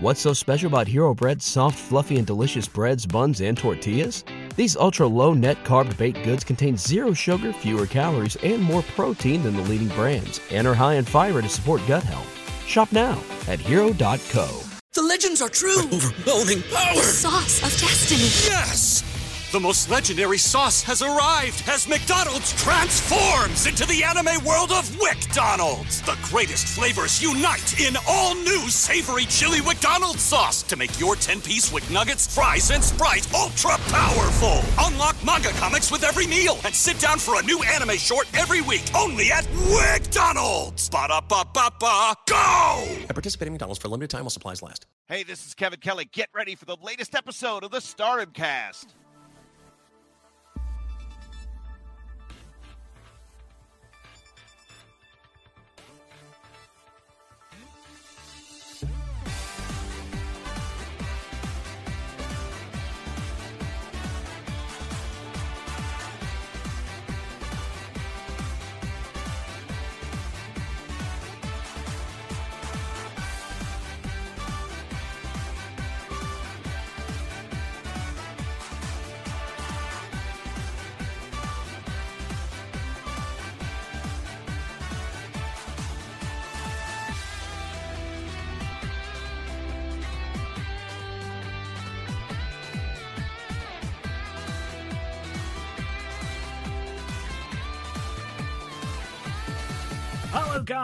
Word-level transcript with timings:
What's 0.00 0.20
so 0.20 0.32
special 0.32 0.68
about 0.68 0.86
Hero 0.86 1.12
Bread's 1.12 1.44
soft, 1.44 1.76
fluffy, 1.76 2.18
and 2.18 2.26
delicious 2.26 2.68
breads, 2.68 3.04
buns, 3.04 3.40
and 3.40 3.58
tortillas? 3.58 4.22
These 4.54 4.76
ultra 4.76 5.08
low 5.08 5.34
net 5.34 5.64
carb 5.64 5.96
baked 5.96 6.22
goods 6.22 6.44
contain 6.44 6.76
zero 6.76 7.12
sugar, 7.12 7.52
fewer 7.52 7.84
calories, 7.84 8.36
and 8.36 8.62
more 8.62 8.82
protein 8.94 9.42
than 9.42 9.56
the 9.56 9.62
leading 9.62 9.88
brands, 9.88 10.40
and 10.52 10.68
are 10.68 10.74
high 10.74 10.94
in 10.94 11.04
fiber 11.04 11.42
to 11.42 11.48
support 11.48 11.80
gut 11.88 12.04
health. 12.04 12.32
Shop 12.64 12.92
now 12.92 13.20
at 13.48 13.58
hero.co. 13.58 14.60
The 14.92 15.02
legends 15.02 15.42
are 15.42 15.48
true. 15.48 15.82
Overwhelming 15.92 16.62
power! 16.72 16.94
The 16.94 17.02
sauce 17.02 17.58
of 17.64 17.80
destiny. 17.80 18.20
Yes! 18.48 19.02
The 19.50 19.58
most 19.58 19.88
legendary 19.88 20.36
sauce 20.36 20.82
has 20.82 21.00
arrived 21.00 21.64
as 21.70 21.88
McDonald's 21.88 22.52
transforms 22.62 23.66
into 23.66 23.86
the 23.86 24.04
anime 24.04 24.44
world 24.44 24.70
of 24.70 24.86
WickDonald's. 25.00 26.02
The 26.02 26.18
greatest 26.20 26.66
flavors 26.66 27.22
unite 27.22 27.80
in 27.80 27.96
all 28.06 28.34
new 28.34 28.68
savory 28.68 29.24
chili 29.24 29.62
McDonald's 29.62 30.20
sauce 30.20 30.62
to 30.64 30.76
make 30.76 31.00
your 31.00 31.14
10-piece 31.14 31.72
Wick 31.72 31.90
Nuggets, 31.90 32.34
fries, 32.34 32.70
and 32.70 32.84
Sprite 32.84 33.26
ultra 33.34 33.78
powerful. 33.88 34.60
Unlock 34.80 35.16
manga 35.24 35.48
comics 35.52 35.90
with 35.90 36.04
every 36.04 36.26
meal 36.26 36.58
and 36.66 36.74
sit 36.74 36.98
down 36.98 37.18
for 37.18 37.40
a 37.40 37.44
new 37.44 37.62
anime 37.62 37.96
short 37.96 38.28
every 38.36 38.60
week 38.60 38.84
only 38.94 39.32
at 39.32 39.44
WickDonald's. 39.44 40.90
Ba-da-ba-ba-ba, 40.90 42.14
go! 42.28 42.86
At 43.00 43.14
participating 43.14 43.54
McDonald's 43.54 43.80
for 43.80 43.88
a 43.88 43.90
limited 43.90 44.10
time 44.10 44.24
while 44.24 44.30
supplies 44.30 44.60
last. 44.60 44.84
Hey, 45.06 45.22
this 45.22 45.46
is 45.46 45.54
Kevin 45.54 45.80
Kelly. 45.80 46.04
Get 46.04 46.28
ready 46.34 46.54
for 46.54 46.66
the 46.66 46.76
latest 46.82 47.14
episode 47.14 47.64
of 47.64 47.70
the 47.70 47.80
Stardom 47.80 48.32
Cast. 48.34 48.94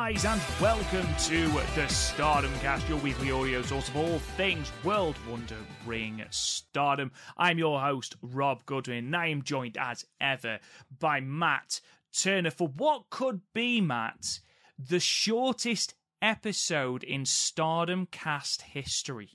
Guys, 0.05 0.27
and 0.27 0.43
welcome 0.61 1.07
to 1.19 1.49
the 1.75 1.89
Stardom 1.89 2.53
Cast, 2.61 2.87
your 2.91 2.99
weekly 2.99 3.31
audio 3.31 3.63
source 3.63 3.89
of 3.89 3.97
all 3.97 4.19
things 4.37 4.71
World 4.85 5.17
Wonder 5.27 5.57
Ring 5.87 6.23
Stardom. 6.29 7.11
I'm 7.39 7.57
your 7.57 7.81
host, 7.81 8.15
Rob 8.21 8.67
Goodwin, 8.67 9.07
and 9.07 9.17
I 9.17 9.29
am 9.29 9.41
joined 9.41 9.79
as 9.81 10.05
ever 10.21 10.59
by 10.99 11.21
Matt 11.21 11.81
Turner 12.13 12.51
for 12.51 12.69
what 12.69 13.09
could 13.09 13.41
be, 13.55 13.81
Matt, 13.81 14.41
the 14.79 15.01
shortest 15.01 15.95
episode 16.21 17.03
in 17.03 17.25
Stardom 17.25 18.07
Cast 18.13 18.61
history. 18.61 19.31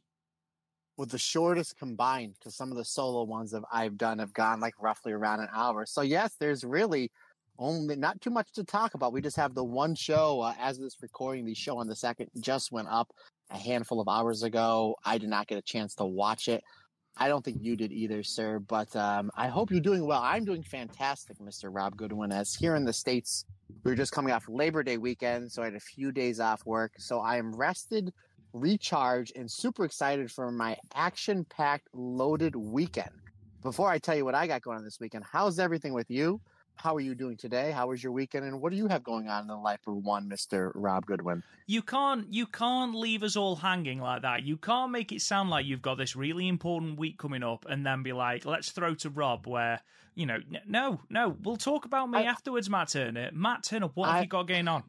with 0.98 1.10
the 1.12 1.18
shortest 1.18 1.78
combined 1.78 2.36
because 2.38 2.56
some 2.56 2.72
of 2.72 2.78
the 2.78 2.84
solo 2.84 3.24
ones 3.24 3.52
that 3.52 3.64
I've 3.72 3.98
done 3.98 4.20
have 4.20 4.34
gone 4.34 4.60
like 4.60 4.74
roughly 4.82 5.14
around 5.14 5.40
an 5.40 5.48
hour. 5.54 5.86
So 5.86 6.02
yes, 6.02 6.36
there's 6.40 6.66
really 6.66 7.10
only 7.60 7.96
not 7.96 8.20
too 8.22 8.30
much 8.30 8.52
to 8.54 8.64
talk 8.64 8.94
about. 8.96 9.14
We 9.14 9.22
just 9.22 9.38
have 9.38 9.54
the 9.54 9.64
one 9.64 9.94
show 9.94 10.42
uh, 10.42 10.54
as 10.60 10.80
this 10.80 10.96
recording. 11.02 11.46
The 11.46 11.54
show 11.54 11.78
on 11.78 11.88
the 11.88 11.96
second 11.96 12.30
just 12.40 12.72
went 12.72 12.88
up 12.90 13.12
a 13.52 13.58
handful 13.58 14.00
of 14.00 14.08
hours 14.08 14.44
ago. 14.44 14.96
I 15.06 15.18
did 15.18 15.30
not 15.30 15.48
get 15.48 15.58
a 15.58 15.62
chance 15.62 15.94
to 15.96 16.06
watch 16.06 16.48
it. 16.48 16.64
I 17.18 17.28
don't 17.28 17.44
think 17.44 17.58
you 17.62 17.76
did 17.76 17.92
either, 17.92 18.24
sir. 18.24 18.60
But 18.60 18.96
um, 18.96 19.30
I 19.36 19.48
hope 19.48 19.72
you're 19.72 19.82
doing 19.82 20.06
well. 20.06 20.22
I'm 20.24 20.46
doing 20.46 20.64
fantastic, 20.64 21.38
Mr. 21.40 21.70
Rob 21.72 21.98
Goodwin. 21.98 22.32
As 22.32 22.56
here 22.56 22.76
in 22.76 22.86
the 22.86 22.94
states, 22.94 23.46
we 23.84 23.92
were 23.92 23.98
just 23.98 24.14
coming 24.14 24.34
off 24.34 24.46
Labor 24.48 24.84
Day 24.84 24.98
weekend, 24.98 25.52
so 25.52 25.62
I 25.62 25.66
had 25.66 25.76
a 25.76 25.82
few 25.82 26.12
days 26.12 26.40
off 26.40 26.66
work. 26.66 26.94
So 26.98 27.20
I 27.20 27.38
am 27.38 27.54
rested, 27.54 28.14
recharged, 28.54 29.34
and 29.36 29.52
super 29.52 29.84
excited 29.84 30.32
for 30.32 30.52
my 30.52 30.78
action-packed, 30.96 31.90
loaded 31.94 32.56
weekend. 32.56 33.12
Before 33.62 33.90
I 33.90 33.98
tell 33.98 34.16
you 34.16 34.24
what 34.24 34.36
I 34.36 34.48
got 34.48 34.62
going 34.62 34.78
on 34.78 34.86
this 34.86 35.00
weekend, 35.02 35.26
how's 35.30 35.60
everything 35.60 35.94
with 35.94 36.10
you? 36.10 36.40
How 36.80 36.96
are 36.96 37.02
you 37.02 37.14
doing 37.14 37.36
today? 37.36 37.72
How 37.72 37.88
was 37.88 38.02
your 38.02 38.14
weekend? 38.14 38.46
And 38.46 38.62
what 38.62 38.72
do 38.72 38.78
you 38.78 38.88
have 38.88 39.04
going 39.04 39.28
on 39.28 39.42
in 39.42 39.48
the 39.48 39.58
life 39.58 39.82
of 39.86 39.96
one 39.96 40.30
Mr. 40.30 40.72
Rob 40.74 41.06
Goodwin? 41.06 41.44
You 41.68 41.82
can't 41.82 42.34
you 42.34 42.46
can't 42.46 42.96
leave 42.96 43.22
us 43.22 43.36
all 43.36 43.58
hanging 43.58 44.00
like 44.00 44.22
that. 44.22 44.44
You 44.44 44.56
can't 44.56 44.90
make 44.90 45.12
it 45.12 45.22
sound 45.22 45.50
like 45.50 45.66
you've 45.66 45.82
got 45.82 45.98
this 45.98 46.16
really 46.16 46.48
important 46.48 46.98
week 46.98 47.18
coming 47.18 47.44
up 47.44 47.66
and 47.68 47.86
then 47.86 48.02
be 48.02 48.14
like, 48.14 48.46
let's 48.46 48.72
throw 48.72 48.96
to 48.96 49.10
Rob 49.10 49.46
where 49.46 49.82
you 50.16 50.26
know, 50.26 50.38
no, 50.66 51.02
no, 51.10 51.36
we'll 51.44 51.58
talk 51.58 51.84
about 51.84 52.10
me 52.10 52.20
I- 52.20 52.24
afterwards, 52.24 52.70
Matt 52.70 52.88
Turner. 52.90 53.30
Matt 53.34 53.64
Turner, 53.64 53.90
what 53.94 54.10
have 54.10 54.24
you 54.24 54.30
got 54.30 54.48
going 54.48 54.70
on? 54.70 54.84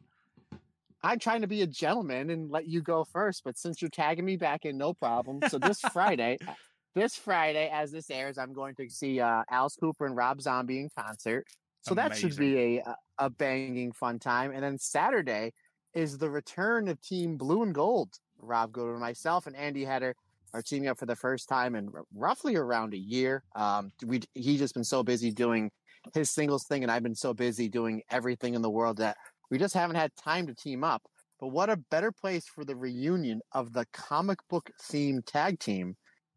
I'm 1.03 1.19
trying 1.19 1.41
to 1.41 1.47
be 1.47 1.61
a 1.61 1.67
gentleman 1.67 2.29
and 2.29 2.49
let 2.49 2.67
you 2.67 2.81
go 2.81 3.03
first, 3.03 3.43
but 3.43 3.57
since 3.57 3.81
you're 3.81 3.89
tagging 3.89 4.23
me 4.23 4.37
back 4.37 4.63
in, 4.63 4.77
no 4.77 4.93
problem. 4.93 5.41
So 5.49 5.57
this 5.57 5.81
Friday, 5.81 6.37
this 6.95 7.17
Friday, 7.17 7.69
as 7.69 7.91
this 7.91 8.09
airs, 8.09 8.37
I'm 8.37 8.53
going 8.53 8.75
to 8.75 8.89
see 8.89 9.19
uh, 9.19 9.43
Alice 9.49 9.75
Cooper 9.75 10.05
and 10.05 10.15
Rob 10.15 10.41
Zombie 10.41 10.79
in 10.79 10.89
concert. 10.97 11.47
So 11.81 11.95
that 11.95 12.15
should 12.15 12.35
be 12.35 12.79
a 12.79 12.95
a 13.17 13.29
banging 13.29 13.91
fun 13.91 14.19
time. 14.19 14.51
And 14.51 14.63
then 14.63 14.77
Saturday 14.77 15.53
is 15.93 16.17
the 16.17 16.29
return 16.29 16.87
of 16.87 17.01
Team 17.01 17.37
Blue 17.37 17.63
and 17.63 17.73
Gold. 17.73 18.13
Rob 18.39 18.71
Goodwin, 18.71 18.99
myself, 18.99 19.45
and 19.45 19.55
Andy 19.55 19.85
Header 19.85 20.15
are 20.53 20.61
teaming 20.61 20.89
up 20.89 20.97
for 20.97 21.05
the 21.05 21.15
first 21.15 21.47
time 21.47 21.75
in 21.75 21.89
r- 21.93 22.03
roughly 22.13 22.55
around 22.55 22.93
a 22.93 22.97
year. 22.97 23.43
Um, 23.55 23.91
we 24.05 24.21
he's 24.33 24.59
just 24.59 24.73
been 24.73 24.83
so 24.83 25.03
busy 25.03 25.31
doing 25.31 25.71
his 26.13 26.31
singles 26.31 26.65
thing, 26.65 26.83
and 26.83 26.91
I've 26.91 27.03
been 27.03 27.15
so 27.15 27.33
busy 27.33 27.69
doing 27.69 28.01
everything 28.09 28.53
in 28.53 28.61
the 28.61 28.69
world 28.69 28.97
that 28.97 29.17
we 29.49 29.57
just 29.57 29.73
haven't 29.73 29.97
had 29.97 30.15
time 30.15 30.47
to 30.47 30.55
team 30.55 30.83
up. 30.83 31.03
But 31.39 31.47
what 31.47 31.69
a 31.69 31.77
better 31.77 32.11
place 32.11 32.45
for 32.45 32.63
the 32.63 32.75
reunion 32.75 33.41
of 33.51 33.73
the 33.73 33.85
comic 33.93 34.39
book 34.49 34.69
themed 34.81 35.25
tag 35.25 35.59
team 35.59 35.95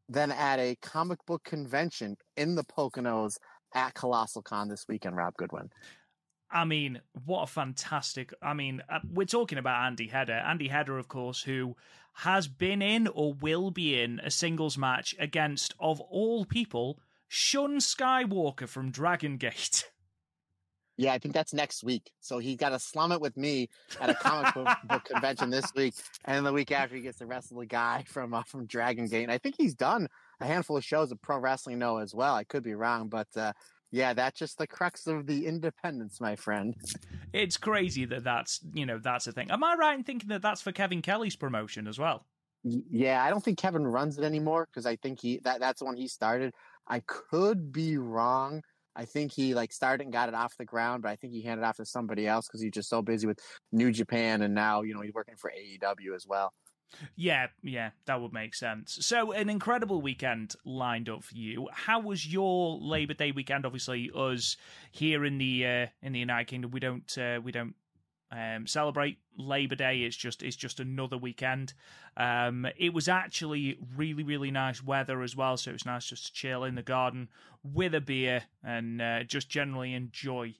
than 0.08 0.30
at 0.30 0.58
a 0.58 0.76
comic 0.82 1.18
book 1.26 1.42
convention 1.44 2.16
in 2.36 2.54
the 2.54 2.64
Poconos 2.64 3.36
at 3.74 3.94
Colossal 3.94 4.42
Con 4.42 4.68
this 4.68 4.86
weekend, 4.88 5.16
Rob 5.16 5.36
Goodwin. 5.36 5.70
I 6.50 6.64
mean, 6.64 7.00
what 7.24 7.42
a 7.42 7.46
fantastic. 7.46 8.32
I 8.40 8.54
mean, 8.54 8.82
uh, 8.88 9.00
we're 9.12 9.26
talking 9.26 9.58
about 9.58 9.86
Andy 9.86 10.06
Header. 10.06 10.32
Andy 10.46 10.68
Header, 10.68 10.98
of 10.98 11.08
course, 11.08 11.42
who 11.42 11.76
has 12.14 12.46
been 12.46 12.80
in 12.80 13.08
or 13.08 13.34
will 13.34 13.70
be 13.72 14.00
in 14.00 14.20
a 14.20 14.30
singles 14.30 14.78
match 14.78 15.16
against, 15.18 15.74
of 15.80 16.00
all 16.00 16.44
people, 16.44 17.00
Shun 17.26 17.78
Skywalker 17.78 18.68
from 18.68 18.90
Dragon 18.90 19.36
Gate. 19.36 19.90
Yeah, 20.96 21.12
I 21.12 21.18
think 21.18 21.34
that's 21.34 21.52
next 21.52 21.82
week. 21.82 22.12
So 22.20 22.38
he 22.38 22.54
got 22.54 22.68
to 22.68 22.78
slum 22.78 23.10
it 23.10 23.20
with 23.20 23.36
me 23.36 23.68
at 24.00 24.10
a 24.10 24.14
comic 24.14 24.54
book, 24.54 24.68
book 24.84 25.04
convention 25.04 25.50
this 25.50 25.72
week, 25.74 25.94
and 26.24 26.36
then 26.36 26.44
the 26.44 26.52
week 26.52 26.70
after 26.70 26.94
he 26.94 27.02
gets 27.02 27.18
to 27.18 27.26
wrestle 27.26 27.58
the 27.58 27.66
guy 27.66 28.04
from 28.06 28.32
uh, 28.32 28.44
from 28.44 28.66
Dragon 28.66 29.08
Gate. 29.08 29.24
And 29.24 29.32
I 29.32 29.38
think 29.38 29.56
he's 29.58 29.74
done 29.74 30.08
a 30.44 30.46
handful 30.46 30.76
of 30.76 30.84
shows 30.84 31.10
of 31.10 31.20
Pro 31.22 31.38
Wrestling 31.38 31.78
No 31.78 31.98
as 31.98 32.14
well. 32.14 32.34
I 32.34 32.44
could 32.44 32.62
be 32.62 32.74
wrong, 32.74 33.08
but 33.08 33.28
uh, 33.36 33.52
yeah, 33.90 34.12
that's 34.12 34.38
just 34.38 34.58
the 34.58 34.66
crux 34.66 35.06
of 35.06 35.26
the 35.26 35.46
independence, 35.46 36.20
my 36.20 36.36
friend. 36.36 36.74
It's 37.32 37.56
crazy 37.56 38.04
that 38.06 38.24
that's 38.24 38.60
you 38.72 38.86
know 38.86 38.98
that's 38.98 39.26
a 39.26 39.32
thing. 39.32 39.50
Am 39.50 39.64
I 39.64 39.74
right 39.74 39.98
in 39.98 40.04
thinking 40.04 40.28
that 40.28 40.42
that's 40.42 40.62
for 40.62 40.72
Kevin 40.72 41.02
Kelly's 41.02 41.36
promotion 41.36 41.86
as 41.86 41.98
well? 41.98 42.26
Yeah, 42.62 43.22
I 43.22 43.30
don't 43.30 43.44
think 43.44 43.58
Kevin 43.58 43.86
runs 43.86 44.18
it 44.18 44.24
anymore 44.24 44.68
because 44.70 44.86
I 44.86 44.96
think 44.96 45.20
he 45.20 45.40
that 45.44 45.60
that's 45.60 45.82
when 45.82 45.96
he 45.96 46.08
started. 46.08 46.52
I 46.86 47.00
could 47.00 47.72
be 47.72 47.96
wrong. 47.96 48.62
I 48.96 49.06
think 49.06 49.32
he 49.32 49.54
like 49.54 49.72
started 49.72 50.04
and 50.04 50.12
got 50.12 50.28
it 50.28 50.34
off 50.34 50.56
the 50.56 50.64
ground, 50.64 51.02
but 51.02 51.10
I 51.10 51.16
think 51.16 51.32
he 51.32 51.42
handed 51.42 51.64
it 51.64 51.66
off 51.66 51.76
to 51.78 51.84
somebody 51.84 52.26
else 52.26 52.46
because 52.46 52.60
he's 52.60 52.72
just 52.72 52.88
so 52.88 53.02
busy 53.02 53.26
with 53.26 53.40
New 53.72 53.90
Japan 53.90 54.42
and 54.42 54.54
now 54.54 54.82
you 54.82 54.94
know 54.94 55.00
he's 55.00 55.14
working 55.14 55.36
for 55.36 55.50
AEW 55.50 56.14
as 56.14 56.26
well. 56.26 56.52
Yeah, 57.16 57.48
yeah, 57.62 57.90
that 58.06 58.20
would 58.20 58.32
make 58.32 58.54
sense. 58.54 58.98
So, 59.00 59.32
an 59.32 59.48
incredible 59.48 60.00
weekend 60.00 60.54
lined 60.64 61.08
up 61.08 61.24
for 61.24 61.34
you. 61.34 61.68
How 61.72 62.00
was 62.00 62.26
your 62.26 62.78
Labor 62.80 63.14
Day 63.14 63.32
weekend? 63.32 63.66
Obviously, 63.66 64.10
us 64.14 64.56
here 64.92 65.24
in 65.24 65.38
the 65.38 65.66
uh, 65.66 65.86
in 66.02 66.12
the 66.12 66.20
United 66.20 66.46
Kingdom, 66.46 66.70
we 66.70 66.80
don't 66.80 67.18
uh, 67.18 67.40
we 67.42 67.52
don't 67.52 67.74
um, 68.30 68.66
celebrate 68.66 69.18
Labor 69.36 69.74
Day. 69.74 70.02
It's 70.02 70.16
just 70.16 70.42
it's 70.42 70.56
just 70.56 70.80
another 70.80 71.18
weekend. 71.18 71.74
Um, 72.16 72.66
it 72.76 72.92
was 72.92 73.08
actually 73.08 73.78
really 73.96 74.22
really 74.22 74.50
nice 74.50 74.82
weather 74.82 75.22
as 75.22 75.36
well, 75.36 75.56
so 75.56 75.70
it 75.70 75.74
was 75.74 75.86
nice 75.86 76.06
just 76.06 76.26
to 76.26 76.32
chill 76.32 76.64
in 76.64 76.74
the 76.74 76.82
garden 76.82 77.28
with 77.62 77.94
a 77.94 78.00
beer 78.00 78.42
and 78.62 79.00
uh, 79.00 79.24
just 79.24 79.48
generally 79.48 79.94
enjoy 79.94 80.54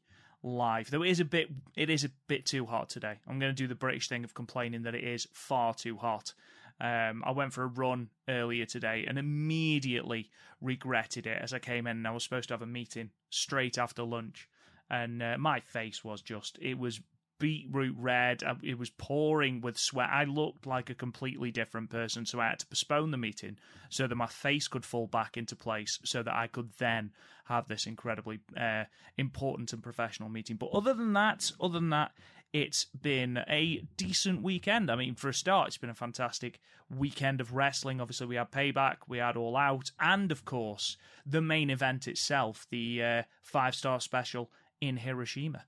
life. 0.44 0.90
Though 0.90 1.02
it 1.02 1.10
is 1.10 1.20
a 1.20 1.24
bit 1.24 1.50
it 1.74 1.90
is 1.90 2.04
a 2.04 2.10
bit 2.28 2.46
too 2.46 2.66
hot 2.66 2.90
today. 2.90 3.18
I'm 3.26 3.38
going 3.40 3.50
to 3.50 3.62
do 3.62 3.66
the 3.66 3.74
British 3.74 4.08
thing 4.08 4.22
of 4.22 4.34
complaining 4.34 4.82
that 4.82 4.94
it 4.94 5.02
is 5.02 5.26
far 5.32 5.74
too 5.74 5.96
hot. 5.96 6.34
Um, 6.80 7.22
I 7.24 7.30
went 7.30 7.52
for 7.52 7.62
a 7.62 7.68
run 7.68 8.10
earlier 8.28 8.66
today 8.66 9.04
and 9.08 9.18
immediately 9.18 10.30
regretted 10.60 11.26
it 11.26 11.40
as 11.40 11.52
I 11.52 11.60
came 11.60 11.86
in 11.86 11.98
and 11.98 12.06
I 12.06 12.10
was 12.10 12.24
supposed 12.24 12.48
to 12.48 12.54
have 12.54 12.62
a 12.62 12.66
meeting 12.66 13.10
straight 13.30 13.78
after 13.78 14.02
lunch. 14.02 14.48
And 14.90 15.22
uh, 15.22 15.38
my 15.38 15.60
face 15.60 16.04
was 16.04 16.20
just, 16.20 16.58
it 16.60 16.78
was 16.78 17.00
beetroot 17.38 17.96
red. 17.98 18.42
Uh, 18.42 18.54
It 18.62 18.78
was 18.78 18.90
pouring 18.90 19.60
with 19.60 19.78
sweat. 19.78 20.10
I 20.10 20.24
looked 20.24 20.66
like 20.66 20.90
a 20.90 20.94
completely 20.94 21.50
different 21.50 21.90
person. 21.90 22.26
So 22.26 22.40
I 22.40 22.48
had 22.48 22.60
to 22.60 22.66
postpone 22.66 23.10
the 23.10 23.16
meeting 23.16 23.58
so 23.88 24.06
that 24.06 24.14
my 24.14 24.26
face 24.26 24.68
could 24.68 24.84
fall 24.84 25.06
back 25.06 25.36
into 25.36 25.56
place 25.56 25.98
so 26.04 26.22
that 26.22 26.34
I 26.34 26.46
could 26.46 26.70
then 26.78 27.12
have 27.46 27.68
this 27.68 27.86
incredibly 27.86 28.40
uh, 28.56 28.84
important 29.16 29.72
and 29.72 29.82
professional 29.82 30.28
meeting. 30.28 30.56
But 30.56 30.70
other 30.72 30.94
than 30.94 31.12
that, 31.12 31.52
other 31.60 31.78
than 31.78 31.90
that, 31.90 32.12
it's 32.52 32.84
been 32.84 33.38
a 33.48 33.84
decent 33.96 34.40
weekend. 34.42 34.88
I 34.88 34.94
mean, 34.94 35.16
for 35.16 35.28
a 35.28 35.34
start, 35.34 35.68
it's 35.68 35.76
been 35.76 35.90
a 35.90 35.94
fantastic 35.94 36.60
weekend 36.88 37.40
of 37.40 37.52
wrestling. 37.52 38.00
Obviously, 38.00 38.28
we 38.28 38.36
had 38.36 38.52
Payback, 38.52 38.98
we 39.08 39.18
had 39.18 39.36
All 39.36 39.56
Out, 39.56 39.90
and 39.98 40.30
of 40.30 40.44
course, 40.44 40.96
the 41.26 41.40
main 41.40 41.68
event 41.68 42.06
itself, 42.06 42.66
the 42.70 43.02
uh, 43.02 43.22
five 43.42 43.74
star 43.74 44.00
special 44.00 44.52
in 44.80 44.98
Hiroshima. 44.98 45.64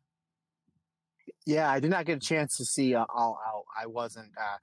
Yeah, 1.46 1.70
I 1.70 1.78
did 1.78 1.90
not 1.90 2.04
get 2.06 2.16
a 2.16 2.20
chance 2.20 2.56
to 2.56 2.64
see 2.64 2.94
uh, 2.96 3.04
All 3.08 3.38
Out. 3.46 3.64
I 3.80 3.86
wasn't. 3.86 4.32
Uh, 4.36 4.56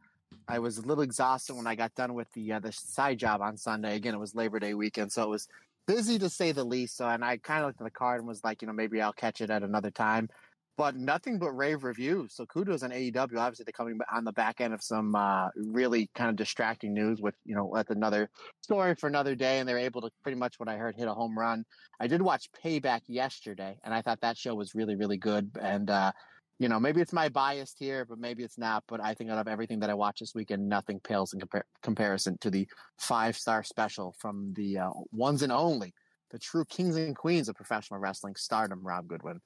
I 0.50 0.60
was 0.60 0.78
a 0.78 0.82
little 0.82 1.04
exhausted 1.04 1.56
when 1.56 1.66
I 1.66 1.76
got 1.76 1.96
done 1.96 2.14
with 2.14 2.28
the 2.34 2.52
uh, 2.54 2.60
the 2.60 2.74
side 2.74 3.18
job 3.18 3.42
on 3.42 3.56
Sunday. 3.56 3.96
Again, 3.96 4.14
it 4.14 4.20
was 4.20 4.36
Labor 4.36 4.60
Day 4.60 4.74
weekend, 4.74 5.12
so 5.12 5.24
it 5.24 5.30
was 5.30 5.48
busy 5.88 6.20
to 6.20 6.30
say 6.30 6.52
the 6.52 6.66
least. 6.66 6.98
So, 6.98 7.08
and 7.08 7.24
I 7.24 7.38
kind 7.38 7.62
of 7.62 7.68
looked 7.68 7.80
at 7.80 7.86
the 7.86 7.92
card 7.92 8.20
and 8.20 8.28
was 8.28 8.44
like, 8.44 8.62
you 8.62 8.68
know, 8.68 8.74
maybe 8.74 9.02
I'll 9.02 9.14
catch 9.14 9.40
it 9.40 9.50
at 9.50 9.64
another 9.64 9.92
time. 9.92 10.30
But 10.76 10.96
nothing 10.96 11.38
but 11.38 11.52
rave 11.52 11.84
reviews. 11.84 12.34
So 12.34 12.48
kudos 12.48 12.82
on 12.82 12.90
AEW. 12.90 13.38
Obviously, 13.38 13.64
they're 13.64 13.72
coming 13.72 14.00
on 14.12 14.26
the 14.26 14.32
back 14.34 14.60
end 14.60 14.74
of 14.74 14.82
some 14.82 15.16
uh, 15.16 15.50
really 15.56 16.10
kind 16.16 16.32
of 16.32 16.36
distracting 16.36 16.94
news. 16.94 17.22
With 17.22 17.36
you 17.46 17.56
know, 17.56 17.72
that's 17.74 17.92
another 17.92 18.30
story 18.60 18.96
for 18.96 19.08
another 19.08 19.36
day, 19.36 19.60
and 19.60 19.70
they're 19.70 19.78
able 19.78 20.02
to 20.02 20.10
pretty 20.22 20.38
much 20.38 20.60
what 20.60 20.68
I 20.68 20.76
heard 20.76 20.96
hit 20.98 21.08
a 21.08 21.14
home 21.14 21.40
run. 21.40 21.64
I 22.02 22.08
did 22.08 22.22
watch 22.22 22.50
Payback 22.62 23.02
yesterday, 23.08 23.78
and 23.86 23.94
I 23.94 24.02
thought 24.02 24.20
that 24.22 24.38
show 24.38 24.56
was 24.56 24.76
really, 24.76 24.96
really 24.96 25.18
good. 25.18 25.52
And 25.62 25.90
uh, 25.90 26.12
you 26.64 26.70
know, 26.70 26.80
maybe 26.80 27.02
it's 27.02 27.12
my 27.12 27.28
bias 27.28 27.76
here, 27.78 28.06
but 28.06 28.20
maybe 28.20 28.42
it's 28.42 28.58
not. 28.58 28.86
But 28.88 29.02
I 29.02 29.14
think 29.14 29.30
out 29.30 29.38
of 29.38 29.50
everything 29.50 29.82
that 29.82 29.90
I 29.90 29.94
watched 29.94 30.22
this 30.22 30.34
weekend, 30.34 30.70
nothing 30.70 31.02
pales 31.02 31.34
in 31.34 31.42
compar- 31.42 31.64
comparison 31.82 32.38
to 32.40 32.50
the 32.50 32.66
five 32.98 33.36
star 33.36 33.64
special 33.64 34.16
from 34.18 34.54
the 34.54 34.78
uh, 34.78 34.92
ones 35.12 35.44
and 35.44 35.52
only, 35.52 35.94
the 36.34 36.40
true 36.40 36.66
kings 36.66 36.98
and 36.98 37.16
queens 37.16 37.48
of 37.48 37.56
professional 37.56 38.00
wrestling, 38.00 38.36
Stardom, 38.36 38.82
Rob 38.84 39.08
Goodwin. 39.08 39.40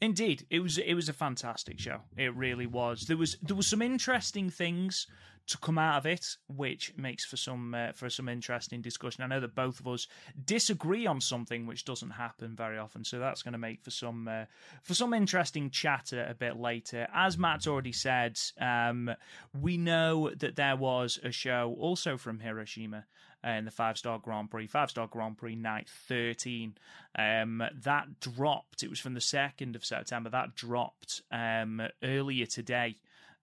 Indeed, 0.00 0.46
it 0.50 0.60
was 0.60 0.78
it 0.78 0.94
was 0.94 1.08
a 1.08 1.12
fantastic 1.12 1.78
show. 1.78 1.98
It 2.16 2.34
really 2.34 2.66
was. 2.66 3.02
There 3.02 3.18
was 3.18 3.36
there 3.42 3.54
was 3.54 3.66
some 3.66 3.82
interesting 3.82 4.50
things 4.50 5.06
to 5.46 5.58
come 5.58 5.78
out 5.78 5.98
of 5.98 6.06
it, 6.06 6.36
which 6.48 6.92
makes 6.96 7.24
for 7.24 7.36
some 7.36 7.74
uh, 7.74 7.92
for 7.92 8.08
some 8.08 8.28
interesting 8.28 8.80
discussion. 8.80 9.22
I 9.22 9.26
know 9.26 9.40
that 9.40 9.54
both 9.54 9.80
of 9.80 9.88
us 9.88 10.06
disagree 10.44 11.06
on 11.06 11.20
something, 11.20 11.66
which 11.66 11.84
doesn't 11.84 12.10
happen 12.10 12.56
very 12.56 12.78
often, 12.78 13.04
so 13.04 13.18
that's 13.18 13.42
going 13.42 13.52
to 13.52 13.58
make 13.58 13.82
for 13.82 13.90
some 13.90 14.26
uh, 14.26 14.44
for 14.82 14.94
some 14.94 15.12
interesting 15.12 15.68
chatter 15.68 16.24
a 16.24 16.34
bit 16.34 16.56
later. 16.56 17.06
As 17.12 17.36
Matt's 17.36 17.66
already 17.66 17.92
said, 17.92 18.38
um, 18.60 19.10
we 19.52 19.76
know 19.76 20.30
that 20.36 20.56
there 20.56 20.76
was 20.76 21.18
a 21.22 21.32
show 21.32 21.76
also 21.78 22.16
from 22.16 22.40
Hiroshima 22.40 23.04
in 23.44 23.64
the 23.64 23.70
five 23.70 23.96
star 23.96 24.18
Grand 24.18 24.50
Prix, 24.50 24.66
five 24.66 24.90
star 24.90 25.06
Grand 25.06 25.38
Prix 25.38 25.56
night 25.56 25.88
13. 26.08 26.74
Um, 27.18 27.62
that 27.82 28.20
dropped. 28.20 28.82
It 28.82 28.90
was 28.90 29.00
from 29.00 29.14
the 29.14 29.20
2nd 29.20 29.74
of 29.74 29.84
September. 29.84 30.30
That 30.30 30.54
dropped 30.54 31.22
um, 31.30 31.82
earlier 32.02 32.46
today. 32.46 32.96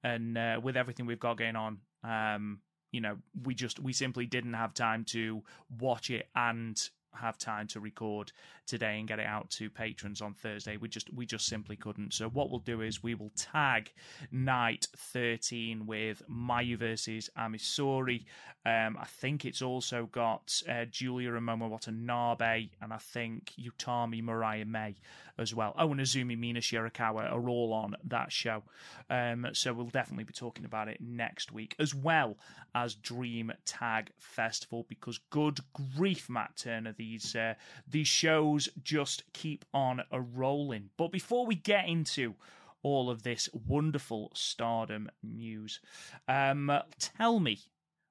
And 0.04 0.38
uh, 0.38 0.60
with 0.62 0.78
everything 0.78 1.06
we've 1.06 1.20
got 1.20 1.38
going 1.38 1.56
on, 1.56 1.80
um, 2.04 2.60
you 2.92 3.02
know, 3.02 3.18
we 3.44 3.56
just, 3.56 3.80
we 3.80 3.94
simply 3.94 4.26
didn't 4.26 4.54
have 4.54 4.74
time 4.74 5.04
to 5.06 5.44
watch 5.80 6.10
it 6.10 6.30
and 6.36 6.90
have 7.14 7.38
time 7.38 7.68
to 7.68 7.80
record 7.80 8.32
today 8.66 9.00
and 9.00 9.08
get 9.08 9.20
it 9.20 9.26
out 9.26 9.50
to 9.52 9.70
patrons 9.70 10.22
on 10.22 10.34
Thursday. 10.34 10.78
We 10.78 10.88
just 10.88 11.12
we 11.14 11.26
just 11.26 11.48
simply 11.48 11.76
couldn't. 11.76 12.14
So 12.14 12.30
what 12.30 12.50
we'll 12.50 12.60
do 12.60 12.82
is 12.82 13.02
we 13.02 13.16
will 13.16 13.32
tag 13.36 13.92
night 14.32 14.88
13 14.96 15.86
with 15.86 16.22
Mayu 16.30 16.78
versus 16.78 17.30
Amisori. 17.38 18.26
Um, 18.66 18.98
I 19.00 19.06
think 19.06 19.46
it's 19.46 19.62
also 19.62 20.10
got 20.12 20.62
uh, 20.70 20.86
Julia 20.86 21.34
and 21.36 21.48
Momo 21.48 21.70
Watanabe 21.70 22.70
and 22.82 22.94
I 22.94 22.98
think 22.98 23.54
Utami 23.60 24.22
Mariah 24.22 24.66
May 24.66 24.96
as 25.38 25.54
well. 25.54 25.74
Oh, 25.78 25.92
and 25.92 26.02
Azumi 26.02 26.38
Mina 26.38 26.60
Shirakawa 26.60 27.32
are 27.32 27.50
all 27.50 27.74
on 27.74 27.96
that 28.06 28.32
show. 28.32 28.64
Um, 29.10 29.48
so 29.54 29.74
we'll 29.74 29.86
definitely 29.86 30.24
be 30.26 30.34
talking 30.34 30.66
about 30.66 30.88
it 30.88 31.00
next 31.00 31.52
week 31.52 31.76
as 31.80 31.94
well 31.96 32.38
as 32.76 32.96
Dream 32.96 33.52
Tag 33.66 34.12
Festival 34.20 34.86
because 34.90 35.20
good 35.30 35.60
grief, 35.96 36.30
Matt 36.30 36.58
Turner, 36.58 36.94
these 36.98 37.36
uh, 37.36 37.54
these 37.88 38.08
shows 38.08 38.70
just 38.84 39.24
keep 39.34 39.66
on 39.74 40.02
a 40.12 40.20
rolling. 40.20 40.90
But 40.98 41.12
before 41.12 41.46
we 41.46 41.56
get 41.56 41.88
into 41.88 42.36
all 42.84 43.10
of 43.10 43.24
this 43.24 43.50
wonderful 43.68 44.32
stardom 44.34 45.10
news, 45.24 45.80
um, 46.28 46.72
tell 47.00 47.40
me 47.40 47.60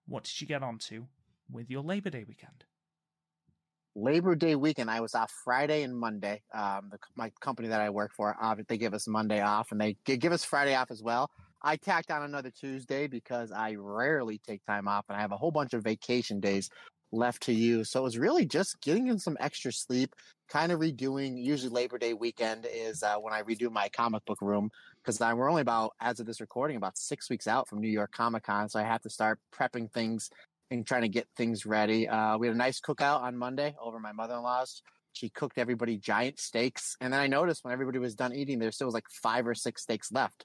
what 0.07 0.25
did 0.25 0.41
you 0.41 0.47
get 0.47 0.63
onto 0.63 1.07
with 1.51 1.71
your 1.71 1.83
Labor 1.83 2.11
Day 2.11 2.25
weekend? 2.27 2.65
Labor 3.95 4.35
Day 4.35 4.55
weekend, 4.55 4.91
I 4.91 5.01
was 5.01 5.15
off 5.15 5.33
Friday 5.43 5.83
and 5.83 5.97
Monday. 5.97 6.43
Um, 6.53 6.91
the, 6.91 6.99
my 7.17 7.33
company 7.41 7.69
that 7.69 7.81
I 7.81 7.89
work 7.89 8.13
for, 8.15 8.37
uh, 8.41 8.55
they 8.69 8.77
give 8.77 8.93
us 8.93 9.09
Monday 9.09 9.41
off, 9.41 9.73
and 9.73 9.81
they 9.81 9.97
give 10.05 10.33
us 10.33 10.45
Friday 10.45 10.75
off 10.75 10.91
as 10.91 11.03
well. 11.03 11.31
I 11.63 11.77
tacked 11.77 12.11
on 12.11 12.23
another 12.23 12.51
Tuesday 12.51 13.07
because 13.07 13.51
I 13.53 13.75
rarely 13.79 14.39
take 14.47 14.65
time 14.67 14.87
off, 14.87 15.07
and 15.09 15.17
I 15.17 15.21
have 15.23 15.33
a 15.33 15.37
whole 15.37 15.51
bunch 15.51 15.73
of 15.73 15.83
vacation 15.83 16.41
days 16.41 16.69
left 17.17 17.43
to 17.45 17.53
you. 17.53 17.83
So 17.85 18.01
it 18.01 18.03
was 18.05 18.19
really 18.19 18.45
just 18.45 18.81
getting 18.81 19.09
in 19.09 19.19
some 19.19 19.37
extra 19.41 19.73
sleep, 19.73 20.15
kind 20.49 20.71
of 20.71 20.81
redoing. 20.81 21.43
Usually 21.43 21.71
Labor 21.71 21.99
Day 21.99 22.15
weekend 22.15 22.67
is 22.73 23.03
uh, 23.03 23.17
when 23.17 23.33
I 23.33 23.43
redo 23.43 23.71
my 23.71 23.89
comic 23.89 24.25
book 24.25 24.41
room 24.43 24.71
because 25.03 25.19
we're 25.21 25.49
only 25.49 25.63
about, 25.63 25.93
as 26.01 26.21
of 26.21 26.27
this 26.27 26.41
recording, 26.41 26.77
about 26.77 26.99
six 26.99 27.31
weeks 27.31 27.47
out 27.47 27.69
from 27.69 27.81
New 27.81 27.89
York 27.89 28.13
Comic 28.13 28.45
Con. 28.45 28.69
So 28.69 28.79
I 28.79 28.83
have 28.83 29.03
to 29.03 29.11
start 29.11 29.39
prepping 29.55 29.91
things 29.91 30.31
and 30.71 30.87
trying 30.87 31.03
to 31.03 31.09
get 31.09 31.27
things 31.37 31.65
ready. 31.65 32.09
Uh, 32.09 32.39
we 32.39 32.47
had 32.47 32.55
a 32.55 32.59
nice 32.59 32.81
cookout 32.81 33.23
on 33.23 33.37
Monday 33.37 33.75
over 33.81 33.99
my 33.99 34.13
mother 34.13 34.35
in 34.35 34.43
law's. 34.43 34.83
She 35.13 35.31
cooked 35.31 35.57
everybody 35.57 35.97
giant 35.97 36.39
steaks. 36.39 36.97
And 37.01 37.13
then 37.13 37.21
I 37.21 37.27
noticed 37.27 37.65
when 37.65 37.73
everybody 37.73 37.99
was 37.99 38.15
done 38.15 38.35
eating, 38.35 38.59
there 38.59 38.71
still 38.71 38.87
was 38.87 38.95
like 38.95 39.09
five 39.09 39.47
or 39.47 39.55
six 39.55 39.83
steaks 39.83 40.13
left. 40.13 40.45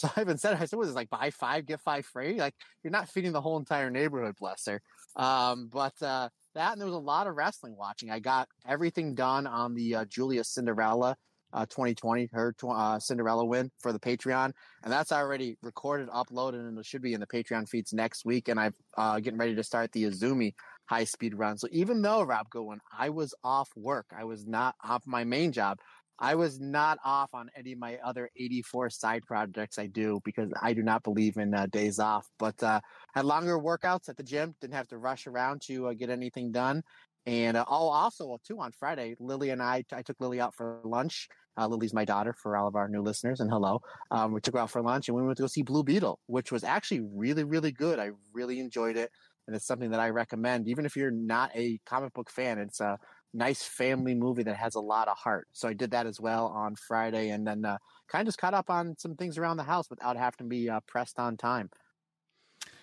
So 0.00 0.10
I 0.16 0.22
even 0.22 0.38
said, 0.38 0.56
I 0.58 0.64
said, 0.64 0.78
was 0.78 0.90
it 0.90 0.94
like 0.94 1.10
buy 1.10 1.30
five, 1.30 1.66
get 1.66 1.80
five 1.80 2.06
free? 2.06 2.38
Like 2.38 2.54
you're 2.82 2.90
not 2.90 3.10
feeding 3.10 3.32
the 3.32 3.40
whole 3.40 3.58
entire 3.58 3.90
neighborhood, 3.90 4.34
bless 4.38 4.64
her. 4.66 4.80
Um, 5.14 5.68
but 5.70 5.92
uh, 6.00 6.30
that 6.54 6.72
and 6.72 6.80
there 6.80 6.86
was 6.86 6.94
a 6.94 6.98
lot 6.98 7.26
of 7.26 7.36
wrestling 7.36 7.76
watching. 7.76 8.10
I 8.10 8.18
got 8.18 8.48
everything 8.66 9.14
done 9.14 9.46
on 9.46 9.74
the 9.74 9.96
uh, 9.96 10.04
Julia 10.06 10.42
Cinderella 10.44 11.16
uh, 11.52 11.66
2020, 11.66 12.28
her 12.32 12.54
uh, 12.68 12.98
Cinderella 12.98 13.44
win 13.44 13.70
for 13.80 13.92
the 13.92 13.98
Patreon, 13.98 14.52
and 14.82 14.92
that's 14.92 15.12
already 15.12 15.56
recorded, 15.62 16.08
uploaded, 16.08 16.60
and 16.60 16.78
it 16.78 16.86
should 16.86 17.02
be 17.02 17.12
in 17.12 17.20
the 17.20 17.26
Patreon 17.26 17.68
feeds 17.68 17.92
next 17.92 18.24
week. 18.24 18.48
And 18.48 18.58
I'm 18.58 18.72
uh, 18.96 19.20
getting 19.20 19.38
ready 19.38 19.54
to 19.56 19.64
start 19.64 19.92
the 19.92 20.04
Azumi 20.04 20.54
high 20.86 21.04
speed 21.04 21.34
run. 21.36 21.56
So 21.56 21.68
even 21.70 22.02
though 22.02 22.22
Rob 22.22 22.50
Goodwin, 22.50 22.80
I 22.96 23.10
was 23.10 23.34
off 23.44 23.70
work, 23.76 24.06
I 24.16 24.24
was 24.24 24.46
not 24.46 24.74
off 24.82 25.02
my 25.06 25.24
main 25.24 25.52
job. 25.52 25.78
I 26.20 26.34
was 26.34 26.60
not 26.60 26.98
off 27.04 27.30
on 27.32 27.50
any 27.56 27.72
of 27.72 27.78
my 27.78 27.98
other 28.04 28.30
84 28.36 28.90
side 28.90 29.22
projects 29.26 29.78
I 29.78 29.86
do 29.86 30.20
because 30.24 30.50
I 30.60 30.74
do 30.74 30.82
not 30.82 31.02
believe 31.02 31.38
in 31.38 31.54
uh, 31.54 31.66
days 31.66 31.98
off. 31.98 32.26
But 32.38 32.62
uh, 32.62 32.80
had 33.14 33.24
longer 33.24 33.58
workouts 33.58 34.08
at 34.08 34.16
the 34.16 34.22
gym, 34.22 34.54
didn't 34.60 34.74
have 34.74 34.88
to 34.88 34.98
rush 34.98 35.26
around 35.26 35.62
to 35.62 35.88
uh, 35.88 35.94
get 35.94 36.10
anything 36.10 36.52
done. 36.52 36.82
And 37.26 37.56
uh, 37.56 37.64
oh, 37.68 37.88
also 37.88 38.38
too 38.46 38.60
on 38.60 38.72
Friday, 38.72 39.14
Lily 39.18 39.50
and 39.50 39.62
I, 39.62 39.84
I 39.92 40.02
took 40.02 40.16
Lily 40.20 40.40
out 40.40 40.54
for 40.54 40.80
lunch. 40.84 41.28
Uh, 41.58 41.66
Lily's 41.66 41.92
my 41.92 42.04
daughter 42.04 42.32
for 42.32 42.56
all 42.56 42.68
of 42.68 42.76
our 42.76 42.88
new 42.88 43.02
listeners, 43.02 43.40
and 43.40 43.50
hello. 43.50 43.80
Um, 44.10 44.32
we 44.32 44.40
took 44.40 44.54
her 44.54 44.60
out 44.60 44.70
for 44.70 44.82
lunch 44.82 45.08
and 45.08 45.16
we 45.16 45.22
went 45.22 45.36
to 45.36 45.42
go 45.42 45.46
see 45.46 45.62
Blue 45.62 45.82
Beetle, 45.82 46.18
which 46.26 46.52
was 46.52 46.64
actually 46.64 47.00
really, 47.00 47.44
really 47.44 47.72
good. 47.72 47.98
I 47.98 48.10
really 48.32 48.60
enjoyed 48.60 48.96
it, 48.96 49.10
and 49.46 49.54
it's 49.54 49.66
something 49.66 49.90
that 49.90 50.00
I 50.00 50.10
recommend, 50.10 50.68
even 50.68 50.86
if 50.86 50.96
you're 50.96 51.10
not 51.10 51.50
a 51.54 51.78
comic 51.84 52.14
book 52.14 52.30
fan. 52.30 52.58
It's 52.58 52.80
a 52.80 52.98
nice 53.32 53.62
family 53.62 54.14
movie 54.14 54.42
that 54.42 54.56
has 54.56 54.74
a 54.74 54.80
lot 54.80 55.08
of 55.08 55.16
heart. 55.16 55.48
So 55.52 55.68
I 55.68 55.72
did 55.72 55.92
that 55.92 56.06
as 56.06 56.20
well 56.20 56.46
on 56.46 56.76
Friday, 56.76 57.30
and 57.30 57.46
then 57.46 57.64
uh, 57.64 57.78
kind 58.08 58.22
of 58.22 58.26
just 58.26 58.38
caught 58.38 58.54
up 58.54 58.70
on 58.70 58.96
some 58.98 59.14
things 59.14 59.38
around 59.38 59.56
the 59.56 59.62
house 59.62 59.88
without 59.88 60.16
having 60.16 60.38
to 60.38 60.44
be 60.44 60.68
uh, 60.68 60.80
pressed 60.86 61.18
on 61.18 61.36
time. 61.36 61.70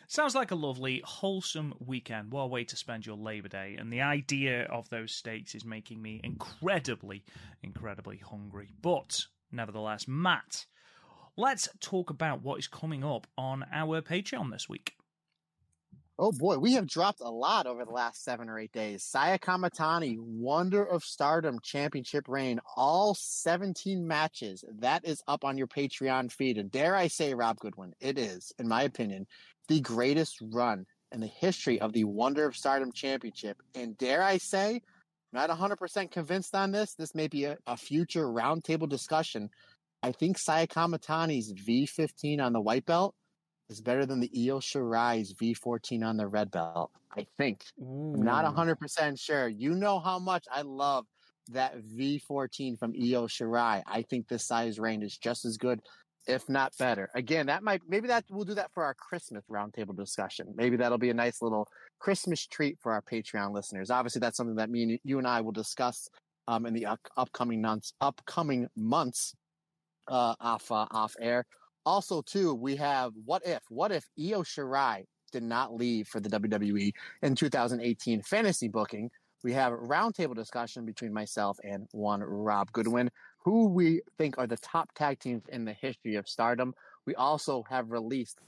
Sounds 0.10 0.36
like 0.36 0.52
a 0.52 0.56
lovely, 0.56 1.02
wholesome 1.04 1.74
weekend. 1.86 2.32
What 2.32 2.44
a 2.44 2.48
way 2.48 2.64
to 2.64 2.78
spend 2.78 3.06
your 3.06 3.18
Labor 3.18 3.50
Day. 3.50 3.76
And 3.78 3.92
the 3.92 4.02
idea 4.02 4.64
of 4.64 4.90
those 4.90 5.12
steaks 5.12 5.54
is 5.54 5.66
making 5.66 6.02
me 6.02 6.22
incredibly, 6.24 7.26
incredibly 7.62 8.18
hungry. 8.18 8.70
But 8.82 9.26
nevertheless, 9.52 10.08
Matt, 10.08 10.66
let's 11.36 11.68
talk 11.82 12.10
about 12.10 12.42
what 12.42 12.58
is 12.58 12.70
coming 12.70 13.04
up 13.04 13.28
on 13.38 13.66
our 13.74 14.02
Patreon 14.02 14.50
this 14.50 14.70
week. 14.70 14.94
Oh 16.20 16.32
boy, 16.32 16.58
we 16.58 16.74
have 16.74 16.88
dropped 16.88 17.22
a 17.22 17.30
lot 17.30 17.68
over 17.68 17.86
the 17.86 17.92
last 17.92 18.24
seven 18.24 18.50
or 18.50 18.58
eight 18.58 18.72
days. 18.72 19.04
Saya 19.04 19.38
Kamitani, 19.38 20.18
Wonder 20.18 20.84
of 20.84 21.04
Stardom 21.04 21.60
Championship 21.62 22.28
reign, 22.28 22.60
all 22.76 23.14
17 23.14 24.08
matches. 24.08 24.66
That 24.80 25.06
is 25.06 25.22
up 25.28 25.46
on 25.46 25.60
your 25.60 25.68
Patreon 25.68 26.32
feed. 26.32 26.58
And 26.58 26.72
dare 26.72 26.96
I 26.96 27.08
say, 27.08 27.36
Rob 27.36 27.60
Goodwin, 27.60 27.94
it 28.00 28.18
is, 28.18 28.52
in 28.58 28.68
my 28.68 28.82
opinion, 28.82 29.28
the 29.68 29.80
greatest 29.80 30.40
run 30.42 30.88
in 31.12 31.20
the 31.20 31.28
history 31.28 31.80
of 31.80 31.94
the 31.94 32.06
Wonder 32.06 32.48
of 32.48 32.58
Stardom 32.58 32.92
Championship. 32.92 33.62
And 33.76 33.96
dare 33.96 34.24
I 34.24 34.40
say, 34.40 34.82
not 35.34 35.52
100% 35.52 36.10
convinced 36.10 36.56
on 36.56 36.72
this. 36.72 36.96
This 36.96 37.14
may 37.14 37.28
be 37.28 37.46
a, 37.46 37.60
a 37.68 37.78
future 37.78 38.26
roundtable 38.26 38.90
discussion. 38.90 39.52
I 40.02 40.14
think 40.14 40.40
Saya 40.40 40.66
Kamitani's 40.66 41.54
V15 41.54 42.42
on 42.42 42.54
the 42.54 42.62
white 42.62 42.88
belt 42.88 43.14
is 43.70 43.82
better 43.82 44.06
than 44.06 44.20
the 44.20 44.32
Io 44.36 44.60
Shirai's 44.60 45.34
V14 45.34 46.06
on 46.06 46.18
the 46.18 46.28
red 46.28 46.52
belt. 46.52 46.92
I 47.18 47.26
think. 47.38 47.64
I'm 47.80 48.22
not 48.22 48.46
100% 48.46 49.20
sure. 49.20 49.48
You 49.48 49.74
know 49.74 50.00
how 50.00 50.20
much 50.20 50.46
I 50.52 50.62
love 50.62 51.06
that 51.52 51.76
V14 51.82 52.78
from 52.78 52.92
Io 52.92 53.28
Shirai. 53.28 53.84
I 53.86 54.02
think 54.04 54.28
this 54.28 54.46
size 54.46 54.80
range 54.80 55.04
is 55.04 55.18
just 55.18 55.46
as 55.46 55.58
good, 55.58 55.82
if 56.28 56.48
not 56.50 56.78
better. 56.78 57.10
Again, 57.16 57.48
that 57.48 57.64
might 57.64 57.82
maybe 57.88 58.08
that 58.08 58.26
we'll 58.30 58.46
do 58.46 58.54
that 58.56 58.72
for 58.74 58.84
our 58.84 58.94
Christmas 58.94 59.44
roundtable 59.50 59.96
discussion. 59.96 60.54
Maybe 60.56 60.78
that'll 60.78 60.98
be 60.98 61.10
a 61.10 61.14
nice 61.14 61.42
little 61.42 61.68
Christmas 62.00 62.46
treat 62.46 62.78
for 62.82 62.92
our 62.92 63.02
Patreon 63.02 63.54
listeners. 63.54 63.90
Obviously, 63.90 64.20
that's 64.20 64.38
something 64.38 64.58
that 64.58 64.70
me 64.70 64.84
and 64.84 65.00
you 65.04 65.18
and 65.18 65.28
I 65.28 65.42
will 65.42 65.54
discuss 65.54 66.10
um, 66.48 66.66
in 66.66 66.74
the 66.74 66.86
up- 66.86 67.08
upcoming 67.16 67.62
months. 67.62 67.94
Upcoming 68.02 68.68
months 68.76 69.34
uh, 70.08 70.36
off 70.40 70.72
uh, 70.72 70.88
off 70.92 71.16
air. 71.20 71.46
Also, 71.88 72.22
too, 72.22 72.54
we 72.54 72.76
have 72.76 73.14
what 73.24 73.48
if? 73.48 73.64
What 73.70 73.94
if 73.94 74.04
Io 74.20 74.44
Shirai 74.44 75.06
did 75.32 75.44
not 75.44 75.74
leave 75.74 76.10
for 76.10 76.20
the 76.20 76.28
WWE 76.28 76.92
in 77.22 77.34
2018 77.34 78.24
fantasy 78.24 78.68
booking? 78.68 79.10
We 79.42 79.54
have 79.54 79.72
a 79.72 79.78
roundtable 79.78 80.36
discussion 80.36 80.86
between 80.86 81.14
myself 81.14 81.58
and 81.64 81.88
one 81.92 82.22
Rob 82.22 82.74
Goodwin, 82.74 83.10
who 83.46 83.70
we 83.70 84.02
think 84.18 84.38
are 84.38 84.48
the 84.48 84.58
top 84.58 84.90
tag 84.96 85.20
teams 85.20 85.44
in 85.48 85.64
the 85.64 85.72
history 85.72 86.16
of 86.16 86.28
Stardom. 86.28 86.74
We 87.06 87.16
also 87.16 87.64
have 87.70 87.90
released 87.90 88.40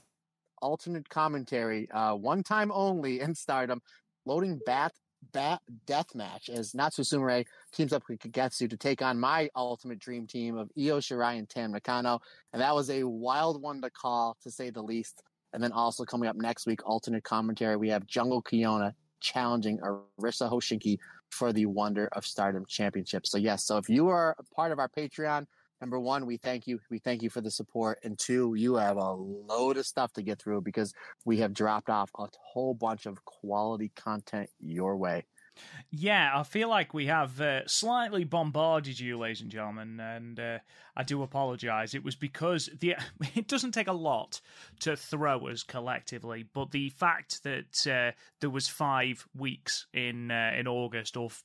alternate 0.60 1.08
commentary, 1.08 1.90
uh, 1.92 2.16
one 2.16 2.42
time 2.42 2.70
only 2.70 3.20
in 3.20 3.34
Stardom, 3.34 3.80
loading 4.26 4.60
Bat 4.66 4.92
Bat 5.32 5.62
Death 5.86 6.14
Match 6.14 6.50
as 6.50 6.74
Natsu 6.74 7.04
Sumire 7.04 7.46
teams 7.72 7.92
up 7.92 8.02
with 8.08 8.20
Kagetsu 8.20 8.68
to 8.70 8.76
take 8.76 9.02
on 9.02 9.18
my 9.18 9.50
ultimate 9.54 9.98
dream 9.98 10.26
team 10.26 10.56
of 10.56 10.70
Io 10.78 10.98
Shirai 10.98 11.38
and 11.38 11.48
Tam 11.48 11.72
Nakano. 11.72 12.20
And 12.52 12.62
that 12.62 12.74
was 12.74 12.90
a 12.90 13.04
wild 13.04 13.62
one 13.62 13.80
to 13.82 13.90
call, 13.90 14.36
to 14.42 14.50
say 14.50 14.70
the 14.70 14.82
least. 14.82 15.22
And 15.52 15.62
then 15.62 15.72
also 15.72 16.04
coming 16.04 16.28
up 16.28 16.36
next 16.36 16.66
week, 16.66 16.80
alternate 16.86 17.24
commentary, 17.24 17.76
we 17.76 17.88
have 17.88 18.06
Jungle 18.06 18.42
Kyona 18.42 18.92
challenging 19.20 19.78
Arisa 19.78 20.50
Hoshiki 20.50 20.98
for 21.30 21.52
the 21.52 21.66
Wonder 21.66 22.08
of 22.12 22.24
Stardom 22.24 22.64
Championship. 22.66 23.26
So 23.26 23.38
yes, 23.38 23.64
so 23.64 23.76
if 23.76 23.88
you 23.88 24.08
are 24.08 24.36
a 24.38 24.54
part 24.54 24.72
of 24.72 24.78
our 24.78 24.88
Patreon, 24.88 25.46
number 25.80 25.98
one, 25.98 26.26
we 26.26 26.36
thank 26.36 26.66
you. 26.66 26.80
We 26.90 26.98
thank 26.98 27.22
you 27.22 27.30
for 27.30 27.40
the 27.40 27.50
support. 27.50 27.98
And 28.04 28.18
two, 28.18 28.54
you 28.54 28.74
have 28.76 28.96
a 28.96 29.12
load 29.12 29.76
of 29.76 29.86
stuff 29.86 30.12
to 30.14 30.22
get 30.22 30.40
through 30.40 30.62
because 30.62 30.92
we 31.24 31.38
have 31.38 31.52
dropped 31.52 31.90
off 31.90 32.10
a 32.18 32.26
whole 32.38 32.74
bunch 32.74 33.06
of 33.06 33.24
quality 33.24 33.90
content 33.96 34.50
your 34.58 34.96
way. 34.96 35.24
Yeah, 35.92 36.30
I 36.34 36.44
feel 36.44 36.68
like 36.68 36.94
we 36.94 37.06
have 37.06 37.40
uh, 37.40 37.66
slightly 37.66 38.22
bombarded 38.22 39.00
you, 39.00 39.18
ladies 39.18 39.40
and 39.40 39.50
gentlemen, 39.50 39.98
and 39.98 40.38
uh, 40.38 40.58
I 40.96 41.02
do 41.02 41.22
apologise. 41.22 41.94
It 41.94 42.04
was 42.04 42.14
because 42.14 42.70
the 42.78 42.94
it 43.34 43.48
doesn't 43.48 43.72
take 43.72 43.88
a 43.88 43.92
lot 43.92 44.40
to 44.80 44.96
throw 44.96 45.48
us 45.48 45.64
collectively, 45.64 46.44
but 46.52 46.70
the 46.70 46.90
fact 46.90 47.42
that 47.42 47.86
uh, 47.86 48.12
there 48.40 48.50
was 48.50 48.68
five 48.68 49.26
weeks 49.36 49.86
in 49.92 50.30
uh, 50.30 50.52
in 50.56 50.68
August, 50.68 51.16
or 51.16 51.26
f- 51.26 51.42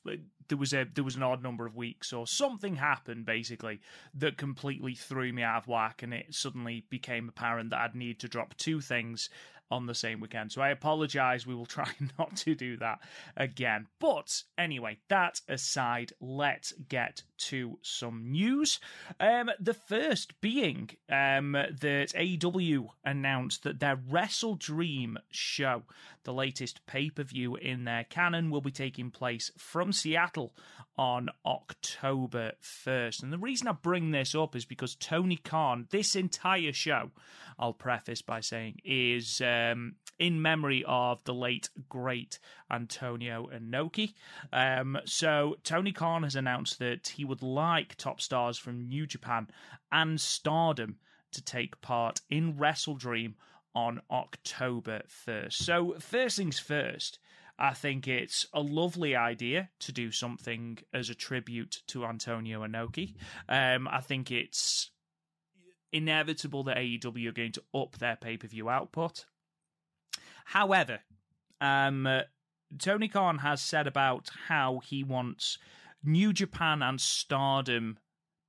there 0.48 0.58
was 0.58 0.72
a 0.72 0.86
there 0.94 1.02
was 1.04 1.16
an 1.16 1.24
odd 1.24 1.42
number 1.42 1.66
of 1.66 1.74
weeks, 1.74 2.12
or 2.12 2.24
something 2.26 2.76
happened 2.76 3.26
basically 3.26 3.80
that 4.14 4.36
completely 4.36 4.94
threw 4.94 5.32
me 5.32 5.42
out 5.42 5.62
of 5.62 5.68
whack, 5.68 6.04
and 6.04 6.14
it 6.14 6.26
suddenly 6.32 6.84
became 6.88 7.28
apparent 7.28 7.70
that 7.70 7.80
I'd 7.80 7.94
need 7.96 8.20
to 8.20 8.28
drop 8.28 8.56
two 8.56 8.80
things 8.80 9.28
on 9.70 9.86
the 9.86 9.94
same 9.94 10.20
weekend. 10.20 10.52
So 10.52 10.62
I 10.62 10.68
apologize. 10.70 11.46
We 11.46 11.54
will 11.54 11.66
try 11.66 11.88
not 12.18 12.36
to 12.38 12.54
do 12.54 12.76
that 12.78 13.00
again. 13.36 13.86
But 13.98 14.42
anyway, 14.56 14.98
that 15.08 15.40
aside, 15.48 16.12
let's 16.20 16.72
get 16.88 17.22
to 17.38 17.78
some 17.82 18.30
news. 18.30 18.80
Um, 19.20 19.50
the 19.60 19.74
first 19.74 20.40
being 20.40 20.90
um, 21.08 21.52
that 21.52 22.12
AEW 22.14 22.88
announced 23.04 23.64
that 23.64 23.80
their 23.80 24.00
Wrestle 24.08 24.54
Dream 24.54 25.18
show, 25.30 25.82
the 26.24 26.32
latest 26.32 26.86
pay 26.86 27.10
per 27.10 27.22
view 27.22 27.56
in 27.56 27.84
their 27.84 28.04
canon, 28.04 28.50
will 28.50 28.60
be 28.60 28.70
taking 28.70 29.10
place 29.10 29.50
from 29.56 29.92
Seattle 29.92 30.52
on 30.98 31.28
October 31.44 32.52
1st. 32.62 33.22
And 33.22 33.32
the 33.32 33.38
reason 33.38 33.68
I 33.68 33.72
bring 33.72 34.10
this 34.10 34.34
up 34.34 34.56
is 34.56 34.64
because 34.64 34.94
Tony 34.94 35.36
Khan, 35.36 35.86
this 35.90 36.16
entire 36.16 36.72
show, 36.72 37.10
I'll 37.58 37.72
preface 37.72 38.22
by 38.22 38.40
saying, 38.40 38.80
is 38.84 39.40
um, 39.72 39.94
in 40.18 40.40
memory 40.40 40.84
of 40.86 41.22
the 41.24 41.34
late, 41.34 41.68
great 41.88 42.38
Antonio 42.70 43.48
Inoki. 43.54 44.14
Um, 44.52 44.98
so 45.04 45.56
Tony 45.62 45.92
Khan 45.92 46.22
has 46.22 46.36
announced 46.36 46.78
that 46.78 47.08
he 47.08 47.24
would 47.24 47.42
like 47.42 47.96
top 47.96 48.20
stars 48.20 48.58
from 48.58 48.88
New 48.88 49.06
Japan 49.06 49.48
and 49.92 50.20
Stardom 50.20 50.96
to 51.32 51.42
take 51.42 51.80
part 51.80 52.20
in 52.30 52.56
Wrestle 52.56 52.94
Dream 52.94 53.34
on 53.74 54.00
October 54.10 55.02
1st. 55.26 55.52
So, 55.52 55.96
first 56.00 56.38
things 56.38 56.58
first, 56.58 57.18
I 57.58 57.74
think 57.74 58.08
it's 58.08 58.46
a 58.52 58.60
lovely 58.60 59.14
idea 59.14 59.68
to 59.80 59.92
do 59.92 60.10
something 60.10 60.78
as 60.94 61.10
a 61.10 61.14
tribute 61.14 61.82
to 61.88 62.06
Antonio 62.06 62.66
Inoki. 62.66 63.14
Um, 63.48 63.86
I 63.88 64.00
think 64.00 64.30
it's 64.30 64.90
inevitable 65.92 66.64
that 66.64 66.78
AEW 66.78 67.28
are 67.28 67.32
going 67.32 67.52
to 67.52 67.62
up 67.74 67.98
their 67.98 68.16
pay 68.16 68.36
per 68.36 68.48
view 68.48 68.68
output. 68.68 69.26
However, 70.50 71.00
um, 71.60 72.06
uh, 72.06 72.22
Tony 72.78 73.08
Khan 73.08 73.38
has 73.38 73.60
said 73.60 73.86
about 73.86 74.30
how 74.48 74.80
he 74.84 75.02
wants 75.02 75.58
New 76.04 76.32
Japan 76.32 76.82
and 76.82 77.00
Stardom 77.00 77.98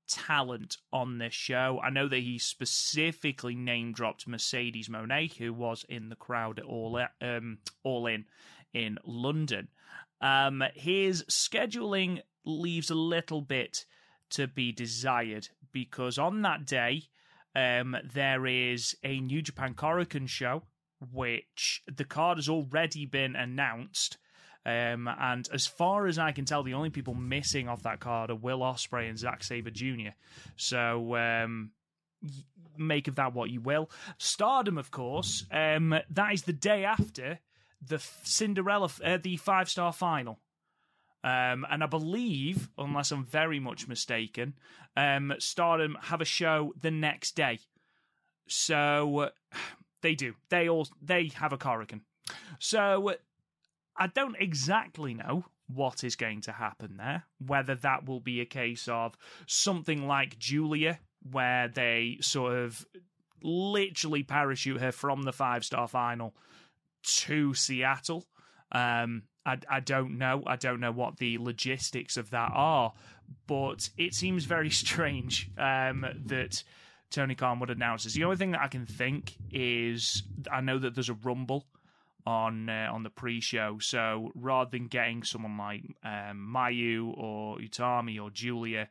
talent 0.07 0.77
on 0.93 1.17
this 1.17 1.33
show. 1.33 1.79
I 1.83 1.89
know 1.89 2.07
that 2.07 2.19
he 2.19 2.37
specifically 2.37 3.55
name 3.55 3.93
dropped 3.93 4.27
Mercedes 4.27 4.89
Moné, 4.89 5.35
who 5.37 5.51
was 5.51 5.85
in 5.89 6.09
the 6.09 6.15
crowd 6.15 6.59
at 6.59 6.65
All 6.65 7.01
um, 7.19 7.57
All 7.83 8.05
In 8.05 8.25
in 8.73 8.99
London. 9.03 9.69
Um, 10.21 10.63
his 10.75 11.23
scheduling 11.23 12.21
leaves 12.45 12.91
a 12.91 12.95
little 12.95 13.41
bit 13.41 13.85
to 14.29 14.47
be 14.47 14.71
desired 14.71 15.49
because 15.71 16.17
on 16.17 16.43
that 16.43 16.65
day 16.65 17.03
um, 17.55 17.97
there 18.13 18.45
is 18.45 18.95
a 19.03 19.19
New 19.19 19.41
Japan 19.41 19.73
Korakuen 19.73 20.27
show, 20.27 20.63
which 21.11 21.83
the 21.93 22.03
card 22.03 22.37
has 22.37 22.49
already 22.49 23.05
been 23.05 23.35
announced. 23.35 24.17
Um, 24.65 25.07
and 25.07 25.47
as 25.53 25.65
far 25.65 26.07
as 26.07 26.19
I 26.19 26.31
can 26.33 26.45
tell, 26.45 26.63
the 26.63 26.73
only 26.73 26.89
people 26.89 27.13
missing 27.13 27.69
off 27.69 27.83
that 27.83 27.99
card 27.99 28.29
are 28.29 28.35
Will 28.35 28.59
Ospreay 28.59 29.07
and 29.09 29.17
Zack 29.17 29.43
Sabre 29.43 29.69
Jr. 29.71 30.09
So 30.57 31.15
um, 31.15 31.71
make 32.77 33.07
of 33.07 33.15
that 33.15 33.33
what 33.33 33.49
you 33.49 33.61
will. 33.61 33.89
Stardom, 34.17 34.77
of 34.77 34.91
course, 34.91 35.45
um, 35.51 35.95
that 36.09 36.33
is 36.33 36.43
the 36.43 36.53
day 36.53 36.83
after 36.83 37.39
the 37.81 37.99
Cinderella, 38.23 38.89
uh, 39.03 39.17
the 39.21 39.37
five 39.37 39.69
star 39.69 39.93
final. 39.93 40.39
Um, 41.23 41.65
and 41.69 41.83
I 41.83 41.87
believe, 41.87 42.69
unless 42.77 43.11
I'm 43.11 43.25
very 43.25 43.59
much 43.59 43.87
mistaken, 43.87 44.53
um, 44.95 45.33
Stardom 45.39 45.97
have 46.03 46.21
a 46.21 46.25
show 46.25 46.73
the 46.79 46.91
next 46.91 47.35
day. 47.35 47.59
So 48.47 49.29
they 50.07 50.15
do. 50.15 50.35
They 50.49 50.69
all 50.69 50.87
they 51.01 51.31
have 51.35 51.51
a 51.51 51.57
Korakuen. 51.57 51.99
So 52.59 53.13
I 53.97 54.07
don't 54.07 54.37
exactly 54.39 55.13
know 55.13 55.43
what 55.67 56.05
is 56.05 56.15
going 56.15 56.41
to 56.41 56.53
happen 56.53 56.95
there. 56.95 57.25
Whether 57.45 57.75
that 57.75 58.07
will 58.07 58.21
be 58.21 58.39
a 58.39 58.45
case 58.45 58.87
of 58.87 59.17
something 59.47 60.07
like 60.07 60.39
Julia, 60.39 60.99
where 61.29 61.67
they 61.67 62.19
sort 62.21 62.53
of 62.53 62.85
literally 63.43 64.23
parachute 64.23 64.79
her 64.79 64.93
from 64.93 65.23
the 65.23 65.33
five 65.33 65.65
star 65.65 65.89
final 65.89 66.33
to 67.03 67.53
Seattle. 67.53 68.25
Um, 68.71 69.23
I, 69.45 69.57
I 69.69 69.79
don't 69.81 70.17
know. 70.17 70.41
I 70.47 70.55
don't 70.55 70.79
know 70.79 70.93
what 70.93 71.17
the 71.17 71.37
logistics 71.37 72.15
of 72.15 72.29
that 72.29 72.51
are, 72.53 72.93
but 73.45 73.89
it 73.97 74.13
seems 74.13 74.45
very 74.45 74.69
strange 74.85 75.51
um, 75.57 76.05
that 76.27 76.63
Tony 77.09 77.35
Khan 77.35 77.59
would 77.59 77.69
announce 77.69 78.03
this. 78.03 78.13
The 78.13 78.23
only 78.23 78.37
thing 78.37 78.51
that 78.51 78.61
I 78.61 78.67
can 78.67 78.85
think 78.85 79.35
is 79.51 80.23
I 80.51 80.61
know 80.61 80.77
that 80.79 80.93
there's 80.93 81.09
a 81.09 81.13
rumble 81.13 81.65
on 82.25 82.69
uh, 82.69 82.89
on 82.91 83.03
the 83.03 83.09
pre-show, 83.09 83.77
so 83.79 84.31
rather 84.35 84.69
than 84.69 84.87
getting 84.87 85.23
someone 85.23 85.57
like 85.57 85.83
um, 86.03 86.53
Mayu 86.53 87.17
or 87.17 87.57
Utami 87.57 88.21
or 88.21 88.29
Julia, 88.29 88.89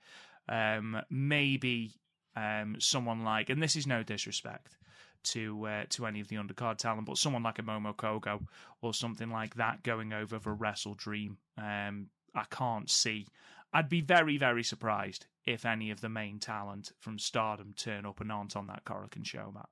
um, 0.49 1.02
maybe 1.11 1.92
um, 2.35 2.76
someone 2.78 3.25
like, 3.25 3.50
and 3.50 3.62
this 3.62 3.76
is 3.76 3.87
no 3.87 4.02
disrespect, 4.02 4.76
to 5.25 5.66
uh, 5.66 5.85
to 5.90 6.06
any 6.06 6.20
of 6.20 6.28
the 6.28 6.37
undercard 6.37 6.78
talent, 6.78 7.06
but 7.06 7.18
someone 7.18 7.42
like 7.42 7.58
a 7.58 7.62
Momo 7.62 7.94
Kohgo 7.94 8.46
or 8.80 8.94
something 8.94 9.30
like 9.30 9.56
that 9.56 9.82
going 9.82 10.14
over 10.14 10.40
for 10.40 10.54
Wrestle 10.54 10.94
Dream, 10.94 11.37
um, 11.58 12.06
I 12.35 12.44
can't 12.50 12.88
see. 12.88 13.26
I'd 13.73 13.90
be 13.90 14.00
very 14.00 14.38
very 14.38 14.64
surprised 14.64 15.26
if 15.47 15.65
any 15.65 15.91
of 15.91 16.00
the 16.00 16.09
main 16.09 16.38
talent 16.38 16.93
from 17.00 17.19
Stardom 17.19 17.73
turn 17.76 18.05
up 18.05 18.21
and 18.21 18.33
aren't 18.33 18.57
on 18.57 18.67
that 18.67 18.85
Korakuen 18.85 19.25
show, 19.25 19.53
Matt. 19.55 19.69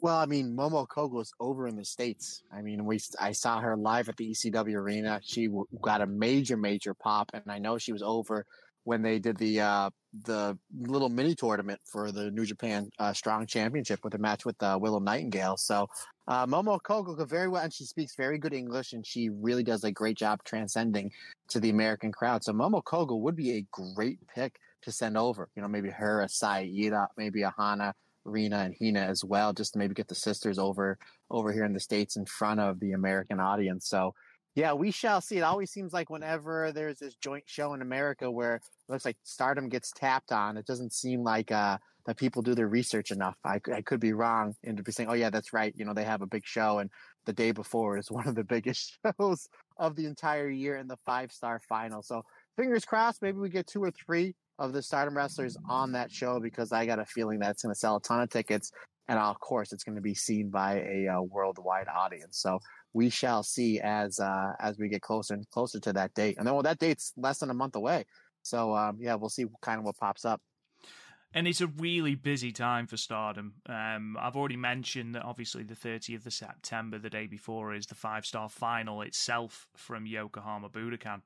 Well, 0.00 0.16
I 0.16 0.26
mean, 0.26 0.54
Momo 0.54 0.86
Kohgo's 0.86 1.32
over 1.40 1.66
in 1.66 1.76
the 1.76 1.84
states. 1.84 2.42
I 2.52 2.60
mean, 2.60 2.84
we 2.84 2.98
I 3.18 3.32
saw 3.32 3.60
her 3.60 3.76
live 3.76 4.08
at 4.08 4.16
the 4.16 4.30
ECW 4.30 4.74
arena. 4.74 5.20
She 5.22 5.46
w- 5.46 5.66
got 5.80 6.02
a 6.02 6.06
major, 6.06 6.56
major 6.56 6.92
pop, 6.92 7.30
and 7.32 7.44
I 7.48 7.58
know 7.58 7.78
she 7.78 7.92
was 7.92 8.02
over 8.02 8.44
when 8.84 9.00
they 9.02 9.18
did 9.18 9.38
the 9.38 9.60
uh, 9.60 9.90
the 10.24 10.58
little 10.78 11.08
mini 11.08 11.34
tournament 11.34 11.80
for 11.90 12.12
the 12.12 12.30
New 12.30 12.44
Japan 12.44 12.90
uh, 12.98 13.14
Strong 13.14 13.46
Championship 13.46 14.00
with 14.04 14.14
a 14.14 14.18
match 14.18 14.44
with 14.44 14.62
uh, 14.62 14.78
Willow 14.80 14.98
Nightingale. 14.98 15.56
So 15.56 15.86
uh, 16.28 16.46
Momo 16.46 16.80
Kohgo 16.80 17.16
could 17.16 17.28
very 17.28 17.48
well, 17.48 17.62
and 17.62 17.72
she 17.72 17.84
speaks 17.84 18.16
very 18.16 18.38
good 18.38 18.52
English, 18.52 18.92
and 18.92 19.06
she 19.06 19.28
really 19.28 19.62
does 19.62 19.84
a 19.84 19.92
great 19.92 20.16
job 20.16 20.40
transcending 20.44 21.10
to 21.48 21.60
the 21.60 21.70
American 21.70 22.10
crowd. 22.10 22.42
So 22.42 22.52
Momo 22.52 22.82
Kohgo 22.82 23.20
would 23.20 23.36
be 23.36 23.52
a 23.52 23.66
great 23.70 24.18
pick 24.34 24.58
to 24.82 24.92
send 24.92 25.16
over. 25.16 25.48
You 25.54 25.62
know, 25.62 25.68
maybe 25.68 25.90
her, 25.90 26.22
a 26.22 26.28
Saida, 26.28 27.08
maybe 27.16 27.42
a 27.42 27.54
Hana, 27.56 27.94
Rina, 28.24 28.58
and 28.58 28.74
Hina 28.80 29.00
as 29.00 29.24
well, 29.24 29.52
just 29.52 29.74
to 29.74 29.78
maybe 29.78 29.94
get 29.94 30.08
the 30.08 30.14
sisters 30.14 30.58
over 30.58 30.98
over 31.30 31.52
here 31.52 31.64
in 31.64 31.72
the 31.72 31.80
states 31.80 32.16
in 32.16 32.26
front 32.26 32.60
of 32.60 32.80
the 32.80 32.92
American 32.92 33.40
audience. 33.40 33.88
So 33.88 34.14
yeah, 34.56 34.72
we 34.72 34.90
shall 34.90 35.20
see. 35.20 35.36
It 35.36 35.42
always 35.42 35.70
seems 35.70 35.92
like 35.92 36.08
whenever 36.08 36.72
there's 36.72 36.98
this 36.98 37.14
joint 37.16 37.44
show 37.46 37.74
in 37.74 37.82
America 37.82 38.30
where 38.30 38.56
it 38.56 38.62
looks 38.88 39.04
like 39.04 39.18
Stardom 39.22 39.68
gets 39.68 39.92
tapped 39.92 40.32
on, 40.32 40.56
it 40.56 40.66
doesn't 40.66 40.94
seem 40.94 41.22
like 41.22 41.52
uh, 41.52 41.76
that 42.06 42.16
people 42.16 42.40
do 42.40 42.54
their 42.54 42.68
research 42.68 43.10
enough. 43.10 43.36
I, 43.44 43.60
I 43.72 43.82
could 43.82 44.00
be 44.00 44.12
wrong 44.12 44.54
and 44.64 44.76
to 44.76 44.82
be 44.82 44.92
saying, 44.92 45.08
oh 45.08 45.14
yeah, 45.14 45.30
that's 45.30 45.52
right. 45.52 45.74
You 45.76 45.84
know, 45.84 45.92
they 45.92 46.04
have 46.04 46.22
a 46.22 46.26
big 46.26 46.46
show, 46.46 46.78
and 46.78 46.90
the 47.26 47.32
day 47.32 47.50
before 47.50 47.98
is 47.98 48.10
one 48.10 48.26
of 48.26 48.34
the 48.34 48.44
biggest 48.44 48.98
shows 49.04 49.48
of 49.78 49.96
the 49.96 50.06
entire 50.06 50.48
year 50.48 50.76
in 50.76 50.86
the 50.86 50.96
five 51.04 51.32
star 51.32 51.60
final. 51.68 52.02
So 52.02 52.22
fingers 52.56 52.84
crossed, 52.84 53.22
maybe 53.22 53.38
we 53.38 53.50
get 53.50 53.66
two 53.66 53.82
or 53.82 53.90
three 53.90 54.34
of 54.58 54.72
the 54.72 54.82
Stardom 54.82 55.16
wrestlers 55.16 55.56
on 55.68 55.92
that 55.92 56.10
show 56.10 56.40
because 56.40 56.72
I 56.72 56.86
got 56.86 56.98
a 56.98 57.04
feeling 57.04 57.38
that's 57.38 57.62
going 57.62 57.74
to 57.74 57.78
sell 57.78 57.96
a 57.96 58.00
ton 58.00 58.20
of 58.20 58.30
tickets, 58.30 58.70
and 59.08 59.18
of 59.18 59.38
course, 59.40 59.72
it's 59.72 59.84
going 59.84 59.96
to 59.96 60.02
be 60.02 60.14
seen 60.14 60.48
by 60.48 60.80
a 60.80 61.08
uh, 61.08 61.22
worldwide 61.22 61.88
audience. 61.88 62.38
So 62.38 62.60
we 62.92 63.10
shall 63.10 63.42
see 63.42 63.80
as 63.80 64.18
uh, 64.18 64.52
as 64.60 64.78
we 64.78 64.88
get 64.88 65.02
closer 65.02 65.34
and 65.34 65.48
closer 65.50 65.80
to 65.80 65.92
that 65.92 66.14
date. 66.14 66.36
And 66.38 66.46
then, 66.46 66.54
well, 66.54 66.62
that 66.62 66.78
date's 66.78 67.12
less 67.16 67.38
than 67.38 67.50
a 67.50 67.54
month 67.54 67.76
away. 67.76 68.06
So 68.42 68.74
um, 68.74 68.96
yeah, 69.00 69.16
we'll 69.16 69.28
see 69.28 69.44
kind 69.60 69.78
of 69.78 69.84
what 69.84 69.96
pops 69.96 70.24
up. 70.24 70.40
And 71.34 71.46
it's 71.46 71.60
a 71.60 71.66
really 71.66 72.14
busy 72.14 72.50
time 72.50 72.86
for 72.86 72.96
Stardom. 72.96 73.56
Um, 73.66 74.16
I've 74.18 74.36
already 74.36 74.56
mentioned 74.56 75.14
that 75.14 75.24
obviously 75.24 75.64
the 75.64 75.74
30th 75.74 76.24
of 76.24 76.32
September, 76.32 76.98
the 76.98 77.10
day 77.10 77.26
before, 77.26 77.74
is 77.74 77.86
the 77.86 77.94
five 77.94 78.24
star 78.24 78.48
final 78.48 79.02
itself 79.02 79.68
from 79.76 80.06
Yokohama 80.06 80.70
Budokan. 80.70 81.20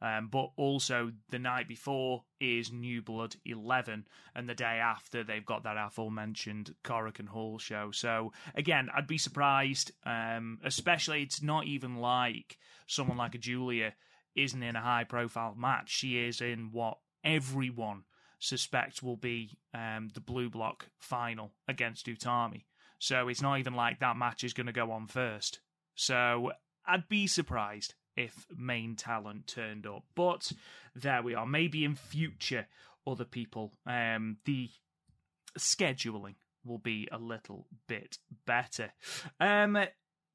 Um, 0.00 0.28
but 0.30 0.50
also 0.56 1.10
the 1.30 1.38
night 1.38 1.68
before 1.68 2.24
is 2.38 2.70
New 2.70 3.00
Blood 3.00 3.36
11, 3.46 4.06
and 4.34 4.48
the 4.48 4.54
day 4.54 4.78
after 4.82 5.24
they've 5.24 5.44
got 5.44 5.64
that 5.64 5.78
aforementioned 5.78 6.74
Korakuen 6.84 7.28
Hall 7.28 7.58
show. 7.58 7.90
So 7.92 8.32
again, 8.54 8.88
I'd 8.94 9.06
be 9.06 9.18
surprised, 9.18 9.92
um, 10.04 10.58
especially 10.64 11.22
it's 11.22 11.42
not 11.42 11.64
even 11.64 11.96
like 11.96 12.58
someone 12.86 13.16
like 13.16 13.34
a 13.34 13.38
Julia 13.38 13.94
isn't 14.36 14.62
in 14.62 14.76
a 14.76 14.82
high 14.82 15.04
profile 15.04 15.54
match. 15.58 15.90
She 15.90 16.18
is 16.18 16.42
in 16.42 16.68
what 16.72 16.98
everyone 17.24 18.04
suspect 18.38 19.02
will 19.02 19.16
be 19.16 19.58
um, 19.74 20.08
the 20.14 20.20
Blue 20.20 20.50
Block 20.50 20.86
final 20.98 21.52
against 21.68 22.06
Utami. 22.06 22.64
So 22.98 23.28
it's 23.28 23.42
not 23.42 23.58
even 23.58 23.74
like 23.74 24.00
that 24.00 24.16
match 24.16 24.44
is 24.44 24.52
going 24.52 24.66
to 24.66 24.72
go 24.72 24.90
on 24.90 25.06
first. 25.06 25.60
So 25.94 26.52
I'd 26.86 27.08
be 27.08 27.26
surprised 27.26 27.94
if 28.16 28.46
main 28.56 28.96
talent 28.96 29.46
turned 29.46 29.86
up. 29.86 30.04
But 30.14 30.52
there 30.94 31.22
we 31.22 31.34
are. 31.34 31.46
Maybe 31.46 31.84
in 31.84 31.94
future, 31.94 32.66
other 33.06 33.24
people, 33.24 33.72
um, 33.86 34.38
the 34.44 34.70
scheduling 35.58 36.34
will 36.64 36.78
be 36.78 37.08
a 37.12 37.18
little 37.18 37.66
bit 37.86 38.18
better. 38.46 38.92
Um, 39.38 39.78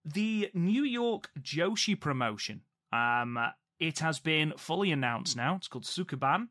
the 0.05 0.49
New 0.53 0.83
York 0.83 1.29
Joshi 1.39 1.99
promotion. 1.99 2.61
Um, 2.93 3.37
it 3.81 3.99
has 3.99 4.19
been 4.19 4.53
fully 4.57 4.91
announced 4.91 5.35
now. 5.35 5.55
It's 5.55 5.67
called 5.67 5.85
Sukeban, 5.85 6.49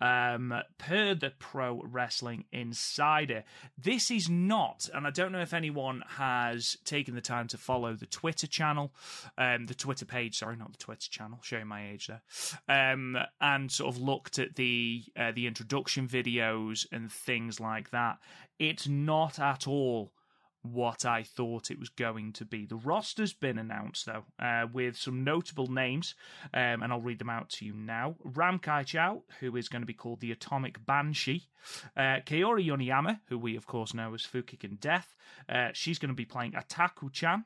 um, 0.00 0.54
per 0.78 1.14
the 1.14 1.30
Pro 1.38 1.82
Wrestling 1.84 2.46
Insider. 2.50 3.44
This 3.76 4.10
is 4.10 4.30
not, 4.30 4.88
and 4.92 5.06
I 5.06 5.10
don't 5.10 5.32
know 5.32 5.42
if 5.42 5.52
anyone 5.52 6.02
has 6.16 6.78
taken 6.86 7.14
the 7.14 7.20
time 7.20 7.46
to 7.48 7.58
follow 7.58 7.94
the 7.94 8.06
Twitter 8.06 8.46
channel, 8.46 8.94
um, 9.36 9.66
the 9.66 9.74
Twitter 9.74 10.06
page. 10.06 10.38
Sorry, 10.38 10.56
not 10.56 10.72
the 10.72 10.78
Twitter 10.78 11.10
channel. 11.10 11.40
Showing 11.42 11.66
my 11.66 11.90
age 11.90 12.08
there, 12.08 12.22
um, 12.68 13.18
and 13.38 13.70
sort 13.70 13.94
of 13.94 14.00
looked 14.00 14.38
at 14.38 14.56
the 14.56 15.04
uh, 15.14 15.32
the 15.32 15.46
introduction 15.46 16.08
videos 16.08 16.86
and 16.90 17.12
things 17.12 17.60
like 17.60 17.90
that. 17.90 18.16
It's 18.58 18.88
not 18.88 19.38
at 19.38 19.68
all 19.68 20.14
what 20.62 21.04
I 21.04 21.22
thought 21.22 21.70
it 21.70 21.78
was 21.78 21.88
going 21.88 22.32
to 22.34 22.44
be. 22.44 22.66
The 22.66 22.76
roster's 22.76 23.32
been 23.32 23.58
announced, 23.58 24.06
though, 24.06 24.24
uh, 24.38 24.66
with 24.72 24.96
some 24.96 25.24
notable 25.24 25.66
names, 25.66 26.14
um, 26.54 26.82
and 26.82 26.92
I'll 26.92 27.00
read 27.00 27.18
them 27.18 27.30
out 27.30 27.50
to 27.50 27.64
you 27.64 27.74
now. 27.74 28.16
Ram 28.22 28.58
Kaicho, 28.58 29.22
who 29.40 29.56
is 29.56 29.68
going 29.68 29.82
to 29.82 29.86
be 29.86 29.94
called 29.94 30.20
the 30.20 30.32
Atomic 30.32 30.84
Banshee. 30.86 31.48
Uh, 31.96 32.20
Kaori 32.24 32.66
Yoneyama, 32.66 33.20
who 33.28 33.38
we, 33.38 33.56
of 33.56 33.66
course, 33.66 33.94
know 33.94 34.14
as 34.14 34.22
Fukigen 34.22 34.78
Death. 34.80 35.16
Uh, 35.48 35.68
she's 35.72 35.98
going 35.98 36.10
to 36.10 36.14
be 36.14 36.24
playing 36.24 36.52
Ataku 36.52 37.12
Chan. 37.12 37.44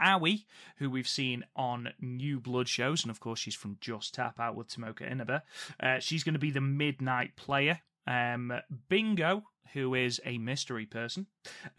Aoi, 0.00 0.44
who 0.78 0.90
we've 0.90 1.08
seen 1.08 1.44
on 1.54 1.92
New 2.00 2.40
Blood 2.40 2.68
shows, 2.68 3.04
and 3.04 3.12
of 3.12 3.20
course 3.20 3.38
she's 3.38 3.54
from 3.54 3.78
Just 3.80 4.14
Tap 4.14 4.40
Out 4.40 4.56
with 4.56 4.68
Tomoka 4.68 5.08
Inaba. 5.08 5.44
Uh, 5.80 6.00
she's 6.00 6.24
going 6.24 6.32
to 6.32 6.40
be 6.40 6.50
the 6.50 6.60
Midnight 6.60 7.36
Player. 7.36 7.80
Um, 8.06 8.52
Bingo, 8.88 9.44
who 9.72 9.94
is 9.94 10.20
a 10.24 10.38
mystery 10.38 10.86
person. 10.86 11.26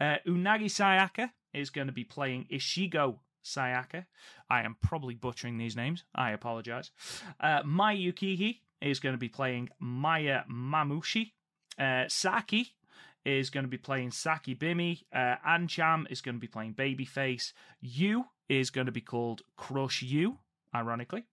Uh, 0.00 0.16
Unagi 0.26 0.66
Sayaka 0.66 1.30
is 1.52 1.70
going 1.70 1.86
to 1.86 1.92
be 1.92 2.04
playing 2.04 2.46
Ichigo 2.52 3.18
Sayaka. 3.44 4.06
I 4.50 4.62
am 4.62 4.76
probably 4.82 5.14
butchering 5.14 5.58
these 5.58 5.76
names. 5.76 6.04
I 6.14 6.32
apologize. 6.32 6.90
Uh, 7.40 7.62
Mai 7.64 7.96
Yukihi 7.96 8.60
is 8.80 9.00
going 9.00 9.14
to 9.14 9.18
be 9.18 9.28
playing 9.28 9.70
Maya 9.78 10.42
Mamushi. 10.50 11.32
Uh, 11.78 12.04
Saki 12.08 12.74
is 13.24 13.50
going 13.50 13.64
to 13.64 13.70
be 13.70 13.78
playing 13.78 14.10
Saki 14.10 14.54
Bimi. 14.54 15.02
Uh, 15.12 15.36
Ancham 15.44 16.06
is 16.10 16.20
going 16.20 16.36
to 16.36 16.40
be 16.40 16.46
playing 16.46 16.74
Babyface. 16.74 17.52
Yu 17.80 18.24
is 18.48 18.70
going 18.70 18.86
to 18.86 18.92
be 18.92 19.00
called 19.00 19.42
Crush 19.56 20.02
You 20.02 20.38
ironically. 20.76 21.24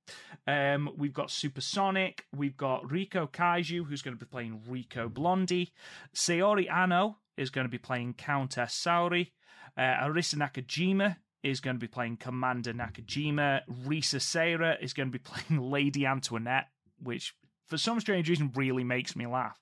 Um, 0.48 0.90
we've 0.98 1.14
got 1.14 1.30
Supersonic. 1.30 2.26
We've 2.36 2.58
got 2.58 2.90
Rico 2.92 3.28
Kaiju, 3.28 3.86
who's 3.86 4.02
going 4.02 4.18
to 4.18 4.26
be 4.26 4.30
playing 4.30 4.62
Rico 4.68 5.10
Blondie. 5.10 5.74
Saori 6.16 6.70
Anou 6.70 7.16
is 7.38 7.50
going 7.50 7.66
to 7.66 7.72
be 7.72 7.78
playing 7.78 8.14
Countess 8.14 8.74
Saori. 8.74 9.32
Uh, 9.78 9.82
Arisa 9.82 10.36
Nakajima 10.36 11.18
is 11.44 11.60
going 11.60 11.76
to 11.76 11.80
be 11.80 11.88
playing 11.88 12.18
Commander 12.18 12.74
Nakajima. 12.74 13.62
Risa 13.86 14.22
Sera 14.22 14.78
is 14.82 14.94
going 14.94 15.12
to 15.12 15.18
be 15.18 15.20
playing 15.24 15.62
Lady 15.70 16.06
Antoinette, 16.06 16.68
which 17.02 17.36
for 17.68 17.78
some 17.78 18.00
strange 18.00 18.30
reason 18.30 18.52
really 18.56 18.84
makes 18.84 19.16
me 19.16 19.26
laugh. 19.26 19.60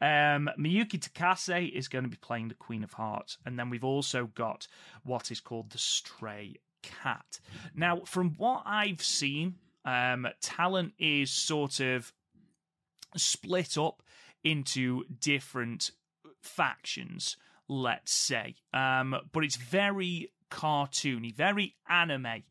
Um, 0.00 0.48
Miyuki 0.58 0.98
Takase 0.98 1.72
is 1.72 1.88
going 1.88 2.04
to 2.04 2.10
be 2.10 2.16
playing 2.16 2.48
the 2.48 2.54
Queen 2.54 2.84
of 2.84 2.92
Hearts. 2.92 3.38
And 3.44 3.58
then 3.58 3.70
we've 3.70 3.84
also 3.84 4.26
got 4.26 4.66
what 5.02 5.30
is 5.30 5.40
called 5.40 5.70
the 5.70 5.78
Stray 5.78 6.56
cat. 7.02 7.40
Now, 7.74 8.00
from 8.04 8.34
what 8.36 8.62
I've 8.66 9.02
seen, 9.02 9.56
um, 9.84 10.26
talent 10.40 10.94
is 10.98 11.30
sort 11.30 11.80
of 11.80 12.12
split 13.16 13.78
up 13.78 14.02
into 14.44 15.04
different 15.20 15.90
factions, 16.42 17.36
let's 17.68 18.12
say. 18.12 18.56
Um, 18.72 19.14
but 19.32 19.44
it's 19.44 19.56
very 19.56 20.32
cartoony, 20.50 21.34
very 21.34 21.74
anime 21.88 22.42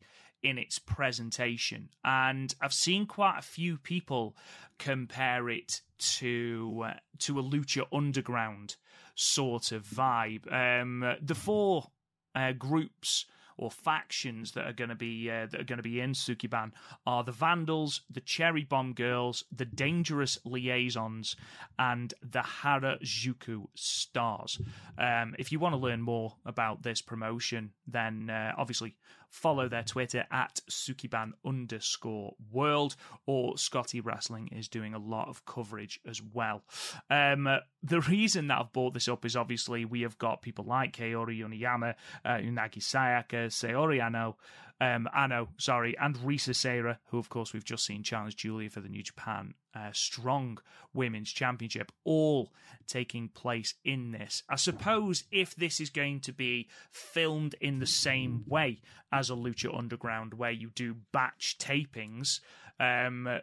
in 0.42 0.58
its 0.58 0.78
presentation. 0.78 1.90
And 2.04 2.54
I've 2.60 2.72
seen 2.72 3.06
quite 3.06 3.38
a 3.38 3.42
few 3.42 3.78
people 3.78 4.36
compare 4.78 5.48
it 5.48 5.80
to 5.98 6.84
uh, 6.86 6.94
to 7.18 7.38
a 7.38 7.42
Lucha 7.42 7.86
Underground 7.92 8.76
sort 9.14 9.72
of 9.72 9.84
vibe. 9.84 10.52
Um, 10.52 11.16
the 11.20 11.34
four 11.34 11.90
uh, 12.34 12.52
groups 12.52 13.26
or 13.58 13.70
factions 13.70 14.52
that 14.52 14.66
are 14.66 14.72
going 14.72 14.88
to 14.88 14.94
be 14.94 15.30
uh, 15.30 15.46
that 15.46 15.60
are 15.60 15.64
going 15.64 15.78
to 15.78 15.82
be 15.82 16.00
in 16.00 16.12
Sukeban 16.12 16.72
are 17.06 17.24
the 17.24 17.32
Vandals, 17.32 18.02
the 18.10 18.20
Cherry 18.20 18.64
Bomb 18.64 18.94
Girls, 18.94 19.44
the 19.54 19.64
Dangerous 19.64 20.38
Liaisons, 20.44 21.36
and 21.78 22.14
the 22.22 22.40
Harajuku 22.40 23.66
Stars. 23.74 24.60
Um, 24.96 25.34
if 25.38 25.52
you 25.52 25.58
want 25.58 25.74
to 25.74 25.80
learn 25.80 26.00
more 26.00 26.36
about 26.46 26.82
this 26.82 27.02
promotion, 27.02 27.72
then 27.86 28.30
uh, 28.30 28.52
obviously 28.56 28.96
follow 29.30 29.68
their 29.68 29.82
Twitter 29.82 30.26
at 30.30 30.60
Sukeban 30.70 31.32
underscore 31.44 32.34
world, 32.50 32.96
or 33.26 33.58
Scotty 33.58 34.00
Wrestling 34.00 34.48
is 34.48 34.68
doing 34.68 34.94
a 34.94 34.98
lot 34.98 35.28
of 35.28 35.44
coverage 35.44 36.00
as 36.06 36.20
well. 36.22 36.62
Um, 37.10 37.48
the 37.82 38.00
reason 38.00 38.48
that 38.48 38.58
I've 38.58 38.72
brought 38.72 38.94
this 38.94 39.08
up 39.08 39.24
is 39.24 39.36
obviously 39.36 39.84
we 39.84 40.02
have 40.02 40.18
got 40.18 40.42
people 40.42 40.64
like 40.64 40.96
Kaori 40.96 41.38
Yoneyama, 41.38 41.94
uh, 42.24 42.28
Unagi 42.28 42.80
Sayaka, 42.80 43.46
Saori 43.46 44.00
Anou, 44.00 44.34
Um, 44.80 45.08
Anou, 45.16 45.48
sorry, 45.58 45.96
and 45.98 46.14
Risa 46.16 46.54
Sera, 46.54 47.00
who 47.06 47.18
of 47.18 47.28
course 47.28 47.52
we've 47.52 47.64
just 47.64 47.84
seen 47.84 48.04
challenge 48.04 48.36
Julia 48.36 48.70
for 48.70 48.80
the 48.80 48.88
New 48.88 49.02
Japan 49.02 49.54
uh, 49.74 49.90
Strong 49.92 50.58
Women's 50.94 51.32
Championship, 51.32 51.90
all 52.04 52.52
taking 52.86 53.28
place 53.28 53.74
in 53.84 54.12
this. 54.12 54.44
I 54.48 54.54
suppose 54.56 55.24
if 55.32 55.56
this 55.56 55.80
is 55.80 55.90
going 55.90 56.20
to 56.20 56.32
be 56.32 56.68
filmed 56.92 57.56
in 57.60 57.80
the 57.80 57.86
same 57.86 58.44
way 58.46 58.80
as 59.12 59.30
a 59.30 59.34
Lucha 59.34 59.76
Underground, 59.76 60.34
where 60.34 60.52
you 60.52 60.70
do 60.74 60.94
batch 61.12 61.56
tapings, 61.58 62.40
um, 62.78 63.40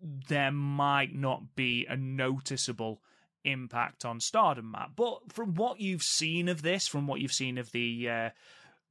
there 0.00 0.50
might 0.50 1.14
not 1.14 1.54
be 1.54 1.86
a 1.88 1.96
noticeable 1.96 3.02
impact 3.44 4.04
on 4.04 4.20
Stardom, 4.20 4.72
Matt. 4.72 4.90
But 4.96 5.32
from 5.32 5.54
what 5.54 5.80
you've 5.80 6.02
seen 6.02 6.48
of 6.48 6.62
this, 6.62 6.86
from 6.86 7.06
what 7.06 7.20
you've 7.20 7.32
seen 7.32 7.58
of 7.58 7.72
the 7.72 8.08
uh, 8.08 8.30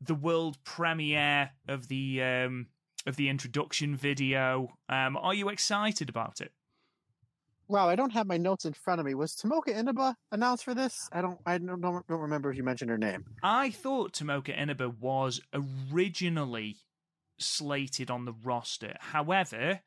the 0.01 0.15
world 0.15 0.57
premiere 0.63 1.51
of 1.67 1.87
the 1.87 2.21
um, 2.21 2.67
of 3.05 3.15
the 3.15 3.29
introduction 3.29 3.95
video, 3.95 4.69
um, 4.89 5.17
are 5.17 5.33
you 5.33 5.49
excited 5.49 6.09
about 6.09 6.41
it? 6.41 6.51
Wow, 7.67 7.87
I 7.87 7.95
don't 7.95 8.13
have 8.13 8.25
my 8.25 8.37
notes 8.37 8.65
in 8.65 8.73
front 8.73 8.99
of 8.99 9.05
me. 9.05 9.13
Was 9.13 9.35
Tomoka 9.35 9.69
Inaba 9.69 10.15
announced 10.31 10.63
for 10.63 10.73
this? 10.73 11.07
I 11.11 11.21
don't. 11.21 11.39
I 11.45 11.57
don't, 11.59 11.81
don't 11.81 12.03
remember 12.09 12.49
if 12.49 12.57
you 12.57 12.63
mentioned 12.63 12.89
her 12.89 12.97
name. 12.97 13.25
I 13.43 13.69
thought 13.69 14.13
Tomoka 14.13 14.59
Inaba 14.59 14.89
was 14.89 15.39
originally 15.53 16.77
slated 17.37 18.09
on 18.09 18.25
the 18.25 18.33
roster. 18.43 18.95
However, 18.99 19.81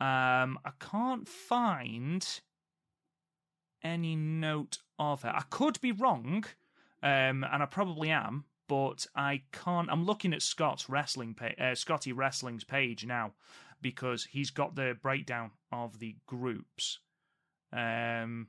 um, 0.00 0.58
I 0.64 0.72
can't 0.80 1.28
find 1.28 2.26
any 3.82 4.16
note 4.16 4.78
of 4.98 5.22
her. 5.22 5.32
I 5.34 5.42
could 5.50 5.80
be 5.80 5.92
wrong, 5.92 6.44
um, 7.02 7.44
and 7.44 7.62
I 7.62 7.66
probably 7.66 8.10
am, 8.10 8.44
but 8.68 9.06
I 9.16 9.42
can't. 9.52 9.88
I'm 9.90 10.04
looking 10.04 10.32
at 10.32 10.42
Scott's 10.42 10.88
wrestling 10.88 11.34
pa- 11.34 11.60
uh, 11.62 11.74
Scotty 11.74 12.12
Wrestling's 12.12 12.64
page 12.64 13.04
now 13.06 13.32
because 13.80 14.24
he's 14.30 14.50
got 14.50 14.74
the 14.76 14.96
breakdown 15.02 15.50
of 15.72 15.98
the 15.98 16.16
groups. 16.26 16.98
Um, 17.72 18.48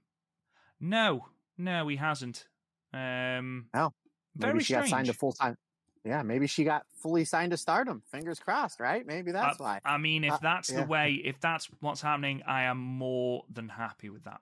no, 0.79 1.25
no, 1.57 1.87
he 1.87 1.95
hasn't. 1.97 2.47
Um, 2.93 3.67
oh, 3.73 3.93
maybe 4.35 4.51
very 4.51 4.59
she 4.59 4.73
strange. 4.73 4.89
got 4.89 4.95
signed 4.95 5.07
to 5.07 5.13
full 5.13 5.33
time. 5.33 5.57
Yeah, 6.05 6.23
maybe 6.23 6.47
she 6.47 6.63
got 6.63 6.85
fully 7.01 7.25
signed 7.25 7.51
to 7.51 7.57
Stardom. 7.57 8.01
Fingers 8.09 8.39
crossed, 8.39 8.79
right? 8.79 9.05
Maybe 9.05 9.31
that's 9.33 9.59
I, 9.59 9.63
why. 9.63 9.81
I 9.83 9.97
mean, 9.97 10.23
if 10.23 10.33
Uh, 10.33 10.39
that's 10.41 10.71
yeah. 10.71 10.81
the 10.81 10.87
way, 10.87 11.21
if 11.23 11.39
that's 11.41 11.65
what's 11.81 12.01
happening, 12.01 12.41
I 12.47 12.63
am 12.63 12.77
more 12.77 13.43
than 13.51 13.67
happy 13.69 14.09
with 14.09 14.23
that. 14.23 14.39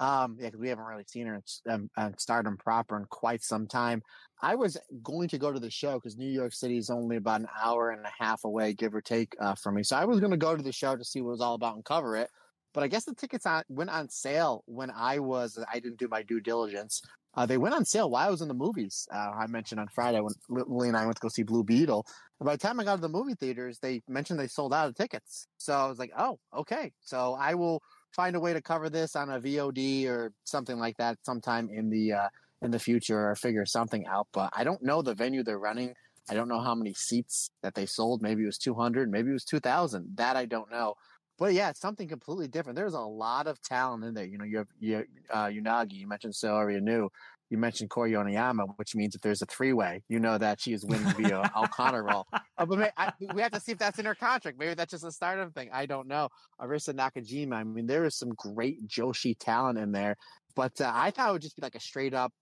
Um, 0.00 0.36
yeah, 0.38 0.46
because 0.46 0.60
we 0.60 0.68
haven't 0.68 0.84
really 0.84 1.04
seen 1.08 1.26
her 1.26 1.42
in, 1.66 1.90
um, 1.96 2.14
Stardom 2.18 2.56
proper 2.56 2.96
in 2.96 3.04
quite 3.06 3.42
some 3.42 3.66
time. 3.66 4.02
I 4.40 4.54
was 4.54 4.76
going 5.02 5.28
to 5.28 5.38
go 5.38 5.52
to 5.52 5.58
the 5.58 5.70
show 5.70 5.94
because 5.94 6.16
New 6.16 6.30
York 6.30 6.52
City 6.54 6.78
is 6.78 6.90
only 6.90 7.16
about 7.16 7.40
an 7.40 7.48
hour 7.60 7.90
and 7.90 8.04
a 8.04 8.24
half 8.24 8.44
away, 8.44 8.74
give 8.74 8.94
or 8.94 9.00
take, 9.00 9.34
uh, 9.40 9.54
from 9.56 9.74
me. 9.74 9.82
So 9.82 9.96
I 9.96 10.04
was 10.04 10.20
going 10.20 10.30
to 10.30 10.36
go 10.36 10.56
to 10.56 10.62
the 10.62 10.72
show 10.72 10.96
to 10.96 11.04
see 11.04 11.20
what 11.20 11.30
it 11.30 11.32
was 11.32 11.40
all 11.40 11.54
about 11.54 11.74
and 11.74 11.84
cover 11.84 12.16
it. 12.16 12.30
But 12.74 12.84
I 12.84 12.88
guess 12.88 13.04
the 13.04 13.14
tickets 13.14 13.46
on, 13.46 13.64
went 13.68 13.90
on 13.90 14.08
sale 14.08 14.62
when 14.66 14.90
I 14.90 15.18
was. 15.18 15.58
I 15.72 15.80
didn't 15.80 15.98
do 15.98 16.06
my 16.06 16.22
due 16.22 16.40
diligence. 16.40 17.02
Uh, 17.34 17.46
they 17.46 17.58
went 17.58 17.74
on 17.74 17.84
sale 17.84 18.10
while 18.10 18.26
I 18.26 18.30
was 18.30 18.40
in 18.40 18.48
the 18.48 18.54
movies. 18.54 19.06
Uh, 19.12 19.30
I 19.36 19.46
mentioned 19.46 19.80
on 19.80 19.88
Friday 19.88 20.20
when 20.20 20.32
Lily 20.48 20.88
and 20.88 20.96
I 20.96 21.04
went 21.04 21.16
to 21.16 21.20
go 21.20 21.28
see 21.28 21.42
Blue 21.42 21.64
Beetle. 21.64 22.06
And 22.40 22.46
by 22.46 22.54
the 22.54 22.58
time 22.58 22.78
I 22.78 22.84
got 22.84 22.96
to 22.96 23.00
the 23.00 23.08
movie 23.08 23.34
theaters, 23.34 23.78
they 23.80 24.02
mentioned 24.08 24.38
they 24.38 24.48
sold 24.48 24.74
out 24.74 24.88
of 24.88 24.94
tickets. 24.94 25.46
So 25.56 25.72
I 25.72 25.86
was 25.86 25.98
like, 25.98 26.12
oh, 26.16 26.38
okay. 26.56 26.92
So 27.00 27.36
I 27.38 27.54
will 27.54 27.82
find 28.18 28.34
a 28.34 28.40
way 28.40 28.52
to 28.52 28.60
cover 28.60 28.90
this 28.90 29.14
on 29.14 29.30
a 29.30 29.40
VOD 29.40 30.08
or 30.08 30.32
something 30.42 30.76
like 30.76 30.96
that 30.96 31.16
sometime 31.22 31.70
in 31.70 31.88
the 31.88 32.12
uh, 32.14 32.28
in 32.62 32.72
the 32.72 32.78
future 32.80 33.30
or 33.30 33.36
figure 33.36 33.64
something 33.64 34.08
out. 34.08 34.26
But 34.32 34.50
I 34.52 34.64
don't 34.64 34.82
know 34.82 35.02
the 35.02 35.14
venue 35.14 35.44
they're 35.44 35.56
running. 35.56 35.94
I 36.28 36.34
don't 36.34 36.48
know 36.48 36.60
how 36.60 36.74
many 36.74 36.94
seats 36.94 37.50
that 37.62 37.76
they 37.76 37.86
sold. 37.86 38.20
Maybe 38.20 38.42
it 38.42 38.46
was 38.46 38.58
200, 38.58 39.08
maybe 39.08 39.30
it 39.30 39.34
was 39.34 39.44
2,000. 39.44 40.16
That 40.16 40.36
I 40.36 40.46
don't 40.46 40.68
know. 40.68 40.94
But 41.38 41.54
yeah, 41.54 41.70
it's 41.70 41.80
something 41.80 42.08
completely 42.08 42.48
different. 42.48 42.74
There's 42.74 42.94
a 42.94 43.00
lot 43.00 43.46
of 43.46 43.62
talent 43.62 44.02
in 44.02 44.14
there. 44.14 44.24
You 44.24 44.38
know, 44.38 44.44
you 44.44 44.58
have 44.58 44.66
you, 44.80 45.04
uh, 45.32 45.46
Unagi, 45.46 45.92
you 45.92 46.08
mentioned 46.08 46.34
Saori 46.34 46.82
Anou, 46.82 47.10
you 47.50 47.58
mentioned 47.58 47.90
Kaori 47.90 48.12
Yoneyama, 48.12 48.66
which 48.76 48.94
means 48.94 49.14
if 49.14 49.20
there's 49.20 49.42
a 49.42 49.46
three 49.46 49.72
way, 49.72 50.02
you 50.08 50.20
know 50.20 50.36
that 50.38 50.60
she 50.60 50.72
is 50.72 50.84
winning 50.84 51.12
via 51.14 51.50
O'Connor 51.56 52.04
roll. 52.04 52.26
Uh, 52.32 52.66
but 52.66 52.78
may, 52.78 52.90
I, 52.96 53.12
we 53.34 53.42
have 53.42 53.52
to 53.52 53.60
see 53.60 53.72
if 53.72 53.78
that's 53.78 53.98
in 53.98 54.04
her 54.04 54.14
contract. 54.14 54.58
Maybe 54.58 54.74
that's 54.74 54.90
just 54.90 55.04
a 55.04 55.12
Stardom 55.12 55.52
thing. 55.52 55.70
I 55.72 55.86
don't 55.86 56.08
know. 56.08 56.28
Arisa 56.60 56.92
Nakajima. 56.94 57.54
I 57.54 57.64
mean, 57.64 57.86
there 57.86 58.04
is 58.04 58.16
some 58.16 58.30
great 58.30 58.86
Joshi 58.86 59.34
talent 59.38 59.78
in 59.78 59.92
there, 59.92 60.16
but 60.54 60.80
uh, 60.80 60.92
I 60.94 61.10
thought 61.10 61.30
it 61.30 61.32
would 61.32 61.42
just 61.42 61.56
be 61.56 61.62
like 61.62 61.74
a 61.74 61.80
straight 61.80 62.14
up 62.14 62.32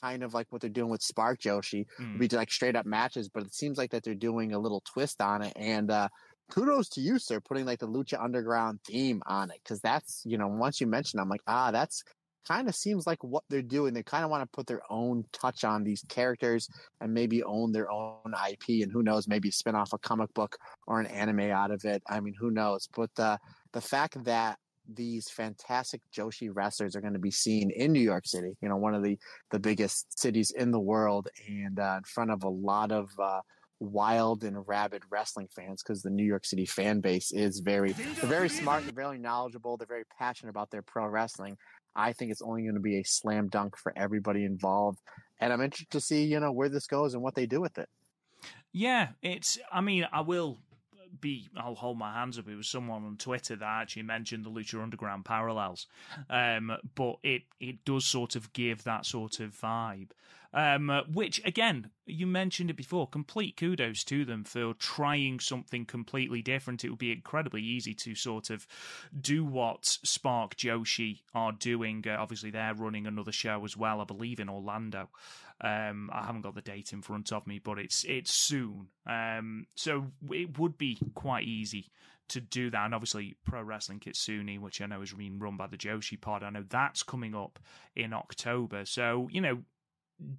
kind 0.00 0.22
of 0.22 0.34
like 0.34 0.46
what 0.50 0.60
they're 0.60 0.70
doing 0.70 0.90
with 0.90 1.02
Spark 1.02 1.40
Joshi, 1.40 1.86
would 1.98 2.18
be 2.18 2.28
like 2.28 2.50
straight 2.50 2.76
up 2.76 2.86
matches. 2.86 3.28
But 3.28 3.44
it 3.44 3.54
seems 3.54 3.78
like 3.78 3.90
that 3.90 4.04
they're 4.04 4.14
doing 4.14 4.52
a 4.52 4.58
little 4.58 4.82
twist 4.92 5.20
on 5.20 5.42
it, 5.42 5.52
and 5.56 5.90
uh, 5.90 6.08
kudos 6.50 6.88
to 6.90 7.00
you, 7.00 7.18
sir, 7.18 7.40
putting 7.40 7.66
like 7.66 7.78
the 7.78 7.88
Lucha 7.88 8.22
Underground 8.22 8.80
theme 8.86 9.22
on 9.26 9.50
it 9.50 9.58
because 9.62 9.80
that's 9.80 10.22
you 10.24 10.38
know 10.38 10.48
once 10.48 10.80
you 10.80 10.86
mention, 10.86 11.18
it, 11.18 11.22
I'm 11.22 11.28
like 11.28 11.42
ah, 11.46 11.70
that's 11.70 12.02
kind 12.46 12.68
of 12.68 12.74
seems 12.74 13.06
like 13.06 13.22
what 13.24 13.44
they're 13.48 13.62
doing. 13.62 13.94
They 13.94 14.02
kind 14.02 14.24
of 14.24 14.30
want 14.30 14.42
to 14.42 14.56
put 14.56 14.66
their 14.66 14.82
own 14.90 15.24
touch 15.32 15.64
on 15.64 15.84
these 15.84 16.04
characters 16.08 16.68
and 17.00 17.12
maybe 17.12 17.42
own 17.42 17.72
their 17.72 17.90
own 17.90 18.34
IP. 18.48 18.82
And 18.82 18.92
who 18.92 19.02
knows, 19.02 19.28
maybe 19.28 19.50
spin 19.50 19.74
off 19.74 19.92
a 19.92 19.98
comic 19.98 20.32
book 20.34 20.56
or 20.86 21.00
an 21.00 21.06
anime 21.06 21.50
out 21.50 21.70
of 21.70 21.84
it. 21.84 22.02
I 22.08 22.20
mean, 22.20 22.34
who 22.38 22.50
knows? 22.50 22.88
But 22.94 23.10
uh, 23.18 23.38
the 23.72 23.80
fact 23.80 24.22
that 24.24 24.58
these 24.94 25.28
fantastic 25.28 26.00
Joshi 26.16 26.50
wrestlers 26.52 26.94
are 26.94 27.00
going 27.00 27.12
to 27.14 27.18
be 27.18 27.30
seen 27.30 27.70
in 27.70 27.92
New 27.92 28.00
York 28.00 28.26
City, 28.26 28.56
you 28.60 28.68
know, 28.68 28.76
one 28.76 28.94
of 28.94 29.02
the, 29.02 29.18
the 29.50 29.58
biggest 29.58 30.18
cities 30.18 30.52
in 30.52 30.70
the 30.70 30.80
world, 30.80 31.28
and 31.48 31.78
uh, 31.78 31.96
in 31.98 32.04
front 32.04 32.30
of 32.30 32.44
a 32.44 32.48
lot 32.48 32.92
of 32.92 33.10
uh, 33.18 33.40
wild 33.80 34.44
and 34.44 34.66
rabid 34.66 35.02
wrestling 35.10 35.48
fans, 35.54 35.82
because 35.82 36.02
the 36.02 36.10
New 36.10 36.24
York 36.24 36.44
City 36.44 36.66
fan 36.66 37.00
base 37.00 37.32
is 37.32 37.60
very, 37.60 37.92
they're 37.92 38.30
very 38.30 38.48
smart, 38.48 38.84
they're 38.84 38.92
very 38.92 39.18
knowledgeable, 39.18 39.76
they're 39.76 39.86
very 39.86 40.06
passionate 40.18 40.50
about 40.50 40.70
their 40.70 40.82
pro 40.82 41.06
wrestling. 41.06 41.56
I 41.96 42.12
think 42.12 42.30
it's 42.30 42.42
only 42.42 42.62
going 42.62 42.74
to 42.74 42.80
be 42.80 42.98
a 42.98 43.04
slam 43.04 43.48
dunk 43.48 43.76
for 43.76 43.92
everybody 43.96 44.44
involved, 44.44 45.00
and 45.40 45.52
I'm 45.52 45.62
interested 45.62 45.90
to 45.92 46.00
see, 46.00 46.24
you 46.24 46.38
know, 46.38 46.52
where 46.52 46.68
this 46.68 46.86
goes 46.86 47.14
and 47.14 47.22
what 47.22 47.34
they 47.34 47.46
do 47.46 47.60
with 47.60 47.78
it. 47.78 47.88
Yeah, 48.72 49.08
it's. 49.22 49.58
I 49.72 49.80
mean, 49.80 50.06
I 50.12 50.20
will 50.20 50.58
be. 51.20 51.48
I'll 51.56 51.74
hold 51.74 51.98
my 51.98 52.12
hands 52.12 52.38
up. 52.38 52.48
It 52.48 52.56
was 52.56 52.68
someone 52.68 53.04
on 53.04 53.16
Twitter 53.16 53.56
that 53.56 53.64
actually 53.64 54.02
mentioned 54.02 54.44
the 54.44 54.50
Lucha 54.50 54.82
Underground 54.82 55.24
parallels, 55.24 55.86
um, 56.28 56.76
but 56.94 57.16
it 57.22 57.42
it 57.58 57.84
does 57.84 58.04
sort 58.04 58.36
of 58.36 58.52
give 58.52 58.84
that 58.84 59.06
sort 59.06 59.40
of 59.40 59.58
vibe. 59.58 60.10
Um, 60.56 60.90
which 61.12 61.42
again, 61.44 61.90
you 62.06 62.26
mentioned 62.26 62.70
it 62.70 62.78
before. 62.78 63.06
Complete 63.06 63.58
kudos 63.58 64.02
to 64.04 64.24
them 64.24 64.42
for 64.42 64.72
trying 64.72 65.38
something 65.38 65.84
completely 65.84 66.40
different. 66.40 66.82
It 66.82 66.88
would 66.88 66.98
be 66.98 67.12
incredibly 67.12 67.62
easy 67.62 67.92
to 67.94 68.14
sort 68.14 68.48
of 68.48 68.66
do 69.20 69.44
what 69.44 69.84
Spark 69.84 70.56
Joshi 70.56 71.20
are 71.34 71.52
doing. 71.52 72.02
Uh, 72.08 72.16
obviously, 72.18 72.50
they're 72.50 72.74
running 72.74 73.06
another 73.06 73.32
show 73.32 73.66
as 73.66 73.76
well, 73.76 74.00
I 74.00 74.04
believe, 74.04 74.40
in 74.40 74.48
Orlando. 74.48 75.10
Um, 75.60 76.08
I 76.10 76.24
haven't 76.24 76.40
got 76.40 76.54
the 76.54 76.62
date 76.62 76.94
in 76.94 77.02
front 77.02 77.32
of 77.32 77.46
me, 77.46 77.58
but 77.58 77.78
it's 77.78 78.04
it's 78.04 78.32
soon. 78.32 78.88
Um, 79.06 79.66
so 79.74 80.06
it 80.30 80.58
would 80.58 80.78
be 80.78 80.98
quite 81.14 81.44
easy 81.44 81.90
to 82.28 82.40
do 82.40 82.70
that. 82.70 82.84
And 82.84 82.94
obviously, 82.94 83.36
Pro 83.44 83.62
Wrestling 83.62 84.00
Kitsune, 84.00 84.62
which 84.62 84.80
I 84.80 84.86
know 84.86 85.02
is 85.02 85.12
being 85.12 85.38
run 85.38 85.58
by 85.58 85.66
the 85.66 85.76
Joshi 85.76 86.18
Pod, 86.18 86.42
I 86.42 86.48
know 86.48 86.64
that's 86.66 87.02
coming 87.02 87.34
up 87.34 87.58
in 87.94 88.14
October. 88.14 88.86
So 88.86 89.28
you 89.30 89.42
know, 89.42 89.58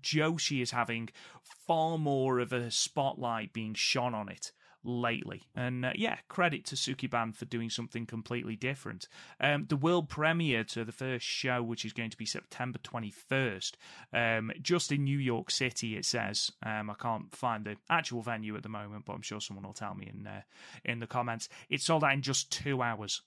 Joshi 0.01 0.61
is 0.61 0.71
having 0.71 1.09
far 1.41 1.97
more 1.97 2.39
of 2.39 2.53
a 2.53 2.71
spotlight 2.71 3.53
being 3.53 3.73
shone 3.73 4.13
on 4.13 4.29
it 4.29 4.51
lately. 4.83 5.43
And 5.55 5.85
uh, 5.85 5.91
yeah, 5.95 6.17
credit 6.29 6.65
to 6.65 6.75
Sukeban 6.75 7.35
for 7.35 7.45
doing 7.45 7.69
something 7.69 8.05
completely 8.05 8.55
different. 8.55 9.07
Um, 9.39 9.65
the 9.67 9.75
world 9.75 10.09
premiere 10.09 10.63
to 10.65 10.85
the 10.85 10.91
first 10.91 11.25
show, 11.25 11.61
which 11.61 11.85
is 11.85 11.93
going 11.93 12.09
to 12.09 12.17
be 12.17 12.25
September 12.25 12.79
21st, 12.79 13.73
um, 14.13 14.51
just 14.61 14.91
in 14.91 15.03
New 15.03 15.17
York 15.17 15.51
City, 15.51 15.97
it 15.97 16.05
says. 16.05 16.51
Um, 16.63 16.89
I 16.89 16.95
can't 16.95 17.35
find 17.35 17.65
the 17.65 17.75
actual 17.89 18.21
venue 18.21 18.55
at 18.55 18.63
the 18.63 18.69
moment, 18.69 19.05
but 19.05 19.13
I'm 19.13 19.21
sure 19.21 19.41
someone 19.41 19.65
will 19.65 19.73
tell 19.73 19.93
me 19.93 20.11
in, 20.13 20.25
uh, 20.25 20.41
in 20.85 20.99
the 20.99 21.07
comments. 21.07 21.49
It 21.69 21.81
sold 21.81 22.03
out 22.03 22.13
in 22.13 22.21
just 22.21 22.51
two 22.51 22.81
hours. 22.81 23.21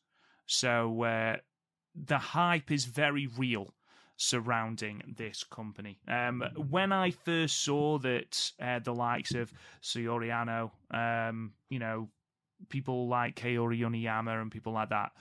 So 0.46 1.02
uh, 1.02 1.36
the 1.94 2.18
hype 2.18 2.70
is 2.70 2.86
very 2.86 3.28
real 3.38 3.74
surrounding 4.20 5.02
this 5.16 5.42
company. 5.44 5.98
Um, 6.06 6.44
when 6.68 6.92
I 6.92 7.11
first 7.11 7.64
saw 7.64 7.98
that 8.00 8.52
uh, 8.61 8.78
the 8.78 8.92
likes 8.92 9.35
of 9.35 9.50
Saori 9.83 10.28
Anou, 10.28 10.70
um, 10.94 11.54
you 11.70 11.78
know, 11.78 12.11
people 12.68 13.09
like 13.09 13.35
Kaori 13.37 13.80
Yoneyama 13.80 14.42
and 14.42 14.50
people 14.50 14.74
like 14.74 14.90
that, 14.90 15.12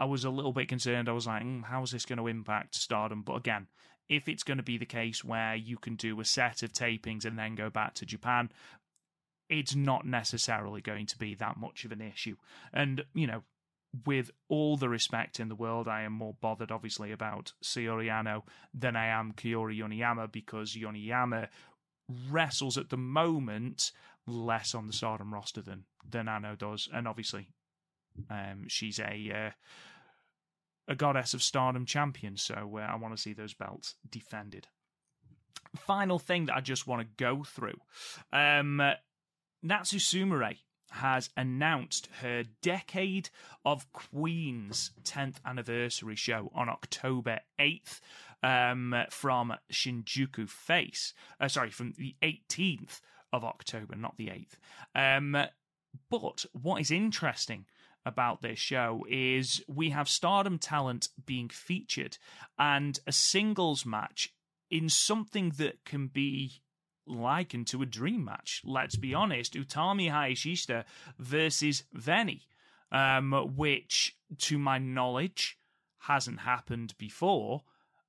I 0.00 0.06
was 0.06 0.24
a 0.24 0.30
little 0.30 0.54
bit 0.54 0.70
concerned. 0.70 1.06
I 1.06 1.12
was 1.12 1.26
like, 1.26 1.42
mm, 1.42 1.64
how 1.64 1.82
is 1.82 1.90
this 1.90 2.06
going 2.06 2.18
to 2.18 2.28
impact 2.28 2.74
stardom? 2.74 3.22
But 3.22 3.34
again, 3.34 3.66
if 4.08 4.26
it's 4.26 4.42
going 4.42 4.56
to 4.56 4.62
be 4.62 4.78
the 4.78 4.86
case 4.86 5.22
where 5.22 5.54
you 5.54 5.76
can 5.76 5.96
do 5.96 6.18
a 6.20 6.24
set 6.24 6.62
of 6.62 6.72
tapings 6.72 7.26
and 7.26 7.38
then 7.38 7.56
go 7.56 7.68
back 7.68 7.92
to 7.96 8.06
Japan, 8.06 8.50
it's 9.50 9.74
not 9.74 10.06
necessarily 10.06 10.80
going 10.80 11.04
to 11.06 11.18
be 11.18 11.34
that 11.34 11.58
much 11.58 11.84
of 11.84 11.92
an 11.92 12.00
issue. 12.00 12.36
And, 12.72 13.04
you 13.12 13.26
know, 13.26 13.42
with 14.04 14.30
all 14.48 14.76
the 14.76 14.88
respect 14.88 15.40
in 15.40 15.48
the 15.48 15.54
world, 15.54 15.88
I 15.88 16.02
am 16.02 16.12
more 16.12 16.34
bothered, 16.40 16.70
obviously, 16.70 17.12
about 17.12 17.52
Saori 17.62 18.06
Anou 18.06 18.42
than 18.74 18.96
I 18.96 19.06
am 19.06 19.32
Kaori 19.32 19.78
Yoneyama 19.78 20.30
because 20.30 20.74
Yoneyama 20.74 21.48
wrestles 22.30 22.78
at 22.78 22.90
the 22.90 22.96
moment 22.96 23.92
less 24.26 24.74
on 24.74 24.86
the 24.86 24.92
Stardom 24.92 25.32
roster 25.32 25.62
than 25.62 25.84
than 26.08 26.26
Anou 26.26 26.56
does, 26.58 26.88
and 26.92 27.06
obviously, 27.08 27.48
um, 28.30 28.64
she's 28.68 28.98
a 28.98 29.32
uh, 29.34 29.50
a 30.88 30.94
goddess 30.94 31.34
of 31.34 31.42
Stardom 31.42 31.86
champion, 31.86 32.36
so 32.36 32.78
uh, 32.78 32.80
I 32.80 32.96
want 32.96 33.14
to 33.16 33.20
see 33.20 33.32
those 33.32 33.54
belts 33.54 33.94
defended. 34.08 34.68
Final 35.76 36.18
thing 36.18 36.46
that 36.46 36.56
I 36.56 36.60
just 36.60 36.86
want 36.86 37.02
to 37.02 37.24
go 37.24 37.44
through, 37.44 37.78
um, 38.32 38.80
Natsu 39.62 39.98
Sumire 39.98 40.56
has 40.90 41.30
announced 41.36 42.08
her 42.20 42.44
Decade 42.62 43.30
of 43.64 43.92
Queens 43.92 44.92
10th 45.02 45.36
anniversary 45.44 46.16
show 46.16 46.50
on 46.54 46.68
October 46.68 47.40
8th 47.58 48.00
um, 48.42 48.94
from 49.10 49.54
Shinjuku 49.72 50.48
Face. 50.48 51.12
Uh, 51.40 51.48
sorry, 51.48 51.70
from 51.70 51.92
the 51.98 52.14
18th 52.22 53.00
of 53.32 53.44
October, 53.44 53.96
not 53.96 54.16
the 54.16 54.28
8th. 54.28 54.56
Um, 54.94 55.36
but 56.10 56.44
what 56.52 56.80
is 56.80 56.90
interesting 56.90 57.66
about 58.04 58.40
this 58.40 58.58
show 58.58 59.04
is 59.10 59.62
we 59.66 59.90
have 59.90 60.08
stardom 60.08 60.58
talent 60.58 61.08
being 61.26 61.48
featured 61.48 62.18
and 62.58 63.00
a 63.06 63.12
singles 63.12 63.84
match 63.84 64.32
in 64.70 64.88
something 64.88 65.50
that 65.58 65.84
can 65.84 66.06
be 66.06 66.60
likened 67.06 67.66
to 67.68 67.82
a 67.82 67.86
dream 67.86 68.24
match. 68.24 68.62
Let's 68.64 68.96
be 68.96 69.14
honest, 69.14 69.54
Utami 69.54 70.10
Hayashishita 70.10 70.84
versus 71.18 71.84
Veny, 71.94 72.42
um, 72.92 73.32
which, 73.56 74.16
to 74.38 74.58
my 74.58 74.78
knowledge, 74.78 75.58
hasn't 75.98 76.40
happened 76.40 76.94
before. 76.98 77.62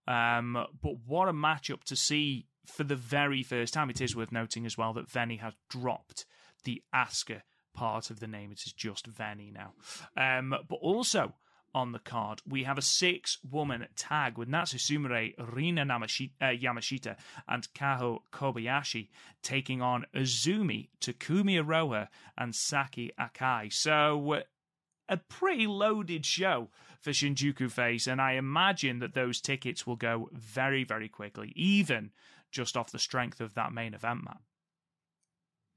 Um, 0.07 0.53
but 0.81 0.97
what 1.05 1.27
a 1.27 1.33
matchup 1.33 1.83
to 1.86 1.95
see 1.95 2.47
for 2.65 2.83
the 2.83 2.95
very 2.95 3.43
first 3.43 3.73
time. 3.73 3.89
It 3.89 4.01
is 4.01 4.15
worth 4.15 4.31
noting 4.31 4.65
as 4.65 4.77
well 4.77 4.93
that 4.93 5.10
Veny 5.10 5.39
has 5.39 5.53
dropped 5.69 6.25
the 6.63 6.81
Asuka 6.93 7.41
part 7.73 8.10
of 8.10 8.19
the 8.19 8.27
name. 8.27 8.51
It 8.51 8.63
is 8.65 8.73
just 8.73 9.07
Veny 9.07 9.51
now. 9.51 9.73
Um, 10.15 10.53
but 10.67 10.77
also 10.81 11.33
on 11.73 11.91
the 11.91 11.99
card, 11.99 12.41
we 12.47 12.63
have 12.63 12.77
a 12.77 12.82
six 12.82 13.38
woman 13.49 13.88
tag 13.95 14.38
with 14.38 14.47
Natsu 14.47 14.77
Sumire, 14.77 15.34
Rina 15.53 15.86
Namashita, 15.86 16.32
uh, 16.41 16.45
Yamashita, 16.45 17.15
and 17.47 17.67
Kaho 17.73 18.19
Kobayashi 18.32 19.10
taking 19.41 19.82
on 19.82 20.06
Azumi, 20.15 20.89
Takumi 20.99 21.62
Iroha, 21.63 22.08
and 22.38 22.56
Saki 22.56 23.12
Akai. 23.19 23.71
So, 23.71 24.41
a 25.10 25.17
pretty 25.17 25.67
loaded 25.67 26.25
show 26.25 26.69
for 27.01 27.12
Shinjuku 27.12 27.71
Face, 27.71 28.08
and 28.08 28.21
I 28.21 28.34
imagine 28.34 28.99
that 28.99 29.13
those 29.13 29.39
tickets 29.39 29.88
will 29.88 29.95
go 29.95 30.30
very, 30.34 30.84
very 30.84 31.08
quickly, 31.08 31.53
even 31.56 32.12
just 32.51 32.75
off 32.75 32.91
the 32.91 32.99
strength 32.99 33.39
of 33.39 33.53
that 33.53 33.71
main 33.71 33.93
event, 33.93 34.23
Matt. 34.25 34.38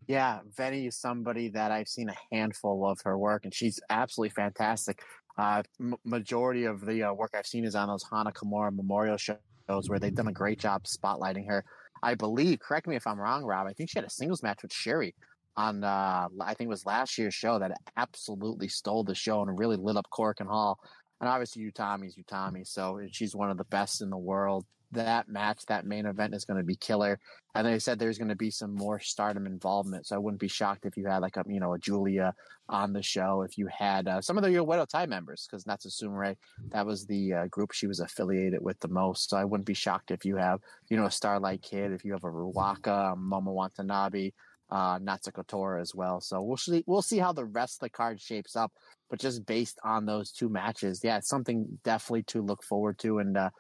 Yeah, 0.07 0.41
Veny 0.57 0.89
is 0.89 0.97
somebody 0.97 1.51
that 1.51 1.71
I've 1.71 1.89
seen 1.89 2.09
a 2.09 2.35
handful 2.35 2.89
of 2.89 3.01
her 3.05 3.17
work, 3.17 3.45
and 3.45 3.55
she's 3.55 3.79
absolutely 3.91 4.31
fantastic. 4.31 5.03
Uh, 5.41 5.63
m- 5.81 5.95
majority 6.05 6.65
of 6.65 6.85
the 6.85 7.03
uh, 7.03 7.13
work 7.15 7.31
I've 7.35 7.47
seen 7.47 7.65
is 7.65 7.75
on 7.75 7.89
those 7.89 8.05
Hana 8.13 8.31
Kimura 8.31 8.71
memorial 8.77 9.17
shows 9.17 9.89
where 9.89 9.99
they've 9.99 10.15
done 10.15 10.29
a 10.29 10.33
great 10.33 10.59
job 10.59 10.85
spotlighting 10.85 11.47
her. 11.49 11.65
I 12.03 12.15
believe, 12.15 12.61
correct 12.61 12.87
me 12.87 12.97
if 12.97 13.07
I'm 13.07 13.19
wrong, 13.19 13.45
Rob. 13.45 13.67
I 13.67 13.73
think 13.73 13.89
she 13.89 13.99
had 13.99 14.05
a 14.05 14.11
singles 14.11 14.43
match 14.43 14.61
with 14.63 14.73
Syuri 14.73 15.15
on, 15.57 15.83
uh, 15.83 16.29
I 16.43 16.55
think 16.55 16.69
it 16.69 16.77
was 16.77 16.85
last 16.85 17.17
year's 17.17 17.35
show 17.35 17.59
that 17.59 17.73
absolutely 17.97 18.69
stole 18.69 19.03
the 19.03 19.15
show 19.15 19.41
and 19.41 19.59
really 19.59 19.77
lit 19.77 19.97
up 19.97 20.07
Korakuen 20.13 20.47
Hall. 20.47 20.79
And 21.23 21.29
obviously, 21.29 21.63
Utami's 21.63 22.17
Utami, 22.17 22.67
so 22.67 23.01
she's 23.11 23.35
one 23.35 23.51
of 23.51 23.57
the 23.57 23.65
best 23.65 24.03
in 24.03 24.11
the 24.11 24.19
world 24.19 24.67
that 24.93 25.29
match, 25.29 25.65
that 25.67 25.87
main 25.87 26.07
event 26.07 26.35
is 26.35 26.45
going 26.45 26.59
to 26.59 26.65
be 26.65 26.77
killer. 26.77 27.19
And 27.55 27.67
they 27.67 27.79
said 27.79 27.99
there's 27.99 28.19
going 28.19 28.29
to 28.29 28.37
be 28.37 28.51
some 28.51 28.75
more 28.75 29.01
stardom 29.01 29.47
involvement. 29.47 30.07
So 30.07 30.15
I 30.15 30.19
wouldn't 30.19 30.41
be 30.41 30.49
shocked 30.49 30.87
if 30.87 30.97
you 30.97 31.07
had 31.07 31.19
like 31.19 31.37
a, 31.37 31.45
you 31.47 31.61
know, 31.61 31.75
a 31.75 31.79
Julia 31.79 32.35
on 32.69 32.93
the 32.93 33.03
show, 33.03 33.43
if 33.43 33.59
you 33.59 33.67
had 33.67 34.07
uh, 34.07 34.21
some 34.21 34.39
of 34.39 34.45
the 34.45 34.51
Oedo 34.51 34.87
Tai 34.87 35.07
members, 35.07 35.47
because 35.49 35.67
Natsu 35.67 35.89
Sumire, 35.89 36.37
that 36.69 36.87
was 36.87 37.07
the 37.07 37.33
uh, 37.33 37.47
group 37.47 37.73
she 37.73 37.87
was 37.87 38.01
affiliated 38.01 38.63
with 38.63 38.79
the 38.81 38.89
most. 38.89 39.31
So 39.31 39.37
I 39.37 39.45
wouldn't 39.45 39.67
be 39.67 39.75
shocked 39.75 40.11
if 40.11 40.25
you 40.25 40.37
have, 40.37 40.61
you 40.89 40.97
know, 40.97 41.07
a 41.07 41.11
Starlight 41.11 41.63
Kid, 41.63 41.93
if 41.93 42.05
you 42.05 42.13
have 42.13 42.25
a 42.25 42.31
Ruaka, 42.31 43.13
a 43.13 43.17
Momo 43.17 43.53
Watanabe, 43.53 44.31
uh, 44.71 44.99
Natsuko 45.01 45.47
Tora 45.47 45.81
as 45.81 45.95
well. 45.95 46.21
So 46.21 46.41
we'll 46.41 46.57
see, 46.57 46.85
we'll 46.87 47.03
see 47.03 47.19
how 47.19 47.33
the 47.33 47.45
rest 47.45 47.77
of 47.77 47.87
the 47.87 47.91
card 47.91 48.21
shapes 48.21 48.55
up. 48.55 48.73
But 49.09 49.19
just 49.19 49.45
based 49.45 49.79
on 49.83 50.07
those 50.07 50.31
two 50.31 50.49
matches, 50.49 51.01
yeah, 51.03 51.17
it's 51.17 51.29
something 51.29 51.81
definitely 51.83 52.23
to 52.25 52.43
look 52.43 52.63
forward 52.63 52.97
to. 53.01 53.19
And 53.19 53.37
uh, 53.37 53.51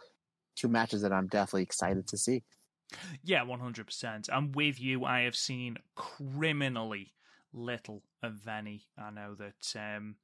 two 0.60 0.68
matches 0.68 1.02
that 1.02 1.12
I'm 1.12 1.26
definitely 1.26 1.62
excited 1.62 2.06
to 2.08 2.18
see. 2.18 2.42
Yeah, 3.22 3.44
100%. 3.44 4.28
I'm 4.32 4.52
with 4.52 4.80
you. 4.80 5.04
I 5.04 5.20
have 5.20 5.36
seen 5.36 5.76
criminally 5.94 7.14
little 7.52 8.02
of 8.22 8.34
Veny. 8.34 8.82
I 8.98 9.10
know 9.10 9.34
that 9.36 9.74
um, 9.76 10.16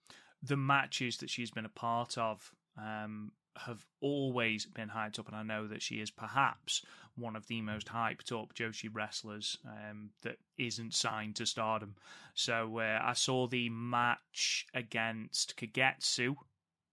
the 0.43 0.57
matches 0.57 1.19
that 1.19 1.31
she's 1.31 1.51
been 1.51 1.65
a 1.65 1.71
part 1.71 2.19
of 2.19 2.51
um, 2.77 3.33
have 3.57 3.85
always 4.01 4.67
been 4.67 4.89
hyped 4.89 5.19
up, 5.19 5.29
and 5.29 5.37
I 5.37 5.43
know 5.43 5.67
that 5.69 5.83
she 5.83 5.97
is 5.97 6.11
perhaps 6.11 6.85
one 7.17 7.37
of 7.37 7.47
the 7.47 7.63
most 7.63 7.87
hyped 7.87 8.33
up 8.33 8.55
Joshi 8.55 8.91
wrestlers 8.93 9.57
um, 9.67 10.11
that 10.23 10.37
isn't 10.59 10.95
signed 10.95 11.37
to 11.37 11.47
Stardom. 11.47 11.95
So 12.35 12.79
uh, 12.79 13.01
I 13.03 13.15
saw 13.15 13.47
the 13.47 13.71
match 13.71 14.67
against 14.75 15.57
Kagetsu 15.57 16.37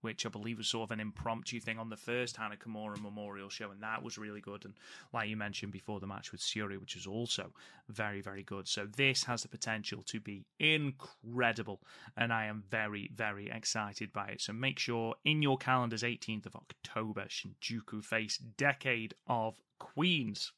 which 0.04 0.26
I 0.26 0.28
believe 0.28 0.58
was 0.58 0.68
sort 0.68 0.88
of 0.88 0.90
an 0.92 1.00
impromptu 1.00 1.60
thing 1.60 1.78
on 1.78 1.88
the 1.88 1.96
first 1.96 2.36
Kimura 2.36 3.00
Memorial 3.00 3.48
show, 3.48 3.70
and 3.70 3.82
that 3.82 4.02
was 4.02 4.18
really 4.18 4.42
good. 4.42 4.64
And 4.66 4.74
like 5.12 5.28
you 5.30 5.36
mentioned 5.36 5.72
before, 5.72 5.98
the 5.98 6.06
match 6.06 6.30
with 6.30 6.42
Syuri, 6.42 6.78
which 6.78 6.94
was 6.94 7.06
also 7.06 7.52
very, 7.88 8.20
very 8.20 8.42
good. 8.42 8.68
So 8.68 8.86
this 8.86 9.24
has 9.24 9.42
the 9.42 9.48
potential 9.48 10.02
to 10.06 10.20
be 10.20 10.44
incredible, 10.60 11.80
and 12.16 12.32
I 12.32 12.44
am 12.46 12.62
very, 12.70 13.10
very 13.14 13.50
excited 13.50 14.12
by 14.12 14.28
it. 14.28 14.42
So 14.42 14.52
make 14.52 14.78
sure 14.78 15.14
in 15.24 15.40
your 15.40 15.56
calendars, 15.56 16.02
18th 16.02 16.46
of 16.46 16.56
October, 16.56 17.26
Shinjuku 17.28 18.04
face 18.04 18.36
Decade 18.36 19.14
of 19.26 19.54
Queens. 19.78 20.52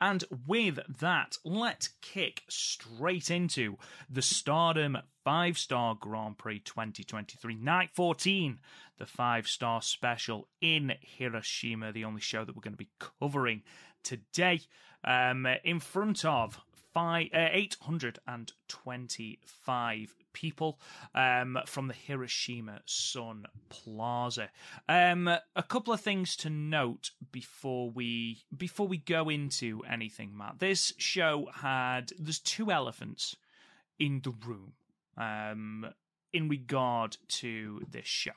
And 0.00 0.24
with 0.46 0.78
that, 1.00 1.36
let's 1.44 1.90
kick 2.00 2.44
straight 2.48 3.30
into 3.30 3.76
the 4.10 4.22
Stardom 4.22 4.98
5 5.24 5.58
Star 5.58 5.94
Grand 5.94 6.38
Prix 6.38 6.58
2023, 6.60 7.54
Night 7.54 7.90
14, 7.92 8.58
the 8.98 9.06
5 9.06 9.46
star 9.46 9.80
special 9.82 10.48
in 10.60 10.94
Hiroshima, 11.00 11.92
the 11.92 12.04
only 12.04 12.20
show 12.20 12.44
that 12.44 12.56
we're 12.56 12.62
going 12.62 12.74
to 12.74 12.78
be 12.78 12.90
covering 13.20 13.62
today, 14.02 14.60
um, 15.04 15.46
in 15.64 15.80
front 15.80 16.24
of 16.24 16.60
five, 16.92 17.28
uh, 17.32 17.48
825 17.52 20.14
people 20.32 20.78
um, 21.14 21.58
from 21.66 21.88
the 21.88 21.94
Hiroshima 21.94 22.80
Sun 22.86 23.46
Plaza. 23.68 24.50
Um, 24.88 25.28
a 25.28 25.62
couple 25.62 25.92
of 25.92 26.00
things 26.00 26.36
to 26.36 26.50
note 26.50 27.10
before 27.30 27.90
we 27.90 28.44
before 28.56 28.88
we 28.88 28.98
go 28.98 29.28
into 29.28 29.82
anything, 29.88 30.36
Matt. 30.36 30.58
This 30.58 30.92
show 30.98 31.48
had 31.54 32.12
there's 32.18 32.38
two 32.38 32.70
elephants 32.70 33.36
in 33.98 34.20
the 34.22 34.32
room 34.46 34.72
um, 35.16 35.86
in 36.32 36.48
regard 36.48 37.16
to 37.28 37.82
this 37.88 38.06
show. 38.06 38.32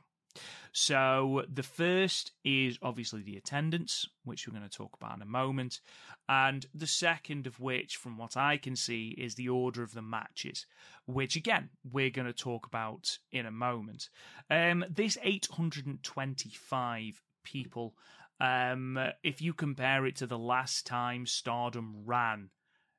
So 0.72 1.44
the 1.52 1.64
first 1.64 2.34
is 2.44 2.78
obviously 2.82 3.22
the 3.22 3.38
attendance, 3.38 4.08
which 4.24 4.48
we're 4.48 4.58
going 4.58 4.70
to 4.70 4.78
talk 4.78 4.98
about 5.00 5.16
in 5.16 5.22
a 5.22 5.26
moment, 5.26 5.80
and 6.28 6.66
the 6.74 6.88
second 6.88 7.48
of 7.48 7.60
which, 7.60 7.96
from 7.98 8.18
what 8.18 8.36
I 8.36 8.58
can 8.58 8.76
see, 8.76 9.16
is 9.18 9.36
the 9.36 9.50
order 9.50 9.84
of 9.84 9.94
the 9.94 10.02
matches, 10.02 10.66
which 11.06 11.36
again 11.36 11.70
we're 11.90 12.10
going 12.10 12.28
to 12.28 12.34
talk 12.34 12.68
about 12.68 13.20
in 13.32 13.46
a 13.46 13.52
moment. 13.52 14.10
Um, 14.50 14.84
this 14.90 15.18
825 15.24 17.22
people, 17.44 17.96
um, 18.40 19.00
if 19.24 19.42
you 19.42 19.54
compare 19.54 20.06
it 20.06 20.18
to 20.18 20.28
the 20.28 20.38
last 20.38 20.86
time 20.86 21.26
Stardom 21.26 22.04
ran 22.06 22.50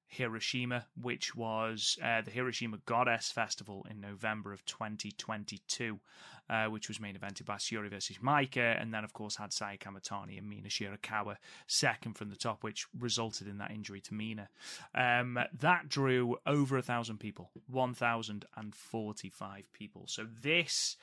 Hiroshima, 0.09 0.87
which 1.01 1.35
was 1.35 1.99
uh, 2.03 2.22
the 2.22 2.31
Hiroshima 2.31 2.79
Goddess 2.87 3.31
Festival 3.33 3.87
in 3.90 4.01
November 4.01 4.53
of 4.53 4.64
2022, 4.64 5.99
uh, 6.49 6.67
which 6.67 6.87
was 6.89 7.01
main 7.01 7.17
evented 7.17 7.45
by 7.45 7.57
Syuri 7.57 7.91
versus 7.91 8.19
Maika, 8.19 8.81
and 8.81 8.95
then 8.95 9.03
of 9.05 9.13
course 9.13 9.37
had 9.37 9.53
Saya 9.53 9.77
Kamitani 9.77 10.39
and 10.39 10.49
Mina 10.49 10.69
Shirakawa 10.69 11.37
second 11.67 12.15
from 12.15 12.31
the 12.31 12.37
top, 12.37 12.63
which 12.63 12.87
resulted 12.99 13.47
in 13.49 13.59
that 13.59 13.71
injury 13.71 14.01
to 14.03 14.15
Mina. 14.15 14.49
Um, 14.95 15.39
that 15.59 15.89
drew 15.89 16.37
over 16.47 16.79
a 16.79 16.83
thousand 16.83 17.19
people, 17.19 17.51
1,045 17.69 19.73
people. 19.73 20.05
So 20.07 20.27
this 20.43 20.97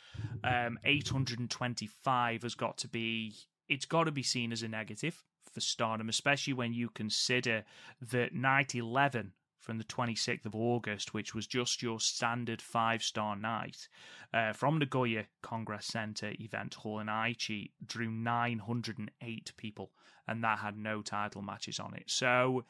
um, 0.44 0.78
825 0.84 2.44
has 2.44 2.56
got 2.56 2.78
to 2.80 2.88
be, 2.88 3.36
it's 3.68 3.86
got 3.86 4.06
to 4.06 4.12
be 4.12 4.24
seen 4.24 4.52
as 4.52 4.64
a 4.64 4.68
negative 4.68 5.24
for 5.52 5.62
Stardom, 5.62 6.10
especially 6.10 6.54
when 6.54 6.74
you 6.74 6.90
consider 6.90 7.64
that 8.02 8.34
night 8.34 8.74
11 8.76 9.34
from 9.64 9.78
the 9.78 9.84
26th 9.86 10.46
of 10.46 10.56
August, 10.56 11.14
which 11.14 11.34
was 11.34 11.48
just 11.48 11.82
your 11.82 12.00
standard 12.00 12.62
five 12.62 13.02
star 13.02 13.36
night, 13.36 13.88
uh, 14.34 14.54
from 14.54 14.78
Nagoya 14.78 15.26
Congress 15.42 15.86
Center 15.86 16.34
event 16.40 16.74
hall 16.76 17.00
in 17.00 17.08
Aichi, 17.08 17.72
drew 17.86 18.12
908 18.12 19.54
people, 19.58 19.92
and 20.28 20.44
that 20.44 20.60
had 20.60 20.78
no 20.78 21.02
title 21.02 21.42
matches 21.42 21.80
on 21.80 21.94
it. 21.96 22.04
So 22.08 22.66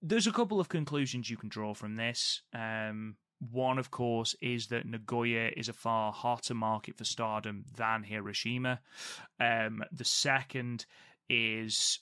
there's 0.00 0.26
a 0.26 0.32
couple 0.32 0.58
of 0.58 0.68
conclusions 0.68 1.30
you 1.30 1.36
can 1.36 1.50
draw 1.50 1.74
from 1.74 1.96
this. 1.96 2.42
Um, 2.54 3.16
one, 3.50 3.78
of 3.78 3.90
course, 3.90 4.34
is 4.40 4.68
that 4.68 4.86
Nagoya 4.86 5.50
is 5.56 5.68
a 5.68 5.72
far 5.72 6.12
hotter 6.12 6.54
market 6.54 6.96
for 6.96 7.04
stardom 7.04 7.64
than 7.76 8.04
Hiroshima. 8.04 8.80
Um, 9.38 9.82
the 9.92 10.04
second 10.04 10.86
is 11.28 11.98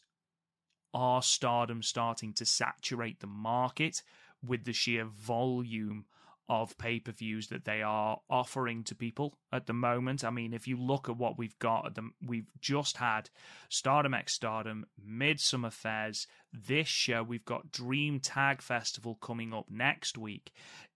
are 0.92 1.22
stardom 1.22 1.82
starting 1.82 2.32
to 2.34 2.44
saturate 2.44 3.20
the 3.20 3.26
market 3.26 4.02
with 4.44 4.64
the 4.64 4.72
sheer 4.72 5.04
volume 5.04 6.04
of 6.50 6.76
pay 6.78 6.98
per 6.98 7.12
views 7.12 7.46
that 7.46 7.64
they 7.64 7.80
are 7.80 8.18
offering 8.28 8.82
to 8.82 8.94
people 8.94 9.38
at 9.52 9.66
the 9.66 9.72
moment. 9.72 10.24
I 10.24 10.30
mean, 10.30 10.52
if 10.52 10.66
you 10.66 10.76
look 10.76 11.08
at 11.08 11.16
what 11.16 11.38
we've 11.38 11.58
got 11.60 11.86
at 11.86 11.94
the, 11.94 12.10
we've 12.26 12.50
just 12.60 12.96
had 12.96 13.30
Stardom 13.68 14.14
X 14.14 14.34
Stardom, 14.34 14.84
Midsummer 15.00 15.70
Fairs. 15.70 16.26
This 16.52 16.88
show, 16.88 17.22
we've 17.22 17.44
got 17.44 17.70
Dream 17.70 18.18
Tag 18.18 18.62
Festival 18.62 19.16
coming 19.22 19.54
up 19.54 19.66
next 19.70 20.18
week. 20.18 20.50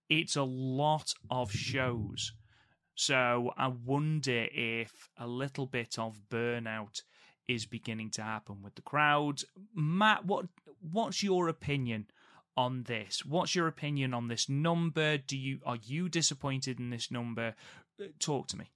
It's 0.09 0.35
a 0.35 0.43
lot 0.43 1.13
of 1.31 1.53
shows. 1.53 2.33
So 2.95 3.51
I 3.57 3.67
wonder 3.67 4.47
if 4.53 5.09
a 5.17 5.27
little 5.27 5.67
bit 5.67 5.97
of 5.97 6.21
burnout 6.29 7.01
is 7.47 7.65
beginning 7.65 8.09
to 8.09 8.23
happen 8.23 8.61
with 8.61 8.75
the 8.75 8.81
crowd. 8.81 9.41
Matt, 9.73 10.25
what 10.25 10.47
what's 10.81 11.23
your 11.23 11.47
opinion 11.47 12.07
on 12.57 12.83
this? 12.83 13.25
What's 13.25 13.55
your 13.55 13.67
opinion 13.67 14.13
on 14.13 14.27
this 14.27 14.49
number? 14.49 15.17
Do 15.17 15.37
you 15.37 15.59
are 15.65 15.77
you 15.81 16.09
disappointed 16.09 16.79
in 16.79 16.89
this 16.89 17.11
number? 17.11 17.55
Uh, 18.01 18.07
Talk 18.19 18.47
to 18.49 18.57
me. 18.57 18.71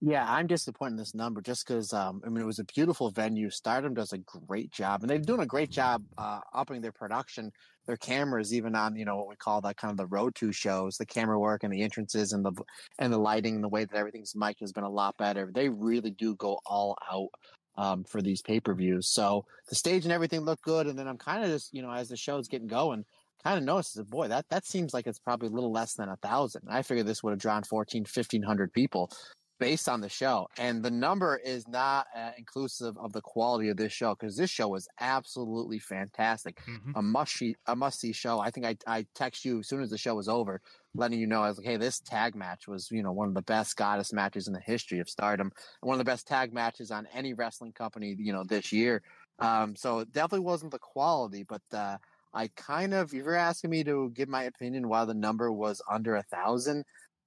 Yeah, 0.00 0.24
I'm 0.28 0.46
disappointed 0.46 0.92
in 0.92 0.98
this 0.98 1.14
number 1.14 1.40
just 1.40 1.66
because 1.66 1.92
um, 1.92 2.22
I 2.24 2.28
mean 2.28 2.42
it 2.42 2.46
was 2.46 2.60
a 2.60 2.64
beautiful 2.64 3.10
venue. 3.10 3.50
Stardom 3.50 3.94
does 3.94 4.12
a 4.12 4.18
great 4.18 4.70
job, 4.70 5.02
and 5.02 5.10
they're 5.10 5.18
doing 5.18 5.40
a 5.40 5.46
great 5.46 5.70
job 5.70 6.04
uh, 6.16 6.38
upping 6.54 6.80
their 6.80 6.92
production, 6.92 7.50
their 7.86 7.96
cameras, 7.96 8.54
even 8.54 8.76
on 8.76 8.94
you 8.94 9.04
know 9.04 9.16
what 9.16 9.28
we 9.28 9.34
call 9.34 9.60
that 9.62 9.76
kind 9.76 9.90
of 9.90 9.96
the 9.96 10.06
road 10.06 10.36
to 10.36 10.52
shows. 10.52 10.96
The 10.96 11.06
camera 11.06 11.38
work 11.38 11.64
and 11.64 11.72
the 11.72 11.82
entrances 11.82 12.32
and 12.32 12.44
the 12.44 12.52
and 13.00 13.12
the 13.12 13.18
lighting, 13.18 13.56
and 13.56 13.64
the 13.64 13.68
way 13.68 13.84
that 13.84 13.96
everything's 13.96 14.36
mic'd 14.36 14.60
has 14.60 14.72
been 14.72 14.84
a 14.84 14.90
lot 14.90 15.16
better. 15.16 15.50
They 15.52 15.68
really 15.68 16.12
do 16.12 16.36
go 16.36 16.60
all 16.64 16.96
out 17.12 17.30
um, 17.78 18.04
for 18.04 18.20
these 18.20 18.42
pay 18.42 18.60
per 18.60 18.74
views. 18.74 19.08
So 19.08 19.46
the 19.70 19.74
stage 19.74 20.04
and 20.04 20.12
everything 20.12 20.40
looked 20.40 20.62
good, 20.62 20.86
and 20.86 20.98
then 20.98 21.08
I'm 21.08 21.16
kind 21.18 21.44
of 21.44 21.50
just 21.50 21.72
you 21.72 21.80
know 21.80 21.90
as 21.92 22.08
the 22.10 22.16
show's 22.16 22.48
getting 22.48 22.68
going, 22.68 23.04
kind 23.42 23.56
of 23.56 23.64
notices, 23.64 24.04
boy, 24.04 24.28
that 24.28 24.46
that 24.50 24.66
seems 24.66 24.92
like 24.92 25.06
it's 25.06 25.20
probably 25.20 25.48
a 25.48 25.52
little 25.52 25.72
less 25.72 25.94
than 25.94 26.08
a 26.08 26.16
thousand. 26.16 26.62
I 26.68 26.82
figured 26.82 27.06
this 27.06 27.22
would 27.22 27.30
have 27.30 27.40
drawn 27.40 27.62
14, 27.62 28.04
1500 28.04 28.72
people 28.72 29.10
based 29.58 29.88
on 29.88 30.00
the 30.00 30.08
show. 30.08 30.46
And 30.56 30.84
the 30.84 30.90
number 30.90 31.36
is 31.36 31.66
not 31.66 32.06
uh, 32.16 32.30
inclusive 32.38 32.96
of 32.96 33.12
the 33.12 33.20
quality 33.20 33.68
of 33.68 33.76
this 33.76 33.92
show 33.92 34.14
because 34.14 34.36
this 34.36 34.50
show 34.50 34.68
was 34.68 34.88
absolutely 35.00 35.78
fantastic. 35.78 36.60
Mhm. 36.66 36.92
A 36.94 37.02
must 37.02 37.32
see, 37.32 37.56
a 37.66 37.74
must 37.74 38.00
see 38.00 38.12
show. 38.12 38.38
I 38.38 38.50
think 38.50 38.66
I, 38.66 38.76
I 38.86 39.06
text 39.14 39.44
you 39.44 39.60
as 39.60 39.68
soon 39.68 39.82
as 39.82 39.90
the 39.90 39.98
show 39.98 40.14
was 40.14 40.28
over, 40.28 40.60
letting 40.98 41.20
you 41.20 41.26
know 41.26 41.42
I 41.42 41.48
was 41.48 41.58
like, 41.58 41.66
hey, 41.66 41.76
this 41.76 42.00
tag 42.00 42.34
match 42.34 42.68
was 42.68 42.90
you 42.90 43.02
know 43.02 43.12
one 43.12 43.28
of 43.28 43.34
the 43.34 43.42
best 43.42 43.76
goddess 43.76 44.12
matches 44.12 44.46
in 44.48 44.52
the 44.52 44.60
history 44.60 44.98
of 44.98 45.08
Stardom, 45.08 45.52
one 45.80 45.94
of 45.94 45.98
the 45.98 46.10
best 46.10 46.26
tag 46.26 46.52
matches 46.52 46.90
on 46.90 47.06
any 47.14 47.34
wrestling 47.34 47.72
company 47.72 48.14
you 48.18 48.32
know 48.32 48.44
this 48.44 48.72
year. 48.72 49.02
Um, 49.38 49.76
so 49.76 50.00
it 50.00 50.12
definitely 50.12 50.44
wasn't 50.44 50.72
the 50.72 50.80
quality, 50.80 51.44
but 51.44 51.62
uh, 51.72 51.98
I 52.34 52.48
kind 52.56 52.92
of, 52.92 53.14
if 53.14 53.24
you're 53.24 53.34
asking 53.34 53.70
me 53.70 53.84
to 53.84 54.10
give 54.14 54.28
my 54.28 54.44
opinion 54.44 54.88
why 54.88 55.04
the 55.04 55.14
number 55.14 55.50
was 55.52 55.80
under 55.90 56.16
a 56.16 56.22
thousand, 56.24 56.84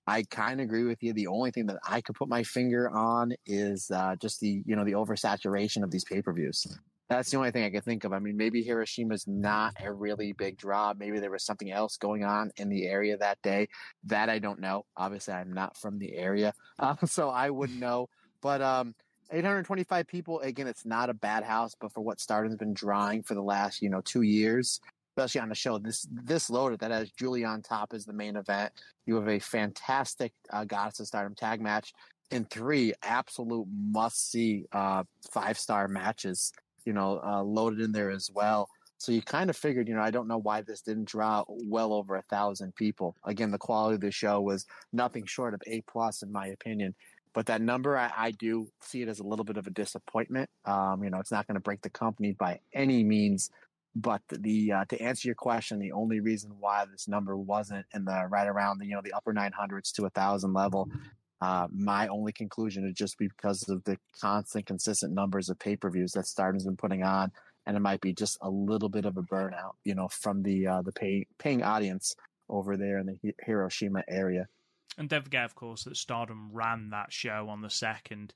I 0.07 0.23
kind 0.23 0.59
of 0.59 0.65
agree 0.65 0.83
with 0.83 1.01
you. 1.01 1.13
The 1.13 1.27
only 1.27 1.51
thing 1.51 1.67
that 1.67 1.79
I 1.87 2.01
could 2.01 2.15
put 2.15 2.27
my 2.27 2.43
finger 2.43 2.89
on 2.89 3.33
is 3.45 3.89
uh, 3.91 4.15
just 4.21 4.39
the 4.39 4.61
you 4.65 4.75
know 4.75 4.83
the 4.83 4.93
oversaturation 4.93 5.83
of 5.83 5.91
these 5.91 6.03
pay 6.03 6.21
per 6.21 6.33
views. 6.33 6.67
That's 7.11 7.29
the 7.29 7.35
only 7.35 7.51
thing 7.51 7.65
I 7.65 7.69
can 7.69 7.81
think 7.81 8.05
of. 8.05 8.13
I 8.13 8.19
mean, 8.19 8.37
maybe 8.37 8.63
Hiroshima's 8.63 9.27
not 9.27 9.73
a 9.83 9.91
really 9.91 10.31
big 10.31 10.57
draw. 10.57 10.93
Maybe 10.97 11.19
there 11.19 11.29
was 11.29 11.43
something 11.43 11.69
else 11.69 11.97
going 11.97 12.23
on 12.23 12.51
in 12.55 12.69
the 12.69 12.87
area 12.87 13.17
that 13.17 13.41
day. 13.41 13.67
That 14.05 14.29
I 14.29 14.39
don't 14.39 14.61
know. 14.61 14.85
Obviously, 14.95 15.33
I'm 15.33 15.51
not 15.51 15.75
from 15.75 15.99
the 15.99 16.15
area, 16.15 16.53
uh, 16.79 16.95
so 17.05 17.29
I 17.29 17.49
wouldn't 17.49 17.79
know. 17.81 18.07
But 18.41 18.61
um, 18.61 18.95
825 19.29 20.07
people. 20.07 20.39
Again, 20.39 20.67
it's 20.67 20.85
not 20.85 21.09
a 21.09 21.13
bad 21.13 21.43
house, 21.43 21.75
but 21.77 21.91
for 21.91 21.99
what 21.99 22.21
Stardom's 22.21 22.55
been 22.55 22.73
drawing 22.73 23.23
for 23.23 23.33
the 23.33 23.43
last 23.43 23.81
you 23.81 23.89
know 23.89 23.99
two 23.99 24.21
years, 24.21 24.79
especially 25.11 25.41
on 25.41 25.51
a 25.51 25.55
show 25.55 25.79
this 25.79 26.07
this 26.09 26.49
loaded 26.49 26.79
that 26.79 26.91
has 26.91 27.11
Giulia 27.11 27.47
on 27.47 27.61
top 27.61 27.91
as 27.93 28.05
the 28.05 28.13
main 28.13 28.37
event. 28.37 28.71
You 29.05 29.15
have 29.15 29.27
a 29.27 29.39
fantastic 29.39 30.31
uh, 30.49 30.63
Goddess 30.63 31.01
of 31.01 31.07
Stardom 31.07 31.35
tag 31.35 31.59
match 31.59 31.91
and 32.31 32.49
three 32.49 32.93
absolute 33.03 33.67
must 33.69 34.31
see 34.31 34.63
uh, 34.71 35.03
five 35.29 35.59
star 35.59 35.89
matches. 35.89 36.53
You 36.85 36.93
know, 36.93 37.21
uh, 37.23 37.43
loaded 37.43 37.81
in 37.81 37.91
there 37.91 38.11
as 38.11 38.29
well. 38.33 38.67
So 38.97 39.11
you 39.11 39.23
kind 39.23 39.49
of 39.49 39.57
figured, 39.57 39.87
you 39.87 39.95
know, 39.95 40.01
I 40.01 40.11
don't 40.11 40.27
know 40.27 40.37
why 40.37 40.61
this 40.61 40.81
didn't 40.81 41.07
draw 41.07 41.43
well 41.47 41.91
over 41.91 42.17
a 42.17 42.21
thousand 42.29 42.75
people. 42.75 43.15
Again, 43.25 43.49
the 43.49 43.57
quality 43.57 43.95
of 43.95 44.01
the 44.01 44.11
show 44.11 44.39
was 44.41 44.67
nothing 44.93 45.25
short 45.25 45.55
of 45.55 45.61
A 45.65 45.81
plus 45.89 46.21
in 46.21 46.31
my 46.31 46.47
opinion. 46.47 46.93
But 47.33 47.47
that 47.47 47.61
number, 47.61 47.97
I, 47.97 48.11
I 48.15 48.31
do 48.31 48.67
see 48.81 49.01
it 49.01 49.07
as 49.07 49.19
a 49.19 49.23
little 49.23 49.45
bit 49.45 49.57
of 49.57 49.65
a 49.65 49.71
disappointment. 49.71 50.49
Um, 50.65 51.03
you 51.03 51.09
know, 51.09 51.19
it's 51.19 51.31
not 51.31 51.47
going 51.47 51.55
to 51.55 51.61
break 51.61 51.81
the 51.81 51.89
company 51.89 52.33
by 52.33 52.59
any 52.73 53.03
means, 53.03 53.49
but 53.95 54.21
the 54.29 54.71
uh, 54.71 54.85
to 54.89 55.01
answer 55.01 55.27
your 55.27 55.35
question, 55.35 55.79
the 55.79 55.93
only 55.93 56.19
reason 56.19 56.51
why 56.59 56.85
this 56.85 57.07
number 57.07 57.35
wasn't 57.35 57.85
in 57.93 58.05
the 58.05 58.27
right 58.29 58.47
around 58.47 58.79
the 58.79 58.85
you 58.85 58.95
know 58.95 59.01
the 59.03 59.13
upper 59.13 59.33
900s 59.33 59.91
to 59.93 60.05
a 60.05 60.09
thousand 60.11 60.53
level, 60.53 60.89
uh, 61.41 61.67
my 61.73 62.07
only 62.07 62.31
conclusion 62.31 62.85
is 62.85 62.93
just 62.93 63.17
because 63.17 63.67
of 63.67 63.83
the 63.83 63.97
constant, 64.19 64.67
consistent 64.67 65.13
numbers 65.13 65.49
of 65.49 65.57
pay 65.57 65.75
per 65.75 65.89
views 65.89 66.11
that 66.11 66.27
Stardom's 66.27 66.65
been 66.65 66.77
putting 66.77 67.03
on, 67.03 67.31
and 67.65 67.75
it 67.75 67.79
might 67.79 68.01
be 68.01 68.13
just 68.13 68.37
a 68.41 68.49
little 68.49 68.89
bit 68.89 69.05
of 69.05 69.17
a 69.17 69.23
burnout, 69.23 69.73
you 69.83 69.95
know, 69.95 70.07
from 70.07 70.43
the 70.43 70.67
uh, 70.67 70.81
the 70.83 70.91
pay, 70.91 71.25
paying 71.39 71.63
audience 71.63 72.15
over 72.47 72.77
there 72.77 72.99
in 72.99 73.07
the 73.07 73.33
Hiroshima 73.43 74.03
area. 74.07 74.47
And 74.97 75.09
don't 75.09 75.23
forget, 75.23 75.45
of 75.45 75.55
course, 75.55 75.85
that 75.85 75.97
Stardom 75.97 76.49
ran 76.51 76.89
that 76.89 77.13
show 77.13 77.47
on 77.49 77.61
the 77.61 77.69
2nd 77.69 78.31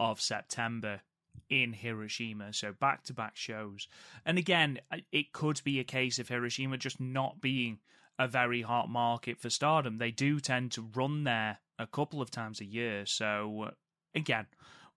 of 0.00 0.20
September 0.20 1.02
in 1.50 1.74
Hiroshima. 1.74 2.52
So 2.52 2.72
back 2.72 3.04
to 3.04 3.14
back 3.14 3.36
shows. 3.36 3.86
And 4.24 4.38
again, 4.38 4.80
it 5.12 5.32
could 5.32 5.60
be 5.64 5.78
a 5.78 5.84
case 5.84 6.18
of 6.18 6.28
Hiroshima 6.28 6.78
just 6.78 6.98
not 6.98 7.40
being 7.40 7.78
a 8.18 8.26
very 8.26 8.62
hot 8.62 8.88
market 8.88 9.38
for 9.38 9.50
Stardom. 9.50 9.98
They 9.98 10.10
do 10.10 10.40
tend 10.40 10.72
to 10.72 10.88
run 10.94 11.24
there 11.24 11.58
a 11.78 11.86
couple 11.86 12.20
of 12.20 12.30
times 12.30 12.60
a 12.60 12.64
year. 12.64 13.06
So 13.06 13.70
again, 14.14 14.46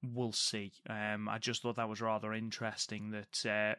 we'll 0.04 0.32
see. 0.32 0.72
Um, 0.90 1.30
I 1.30 1.38
just 1.38 1.62
thought 1.62 1.76
that 1.76 1.90
was 1.90 2.02
rather 2.02 2.34
interesting 2.34 3.12
that. 3.12 3.46
Uh, 3.46 3.76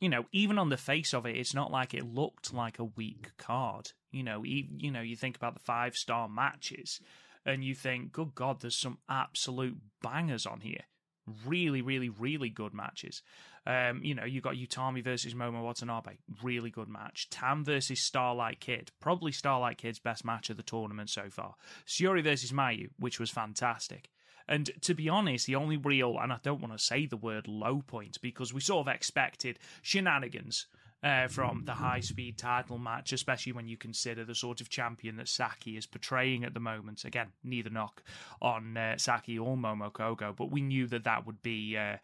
you 0.00 0.08
know, 0.08 0.24
even 0.32 0.58
on 0.58 0.68
the 0.68 0.76
face 0.76 1.14
of 1.14 1.26
it, 1.26 1.36
it's 1.36 1.54
not 1.54 1.70
like 1.70 1.94
it 1.94 2.04
looked 2.04 2.52
like 2.52 2.80
a 2.80 2.84
weak 2.84 3.30
card. 3.38 3.92
You 4.10 4.24
know, 4.24 4.44
e- 4.44 4.68
you 4.76 4.90
know, 4.90 5.00
you 5.00 5.14
think 5.14 5.36
about 5.36 5.54
the 5.54 5.60
five 5.60 5.94
star 5.94 6.28
matches, 6.28 7.00
and 7.46 7.62
you 7.62 7.76
think, 7.76 8.10
good 8.10 8.34
God, 8.34 8.60
there's 8.60 8.76
some 8.76 8.98
absolute 9.08 9.78
bangers 10.02 10.44
on 10.44 10.60
here. 10.60 10.82
Really, 11.46 11.82
really, 11.82 12.08
really 12.08 12.48
good 12.48 12.74
matches. 12.74 13.22
Um, 13.66 14.00
you 14.02 14.14
know, 14.14 14.24
you 14.24 14.40
got 14.40 14.54
Utami 14.54 15.04
versus 15.04 15.34
Momo 15.34 15.62
Watanabe, 15.62 16.18
really 16.42 16.70
good 16.70 16.88
match. 16.88 17.28
Tam 17.30 17.64
versus 17.64 18.00
Starlight 18.00 18.60
Kid, 18.60 18.90
probably 19.00 19.30
Starlight 19.30 19.78
Kid's 19.78 20.00
best 20.00 20.24
match 20.24 20.50
of 20.50 20.56
the 20.56 20.62
tournament 20.62 21.10
so 21.10 21.30
far. 21.30 21.54
Syuri 21.86 22.24
versus 22.24 22.52
Mayu, 22.52 22.90
which 22.98 23.20
was 23.20 23.30
fantastic. 23.30 24.10
And 24.48 24.70
to 24.82 24.94
be 24.94 25.08
honest, 25.08 25.46
the 25.46 25.54
only 25.54 25.76
real, 25.76 26.18
and 26.20 26.32
I 26.32 26.38
don't 26.42 26.60
want 26.60 26.76
to 26.76 26.84
say 26.84 27.06
the 27.06 27.16
word 27.16 27.46
low 27.46 27.82
point 27.86 28.18
because 28.20 28.52
we 28.52 28.60
sort 28.60 28.86
of 28.86 28.92
expected 28.92 29.58
shenanigans 29.82 30.66
uh, 31.02 31.26
from 31.26 31.64
the 31.64 31.74
high 31.74 32.00
speed 32.00 32.38
title 32.38 32.78
match, 32.78 33.12
especially 33.12 33.52
when 33.52 33.66
you 33.66 33.76
consider 33.76 34.24
the 34.24 34.34
sort 34.34 34.60
of 34.60 34.68
champion 34.68 35.16
that 35.16 35.28
Saki 35.28 35.76
is 35.76 35.86
portraying 35.86 36.44
at 36.44 36.54
the 36.54 36.60
moment. 36.60 37.04
Again, 37.04 37.28
neither 37.42 37.70
knock 37.70 38.02
on 38.40 38.76
uh, 38.76 38.96
Saki 38.98 39.38
or 39.38 39.56
Momo 39.56 39.92
Kohgo, 39.92 40.34
but 40.36 40.50
we 40.50 40.60
knew 40.60 40.86
that 40.88 41.04
that 41.04 41.26
would 41.26 41.42
be. 41.42 41.76
Uh, 41.76 41.96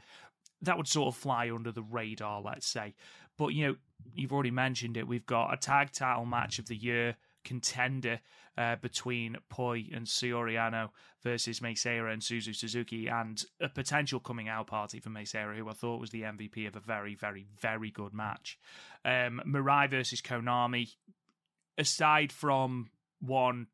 that 0.63 0.77
would 0.77 0.89
sort 0.89 1.09
of 1.09 1.17
fly 1.17 1.51
under 1.51 1.73
the 1.73 1.83
radar, 1.83 2.41
let's 2.41 2.67
say. 2.67 2.95
But, 3.37 3.49
you 3.49 3.67
know, 3.67 3.77
you've 4.15 4.33
already 4.33 4.51
mentioned 4.51 4.97
it. 4.97 5.07
We've 5.07 5.27
got 5.27 5.55
a 5.55 5.57
tag 5.57 5.93
title 5.93 6.27
match 6.27 6.59
of 6.59 6.67
the 6.67 6.77
year 6.77 7.17
contender 7.45 8.21
uh, 8.59 8.77
between 8.77 9.37
Poi 9.49 9.87
and 9.95 10.07
Saori 10.07 10.55
Anou 10.55 10.91
versus 11.23 11.63
Mei 11.63 11.75
Seira 11.75 12.13
and 12.13 12.21
Suzu 12.21 12.55
Suzuki, 12.55 13.07
and 13.07 13.43
a 13.61 13.69
potential 13.69 14.21
coming 14.21 14.49
out 14.49 14.67
party 14.67 15.01
for 15.01 15.11
Mei 15.11 15.23
Seira, 15.23 15.57
who 15.57 15.69
I 15.69 15.73
thought 15.73 16.01
was 16.01 16.11
the 16.11 16.23
MVP 16.23 16.67
of 16.67 16.77
a 16.77 16.81
very, 16.81 17.15
very, 17.15 17.47
very 17.61 17.91
good 17.91 18.13
match. 18.13 18.59
Um, 19.05 19.41
Mirai 19.47 19.89
versus 19.89 20.21
Konami, 20.21 20.89
aside 21.79 22.33
from 22.33 22.91
one 23.21 23.69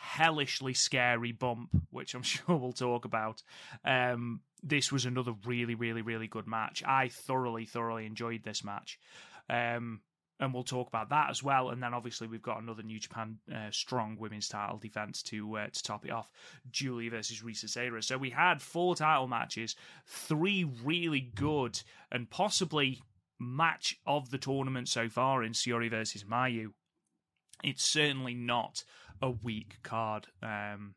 hellishly 0.00 0.72
scary 0.72 1.30
bump, 1.30 1.68
which 1.90 2.14
I'm 2.14 2.22
sure 2.24 2.56
we'll 2.56 2.72
talk 2.72 3.04
about. 3.04 3.42
Um, 3.84 4.40
this 4.62 4.90
was 4.90 5.04
another 5.04 5.34
really, 5.44 5.74
really, 5.74 6.02
really 6.02 6.26
good 6.26 6.46
match. 6.46 6.82
I 6.86 7.08
thoroughly, 7.08 7.66
thoroughly 7.66 8.06
enjoyed 8.06 8.42
this 8.42 8.64
match. 8.64 8.98
Um, 9.48 10.00
and 10.38 10.54
we'll 10.54 10.64
talk 10.64 10.88
about 10.88 11.10
that 11.10 11.28
as 11.28 11.42
well. 11.42 11.68
And 11.68 11.82
then 11.82 11.92
obviously 11.92 12.26
we've 12.26 12.40
got 12.40 12.62
another 12.62 12.82
New 12.82 12.98
Japan 12.98 13.38
uh, 13.54 13.70
strong 13.70 14.16
women's 14.18 14.48
title 14.48 14.78
defense 14.78 15.22
to 15.24 15.58
uh, 15.58 15.66
to 15.70 15.82
top 15.82 16.06
it 16.06 16.10
off, 16.10 16.30
Giulia 16.70 17.10
versus 17.10 17.42
Risa 17.42 17.68
Sera. 17.68 18.02
So 18.02 18.16
we 18.16 18.30
had 18.30 18.62
four 18.62 18.96
title 18.96 19.28
matches, 19.28 19.76
three 20.06 20.64
really 20.82 21.20
good 21.20 21.82
and 22.10 22.30
possibly 22.30 23.02
match 23.38 24.00
of 24.06 24.30
the 24.30 24.38
tournament 24.38 24.88
so 24.88 25.10
far 25.10 25.42
in 25.42 25.52
Syuri 25.52 25.90
versus 25.90 26.24
Mayu. 26.24 26.68
It's 27.62 27.84
certainly 27.84 28.34
not 28.34 28.84
a 29.22 29.30
weak 29.30 29.78
card. 29.82 30.26
Um, 30.42 30.94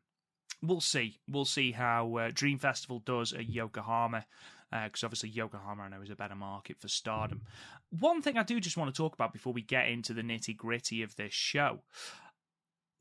we'll 0.62 0.80
see. 0.80 1.18
We'll 1.28 1.44
see 1.44 1.72
how 1.72 2.16
uh, 2.16 2.30
Dream 2.32 2.58
Festival 2.58 3.00
does 3.00 3.32
at 3.32 3.48
Yokohama, 3.48 4.24
because 4.70 5.02
uh, 5.02 5.06
obviously 5.06 5.30
Yokohama 5.30 5.84
I 5.84 5.88
know 5.88 6.02
is 6.02 6.10
a 6.10 6.16
better 6.16 6.34
market 6.34 6.80
for 6.80 6.88
Stardom. 6.88 7.42
One 7.90 8.22
thing 8.22 8.36
I 8.36 8.42
do 8.42 8.60
just 8.60 8.76
want 8.76 8.92
to 8.92 8.96
talk 8.96 9.14
about 9.14 9.32
before 9.32 9.52
we 9.52 9.62
get 9.62 9.88
into 9.88 10.14
the 10.14 10.22
nitty 10.22 10.56
gritty 10.56 11.02
of 11.02 11.16
this 11.16 11.32
show, 11.32 11.82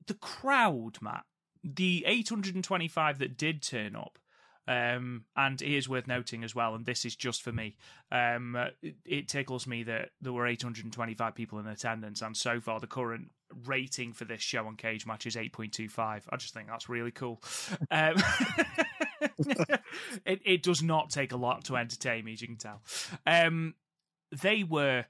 the 0.08 0.14
crowd, 0.16 0.98
Matt, 1.02 1.24
the 1.64 2.04
825 2.06 3.20
that 3.20 3.38
did 3.38 3.62
turn 3.62 3.96
up. 3.96 4.20
Um, 4.68 5.26
and 5.36 5.62
it 5.62 5.76
is 5.76 5.90
worth 5.90 6.08
noting 6.08 6.44
as 6.44 6.56
well, 6.56 6.74
and 6.76 6.86
this 6.86 7.06
is 7.06 7.16
just 7.16 7.42
for 7.42 7.52
me. 7.52 7.76
Um, 8.12 8.58
it, 8.82 8.96
it 9.06 9.28
tickles 9.28 9.68
me 9.68 9.84
that 9.84 10.10
there 10.22 10.32
were 10.32 10.48
825 10.48 11.36
people 11.36 11.60
in 11.60 11.68
attendance, 11.68 12.22
and 12.22 12.36
so 12.36 12.62
far 12.62 12.80
the 12.80 12.88
current 12.88 13.32
rating 13.66 14.14
for 14.14 14.26
this 14.26 14.42
show 14.42 14.66
on 14.66 14.78
Cagematch 14.78 15.26
is 15.26 15.36
8.25. 15.36 16.24
I 16.30 16.38
just 16.38 16.54
think 16.54 16.68
that's 16.68 16.90
really 16.90 17.12
cool. 17.12 17.42
Um, 17.92 18.16
it, 20.26 20.42
it 20.46 20.64
does 20.64 20.82
not 20.82 21.10
take 21.10 21.32
a 21.34 21.38
lot 21.38 21.66
to 21.66 21.76
entertain 21.76 22.26
me, 22.26 22.34
as 22.34 22.42
you 22.42 22.48
can 22.48 22.58
tell. 22.58 22.82
Um, 23.28 23.76
they 24.32 24.64
were 24.64 25.06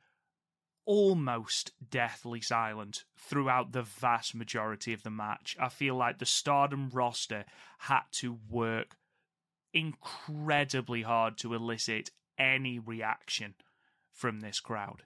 almost 0.86 1.72
deathly 1.89 2.41
silent 2.41 3.06
throughout 3.18 3.72
the 3.72 3.84
vast 3.84 4.36
majority 4.36 4.93
of 4.93 5.04
the 5.04 5.10
match. 5.10 5.56
I 5.60 5.70
feel 5.70 5.95
like 5.95 6.20
the 6.20 6.26
Stardom 6.26 6.89
roster 6.91 7.45
had 7.80 8.01
to 8.14 8.38
work 8.49 8.97
incredibly 9.74 11.01
hard 11.03 11.38
to 11.39 11.53
elicit 11.53 12.11
any 12.38 12.80
reaction 12.80 13.55
from 14.11 14.39
this 14.39 14.59
crowd. 14.59 15.03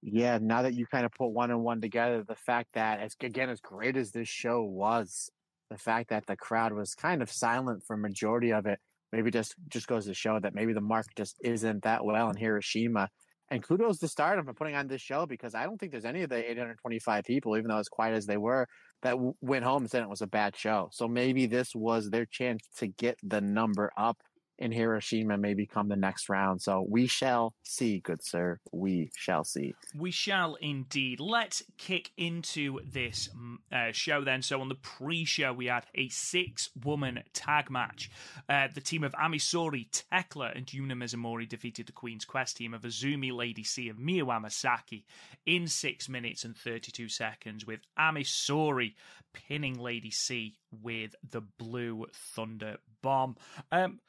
Yeah, 0.00 0.38
now 0.40 0.62
that 0.62 0.74
you 0.74 0.86
kind 0.86 1.04
of 1.04 1.12
put 1.12 1.28
one 1.28 1.50
and 1.50 1.64
one 1.64 1.80
together, 1.80 2.22
the 2.22 2.36
fact 2.36 2.74
that 2.74 3.00
as 3.00 3.16
again 3.20 3.50
as 3.50 3.60
great 3.60 3.96
as 3.96 4.12
this 4.12 4.28
show 4.28 4.62
was, 4.62 5.30
the 5.70 5.78
fact 5.78 6.10
that 6.10 6.26
the 6.26 6.36
crowd 6.36 6.72
was 6.72 6.94
kind 6.94 7.20
of 7.20 7.30
silent 7.32 7.82
for 7.84 7.96
majority 7.96 8.52
of 8.52 8.66
it, 8.66 8.78
maybe 9.12 9.30
just 9.30 9.56
just 9.68 9.88
goes 9.88 10.06
to 10.06 10.14
show 10.14 10.38
that 10.38 10.54
maybe 10.54 10.72
the 10.72 10.80
market 10.80 11.16
just 11.16 11.36
isn't 11.42 11.82
that 11.82 12.04
well 12.04 12.30
in 12.30 12.36
Hiroshima. 12.36 13.08
And 13.50 13.62
kudos 13.62 13.98
to 13.98 14.08
Stardom 14.08 14.44
for 14.44 14.52
putting 14.52 14.74
on 14.74 14.88
this 14.88 15.00
show 15.00 15.24
because 15.24 15.54
I 15.54 15.64
don't 15.64 15.78
think 15.78 15.92
there's 15.92 16.04
any 16.04 16.22
of 16.22 16.28
the 16.28 16.50
825 16.50 17.24
people, 17.24 17.56
even 17.56 17.68
though 17.68 17.78
as 17.78 17.88
quiet 17.88 18.14
as 18.14 18.26
they 18.26 18.36
were, 18.36 18.66
that 19.02 19.12
w- 19.12 19.34
went 19.40 19.64
home 19.64 19.82
and 19.82 19.90
said 19.90 20.02
it 20.02 20.08
was 20.08 20.20
a 20.20 20.26
bad 20.26 20.54
show. 20.54 20.90
So 20.92 21.08
maybe 21.08 21.46
this 21.46 21.74
was 21.74 22.10
their 22.10 22.26
chance 22.26 22.68
to 22.76 22.88
get 22.88 23.18
the 23.22 23.40
number 23.40 23.90
up 23.96 24.22
in 24.58 24.72
Hiroshima 24.72 25.38
may 25.38 25.54
become 25.54 25.88
the 25.88 25.96
next 25.96 26.28
round. 26.28 26.60
So 26.60 26.84
we 26.88 27.06
shall 27.06 27.54
see, 27.62 28.00
good 28.00 28.24
sir. 28.24 28.58
We 28.72 29.10
shall 29.16 29.44
see. 29.44 29.74
We 29.96 30.10
shall 30.10 30.56
indeed. 30.56 31.20
Let's 31.20 31.62
kick 31.76 32.10
into 32.16 32.80
this 32.84 33.28
mm, 33.36 33.56
uh, 33.72 33.92
show 33.92 34.24
then. 34.24 34.42
So 34.42 34.60
on 34.60 34.68
the 34.68 34.74
pre-show, 34.74 35.52
we 35.52 35.66
had 35.66 35.86
a 35.94 36.08
six-woman 36.08 37.22
tag 37.32 37.70
match. 37.70 38.10
Uh, 38.48 38.68
the 38.74 38.80
team 38.80 39.04
of 39.04 39.14
Ami 39.14 39.38
Sourei, 39.38 39.86
Tekla, 39.90 40.52
and 40.54 40.66
Yuna 40.66 40.92
Mizumori 40.92 41.48
defeated 41.48 41.86
the 41.86 41.92
Queen's 41.92 42.24
Quest 42.24 42.56
team 42.56 42.74
of 42.74 42.82
Azumi, 42.82 43.32
Lady 43.32 43.62
C, 43.62 43.88
and 43.88 43.98
Miyu 43.98 44.24
Amasaki 44.24 45.04
in 45.46 45.68
six 45.68 46.08
minutes 46.08 46.44
and 46.44 46.56
32 46.56 47.08
seconds, 47.08 47.66
with 47.66 47.80
Ami 47.96 48.24
Sourei 48.24 48.94
pinning 49.32 49.78
Lady 49.78 50.10
C 50.10 50.54
with 50.82 51.14
the 51.30 51.40
Blue 51.40 52.06
Thunder 52.34 52.78
Bomb. 53.02 53.36
Um, 53.70 54.00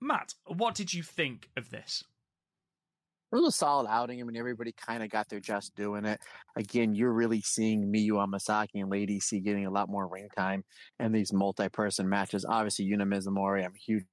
Matt, 0.00 0.34
what 0.46 0.74
did 0.74 0.92
you 0.92 1.02
think 1.02 1.48
of 1.56 1.70
this? 1.70 2.04
It 3.32 3.36
was 3.36 3.48
a 3.48 3.56
solid 3.56 3.88
outing. 3.88 4.20
I 4.20 4.24
mean, 4.24 4.36
everybody 4.36 4.72
kind 4.72 5.02
of 5.02 5.10
got 5.10 5.28
their 5.28 5.40
just 5.40 5.74
doing 5.74 6.04
it. 6.04 6.20
Again, 6.56 6.94
you're 6.94 7.12
really 7.12 7.40
seeing 7.40 7.92
Miyu 7.92 8.12
Amasaki 8.12 8.80
and 8.80 8.90
Lady 8.90 9.18
C 9.18 9.40
getting 9.40 9.66
a 9.66 9.70
lot 9.70 9.88
more 9.88 10.06
ring 10.06 10.28
time 10.36 10.62
in 11.00 11.10
these 11.10 11.32
multi-person 11.32 12.08
matches. 12.08 12.44
Obviously, 12.48 12.86
Yuna 12.86 13.02
Mizumori, 13.02 13.64
I'm 13.64 13.72
a 13.74 13.78
huge 13.78 14.04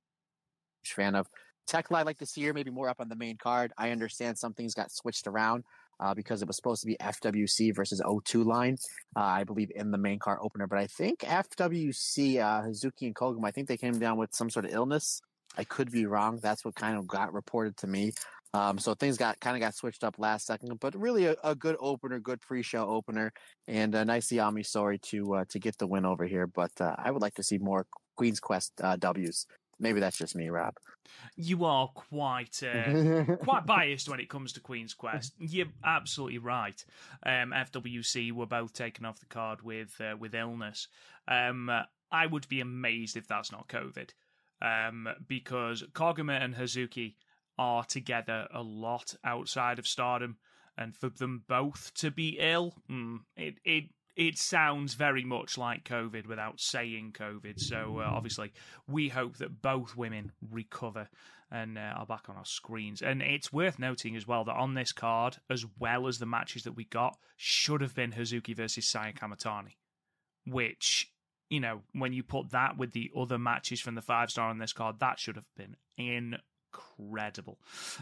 fan 0.85 1.13
of. 1.13 1.27
I'd 1.73 2.05
like 2.05 2.17
to 2.17 2.25
see 2.25 2.43
her 2.43 2.53
maybe 2.53 2.71
more 2.71 2.89
up 2.89 2.99
on 2.99 3.07
the 3.07 3.15
main 3.15 3.37
card. 3.37 3.71
I 3.77 3.91
understand 3.91 4.37
some 4.37 4.53
things 4.53 4.73
got 4.73 4.91
switched 4.91 5.27
around 5.27 5.63
uh, 6.01 6.13
because 6.13 6.41
it 6.41 6.47
was 6.47 6.55
supposed 6.55 6.81
to 6.81 6.87
be 6.87 6.97
FWC 6.97 7.75
versus 7.75 8.01
O2 8.01 8.43
line, 8.43 8.77
uh, 9.15 9.21
I 9.21 9.43
believe, 9.43 9.71
in 9.75 9.91
the 9.91 9.97
main 9.97 10.19
card 10.19 10.39
opener. 10.41 10.67
But 10.67 10.79
I 10.79 10.87
think 10.87 11.19
FWC, 11.19 12.39
uh, 12.39 12.67
Hazuki 12.67 13.03
and 13.03 13.15
Koguma, 13.15 13.45
I 13.45 13.51
think 13.51 13.67
they 13.67 13.77
came 13.77 13.99
down 13.99 14.17
with 14.17 14.33
some 14.33 14.49
sort 14.49 14.65
of 14.65 14.73
illness 14.73 15.21
I 15.57 15.63
could 15.63 15.91
be 15.91 16.05
wrong. 16.05 16.39
That's 16.41 16.63
what 16.63 16.75
kind 16.75 16.97
of 16.97 17.07
got 17.07 17.33
reported 17.33 17.77
to 17.77 17.87
me. 17.87 18.13
Um, 18.53 18.77
so 18.79 18.93
things 18.93 19.17
got 19.17 19.39
kind 19.39 19.55
of 19.55 19.61
got 19.61 19.75
switched 19.75 20.03
up 20.03 20.15
last 20.17 20.45
second, 20.45 20.77
but 20.79 20.95
really 20.95 21.25
a, 21.25 21.35
a 21.43 21.55
good 21.55 21.77
opener, 21.79 22.19
good 22.19 22.41
pre-show 22.41 22.85
opener, 22.85 23.31
and 23.67 23.95
a 23.95 24.03
nice 24.03 24.31
Ami 24.33 24.63
Sourei 24.63 25.01
to 25.03 25.35
uh, 25.35 25.45
to 25.49 25.59
get 25.59 25.77
the 25.77 25.87
win 25.87 26.05
over 26.05 26.25
here. 26.25 26.47
But 26.47 26.71
uh, 26.79 26.95
I 26.97 27.11
would 27.11 27.21
like 27.21 27.35
to 27.35 27.43
see 27.43 27.57
more 27.57 27.85
Queen's 28.17 28.41
Quest 28.41 28.73
uh, 28.81 28.97
Ws. 28.97 29.45
Maybe 29.79 29.99
that's 29.99 30.17
just 30.17 30.35
me, 30.35 30.49
Rob. 30.49 30.75
You 31.35 31.63
are 31.63 31.87
quite 31.87 32.61
uh, 32.61 33.23
quite 33.43 33.65
biased 33.65 34.09
when 34.09 34.19
it 34.19 34.29
comes 34.29 34.51
to 34.53 34.59
Queen's 34.59 34.93
Quest. 34.93 35.33
You're 35.39 35.67
absolutely 35.83 36.39
right. 36.39 36.83
Um, 37.25 37.53
FWC 37.55 38.33
were 38.33 38.45
both 38.45 38.73
taken 38.73 39.05
off 39.05 39.19
the 39.21 39.25
card 39.27 39.61
with 39.61 39.95
uh, 40.01 40.17
with 40.17 40.35
illness. 40.35 40.89
Um, 41.27 41.71
I 42.11 42.25
would 42.25 42.49
be 42.49 42.59
amazed 42.59 43.15
if 43.15 43.27
that's 43.27 43.51
not 43.53 43.69
COVID 43.69 44.09
um, 44.61 45.07
because 45.27 45.83
Koguma 45.93 46.41
and 46.41 46.55
Hazuki 46.55 47.15
are 47.57 47.83
together 47.83 48.47
a 48.53 48.61
lot 48.61 49.15
outside 49.23 49.79
of 49.79 49.87
Stardom, 49.87 50.37
and 50.77 50.95
for 50.95 51.09
them 51.09 51.43
both 51.47 51.91
to 51.95 52.11
be 52.11 52.37
ill, 52.39 52.75
mm, 52.89 53.19
it 53.35 53.55
it 53.65 53.85
it 54.15 54.37
sounds 54.37 54.93
very 54.93 55.23
much 55.23 55.57
like 55.57 55.83
COVID 55.83 56.27
without 56.27 56.59
saying 56.59 57.13
COVID. 57.17 57.59
So 57.59 57.99
uh, 57.99 58.09
obviously, 58.09 58.51
we 58.87 59.09
hope 59.09 59.37
that 59.37 59.61
both 59.61 59.95
women 59.95 60.31
recover 60.51 61.09
and 61.51 61.77
uh, 61.77 61.93
are 61.97 62.05
back 62.05 62.29
on 62.29 62.37
our 62.37 62.45
screens. 62.45 63.01
And 63.01 63.21
it's 63.21 63.51
worth 63.51 63.77
noting 63.77 64.15
as 64.15 64.27
well 64.27 64.43
that 64.45 64.55
on 64.55 64.73
this 64.73 64.91
card, 64.91 65.37
as 65.49 65.65
well 65.79 66.07
as 66.07 66.17
the 66.17 66.25
matches 66.25 66.63
that 66.63 66.73
we 66.73 66.85
got, 66.85 67.17
should 67.35 67.81
have 67.81 67.93
been 67.93 68.13
Hazuki 68.13 68.55
versus 68.55 68.87
Saya 68.87 69.13
Kamitani, 69.13 69.75
which 70.45 71.11
you 71.51 71.59
know, 71.59 71.81
when 71.91 72.13
you 72.13 72.23
put 72.23 72.51
that 72.51 72.77
with 72.77 72.93
the 72.93 73.11
other 73.15 73.37
matches 73.37 73.81
from 73.81 73.95
the 73.95 74.01
five 74.01 74.31
star 74.31 74.49
on 74.49 74.57
this 74.57 74.71
card, 74.71 74.95
that 74.99 75.19
should 75.19 75.35
have 75.35 75.53
been 75.57 75.75
incredible. 75.97 77.59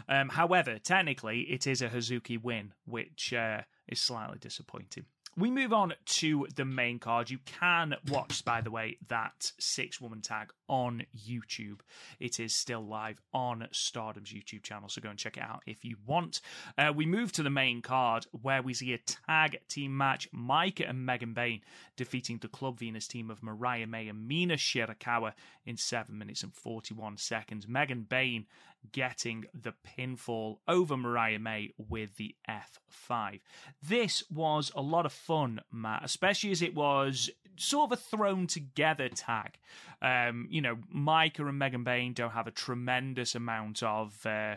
Um, 0.08 0.28
however, 0.28 0.78
technically, 0.78 1.40
it 1.40 1.66
is 1.66 1.82
a 1.82 1.88
Hazuki 1.88 2.40
win, 2.40 2.72
which 2.86 3.34
uh, 3.34 3.62
is 3.88 4.00
slightly 4.00 4.38
disappointing 4.38 5.06
we 5.36 5.50
move 5.50 5.72
on 5.72 5.94
to 6.04 6.46
the 6.54 6.64
main 6.64 6.98
card. 6.98 7.30
You 7.30 7.38
can 7.44 7.94
watch, 8.08 8.44
by 8.44 8.60
the 8.60 8.70
way, 8.70 8.98
that 9.08 9.52
six 9.58 10.00
woman 10.00 10.20
tag 10.20 10.50
on 10.68 11.04
YouTube. 11.16 11.80
It 12.18 12.40
is 12.40 12.54
still 12.54 12.86
live 12.86 13.20
on 13.32 13.68
Stardom's 13.72 14.32
YouTube 14.32 14.62
channel, 14.62 14.88
so 14.88 15.00
go 15.00 15.08
and 15.08 15.18
check 15.18 15.36
it 15.36 15.42
out 15.42 15.62
if 15.66 15.84
you 15.84 15.96
want. 16.06 16.40
Uh, 16.76 16.92
we 16.94 17.06
move 17.06 17.32
to 17.32 17.42
the 17.42 17.50
main 17.50 17.80
card 17.80 18.26
where 18.42 18.62
we 18.62 18.74
see 18.74 18.92
a 18.92 18.98
tag 18.98 19.58
team 19.68 19.96
match 19.96 20.30
Maika 20.32 20.88
and 20.88 21.06
Megan 21.06 21.32
Bayne 21.32 21.60
defeating 21.96 22.38
the 22.38 22.48
Club 22.48 22.78
Venus 22.78 23.06
team 23.06 23.30
of 23.30 23.42
Mariah 23.42 23.86
May 23.86 24.08
and 24.08 24.26
Mina 24.26 24.54
Shirakawa 24.54 25.32
in 25.64 25.76
7 25.76 26.16
minutes 26.16 26.42
and 26.42 26.52
41 26.54 27.16
seconds. 27.18 27.68
Megan 27.68 28.02
Bayne 28.02 28.46
getting 28.92 29.44
the 29.54 29.74
pinfall 29.86 30.58
over 30.66 30.96
Mariah 30.96 31.38
May 31.38 31.70
with 31.76 32.16
the 32.16 32.34
F5. 32.48 33.40
This 33.82 34.24
was 34.30 34.72
a 34.74 34.80
lot 34.80 35.06
of 35.06 35.12
fun, 35.12 35.60
Matt, 35.72 36.04
especially 36.04 36.50
as 36.50 36.62
it 36.62 36.74
was 36.74 37.30
sort 37.56 37.92
of 37.92 37.98
a 37.98 38.00
thrown 38.00 38.46
together 38.46 39.08
tag. 39.08 39.58
Um, 40.02 40.48
you 40.50 40.60
know, 40.60 40.76
Maika 40.94 41.40
and 41.40 41.58
Megan 41.58 41.84
Bayne 41.84 42.12
don't 42.12 42.32
have 42.32 42.46
a 42.46 42.52
tremendous 42.52 43.34
amount 43.34 43.82
of. 43.82 44.24
Uh, 44.24 44.56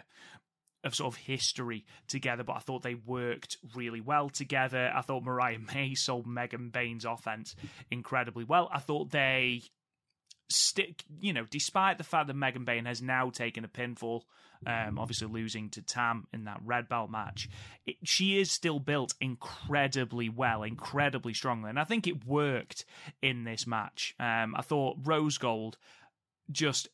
of 0.83 0.93
sort 0.93 1.13
of 1.13 1.17
history 1.21 1.85
together, 2.09 2.43
but 2.43 2.57
I 2.57 2.59
thought 2.59 2.83
they 2.83 2.93
worked 2.93 3.55
really 3.73 4.01
well 4.01 4.27
together. 4.29 4.91
I 4.93 4.99
thought 4.99 5.23
Mariah 5.23 5.59
May 5.73 5.93
sold 5.95 6.27
Megan 6.27 6.71
Bayne's 6.71 7.05
offense 7.05 7.55
incredibly 7.89 8.43
well. 8.43 8.69
I 8.69 8.79
thought 8.79 9.11
they 9.11 9.61
stick, 10.49 11.03
you 11.19 11.33
know, 11.33 11.45
despite 11.49 11.97
the 11.97 12.03
fact 12.03 12.27
that 12.27 12.35
Megan 12.35 12.65
Bayne 12.65 12.85
has 12.85 13.01
now 13.01 13.29
taken 13.29 13.65
a 13.65 13.67
pinfall, 13.67 14.21
um, 14.65 14.97
obviously 14.97 15.27
losing 15.27 15.69
to 15.71 15.81
Tam 15.81 16.27
in 16.33 16.45
that 16.45 16.61
red 16.63 16.87
belt 16.87 17.09
match, 17.09 17.49
it, 17.85 17.95
she 18.03 18.39
is 18.39 18.51
still 18.51 18.79
built 18.79 19.13
incredibly 19.19 20.29
well, 20.29 20.63
incredibly 20.63 21.33
strongly, 21.33 21.69
and 21.69 21.79
I 21.79 21.83
think 21.83 22.07
it 22.07 22.25
worked 22.25 22.85
in 23.21 23.43
this 23.43 23.67
match. 23.67 24.15
Um, 24.19 24.55
I 24.55 24.61
thought 24.61 24.97
Rose 25.03 25.37
Gold 25.37 25.77
just 26.51 26.87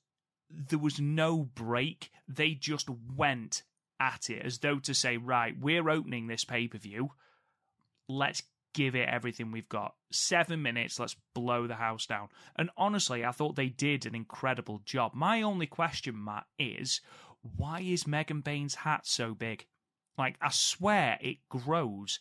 there 0.50 0.80
was 0.80 1.00
no 1.00 1.44
break; 1.44 2.12
they 2.28 2.52
just 2.52 2.90
went 3.16 3.64
at 4.00 4.30
it 4.30 4.44
as 4.44 4.60
though 4.60 4.80
to 4.80 4.94
say, 4.94 5.18
right, 5.18 5.56
we're 5.60 5.90
opening 5.90 6.28
this 6.28 6.44
pay 6.44 6.68
per 6.68 6.78
view. 6.78 7.12
Let's 8.08 8.44
give 8.74 8.96
it 8.96 9.10
everything 9.10 9.52
we've 9.52 9.70
got. 9.70 9.96
Seven 10.12 10.62
minutes, 10.62 11.00
let's 11.00 11.16
blow 11.34 11.68
the 11.68 11.76
house 11.76 12.06
down. 12.06 12.30
And 12.56 12.70
honestly, 12.78 13.26
I 13.26 13.32
thought 13.32 13.56
they 13.56 13.70
did 13.70 14.06
an 14.06 14.16
incredible 14.16 14.82
job. 14.86 15.14
My 15.14 15.42
only 15.42 15.68
question, 15.68 16.24
Matt, 16.24 16.46
is 16.58 17.02
why 17.56 17.82
is 17.82 18.08
Megan 18.08 18.42
Bayne's 18.42 18.76
hat 18.76 19.06
so 19.06 19.34
big? 19.34 19.66
Like, 20.18 20.36
I 20.42 20.50
swear 20.52 21.18
it 21.22 21.38
grows 21.50 22.20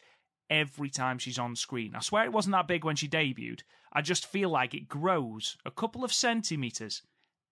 every 0.48 0.90
time 0.90 1.18
she's 1.18 1.38
on 1.38 1.56
screen. 1.56 1.94
I 1.94 2.00
swear 2.00 2.24
it 2.24 2.32
wasn't 2.32 2.52
that 2.52 2.68
big 2.68 2.84
when 2.84 2.96
she 2.96 3.08
debuted. 3.08 3.60
I 3.92 4.02
just 4.02 4.26
feel 4.26 4.50
like 4.50 4.74
it 4.74 4.88
grows 4.88 5.56
a 5.64 5.70
couple 5.70 6.04
of 6.04 6.12
centimeters 6.12 7.02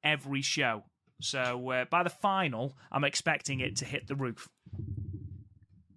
every 0.04 0.42
show. 0.42 0.84
So 1.20 1.70
uh, 1.70 1.84
by 1.86 2.02
the 2.02 2.10
final, 2.10 2.76
I'm 2.92 3.04
expecting 3.04 3.60
it 3.60 3.76
to 3.76 3.84
hit 3.84 4.06
the 4.06 4.14
roof. 4.14 4.48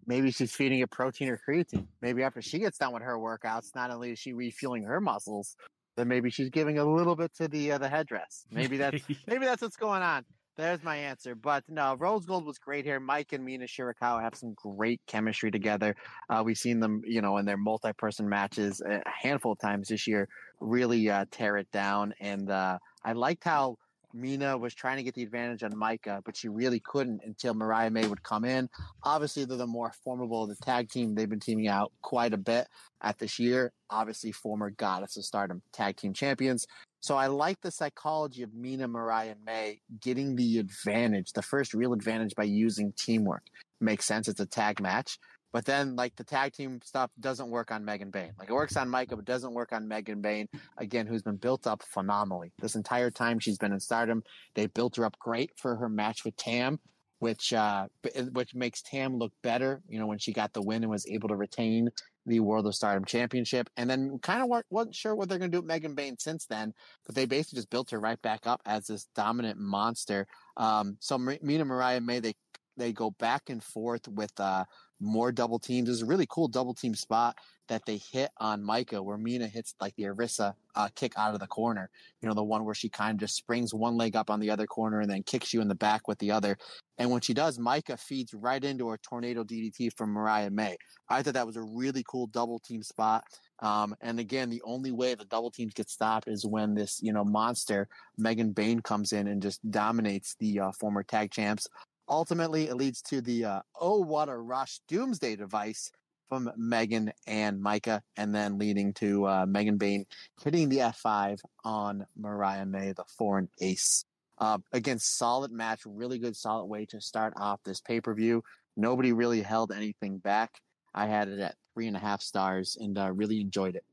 Maybe 0.10 0.32
she's 0.32 0.52
feeding 0.52 0.80
it 0.80 0.90
protein 0.90 1.30
or 1.30 1.38
creatine. 1.48 1.86
Maybe 2.02 2.24
after 2.24 2.42
she 2.42 2.58
gets 2.58 2.80
done 2.80 2.94
with 2.94 3.04
her 3.04 3.16
workouts, 3.16 3.76
not 3.76 3.92
only 3.92 4.14
is 4.14 4.18
she 4.18 4.34
refueling 4.34 4.82
her 4.82 5.00
muscles, 5.00 5.56
then 5.96 6.08
maybe 6.08 6.32
she's 6.32 6.50
giving 6.50 6.80
a 6.80 6.84
little 6.84 7.16
bit 7.16 7.32
to 7.36 7.48
the 7.48 7.74
uh, 7.74 7.78
the 7.78 7.88
headdress. 7.88 8.48
Maybe 8.52 8.78
that's 8.78 9.04
maybe 9.28 9.46
that's 9.46 9.62
what's 9.62 9.78
going 9.78 10.02
on. 10.02 10.26
There's 10.58 10.82
my 10.82 10.96
answer. 10.96 11.36
But 11.36 11.64
no, 11.70 11.96
Rose 11.96 12.26
Gold 12.26 12.44
was 12.44 12.58
great 12.58 12.86
here. 12.86 13.00
Mike 13.00 13.34
and 13.34 13.46
Mina 13.46 13.66
Shirakawa 13.66 14.24
have 14.24 14.34
some 14.34 14.56
great 14.56 15.00
chemistry 15.06 15.52
together. 15.52 15.96
Uh, 16.28 16.42
we've 16.44 16.58
seen 16.58 16.80
them, 16.80 17.04
you 17.06 17.22
know, 17.22 17.38
in 17.38 17.46
their 17.46 17.56
multi-person 17.56 18.28
matches 18.28 18.82
a 18.82 19.02
handful 19.08 19.52
of 19.52 19.60
times 19.60 19.90
this 19.90 20.08
year, 20.08 20.28
really 20.60 21.08
uh, 21.08 21.26
tear 21.30 21.58
it 21.58 21.70
down. 21.72 22.16
And 22.20 22.50
uh, 22.50 22.80
I 23.06 23.12
liked 23.14 23.44
how 23.44 23.78
Mina 24.14 24.58
was 24.58 24.74
trying 24.74 24.98
to 24.98 25.04
get 25.04 25.14
the 25.14 25.24
advantage 25.24 25.64
on 25.64 25.72
Maika, 25.74 26.22
but 26.24 26.36
she 26.36 26.48
really 26.48 26.80
couldn't 26.80 27.22
until 27.24 27.54
Mariah 27.54 27.92
May 27.92 28.08
would 28.08 28.24
come 28.24 28.46
in. 28.46 28.70
Obviously, 29.04 29.46
they're 29.46 29.58
the 29.58 29.68
more 29.68 29.92
formidable 30.04 30.44
of 30.44 30.50
the 30.50 30.56
tag 30.56 30.90
team. 30.90 31.16
They've 31.16 31.30
been 31.30 31.40
teaming 31.40 31.68
out 31.68 31.92
quite 32.02 32.34
a 32.34 32.38
bit 32.38 32.68
at 33.02 33.18
this 33.20 33.40
year. 33.40 33.72
Obviously, 33.90 34.32
former 34.32 34.70
Goddess 34.72 35.18
of 35.18 35.26
Stardom 35.26 35.62
tag 35.74 35.98
team 35.98 36.14
champions. 36.14 36.66
So 37.02 37.16
I 37.16 37.28
like 37.28 37.62
the 37.62 37.72
psychology 37.72 38.44
of 38.44 38.54
Mina, 38.54 38.88
Mariah, 38.88 39.36
May 39.46 39.80
getting 40.02 40.36
the 40.36 40.60
advantage, 40.60 41.32
the 41.32 41.42
first 41.42 41.74
real 41.74 41.94
advantage 41.94 42.36
by 42.36 42.44
using 42.44 42.94
teamwork. 42.98 43.44
Makes 43.80 44.06
sense. 44.06 44.28
It's 44.28 44.42
a 44.42 44.46
tag 44.46 44.82
match. 44.82 45.18
But 45.52 45.66
then, 45.66 45.96
like 45.96 46.16
the 46.16 46.24
tag 46.24 46.54
team 46.54 46.80
stuff 46.84 47.10
doesn't 47.20 47.50
work 47.50 47.72
on 47.72 47.84
Megan 47.84 48.12
Bayne. 48.12 48.34
Like 48.38 48.50
it 48.50 48.54
works 48.54 48.78
on 48.78 48.88
Maika, 48.88 49.16
but 49.16 49.26
doesn't 49.26 49.54
work 49.54 49.74
on 49.74 49.88
Megan 49.88 50.22
Bayne. 50.22 50.48
Again, 50.78 51.08
who's 51.08 51.24
been 51.24 51.38
built 51.38 51.66
up 51.66 51.82
phenomenally 51.84 52.52
this 52.60 52.76
entire 52.76 53.10
time 53.10 53.40
she's 53.40 53.58
been 53.58 53.74
in 53.74 53.80
Stardom. 53.80 54.24
They 54.54 54.68
built 54.68 54.96
her 54.98 55.06
up 55.06 55.18
great 55.18 55.52
for 55.58 55.76
her 55.76 55.90
match 55.90 56.24
with 56.24 56.36
Tam, 56.36 56.80
which 57.18 57.52
uh, 57.54 57.88
which 58.34 58.54
makes 58.54 58.82
Tam 58.84 59.18
look 59.18 59.34
better. 59.42 59.82
You 59.88 60.00
know, 60.00 60.08
when 60.08 60.20
she 60.20 60.34
got 60.34 60.54
the 60.54 60.62
win 60.62 60.84
and 60.84 60.92
was 60.92 61.08
able 61.08 61.30
to 61.30 61.36
retain 61.36 61.90
the 62.26 62.40
World 62.42 62.68
of 62.68 62.76
Stardom 62.76 63.06
Championship, 63.06 63.70
and 63.76 63.90
then 63.90 64.20
kind 64.22 64.44
of 64.44 64.64
wasn't 64.70 64.94
sure 64.94 65.16
what 65.16 65.30
they're 65.30 65.40
going 65.40 65.50
to 65.50 65.56
do 65.56 65.62
with 65.62 65.68
Megan 65.68 65.96
Bayne 65.96 66.18
since 66.20 66.46
then. 66.46 66.74
But 67.06 67.16
they 67.16 67.26
basically 67.26 67.58
just 67.58 67.72
built 67.72 67.90
her 67.90 68.00
right 68.00 68.22
back 68.22 68.46
up 68.46 68.62
as 68.66 68.86
this 68.86 69.08
dominant 69.16 69.60
monster. 69.60 70.28
Um, 70.58 70.98
so 71.00 71.18
Mina 71.18 71.66
Mariah 71.66 72.02
May 72.02 72.20
they 72.20 72.36
they 72.78 72.94
go 72.94 73.12
back 73.12 73.50
and 73.50 73.64
forth 73.64 74.08
with 74.08 74.32
uh, 74.40 74.64
more 75.00 75.32
double 75.32 75.60
teams. 75.60 75.88
There's 75.88 76.02
a 76.02 76.06
really 76.06 76.28
cool 76.30 76.48
double 76.48 76.74
team 76.74 76.96
spot 76.96 77.38
that 77.70 77.86
they 77.86 77.98
hit 77.98 78.32
on 78.38 78.64
Maika 78.64 79.04
where 79.04 79.18
Mina 79.18 79.48
hits 79.48 79.76
like 79.80 79.96
the 79.96 80.04
Arisa 80.04 80.54
uh, 80.76 80.90
kick 80.96 81.14
out 81.18 81.34
of 81.34 81.40
the 81.40 81.48
corner. 81.48 81.90
You 82.22 82.28
know, 82.28 82.34
the 82.34 82.44
one 82.44 82.66
where 82.66 82.76
she 82.76 82.90
kind 82.90 83.12
of 83.12 83.20
just 83.20 83.36
springs 83.36 83.74
one 83.74 83.96
leg 83.96 84.16
up 84.16 84.30
on 84.30 84.40
the 84.40 84.50
other 84.50 84.66
corner 84.66 85.00
and 85.00 85.10
then 85.10 85.24
kicks 85.24 85.54
you 85.54 85.62
in 85.62 85.68
the 85.68 85.76
back 85.76 86.08
with 86.08 86.18
the 86.20 86.32
other. 86.32 86.58
And 86.98 87.12
when 87.12 87.22
she 87.22 87.34
does, 87.34 87.58
Maika 87.58 87.98
feeds 87.98 88.34
right 88.34 88.62
into 88.62 88.92
a 88.92 88.98
tornado 88.98 89.44
DDT 89.44 89.96
from 89.96 90.12
Mariah 90.12 90.50
May. 90.50 90.78
I 91.08 91.22
thought 91.22 91.36
that 91.36 91.48
was 91.48 91.56
a 91.56 91.62
really 91.62 92.04
cool 92.08 92.28
double 92.28 92.60
team 92.60 92.84
spot. 92.84 93.24
Um, 93.62 93.96
and 94.02 94.20
again, 94.20 94.50
the 94.50 94.62
only 94.64 94.92
way 94.92 95.16
the 95.16 95.26
double 95.26 95.52
teams 95.52 95.74
get 95.74 95.90
stopped 95.90 96.28
is 96.28 96.46
when 96.46 96.76
this, 96.76 97.00
you 97.02 97.14
know, 97.14 97.24
monster 97.24 97.88
Megan 98.18 98.52
Bayne 98.52 98.82
comes 98.82 99.14
in 99.14 99.28
and 99.28 99.42
just 99.42 99.60
dominates 99.70 100.36
the 100.40 100.60
uh, 100.60 100.72
former 100.72 101.04
tag 101.04 101.32
champs 101.32 101.68
Ultimately, 102.10 102.68
it 102.68 102.76
leads 102.76 103.02
to 103.04 103.22
the 103.22 103.46
uh, 103.46 103.62
oh 103.80 104.02
what 104.02 104.30
a 104.30 104.38
rush 104.38 104.80
doomsday 104.88 105.36
device 105.36 105.92
from 106.28 106.52
Megan 106.56 107.12
and 107.28 107.62
Maika, 107.62 108.02
and 108.18 108.34
then 108.34 108.58
leading 108.58 108.94
to 108.94 109.28
uh, 109.28 109.46
Megan 109.48 109.78
Bayne 109.78 110.06
hitting 110.44 110.70
the 110.70 110.78
F5 110.78 111.40
on 111.64 112.06
Mariah 112.18 112.66
May, 112.66 112.94
the 112.94 113.04
foreign 113.18 113.50
ace. 113.62 114.06
Uh, 114.38 114.60
again, 114.72 115.00
solid 115.00 115.52
match, 115.52 115.82
really 115.86 116.20
good, 116.20 116.36
solid 116.36 116.66
way 116.66 116.86
to 116.86 117.02
start 117.02 117.34
off 117.36 117.62
this 117.64 117.82
pay 117.82 118.00
per 118.00 118.14
view. 118.14 118.44
Nobody 118.78 119.12
really 119.12 119.42
held 119.42 119.72
anything 119.72 120.20
back. 120.20 120.62
I 120.94 121.08
had 121.08 121.28
it 121.28 121.40
at 121.40 121.56
three 121.74 121.88
and 121.88 121.98
a 121.98 122.00
half 122.00 122.22
stars 122.22 122.78
and 122.80 122.98
uh, 122.98 123.12
really 123.12 123.42
enjoyed 123.42 123.76
it. 123.76 123.84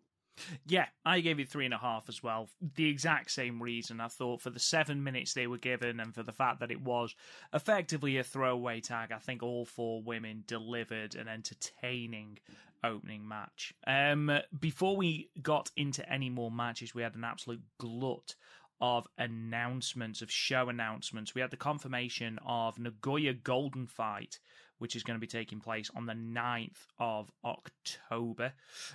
Yeah, 0.67 0.87
I 1.05 1.21
gave 1.21 1.41
it 1.41 1.49
three 1.49 1.65
and 1.65 1.75
a 1.75 1.79
half 1.79 2.09
as 2.09 2.23
well. 2.23 2.49
The 2.75 2.89
exact 2.89 3.31
same 3.31 3.63
reason. 3.63 4.01
I 4.01 4.09
thought 4.09 4.43
for 4.43 4.51
the 4.51 4.59
seven 4.59 5.03
minutes 5.03 5.33
they 5.33 5.47
were 5.47 5.59
given 5.59 6.01
and 6.01 6.15
for 6.15 6.23
the 6.23 6.33
fact 6.33 6.61
that 6.61 6.71
it 6.71 6.81
was 6.81 7.15
effectively 7.53 8.19
a 8.19 8.25
throwaway 8.25 8.81
tag, 8.81 9.13
I 9.13 9.19
think 9.19 9.43
all 9.43 9.65
four 9.65 10.03
women 10.03 10.45
delivered 10.47 11.15
an 11.15 11.29
entertaining 11.29 12.39
opening 12.85 13.27
match. 13.27 13.75
Um, 13.87 14.31
before 14.59 14.97
we 14.97 15.31
got 15.43 15.71
into 15.77 16.09
any 16.11 16.31
more 16.31 16.51
matches, 16.51 16.95
we 16.95 17.03
had 17.03 17.15
an 17.15 17.25
absolute 17.25 17.63
glut 17.79 18.35
of 18.81 19.07
announcements, 19.17 20.21
of 20.23 20.31
show 20.31 20.69
announcements. 20.69 21.35
We 21.35 21.41
had 21.41 21.51
the 21.51 21.57
confirmation 21.57 22.39
of 22.47 22.79
Nagoya 22.79 23.33
Golden 23.33 23.87
Fight 23.87 24.39
which 24.79 24.97
is 24.97 25.03
going 25.03 25.17
to 25.17 25.21
be 25.21 25.27
taking 25.27 25.61
place 25.61 25.91
on 25.95 26.07
the 26.07 26.13
9th 26.13 26.87
of 26.99 27.31
October. 27.45 28.53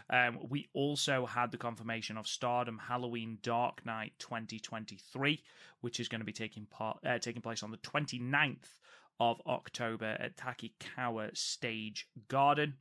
Um, 0.10 0.40
we 0.50 0.68
also 0.74 1.26
had 1.26 1.52
the 1.52 1.58
confirmation 1.58 2.18
of 2.18 2.28
Stardom 2.28 2.80
Halloween 2.88 3.40
Dark 3.42 3.86
Night 3.86 4.14
2023, 4.20 5.44
which 5.82 6.00
is 6.00 6.08
going 6.08 6.22
to 6.22 6.26
be 6.26 6.34
taking 6.34 6.66
part 6.66 7.00
uh, 7.06 7.20
taking 7.20 7.42
place 7.42 7.64
on 7.64 7.72
the 7.72 7.78
29th 7.78 8.80
of 9.20 9.42
October 9.46 10.18
at 10.20 10.38
Tachikawa 10.38 11.36
Stage 11.38 12.08
Garden. 12.28 12.76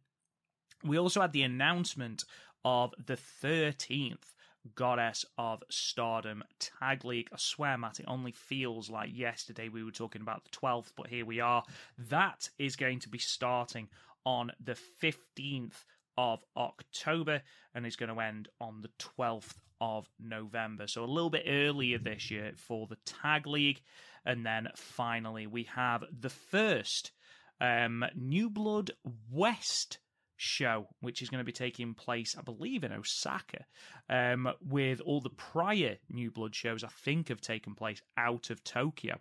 We 0.82 0.98
also 0.98 1.20
had 1.20 1.32
the 1.32 1.42
announcement 1.42 2.24
of 2.64 2.94
the 3.04 3.16
13th 3.16 4.34
Goddess 4.74 5.24
of 5.38 5.62
Stardom 5.70 6.42
Tag 6.58 7.04
League. 7.04 7.28
I 7.32 7.36
swear, 7.38 7.76
Matt, 7.78 8.00
it 8.00 8.06
only 8.08 8.32
feels 8.32 8.90
like 8.90 9.10
yesterday 9.16 9.68
we 9.68 9.82
were 9.82 9.90
talking 9.90 10.22
about 10.22 10.44
the 10.44 10.50
12th, 10.50 10.92
but 10.96 11.08
here 11.08 11.24
we 11.24 11.40
are. 11.40 11.64
That 12.10 12.48
is 12.58 12.76
going 12.76 13.00
to 13.00 13.08
be 13.08 13.18
starting 13.18 13.88
on 14.24 14.52
the 14.62 14.76
15th 15.02 15.84
of 16.18 16.40
October 16.56 17.42
and 17.74 17.86
is 17.86 17.96
going 17.96 18.14
to 18.14 18.20
end 18.20 18.48
on 18.60 18.82
the 18.82 18.90
12th 19.18 19.54
of 19.80 20.08
November. 20.18 20.86
So 20.86 21.04
a 21.04 21.06
little 21.06 21.30
bit 21.30 21.44
earlier 21.46 21.98
this 21.98 22.30
year 22.30 22.52
for 22.56 22.86
the 22.86 22.98
Tag 23.06 23.46
League. 23.46 23.80
And 24.24 24.44
then 24.44 24.68
finally, 24.76 25.46
we 25.46 25.64
have 25.74 26.04
the 26.12 26.28
first 26.28 27.12
um, 27.60 28.04
New 28.14 28.50
Blood 28.50 28.90
West 29.30 29.98
show, 30.40 30.88
which 31.00 31.20
is 31.20 31.28
going 31.28 31.40
to 31.40 31.44
be 31.44 31.52
taking 31.52 31.92
place, 31.94 32.34
I 32.38 32.42
believe, 32.42 32.82
in 32.82 32.92
Osaka, 32.92 33.64
um, 34.08 34.48
with 34.66 35.00
all 35.02 35.20
the 35.20 35.30
prior 35.30 35.98
New 36.08 36.30
Blood 36.30 36.54
shows, 36.54 36.82
I 36.82 36.88
think, 36.88 37.28
have 37.28 37.40
taken 37.40 37.74
place 37.74 38.00
out 38.16 38.50
of 38.50 38.64
Tokyo. 38.64 39.18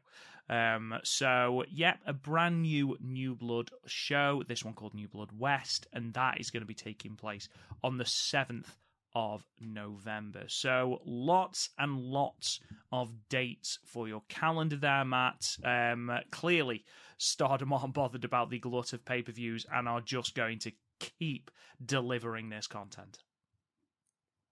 Um, 0.49 0.95
so, 1.03 1.65
yeah, 1.69 1.95
a 2.07 2.13
brand 2.13 2.61
new 2.61 2.97
New 3.01 3.35
Blood 3.35 3.69
show, 3.85 4.43
this 4.47 4.63
one 4.63 4.73
called 4.73 4.93
New 4.93 5.09
Blood 5.09 5.31
West, 5.37 5.87
and 5.93 6.13
that 6.13 6.39
is 6.39 6.51
going 6.51 6.61
to 6.61 6.67
be 6.67 6.73
taking 6.73 7.15
place 7.15 7.49
on 7.83 7.97
the 7.97 8.05
7th 8.05 8.77
of 9.13 9.43
November. 9.59 10.43
So 10.47 11.01
lots 11.03 11.69
and 11.77 11.99
lots 11.99 12.59
of 12.91 13.11
dates 13.27 13.79
for 13.83 14.07
your 14.07 14.21
calendar 14.29 14.77
there, 14.77 15.03
Matt. 15.03 15.57
Um, 15.63 16.11
clearly, 16.31 16.85
Stardom 17.17 17.73
aren't 17.73 17.93
bothered 17.93 18.23
about 18.23 18.49
the 18.49 18.59
glut 18.59 18.93
of 18.93 19.03
pay 19.03 19.21
per 19.21 19.31
views 19.31 19.65
and 19.73 19.87
are 19.87 20.01
just 20.01 20.35
going 20.35 20.59
to 20.59 20.71
keep 20.99 21.51
delivering 21.85 22.49
this 22.49 22.67
content. 22.67 23.19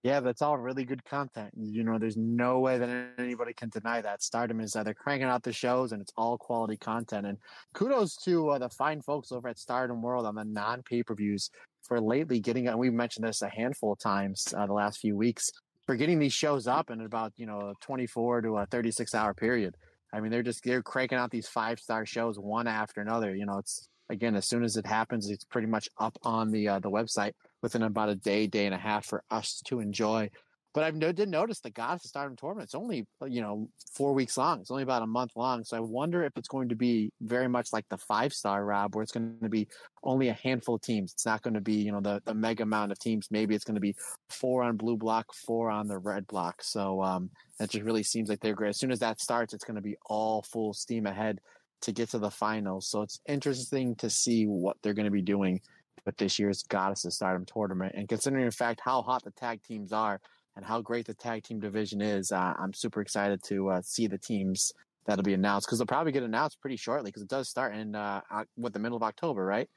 Yeah, 0.04 0.20
that's 0.20 0.42
all 0.42 0.56
really 0.56 0.84
good 0.84 1.04
content. 1.04 1.52
You 1.56 1.82
know, 1.82 1.98
there's 1.98 2.16
no 2.16 2.60
way 2.60 2.78
that 2.78 3.10
anybody 3.18 3.52
can 3.52 3.68
deny 3.68 4.00
that. 4.00 4.22
Stardom 4.22 4.60
is 4.60 4.76
uh, 4.76 4.84
they're 4.84 4.94
cranking 4.94 5.28
out 5.28 5.42
the 5.42 5.52
shows 5.52 5.90
and 5.90 6.00
it's 6.00 6.12
all 6.16 6.38
quality 6.38 6.76
content. 6.76 7.26
And 7.26 7.36
kudos 7.74 8.14
to 8.24 8.50
uh, 8.50 8.58
the 8.58 8.68
fine 8.68 9.02
folks 9.02 9.32
over 9.32 9.48
at 9.48 9.58
Stardom 9.58 10.00
World 10.00 10.24
on 10.24 10.36
the 10.36 10.44
non 10.44 10.82
pay 10.84 11.02
per 11.02 11.14
views 11.14 11.50
for 11.82 12.00
lately 12.00 12.38
getting, 12.38 12.68
and 12.68 12.78
we 12.78 12.90
mentioned 12.90 13.26
this 13.26 13.42
a 13.42 13.48
handful 13.48 13.92
of 13.92 13.98
times 13.98 14.54
uh, 14.56 14.66
the 14.66 14.72
last 14.72 14.98
few 14.98 15.16
weeks, 15.16 15.50
for 15.84 15.96
getting 15.96 16.18
these 16.20 16.32
shows 16.32 16.66
up 16.68 16.90
in 16.90 17.00
about, 17.00 17.32
you 17.36 17.46
know, 17.46 17.58
a 17.58 17.74
24 17.80 18.42
to 18.42 18.58
a 18.58 18.66
36 18.66 19.14
hour 19.14 19.34
period. 19.34 19.74
I 20.12 20.20
mean, 20.20 20.30
they're 20.30 20.42
just, 20.42 20.62
they're 20.62 20.82
cranking 20.82 21.18
out 21.18 21.30
these 21.30 21.48
five 21.48 21.80
star 21.80 22.06
shows 22.06 22.38
one 22.38 22.68
after 22.68 23.00
another. 23.00 23.34
You 23.34 23.46
know, 23.46 23.58
it's, 23.58 23.88
again, 24.08 24.34
as 24.34 24.46
soon 24.46 24.64
as 24.64 24.76
it 24.76 24.86
happens, 24.86 25.30
it's 25.30 25.44
pretty 25.44 25.68
much 25.68 25.88
up 25.98 26.18
on 26.22 26.50
the 26.50 26.68
uh, 26.68 26.78
the 26.78 26.90
website 26.90 27.32
within 27.62 27.82
about 27.82 28.08
a 28.08 28.14
day, 28.14 28.46
day 28.46 28.66
and 28.66 28.74
a 28.74 28.78
half 28.78 29.06
for 29.06 29.22
us 29.30 29.60
to 29.66 29.80
enjoy. 29.80 30.30
But 30.74 30.84
I 30.84 30.90
did 31.12 31.28
notice 31.30 31.60
the 31.60 31.70
God 31.70 31.94
of 31.94 32.02
Stardom 32.02 32.36
tournament. 32.36 32.66
It's 32.66 32.74
only 32.74 33.06
you 33.26 33.40
know 33.40 33.68
four 33.94 34.12
weeks 34.12 34.36
long. 34.36 34.60
It's 34.60 34.70
only 34.70 34.82
about 34.82 35.02
a 35.02 35.06
month 35.06 35.32
long. 35.34 35.64
So 35.64 35.76
I 35.76 35.80
wonder 35.80 36.22
if 36.24 36.36
it's 36.36 36.48
going 36.48 36.68
to 36.68 36.76
be 36.76 37.10
very 37.22 37.48
much 37.48 37.72
like 37.72 37.86
the 37.88 37.96
five 37.96 38.32
star 38.32 38.64
Rob, 38.64 38.94
where 38.94 39.02
it's 39.02 39.10
going 39.10 39.38
to 39.42 39.48
be 39.48 39.66
only 40.04 40.28
a 40.28 40.34
handful 40.34 40.76
of 40.76 40.82
teams. 40.82 41.12
It's 41.12 41.26
not 41.26 41.42
going 41.42 41.54
to 41.54 41.60
be 41.60 41.74
you 41.74 41.90
know 41.90 42.00
the 42.00 42.22
the 42.26 42.34
mega 42.34 42.62
amount 42.62 42.92
of 42.92 42.98
teams. 42.98 43.28
Maybe 43.30 43.54
it's 43.54 43.64
going 43.64 43.76
to 43.76 43.80
be 43.80 43.96
four 44.28 44.62
on 44.62 44.76
blue 44.76 44.96
block, 44.96 45.34
four 45.34 45.70
on 45.70 45.88
the 45.88 45.98
red 45.98 46.26
block. 46.26 46.62
So 46.62 47.02
um, 47.02 47.30
that 47.58 47.70
just 47.70 47.84
really 47.84 48.02
seems 48.02 48.28
like 48.28 48.40
they're 48.40 48.54
great. 48.54 48.70
As 48.70 48.78
soon 48.78 48.92
as 48.92 49.00
that 49.00 49.20
starts, 49.20 49.54
it's 49.54 49.64
going 49.64 49.76
to 49.76 49.82
be 49.82 49.96
all 50.06 50.42
full 50.42 50.74
steam 50.74 51.06
ahead 51.06 51.40
to 51.82 51.92
get 51.92 52.10
to 52.10 52.18
the 52.18 52.30
finals. 52.30 52.88
So 52.88 53.02
it's 53.02 53.20
interesting 53.28 53.94
to 53.96 54.10
see 54.10 54.46
what 54.46 54.76
they're 54.82 54.94
going 54.94 55.04
to 55.04 55.10
be 55.10 55.22
doing 55.22 55.60
with 56.04 56.16
this 56.16 56.38
year's 56.38 56.62
Goddesses 56.64 57.16
Stardom 57.16 57.44
tournament. 57.44 57.94
And 57.96 58.08
considering, 58.08 58.44
in 58.44 58.50
fact, 58.50 58.80
how 58.82 59.02
hot 59.02 59.24
the 59.24 59.30
tag 59.32 59.62
teams 59.62 59.92
are 59.92 60.20
and 60.56 60.64
how 60.64 60.80
great 60.80 61.06
the 61.06 61.14
tag 61.14 61.44
team 61.44 61.60
division 61.60 62.00
is, 62.00 62.32
uh, 62.32 62.54
I'm 62.58 62.72
super 62.72 63.00
excited 63.00 63.42
to 63.44 63.70
uh, 63.70 63.82
see 63.82 64.06
the 64.06 64.18
teams 64.18 64.72
that'll 65.06 65.24
be 65.24 65.34
announced 65.34 65.66
because 65.66 65.78
they'll 65.78 65.86
probably 65.86 66.12
get 66.12 66.22
announced 66.22 66.60
pretty 66.60 66.76
shortly 66.76 67.10
because 67.10 67.22
it 67.22 67.28
does 67.28 67.48
start 67.48 67.74
in 67.74 67.94
uh, 67.94 68.20
what 68.56 68.72
the 68.72 68.78
middle 68.78 68.96
of 68.96 69.02
October, 69.02 69.44
right? 69.44 69.68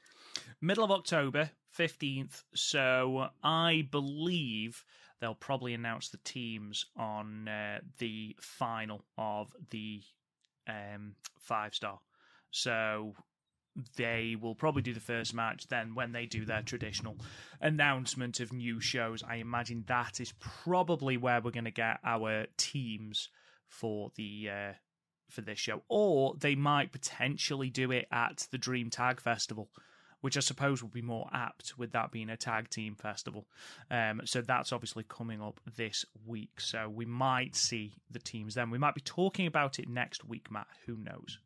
Middle 0.60 0.84
of 0.84 0.90
October, 0.90 1.50
15th. 1.78 2.42
So 2.54 3.28
I 3.42 3.88
believe 3.90 4.84
they'll 5.20 5.34
probably 5.34 5.74
announce 5.74 6.10
the 6.10 6.18
teams 6.24 6.84
on 6.96 7.48
uh, 7.48 7.78
the 7.98 8.36
final 8.40 9.04
of 9.16 9.52
the 9.70 10.02
um, 10.68 11.14
five 11.38 11.74
star. 11.74 11.98
So 12.50 13.14
they 13.96 14.36
will 14.40 14.54
probably 14.54 14.82
do 14.82 14.92
the 14.92 15.00
first 15.00 15.34
match. 15.34 15.66
Then, 15.68 15.94
when 15.94 16.12
they 16.12 16.26
do 16.26 16.44
their 16.44 16.62
traditional 16.62 17.16
announcement 17.60 18.40
of 18.40 18.52
new 18.52 18.80
shows, 18.80 19.22
I 19.22 19.36
imagine 19.36 19.84
that 19.86 20.20
is 20.20 20.32
probably 20.38 21.16
where 21.16 21.40
we're 21.40 21.50
going 21.50 21.64
to 21.64 21.70
get 21.70 21.98
our 22.04 22.46
teams 22.56 23.28
for 23.68 24.10
the 24.16 24.50
uh, 24.50 24.72
for 25.30 25.40
this 25.40 25.58
show. 25.58 25.82
Or 25.88 26.34
they 26.38 26.54
might 26.54 26.92
potentially 26.92 27.70
do 27.70 27.90
it 27.90 28.06
at 28.12 28.46
the 28.50 28.58
Dream 28.58 28.90
Tag 28.90 29.20
Festival 29.20 29.70
which 30.22 30.36
I 30.36 30.40
suppose 30.40 30.82
would 30.82 30.92
be 30.92 31.02
more 31.02 31.28
apt 31.32 31.74
with 31.76 31.92
that 31.92 32.10
being 32.10 32.30
a 32.30 32.36
tag 32.36 32.70
team 32.70 32.94
festival. 32.94 33.46
Um, 33.90 34.22
so 34.24 34.40
that's 34.40 34.72
obviously 34.72 35.04
coming 35.08 35.42
up 35.42 35.60
this 35.76 36.04
week. 36.26 36.60
So 36.60 36.88
we 36.88 37.04
might 37.04 37.54
see 37.54 37.92
the 38.10 38.18
teams 38.18 38.54
then. 38.54 38.70
We 38.70 38.78
might 38.78 38.94
be 38.94 39.02
talking 39.02 39.46
about 39.46 39.78
it 39.78 39.88
next 39.88 40.24
week, 40.24 40.50
Matt. 40.50 40.68
Who 40.86 40.96
knows? 40.96 41.38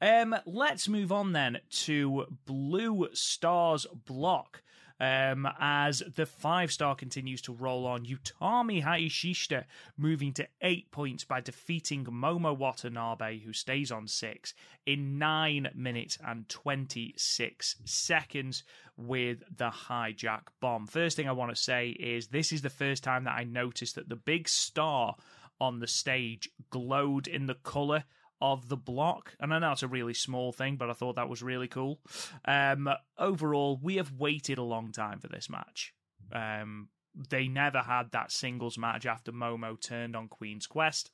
Um, 0.00 0.34
let's 0.44 0.88
move 0.88 1.12
on 1.12 1.32
then 1.32 1.58
to 1.70 2.26
Blue 2.44 3.08
Stars 3.12 3.86
Block 4.06 4.62
um, 5.00 5.48
as 5.58 6.02
the 6.14 6.26
five 6.26 6.72
star 6.72 6.94
continues 6.94 7.42
to 7.42 7.52
roll 7.52 7.86
on. 7.86 8.06
Utami 8.06 8.82
Hayashishita 8.82 9.64
moving 9.96 10.32
to 10.34 10.48
eight 10.62 10.90
points 10.90 11.24
by 11.24 11.40
defeating 11.40 12.04
Momo 12.04 12.56
Watanabe, 12.56 13.40
who 13.40 13.52
stays 13.52 13.92
on 13.92 14.06
six, 14.06 14.54
in 14.86 15.18
nine 15.18 15.68
minutes 15.74 16.18
and 16.26 16.48
26 16.48 17.76
seconds 17.84 18.62
with 18.96 19.42
the 19.56 19.70
hijack 19.70 20.42
bomb. 20.60 20.86
First 20.86 21.16
thing 21.16 21.28
I 21.28 21.32
want 21.32 21.54
to 21.54 21.60
say 21.60 21.90
is 21.90 22.28
this 22.28 22.52
is 22.52 22.62
the 22.62 22.70
first 22.70 23.04
time 23.04 23.24
that 23.24 23.36
I 23.36 23.44
noticed 23.44 23.96
that 23.96 24.08
the 24.08 24.16
big 24.16 24.48
star 24.48 25.16
on 25.60 25.80
the 25.80 25.86
stage 25.86 26.50
glowed 26.70 27.26
in 27.26 27.46
the 27.46 27.54
color 27.54 28.04
of 28.40 28.68
the 28.68 28.76
block. 28.76 29.34
And 29.40 29.52
I 29.52 29.58
know 29.58 29.72
it's 29.72 29.82
a 29.82 29.88
really 29.88 30.14
small 30.14 30.52
thing, 30.52 30.76
but 30.76 30.90
I 30.90 30.92
thought 30.92 31.16
that 31.16 31.28
was 31.28 31.42
really 31.42 31.68
cool. 31.68 32.00
Um, 32.44 32.88
overall, 33.18 33.78
we 33.82 33.96
have 33.96 34.12
waited 34.12 34.58
a 34.58 34.62
long 34.62 34.92
time 34.92 35.20
for 35.20 35.28
this 35.28 35.48
match. 35.48 35.94
Um, 36.32 36.88
they 37.30 37.48
never 37.48 37.78
had 37.78 38.12
that 38.12 38.30
singles 38.30 38.76
match 38.76 39.06
after 39.06 39.32
Momo 39.32 39.80
turned 39.80 40.14
on 40.14 40.28
Queen's 40.28 40.66
Quest. 40.66 41.10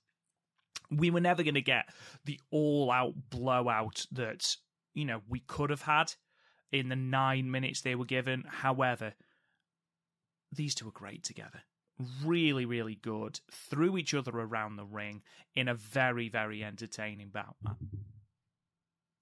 We 0.90 1.10
were 1.10 1.20
never 1.20 1.42
going 1.42 1.54
to 1.54 1.62
get 1.62 1.88
the 2.24 2.40
all 2.50 2.90
out 2.90 3.14
blowout 3.30 4.06
that, 4.12 4.56
you 4.94 5.04
know, 5.04 5.20
we 5.28 5.40
could 5.40 5.70
have 5.70 5.82
had 5.82 6.14
in 6.72 6.88
the 6.88 6.96
nine 6.96 7.50
minutes 7.50 7.80
they 7.80 7.94
were 7.94 8.04
given. 8.04 8.44
However, 8.48 9.14
these 10.50 10.74
two 10.74 10.88
are 10.88 10.92
great 10.92 11.22
together 11.22 11.62
really, 12.24 12.64
really 12.64 12.96
good, 12.96 13.40
threw 13.50 13.96
each 13.96 14.14
other 14.14 14.32
around 14.32 14.76
the 14.76 14.84
ring 14.84 15.22
in 15.54 15.68
a 15.68 15.74
very, 15.74 16.28
very 16.28 16.64
entertaining 16.64 17.28
bout. 17.28 17.56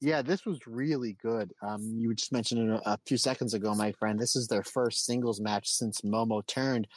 Yeah, 0.00 0.22
this 0.22 0.46
was 0.46 0.66
really 0.66 1.16
good. 1.20 1.52
Um, 1.60 1.82
you 1.82 2.14
just 2.14 2.32
mentioned 2.32 2.70
it 2.70 2.80
a, 2.86 2.98
few 3.06 3.18
seconds 3.18 3.52
ago, 3.52 3.74
my 3.74 3.92
friend. 3.92 4.18
This 4.18 4.34
is 4.34 4.48
their 4.48 4.62
first 4.62 5.04
singles 5.04 5.40
match 5.40 5.68
since 5.68 6.00
Momo 6.00 6.46
turned 6.46 6.88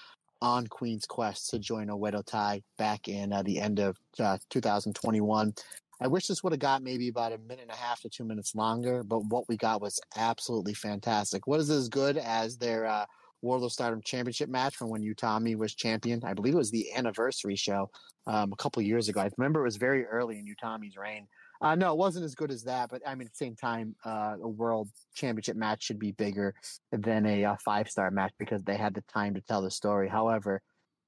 on 0.42 0.68
Queen's 0.68 1.06
Quest 1.06 1.50
to 1.50 1.60
join 1.60 1.88
Oedo 1.88 2.26
Tai 2.26 2.62
back 2.78 3.10
in 3.10 3.34
uh, 3.34 3.44
the 3.44 3.60
end 3.60 3.80
of 3.80 3.98
uh, 4.20 4.38
2021. 4.50 5.54
I 6.02 6.08
wish 6.08 6.28
this 6.28 6.44
would 6.44 6.54
have 6.54 6.60
got 6.60 6.82
maybe 6.82 7.10
about 7.10 7.34
a 7.34 7.38
minute 7.38 7.62
and 7.64 7.72
a 7.72 7.76
half 7.76 8.02
to 8.02 8.10
two 8.10 8.24
minutes 8.24 8.56
longer, 8.56 9.04
but 9.04 9.26
what 9.26 9.48
we 9.48 9.58
got 9.58 9.82
was 9.82 10.00
absolutely 10.16 10.74
fantastic. 10.74 11.46
What 11.46 11.60
is 11.60 11.70
as 11.70 11.90
good 11.90 12.18
as 12.18 12.58
their 12.58 12.86
uh, 12.86 13.06
World 13.44 13.64
of 13.64 13.72
Stardom 13.72 14.02
Championship 14.02 14.50
match 14.50 14.76
from 14.76 14.90
when 14.90 15.04
Utami 15.04 15.56
was 15.56 15.76
champion. 15.76 16.22
I 16.24 16.34
believe 16.34 16.54
it 16.54 16.58
was 16.58 16.72
the 16.72 16.94
anniversary 16.94 17.58
show 17.58 17.90
um, 18.26 18.54
a 18.54 18.56
couple 18.56 18.82
years 18.82 19.10
ago. 19.10 19.20
I 19.20 19.30
remember 19.38 19.60
it 19.60 19.66
was 19.66 19.76
very 19.76 20.06
early 20.06 20.40
in 20.40 20.46
Utami's 20.46 20.96
reign. 20.96 21.28
Uh, 21.62 21.76
no, 21.76 21.92
it 21.92 21.98
wasn't 21.98 22.26
as 22.26 22.36
good 22.36 22.52
as 22.52 22.64
that, 22.64 22.90
but 22.90 23.02
I 23.06 23.16
mean, 23.16 23.28
at 23.28 23.34
the 23.34 23.46
same 23.46 23.56
time, 23.56 23.96
uh, 24.06 24.36
a 24.42 24.48
World 24.48 24.90
Championship 25.14 25.56
match 25.56 25.84
should 25.84 26.00
be 26.00 26.12
bigger 26.14 26.56
than 26.92 27.26
a, 27.26 27.44
a 27.44 27.58
five 27.64 27.90
star 27.90 28.12
match 28.12 28.34
because 28.40 28.64
they 28.64 28.78
had 28.78 28.94
the 28.94 29.04
time 29.14 29.34
to 29.36 29.42
tell 29.42 29.62
the 29.62 29.72
story. 29.72 30.08
However, 30.08 30.62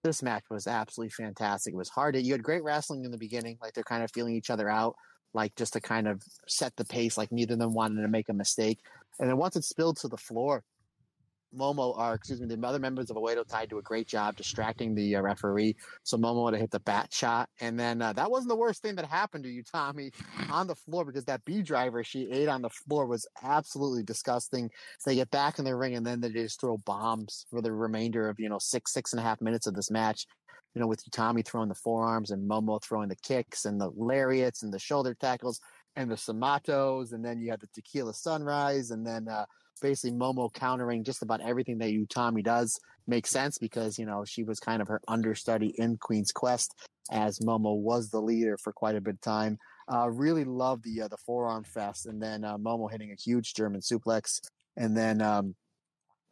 this 0.03 0.21
match 0.21 0.43
was 0.49 0.67
absolutely 0.67 1.11
fantastic. 1.11 1.73
It 1.73 1.77
was 1.77 1.89
hard. 1.89 2.15
You 2.15 2.33
had 2.33 2.43
great 2.43 2.63
wrestling 2.63 3.05
in 3.05 3.11
the 3.11 3.17
beginning, 3.17 3.57
like 3.61 3.73
they're 3.73 3.83
kind 3.83 4.03
of 4.03 4.11
feeling 4.11 4.35
each 4.35 4.49
other 4.49 4.69
out, 4.69 4.95
like 5.33 5.55
just 5.55 5.73
to 5.73 5.81
kind 5.81 6.07
of 6.07 6.21
set 6.47 6.75
the 6.75 6.85
pace, 6.85 7.17
like 7.17 7.31
neither 7.31 7.53
of 7.53 7.59
them 7.59 7.73
wanted 7.73 8.01
to 8.01 8.07
make 8.07 8.29
a 8.29 8.33
mistake. 8.33 8.79
And 9.19 9.29
then 9.29 9.37
once 9.37 9.55
it 9.55 9.63
spilled 9.63 9.97
to 9.97 10.07
the 10.07 10.17
floor, 10.17 10.63
Momo, 11.55 11.97
or 11.97 12.13
excuse 12.13 12.41
me, 12.41 12.47
the 12.47 12.67
other 12.67 12.79
members 12.79 13.09
of 13.09 13.17
Oedo 13.17 13.47
Tai 13.47 13.65
do 13.67 13.77
a 13.77 13.81
great 13.81 14.07
job 14.07 14.35
distracting 14.35 14.93
the 14.93 15.15
uh, 15.15 15.21
referee. 15.21 15.75
So 16.03 16.17
Momo 16.17 16.43
would 16.43 16.53
have 16.53 16.61
hit 16.61 16.71
the 16.71 16.79
bat 16.79 17.13
shot, 17.13 17.49
and 17.59 17.79
then 17.79 18.01
uh, 18.01 18.13
that 18.13 18.29
wasn't 18.29 18.49
the 18.49 18.55
worst 18.55 18.81
thing 18.81 18.95
that 18.95 19.05
happened 19.05 19.43
to 19.45 19.49
Utami 19.49 20.11
on 20.49 20.67
the 20.67 20.75
floor 20.75 21.05
because 21.05 21.25
that 21.25 21.45
B 21.45 21.61
driver 21.61 22.03
she 22.03 22.29
ate 22.31 22.47
on 22.47 22.61
the 22.61 22.69
floor 22.69 23.05
was 23.05 23.27
absolutely 23.43 24.03
disgusting. 24.03 24.69
They 25.05 25.15
get 25.15 25.31
back 25.31 25.59
in 25.59 25.65
the 25.65 25.75
ring, 25.75 25.95
and 25.95 26.05
then 26.05 26.21
they 26.21 26.29
just 26.29 26.59
throw 26.59 26.77
bombs 26.77 27.45
for 27.49 27.61
the 27.61 27.71
remainder 27.71 28.29
of 28.29 28.39
you 28.39 28.49
know 28.49 28.59
six 28.59 28.93
six 28.93 29.13
and 29.13 29.19
a 29.19 29.23
half 29.23 29.41
minutes 29.41 29.67
of 29.67 29.73
this 29.73 29.91
match. 29.91 30.25
You 30.73 30.81
know, 30.81 30.87
with 30.87 31.05
Utami 31.09 31.45
throwing 31.45 31.69
the 31.69 31.75
forearms 31.75 32.31
and 32.31 32.49
Momo 32.49 32.83
throwing 32.83 33.07
the 33.07 33.15
kicks 33.15 33.63
and 33.63 33.79
the 33.79 33.91
lariats 33.95 34.61
and 34.63 34.73
the 34.73 34.79
shoulder 34.79 35.13
tackles 35.13 35.61
and 35.95 36.11
the 36.11 36.15
Samatos, 36.15 37.13
and 37.13 37.23
then 37.23 37.39
you 37.39 37.49
had 37.49 37.61
the 37.61 37.67
Tequila 37.73 38.13
Sunrise, 38.13 38.91
and 38.91 39.05
then. 39.05 39.27
Uh, 39.27 39.45
basically 39.81 40.17
Momo 40.17 40.53
countering 40.53 41.03
just 41.03 41.21
about 41.21 41.41
everything 41.41 41.77
that 41.79 41.91
Utami 41.91 42.43
does 42.43 42.79
makes 43.07 43.29
sense 43.29 43.57
because, 43.57 43.99
you 43.99 44.05
know, 44.05 44.23
she 44.25 44.43
was 44.43 44.59
kind 44.59 44.81
of 44.81 44.87
her 44.87 45.01
understudy 45.07 45.73
in 45.77 45.97
Queen's 45.97 46.31
Quest 46.31 46.73
as 47.11 47.39
Momo 47.39 47.77
was 47.77 48.09
the 48.09 48.21
leader 48.21 48.57
for 48.57 48.73
quite 48.73 48.95
a 48.95 49.01
bit 49.01 49.15
of 49.15 49.21
time. 49.21 49.57
Uh, 49.91 50.09
really 50.09 50.43
love 50.43 50.81
the 50.81 51.01
uh, 51.01 51.07
the 51.07 51.17
forearm 51.17 51.63
fest 51.63 52.07
and 52.07 52.21
then 52.21 52.43
uh, 52.43 52.57
Momo 52.57 52.89
hitting 52.89 53.11
a 53.11 53.21
huge 53.21 53.53
German 53.53 53.81
suplex 53.81 54.39
and 54.77 54.97
then 54.97 55.21
um, 55.21 55.55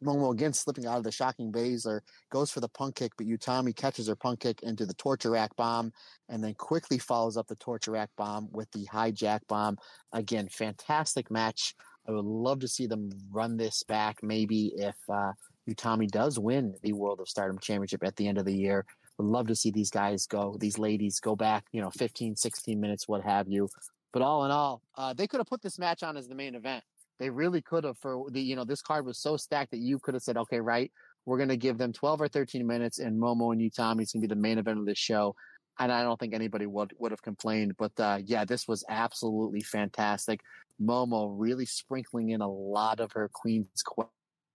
Momo 0.04 0.32
again 0.32 0.52
slipping 0.52 0.86
out 0.86 0.98
of 0.98 1.04
the 1.04 1.12
shocking 1.12 1.52
Baszler 1.52 2.00
goes 2.30 2.50
for 2.50 2.60
the 2.60 2.68
punk 2.68 2.96
kick, 2.96 3.12
but 3.16 3.26
Utami 3.26 3.74
catches 3.74 4.08
her 4.08 4.16
punk 4.16 4.40
kick 4.40 4.62
into 4.62 4.86
the 4.86 4.94
torture 4.94 5.30
rack 5.30 5.54
bomb 5.56 5.92
and 6.28 6.42
then 6.42 6.54
quickly 6.54 6.98
follows 6.98 7.36
up 7.36 7.46
the 7.46 7.56
torture 7.56 7.92
rack 7.92 8.10
bomb 8.16 8.48
with 8.52 8.70
the 8.72 8.86
hijack 8.92 9.40
bomb. 9.48 9.78
Again, 10.12 10.48
fantastic 10.48 11.30
match. 11.30 11.74
I 12.06 12.12
would 12.12 12.24
love 12.24 12.60
to 12.60 12.68
see 12.68 12.86
them 12.86 13.10
run 13.30 13.56
this 13.56 13.82
back. 13.82 14.22
Maybe 14.22 14.72
if 14.76 14.96
uh, 15.08 15.32
Utami 15.68 16.08
does 16.08 16.38
win 16.38 16.74
the 16.82 16.92
World 16.92 17.20
of 17.20 17.28
Stardom 17.28 17.58
Championship 17.58 18.04
at 18.04 18.16
the 18.16 18.28
end 18.28 18.38
of 18.38 18.44
the 18.44 18.54
year, 18.54 18.84
would 19.18 19.26
love 19.26 19.46
to 19.46 19.56
see 19.56 19.70
these 19.70 19.90
guys 19.90 20.26
go, 20.26 20.56
these 20.58 20.78
ladies 20.78 21.20
go 21.20 21.36
back, 21.36 21.64
you 21.72 21.80
know, 21.80 21.90
15, 21.90 22.36
16 22.36 22.80
minutes, 22.80 23.08
what 23.08 23.22
have 23.22 23.48
you. 23.48 23.68
But 24.12 24.22
all 24.22 24.44
in 24.44 24.50
all, 24.50 24.82
uh, 24.96 25.12
they 25.12 25.26
could 25.26 25.38
have 25.38 25.46
put 25.46 25.62
this 25.62 25.78
match 25.78 26.02
on 26.02 26.16
as 26.16 26.28
the 26.28 26.34
main 26.34 26.54
event. 26.54 26.84
They 27.18 27.30
really 27.30 27.62
could 27.62 27.84
have 27.84 27.96
for 27.98 28.30
the, 28.30 28.40
you 28.40 28.56
know, 28.56 28.64
this 28.64 28.82
card 28.82 29.06
was 29.06 29.18
so 29.18 29.36
stacked 29.36 29.70
that 29.70 29.78
you 29.78 29.98
could 29.98 30.14
have 30.14 30.22
said, 30.22 30.36
okay, 30.36 30.60
right, 30.60 30.90
we're 31.26 31.36
going 31.36 31.48
to 31.48 31.56
give 31.56 31.78
them 31.78 31.92
12 31.92 32.22
or 32.22 32.28
13 32.28 32.66
minutes 32.66 32.98
and 32.98 33.20
Momo 33.20 33.52
and 33.52 33.60
Utami 33.60 34.02
is 34.02 34.12
going 34.12 34.20
to 34.22 34.28
be 34.28 34.34
the 34.34 34.34
main 34.34 34.58
event 34.58 34.78
of 34.78 34.86
this 34.86 34.98
show. 34.98 35.34
And 35.78 35.90
I 35.90 36.02
don't 36.02 36.18
think 36.18 36.34
anybody 36.34 36.66
would, 36.66 36.92
would 36.98 37.10
have 37.10 37.22
complained. 37.22 37.74
But 37.76 37.92
uh, 37.98 38.18
yeah, 38.24 38.44
this 38.44 38.68
was 38.68 38.84
absolutely 38.88 39.60
fantastic. 39.60 40.40
Momo 40.80 41.34
really 41.36 41.66
sprinkling 41.66 42.30
in 42.30 42.40
a 42.40 42.50
lot 42.50 43.00
of 43.00 43.12
her 43.12 43.30
Queen's 43.32 43.82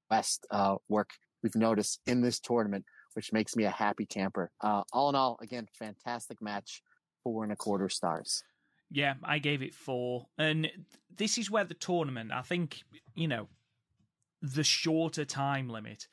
Quest 0.10 0.46
uh, 0.52 0.76
work 0.88 1.12
we've 1.44 1.56
noticed 1.56 2.02
in 2.06 2.22
this 2.22 2.40
tournament, 2.40 2.86
which 3.14 3.34
makes 3.34 3.56
me 3.56 3.66
a 3.66 3.70
happy 3.70 4.06
camper. 4.06 4.52
Uh, 4.62 4.84
all 4.94 5.10
in 5.10 5.16
all, 5.16 5.38
again, 5.42 5.68
fantastic 5.78 6.42
match, 6.42 6.82
four 7.24 7.44
and 7.44 7.52
a 7.52 7.56
quarter 7.56 7.90
stars. 7.90 8.44
Yeah, 8.92 9.16
I 9.24 9.40
gave 9.40 9.62
it 9.62 9.76
four. 9.76 10.28
And 10.38 10.70
this 11.16 11.38
is 11.38 11.52
where 11.52 11.64
the 11.64 11.74
tournament, 11.74 12.32
I 12.34 12.42
think, 12.42 12.82
you 13.14 13.28
know, 13.28 13.48
the 14.42 14.64
shorter 14.64 15.26
time 15.26 15.70
limit, 15.70 16.08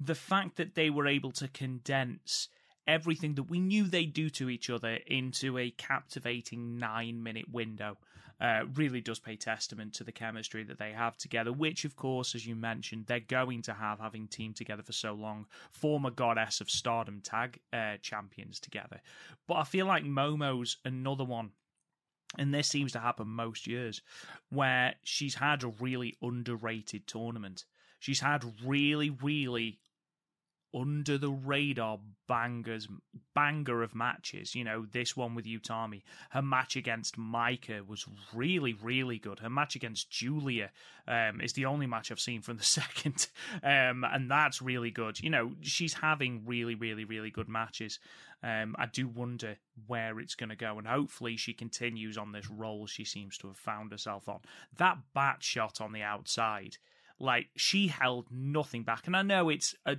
the 0.00 0.14
fact 0.14 0.56
that 0.56 0.74
they 0.74 0.90
were 0.90 1.06
able 1.06 1.32
to 1.32 1.48
condense 1.48 2.48
everything 2.86 3.34
that 3.34 3.44
we 3.44 3.60
knew 3.60 3.84
they'd 3.84 4.12
do 4.12 4.30
to 4.30 4.50
each 4.50 4.70
other 4.70 4.98
into 5.06 5.58
a 5.58 5.70
captivating 5.70 6.78
nine 6.78 7.22
minute 7.22 7.50
window 7.50 7.96
uh, 8.40 8.64
really 8.74 9.00
does 9.00 9.18
pay 9.18 9.34
testament 9.34 9.94
to 9.94 10.04
the 10.04 10.12
chemistry 10.12 10.62
that 10.62 10.78
they 10.78 10.92
have 10.92 11.16
together, 11.16 11.52
which, 11.52 11.84
of 11.86 11.96
course, 11.96 12.34
as 12.34 12.46
you 12.46 12.54
mentioned, 12.54 13.06
they're 13.06 13.18
going 13.18 13.62
to 13.62 13.72
have 13.72 13.98
having 13.98 14.28
teamed 14.28 14.56
together 14.56 14.82
for 14.82 14.92
so 14.92 15.14
long, 15.14 15.46
former 15.70 16.10
goddess 16.10 16.60
of 16.60 16.68
stardom 16.68 17.20
tag 17.22 17.58
uh, 17.72 17.96
champions 18.02 18.60
together. 18.60 19.00
But 19.48 19.54
I 19.54 19.64
feel 19.64 19.86
like 19.86 20.04
Momo's 20.04 20.76
another 20.84 21.24
one 21.24 21.50
and 22.38 22.52
this 22.52 22.68
seems 22.68 22.92
to 22.92 22.98
happen 22.98 23.28
most 23.28 23.66
years, 23.66 24.02
where 24.50 24.94
she's 25.04 25.34
had 25.34 25.62
a 25.62 25.68
really 25.68 26.16
underrated 26.20 27.06
tournament. 27.06 27.64
She's 28.00 28.20
had 28.20 28.44
really, 28.64 29.10
really 29.10 29.78
under 30.74 31.16
the 31.18 31.30
radar 31.30 31.98
bangers 32.28 32.88
banger 33.34 33.82
of 33.82 33.94
matches. 33.94 34.54
You 34.54 34.64
know, 34.64 34.86
this 34.90 35.16
one 35.16 35.34
with 35.34 35.44
Utami. 35.44 36.02
Her 36.30 36.42
match 36.42 36.76
against 36.76 37.18
Maika 37.18 37.86
was 37.86 38.06
really, 38.34 38.72
really 38.72 39.18
good. 39.18 39.40
Her 39.40 39.50
match 39.50 39.76
against 39.76 40.10
Giulia 40.10 40.70
um, 41.06 41.40
is 41.40 41.52
the 41.52 41.66
only 41.66 41.86
match 41.86 42.10
I've 42.10 42.20
seen 42.20 42.42
from 42.42 42.56
the 42.56 42.62
second. 42.64 43.28
Um, 43.62 44.04
and 44.04 44.30
that's 44.30 44.62
really 44.62 44.90
good. 44.90 45.20
You 45.20 45.30
know, 45.30 45.52
she's 45.60 45.94
having 45.94 46.42
really, 46.46 46.74
really, 46.74 47.04
really 47.04 47.30
good 47.30 47.48
matches. 47.48 47.98
Um, 48.42 48.76
I 48.78 48.86
do 48.86 49.08
wonder 49.08 49.56
where 49.86 50.18
it's 50.20 50.34
going 50.34 50.50
to 50.50 50.56
go, 50.56 50.78
and 50.78 50.86
hopefully 50.86 51.36
she 51.36 51.52
continues 51.52 52.18
on 52.18 52.32
this 52.32 52.48
role 52.50 52.86
she 52.86 53.04
seems 53.04 53.38
to 53.38 53.48
have 53.48 53.56
found 53.56 53.92
herself 53.92 54.28
on. 54.28 54.40
That 54.76 54.98
bat 55.14 55.38
shot 55.42 55.80
on 55.80 55.92
the 55.92 56.02
outside, 56.02 56.76
like 57.18 57.48
she 57.56 57.88
held 57.88 58.26
nothing 58.30 58.82
back, 58.82 59.06
and 59.06 59.16
I 59.16 59.22
know 59.22 59.48
it's 59.48 59.74
a 59.86 59.96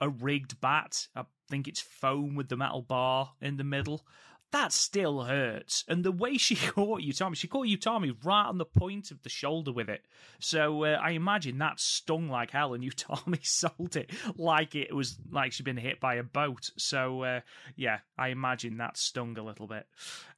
a 0.00 0.08
rigged 0.08 0.60
bat. 0.60 1.08
I 1.14 1.24
think 1.48 1.68
it's 1.68 1.80
foam 1.80 2.34
with 2.34 2.48
the 2.48 2.56
metal 2.56 2.82
bar 2.82 3.32
in 3.40 3.56
the 3.56 3.64
middle. 3.64 4.06
That 4.52 4.72
still 4.72 5.24
hurts. 5.24 5.84
And 5.88 6.04
the 6.04 6.12
way 6.12 6.38
she 6.38 6.54
caught 6.56 7.02
Utami, 7.02 7.36
she 7.36 7.48
caught 7.48 7.66
Utami 7.66 8.16
right 8.24 8.46
on 8.46 8.58
the 8.58 8.64
point 8.64 9.10
of 9.10 9.22
the 9.22 9.28
shoulder 9.28 9.72
with 9.72 9.88
it. 9.88 10.06
So 10.38 10.84
uh, 10.84 10.98
I 11.02 11.10
imagine 11.10 11.58
that 11.58 11.80
stung 11.80 12.28
like 12.28 12.52
hell, 12.52 12.74
and 12.74 12.84
Utami 12.90 13.44
sold 13.44 13.96
it 13.96 14.10
like 14.36 14.74
it 14.74 14.94
was 14.94 15.18
like 15.30 15.52
she'd 15.52 15.64
been 15.64 15.76
hit 15.76 16.00
by 16.00 16.14
a 16.14 16.22
boat. 16.22 16.70
So 16.78 17.22
uh, 17.22 17.40
yeah, 17.74 17.98
I 18.16 18.28
imagine 18.28 18.78
that 18.78 18.96
stung 18.96 19.36
a 19.36 19.42
little 19.42 19.66
bit. 19.66 19.86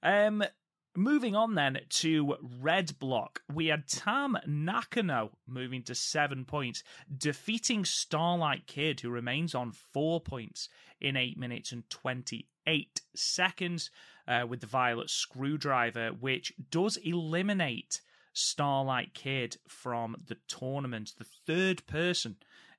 Um, 0.03 0.43
Moving 0.99 1.36
on 1.36 1.55
then 1.55 1.78
to 1.90 2.34
Red 2.61 2.99
Block, 2.99 3.42
we 3.55 3.68
had 3.68 3.86
Tam 3.86 4.36
Nakano 4.49 5.30
moving 5.46 5.84
to 5.84 5.94
seven 5.94 6.44
points, 6.44 6.82
defeating 7.16 7.84
Starlight 7.84 8.66
Kid, 8.66 8.99
who 8.99 9.09
remains 9.09 9.55
on 9.55 9.70
four 9.70 10.20
points 10.20 10.68
in 11.01 11.16
eight 11.16 11.38
minutes 11.38 11.70
and 11.70 11.88
28 11.88 13.01
seconds 13.14 13.92
uh, 14.26 14.44
with 14.49 14.59
the 14.59 14.66
Violet 14.66 15.09
Screwdriver, 15.09 16.09
which 16.09 16.53
does 16.68 16.96
eliminate 16.96 18.01
Starlight 18.32 19.14
Kid 19.14 19.57
from 19.68 20.16
the 20.26 20.38
tournament, 20.49 21.12
the 21.16 21.26
third 21.46 21.86
person 21.86 22.38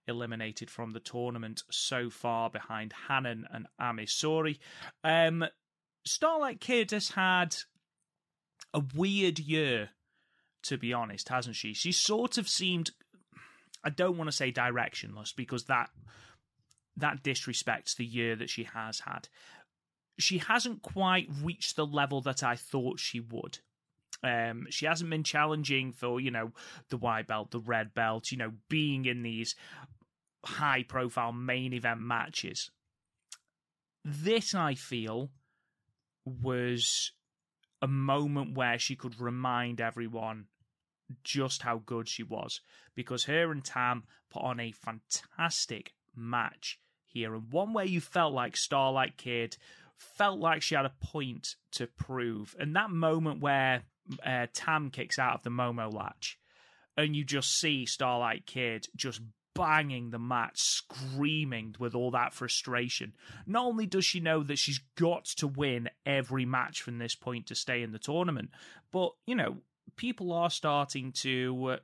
eliminated 0.09 0.69
from 0.69 0.91
the 0.91 0.99
tournament 0.99 1.63
so 1.71 2.09
far 2.09 2.49
behind 2.49 2.93
Hanan 3.07 3.47
and 3.49 3.67
Ami 3.79 4.07
Sourei. 4.07 4.59
Um, 5.05 5.45
Starlight 6.03 6.59
Kid 6.59 6.91
has 6.91 7.11
had 7.11 7.55
a 8.73 8.81
weird 8.95 9.39
year, 9.39 9.89
to 10.63 10.77
be 10.77 10.93
honest, 10.93 11.29
hasn't 11.29 11.55
she? 11.55 11.73
She 11.73 11.91
sort 11.91 12.37
of 12.37 12.47
seemed. 12.47 12.91
I 13.83 13.89
don't 13.89 14.17
want 14.17 14.29
to 14.29 14.35
say 14.35 14.51
directionless 14.51 15.33
because 15.35 15.65
that 15.65 15.89
that 16.97 17.23
disrespects 17.23 17.95
the 17.95 18.05
year 18.05 18.35
that 18.35 18.49
she 18.49 18.65
has 18.65 18.99
had. 18.99 19.29
She 20.17 20.39
hasn't 20.39 20.81
quite 20.81 21.29
reached 21.41 21.75
the 21.75 21.85
level 21.85 22.21
that 22.21 22.43
I 22.43 22.55
thought 22.55 22.99
she 22.99 23.21
would. 23.21 23.59
Um, 24.21 24.67
she 24.69 24.85
hasn't 24.85 25.09
been 25.09 25.23
challenging 25.23 25.93
for 25.93 26.19
you 26.19 26.31
know 26.31 26.51
the 26.89 26.97
white 26.97 27.27
belt, 27.27 27.51
the 27.51 27.59
red 27.59 27.93
belt, 27.93 28.31
you 28.31 28.37
know, 28.37 28.51
being 28.67 29.05
in 29.05 29.23
these 29.23 29.55
high 30.43 30.83
profile 30.83 31.31
main 31.31 31.73
event 31.73 32.01
matches. 32.01 32.69
This 34.03 34.53
I 34.53 34.75
feel 34.75 35.29
was 36.25 37.11
a 37.81 37.87
moment 37.87 38.55
where 38.55 38.77
she 38.77 38.95
could 38.95 39.19
remind 39.19 39.79
everyone 39.79 40.45
just 41.23 41.63
how 41.63 41.81
good 41.85 42.07
she 42.07 42.23
was 42.23 42.61
because 42.95 43.25
her 43.25 43.51
and 43.51 43.63
Tam 43.63 44.03
put 44.29 44.43
on 44.43 44.59
a 44.59 44.71
fantastic 44.71 45.93
match 46.15 46.79
here 47.05 47.33
and 47.33 47.51
one 47.51 47.73
where 47.73 47.85
you 47.85 47.99
felt 47.99 48.33
like 48.33 48.55
Starlight 48.55 49.17
Kid 49.17 49.57
felt 49.97 50.39
like 50.39 50.61
she 50.61 50.75
had 50.75 50.85
a 50.85 50.93
point 51.01 51.55
to 51.71 51.87
prove 51.87 52.55
and 52.59 52.75
that 52.75 52.91
moment 52.91 53.41
where 53.41 53.83
uh, 54.25 54.47
Tam 54.53 54.89
kicks 54.91 55.17
out 55.17 55.35
of 55.35 55.43
the 55.43 55.49
Momo 55.49 55.91
latch 55.91 56.37
and 56.95 57.15
you 57.15 57.23
just 57.23 57.59
see 57.59 57.85
Starlight 57.85 58.45
Kid 58.45 58.87
just 58.95 59.21
banging 59.59 60.09
the 60.09 60.19
mat, 60.19 60.57
screaming 60.57 61.75
with 61.79 61.93
all 61.93 62.11
that 62.11 62.33
frustration. 62.33 63.13
Not 63.45 63.65
only 63.65 63.85
does 63.85 64.05
she 64.05 64.21
know 64.21 64.41
that 64.43 64.57
she's 64.57 64.79
got 64.95 65.25
to 65.25 65.47
win 65.47 65.89
every 66.05 66.45
match 66.45 66.81
from 66.81 66.97
this 66.97 67.13
point 67.13 67.47
to 67.47 67.55
stay 67.55 67.83
in 67.83 67.91
the 67.91 67.99
tournament, 67.99 68.51
but, 68.91 69.11
you 69.27 69.35
know, 69.35 69.57
people 69.97 70.31
are 70.31 70.49
starting 70.49 71.11
to 71.11 71.65
uh, 71.71 71.77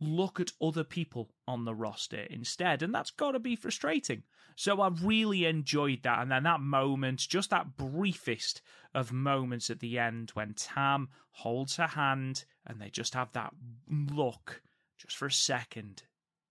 look 0.00 0.40
at 0.40 0.50
other 0.60 0.82
people 0.82 1.30
on 1.46 1.64
the 1.64 1.74
roster 1.74 2.26
instead, 2.28 2.82
and 2.82 2.92
that's 2.92 3.12
got 3.12 3.32
to 3.32 3.38
be 3.38 3.54
frustrating. 3.54 4.24
So 4.56 4.80
I 4.80 4.88
really 4.88 5.46
enjoyed 5.46 6.00
that. 6.02 6.18
And 6.18 6.30
then 6.32 6.42
that 6.42 6.60
moment, 6.60 7.20
just 7.20 7.50
that 7.50 7.76
briefest 7.76 8.62
of 8.94 9.12
moments 9.12 9.70
at 9.70 9.78
the 9.78 9.96
end 9.98 10.30
when 10.34 10.54
Tam 10.54 11.08
holds 11.30 11.76
her 11.76 11.86
hand 11.86 12.44
and 12.66 12.80
they 12.80 12.90
just 12.90 13.14
have 13.14 13.32
that 13.32 13.54
look 13.88 14.60
just 14.98 15.16
for 15.16 15.26
a 15.26 15.32
second 15.32 16.02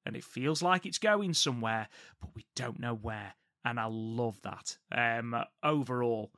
and 0.05 0.15
it 0.15 0.23
feels 0.23 0.61
like 0.61 0.85
it's 0.85 0.97
going 0.97 1.33
somewhere, 1.33 1.87
but 2.19 2.31
we 2.35 2.45
don't 2.55 2.79
know 2.79 2.95
where. 2.95 3.33
And 3.63 3.79
I 3.79 3.87
love 3.89 4.39
that. 4.41 4.77
Um, 4.91 5.35
overall, 5.63 6.31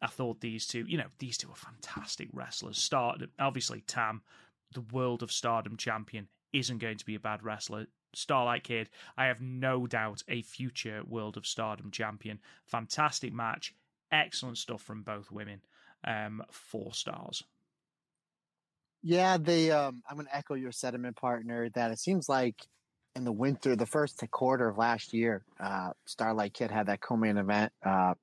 I 0.00 0.06
thought 0.06 0.40
these 0.40 0.66
two, 0.66 0.84
you 0.86 0.98
know, 0.98 1.08
these 1.18 1.36
two 1.36 1.50
are 1.50 1.56
fantastic 1.56 2.28
wrestlers. 2.32 2.78
Start 2.78 3.22
obviously 3.38 3.82
Tam, 3.82 4.22
the 4.72 4.82
World 4.92 5.22
of 5.22 5.32
Stardom 5.32 5.76
champion, 5.76 6.28
isn't 6.52 6.78
going 6.78 6.98
to 6.98 7.04
be 7.04 7.16
a 7.16 7.20
bad 7.20 7.42
wrestler. 7.42 7.86
Starlight 8.14 8.64
Kid, 8.64 8.90
I 9.16 9.26
have 9.26 9.40
no 9.40 9.86
doubt 9.86 10.22
a 10.28 10.42
future 10.42 11.02
World 11.06 11.36
of 11.36 11.46
Stardom 11.46 11.90
champion. 11.90 12.40
Fantastic 12.66 13.32
match, 13.32 13.74
excellent 14.10 14.58
stuff 14.58 14.82
from 14.82 15.02
both 15.02 15.30
women. 15.30 15.60
Um, 16.04 16.42
four 16.50 16.94
stars. 16.94 17.44
Yeah, 19.02 19.36
they. 19.38 19.70
Um, 19.70 20.02
I'm 20.08 20.16
going 20.16 20.26
to 20.26 20.36
echo 20.36 20.54
your 20.54 20.72
sentiment, 20.72 21.16
partner. 21.16 21.68
That 21.70 21.90
it 21.90 21.98
seems 21.98 22.28
like 22.28 22.66
in 23.16 23.24
the 23.24 23.32
winter, 23.32 23.76
the 23.76 23.86
first 23.86 24.22
quarter 24.30 24.68
of 24.68 24.78
last 24.78 25.12
year, 25.12 25.44
uh, 25.58 25.90
Starlight 26.06 26.54
Kid 26.54 26.70
had 26.70 26.86
that 26.86 27.00
co-main 27.00 27.38
event, 27.38 27.72
uh, 27.84 28.14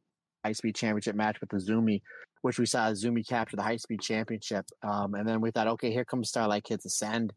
high 0.43 0.53
speed 0.53 0.75
championship 0.75 1.15
match 1.15 1.39
with 1.41 1.49
Azumi, 1.49 2.01
which 2.41 2.59
we 2.59 2.65
saw 2.65 2.89
Azumi 2.89 3.27
capture 3.27 3.57
the 3.57 3.63
high 3.63 3.77
speed 3.77 4.01
championship. 4.01 4.65
Um, 4.83 5.13
and 5.15 5.27
then 5.27 5.41
we 5.41 5.51
thought, 5.51 5.67
okay, 5.67 5.91
here 5.91 6.05
comes 6.05 6.29
Starlight 6.29 6.63
Kid's 6.63 6.85
ascend. 6.85 7.33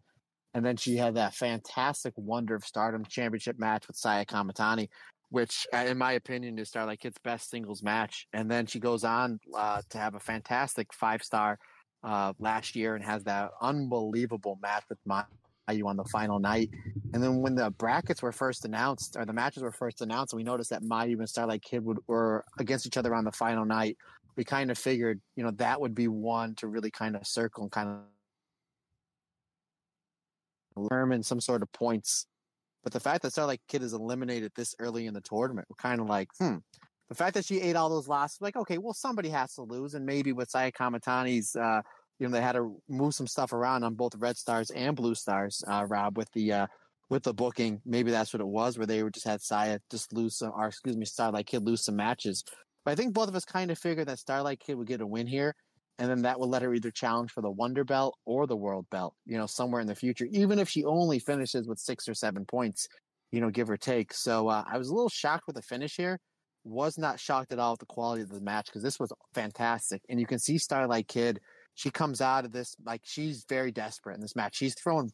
And 0.55 0.65
then 0.65 0.77
she 0.77 0.97
had 0.97 1.15
that 1.15 1.35
fantastic 1.35 2.13
Wonder 2.17 2.55
of 2.55 2.65
Stardom 2.65 3.05
championship 3.05 3.59
match 3.59 3.87
with 3.87 3.97
Saya 3.97 4.25
Kamitani, 4.25 4.89
which, 5.31 5.67
uh, 5.73 5.79
in 5.79 5.97
my 5.97 6.13
opinion, 6.13 6.59
is 6.59 6.69
Starlight 6.69 7.01
Kid's 7.01 7.19
best 7.23 7.51
singles 7.51 7.83
match. 7.83 8.27
And 8.33 8.51
then 8.51 8.67
she 8.67 8.81
goes 8.81 9.05
on 9.05 9.39
uh, 9.57 9.83
to 9.91 9.99
have 9.99 10.15
a 10.15 10.21
fantastic 10.21 10.93
five 10.93 11.23
star 11.23 11.59
uh, 12.03 12.33
last 12.39 12.75
year 12.75 12.95
and 12.95 13.05
has 13.05 13.25
that 13.25 13.51
unbelievable 13.61 14.59
match 14.63 14.85
with 14.89 14.99
my 15.05 15.25
you 15.73 15.89
on 15.89 15.97
the 15.97 16.05
final 16.05 16.39
night. 16.39 16.71
And 17.13 17.23
then 17.23 17.41
when 17.41 17.55
the 17.55 17.71
brackets 17.71 18.23
were 18.23 18.33
first 18.33 18.65
announced, 18.65 19.17
or 19.17 19.25
the 19.25 19.33
matches 19.33 19.63
were 19.63 19.73
first 19.73 20.01
announced, 20.01 20.35
we 20.35 20.45
noticed 20.45 20.71
that 20.71 20.83
Mayu 20.83 21.19
and 21.19 21.29
Starlight 21.29 21.63
Kid 21.63 21.85
would, 21.85 21.99
were 22.07 22.45
against 22.59 22.87
each 22.87 22.97
other 22.97 23.15
on 23.15 23.25
the 23.25 23.33
final 23.33 23.65
night, 23.65 23.97
we 24.37 24.45
kind 24.45 24.71
of 24.71 24.79
figured, 24.79 25.21
you 25.37 25.45
know, 25.45 25.51
that 25.53 25.81
would 25.81 25.95
be 25.95 26.09
one 26.09 26.55
to 26.57 26.69
really 26.69 26.91
kind 26.91 27.17
of 27.17 27.27
circle 27.27 27.65
and 27.65 27.73
kind 27.73 27.89
of 30.77 30.85
determine 30.85 31.23
some 31.23 31.41
sort 31.41 31.63
of 31.63 31.73
points. 31.73 32.27
But 32.83 32.93
the 32.93 33.01
fact 33.01 33.23
that 33.23 33.33
Starlight 33.33 33.61
Kid 33.69 33.83
is 33.83 33.93
eliminated 33.93 34.53
this 34.55 34.75
early 34.79 35.07
in 35.07 35.15
the 35.15 35.21
tournament, 35.21 35.67
we're 35.69 35.77
kind 35.77 36.01
of 36.01 36.07
like, 36.07 36.29
hmm. 36.39 36.57
The 37.09 37.17
fact 37.17 37.35
that 37.35 37.45
she 37.45 37.61
ate 37.61 37.75
all 37.75 37.89
those 37.89 38.07
losses, 38.07 38.41
like, 38.41 38.55
okay, 38.55 38.79
well, 38.79 38.95
somebody 38.95 39.31
has 39.31 39.55
to 39.57 39.63
lose. 39.63 39.95
And 39.95 40.07
maybe 40.07 40.33
with 40.33 40.49
Saya 40.49 40.71
Kamitani's 40.71 41.57
uh, 41.57 41.83
you 42.21 42.29
know 42.29 42.33
they 42.33 42.43
had 42.43 42.53
to 42.53 42.81
move 42.89 43.15
some 43.15 43.27
stuff 43.27 43.53
around 43.53 43.83
on 43.83 43.95
both 43.95 44.15
red 44.17 44.37
stars 44.37 44.71
and 44.71 44.95
blue 44.95 45.15
stars 45.15 45.65
uh, 45.67 45.85
rob 45.89 46.17
with 46.17 46.31
the 46.33 46.53
uh, 46.53 46.67
with 47.09 47.25
the 47.25 47.35
booking. 47.35 47.81
Maybe 47.85 48.13
that's 48.13 48.33
what 48.33 48.41
it 48.41 48.47
was 48.47 48.79
where 48.79 48.87
they 48.87 49.03
just 49.11 49.27
had 49.27 49.43
Saya 49.43 49.81
just 49.91 50.13
lose 50.13 50.37
some 50.37 50.53
or 50.55 50.69
excuse 50.69 50.97
me 50.97 51.05
starlight 51.05 51.47
kid 51.47 51.65
lose 51.65 51.85
some 51.85 51.97
matches. 51.97 52.45
But 52.85 52.93
i 52.93 52.95
think 52.95 53.13
both 53.13 53.29
of 53.29 53.35
us 53.35 53.45
kind 53.45 53.71
of 53.71 53.79
figured 53.79 54.09
that 54.09 54.19
starlight 54.19 54.61
kid 54.61 54.75
would 54.75 54.87
get 54.87 55.01
a 55.01 55.07
win 55.07 55.27
here 55.27 55.55
and 55.99 56.09
then 56.09 56.23
that 56.23 56.41
would 56.41 56.49
let 56.49 56.63
her 56.63 56.73
either 56.73 56.91
challenge 56.91 57.31
for 57.31 57.43
the 57.43 57.51
wonder 57.51 57.85
belt 57.85 58.17
or 58.25 58.47
the 58.47 58.57
world 58.57 58.87
belt 58.91 59.15
you 59.27 59.37
know 59.37 59.45
somewhere 59.47 59.83
in 59.83 59.87
the 59.87 59.95
future 59.95 60.27
even 60.31 60.59
if 60.59 60.67
she 60.67 60.83
only 60.85 61.19
finishes 61.19 61.69
with 61.69 61.79
six 61.79 62.09
or 62.09 62.15
seven 62.15 62.47
points 62.47 62.89
you 63.33 63.41
know 63.41 63.51
give 63.51 63.71
or 63.71 63.77
take. 63.77 64.13
So 64.13 64.49
uh, 64.49 64.65
i 64.71 64.79
was 64.79 64.89
a 64.89 64.95
little 64.95 65.09
shocked 65.09 65.45
with 65.47 65.57
the 65.57 65.63
finish 65.63 65.97
here. 65.97 66.19
Was 66.65 66.99
not 66.99 67.19
shocked 67.19 67.53
at 67.53 67.59
all 67.59 67.73
with 67.73 67.81
the 67.81 67.87
quality 67.87 68.23
of 68.23 68.29
the 68.29 68.41
match 68.41 68.67
because 68.67 68.83
this 68.83 69.01
was 69.01 69.13
fantastic 69.35 70.03
and 70.09 70.21
you 70.21 70.27
can 70.27 70.39
see 70.39 70.59
starlight 70.59 71.09
kid 71.09 71.41
she 71.81 71.91
comes 71.91 72.21
out 72.21 72.45
of 72.45 72.53
this 72.53 72.77
like 72.85 73.01
she's 73.05 73.47
very 73.49 73.73
desperate 73.73 74.15
in 74.15 74.21
this 74.21 74.37
match. 74.37 74.55
She's 74.55 74.75
throwing 74.75 75.11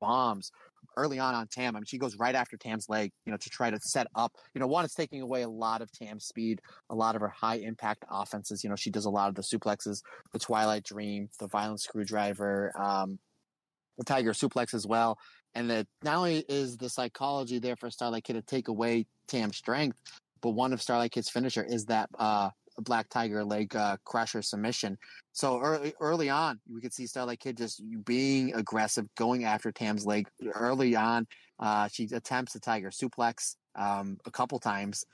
bombs 0.00 0.50
early 0.96 1.18
on 1.18 1.34
on 1.34 1.46
Tam. 1.46 1.76
I 1.76 1.80
mean, 1.80 1.84
she 1.84 1.98
goes 1.98 2.16
right 2.16 2.34
after 2.34 2.56
Tam's 2.56 2.88
leg, 2.88 3.12
you 3.26 3.32
know, 3.32 3.36
to 3.36 3.50
try 3.50 3.68
to 3.68 3.78
set 3.78 4.06
up. 4.14 4.32
You 4.54 4.62
know, 4.62 4.66
one, 4.66 4.86
it's 4.86 4.94
taking 4.94 5.20
away 5.20 5.42
a 5.42 5.48
lot 5.48 5.82
of 5.82 5.92
Tam's 5.92 6.24
speed, 6.24 6.62
a 6.88 6.94
lot 6.94 7.16
of 7.16 7.20
her 7.20 7.28
high 7.28 7.56
impact 7.56 8.06
offenses. 8.10 8.64
You 8.64 8.70
know, 8.70 8.76
she 8.76 8.88
does 8.88 9.04
a 9.04 9.10
lot 9.10 9.28
of 9.28 9.34
the 9.34 9.42
suplexes, 9.42 10.00
the 10.32 10.38
Twilight 10.38 10.84
Dream, 10.84 11.28
the 11.38 11.48
Violet 11.48 11.80
Screwdriver, 11.80 12.72
um, 12.80 13.18
the 13.98 14.04
Tiger 14.04 14.32
Suplex 14.32 14.72
as 14.72 14.86
well. 14.86 15.18
And 15.54 15.68
that 15.68 15.86
not 16.02 16.16
only 16.16 16.46
is 16.48 16.78
the 16.78 16.88
psychology 16.88 17.58
there 17.58 17.76
for 17.76 17.90
Starlight 17.90 18.24
Kid 18.24 18.34
to 18.34 18.42
take 18.42 18.68
away 18.68 19.04
Tam's 19.28 19.58
strength, 19.58 19.98
but 20.40 20.52
one 20.52 20.72
of 20.72 20.80
Starlight 20.80 21.12
Kid's 21.12 21.28
finisher 21.28 21.62
is 21.62 21.84
that 21.86 22.08
uh, 22.18 22.48
Black 22.82 23.08
Tiger 23.08 23.44
leg 23.44 23.74
uh, 23.74 23.96
crusher 24.04 24.42
submission. 24.42 24.98
So 25.32 25.60
early 25.60 25.94
early 26.00 26.30
on, 26.30 26.60
we 26.72 26.80
could 26.80 26.92
see 26.92 27.06
Starlight 27.06 27.40
Kid 27.40 27.56
just 27.56 27.82
being 28.04 28.54
aggressive, 28.54 29.06
going 29.16 29.44
after 29.44 29.72
Tam's 29.72 30.06
leg 30.06 30.28
early 30.54 30.96
on. 30.96 31.26
Uh, 31.58 31.88
she 31.88 32.08
attempts 32.12 32.52
the 32.52 32.60
Tiger 32.60 32.90
suplex 32.90 33.56
um, 33.74 34.18
a 34.26 34.30
couple 34.30 34.58
times, 34.58 35.04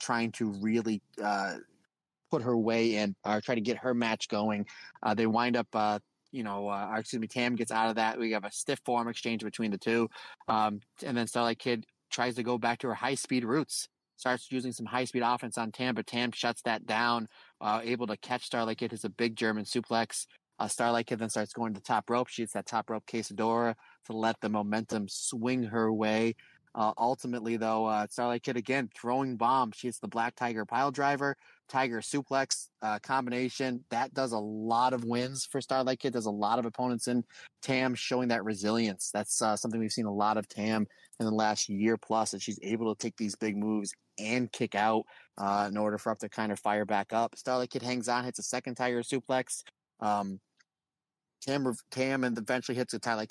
trying 0.00 0.32
to 0.32 0.50
really 0.60 1.00
uh, 1.22 1.56
put 2.30 2.42
her 2.42 2.56
way 2.56 2.96
in 2.96 3.14
or 3.24 3.40
try 3.40 3.54
to 3.54 3.60
get 3.60 3.78
her 3.78 3.94
match 3.94 4.28
going. 4.28 4.66
Uh, 5.02 5.14
they 5.14 5.26
wind 5.26 5.56
up 5.56 5.68
uh, 5.74 5.98
you 6.30 6.42
know, 6.42 6.68
uh, 6.68 6.94
excuse 6.98 7.20
me, 7.20 7.26
Tam 7.26 7.56
gets 7.56 7.72
out 7.72 7.88
of 7.88 7.96
that. 7.96 8.18
We 8.18 8.32
have 8.32 8.44
a 8.44 8.52
stiff 8.52 8.80
form 8.84 9.08
exchange 9.08 9.42
between 9.42 9.70
the 9.70 9.78
two. 9.78 10.08
Um, 10.46 10.80
and 11.04 11.16
then 11.16 11.26
Starlight 11.26 11.58
Kid 11.58 11.86
tries 12.10 12.34
to 12.36 12.42
go 12.42 12.58
back 12.58 12.78
to 12.80 12.88
her 12.88 12.94
high 12.94 13.14
speed 13.14 13.44
roots, 13.44 13.88
starts 14.18 14.50
using 14.50 14.72
some 14.72 14.86
high 14.86 15.04
speed 15.04 15.22
offense 15.24 15.56
on 15.56 15.72
Tam, 15.72 15.94
but 15.94 16.06
Tam 16.06 16.32
shuts 16.32 16.62
that 16.62 16.86
down, 16.86 17.28
uh, 17.60 17.80
able 17.82 18.06
to 18.08 18.16
catch 18.16 18.44
Starlight 18.44 18.78
Kid. 18.78 18.90
Hits 18.90 19.04
a 19.04 19.08
big 19.08 19.36
German 19.36 19.64
suplex. 19.64 20.26
Uh, 20.58 20.66
Starlight 20.66 21.06
Kid 21.06 21.20
then 21.20 21.30
starts 21.30 21.52
going 21.52 21.72
to 21.72 21.80
the 21.80 21.86
top 21.86 22.10
rope. 22.10 22.28
She 22.28 22.42
hits 22.42 22.54
that 22.54 22.66
top 22.66 22.90
rope 22.90 23.04
quesadora 23.06 23.74
to 24.06 24.12
let 24.12 24.40
the 24.40 24.48
momentum 24.48 25.06
swing 25.08 25.62
her 25.62 25.92
way. 25.92 26.34
Uh, 26.74 26.92
ultimately, 26.98 27.56
though, 27.56 27.86
uh, 27.86 28.06
Starlight 28.10 28.42
Kid 28.42 28.56
again 28.56 28.88
throwing 28.94 29.36
bombs. 29.36 29.76
She 29.76 29.86
hits 29.86 29.98
the 29.98 30.08
Black 30.08 30.36
Tiger 30.36 30.64
pile 30.64 30.90
driver, 30.90 31.36
Tiger 31.68 32.00
suplex 32.00 32.68
uh, 32.82 32.98
combination. 33.00 33.84
That 33.90 34.14
does 34.14 34.32
a 34.32 34.38
lot 34.38 34.92
of 34.92 35.04
wins 35.04 35.46
for 35.46 35.60
Starlight 35.60 36.00
Kid. 36.00 36.12
Does 36.12 36.26
a 36.26 36.30
lot 36.30 36.58
of 36.58 36.66
opponents 36.66 37.08
in 37.08 37.24
Tam 37.62 37.94
showing 37.94 38.28
that 38.28 38.44
resilience. 38.44 39.10
That's 39.12 39.40
uh, 39.40 39.56
something 39.56 39.80
we've 39.80 39.90
seen 39.90 40.06
a 40.06 40.12
lot 40.12 40.36
of 40.36 40.48
Tam 40.48 40.86
in 41.20 41.26
the 41.26 41.32
last 41.32 41.68
year 41.68 41.96
plus. 41.96 42.32
That 42.32 42.42
she's 42.42 42.58
able 42.62 42.94
to 42.94 42.98
take 42.98 43.16
these 43.16 43.36
big 43.36 43.56
moves 43.56 43.92
and 44.18 44.50
kick 44.50 44.74
out 44.74 45.04
uh, 45.38 45.68
in 45.70 45.76
order 45.76 45.98
for 45.98 46.12
up 46.12 46.18
to 46.18 46.28
kind 46.28 46.52
of 46.52 46.58
fire 46.58 46.84
back 46.84 47.12
up. 47.12 47.36
Starlight 47.36 47.70
Kid 47.70 47.82
hangs 47.82 48.08
on, 48.08 48.24
hits 48.24 48.38
a 48.38 48.42
second 48.42 48.74
Tiger 48.74 49.02
suplex. 49.02 49.62
Um, 50.00 50.40
Tam, 51.40 51.72
Tam, 51.90 52.24
and 52.24 52.36
eventually 52.36 52.76
hits 52.76 52.94
a 52.94 52.98
Tiger, 52.98 53.26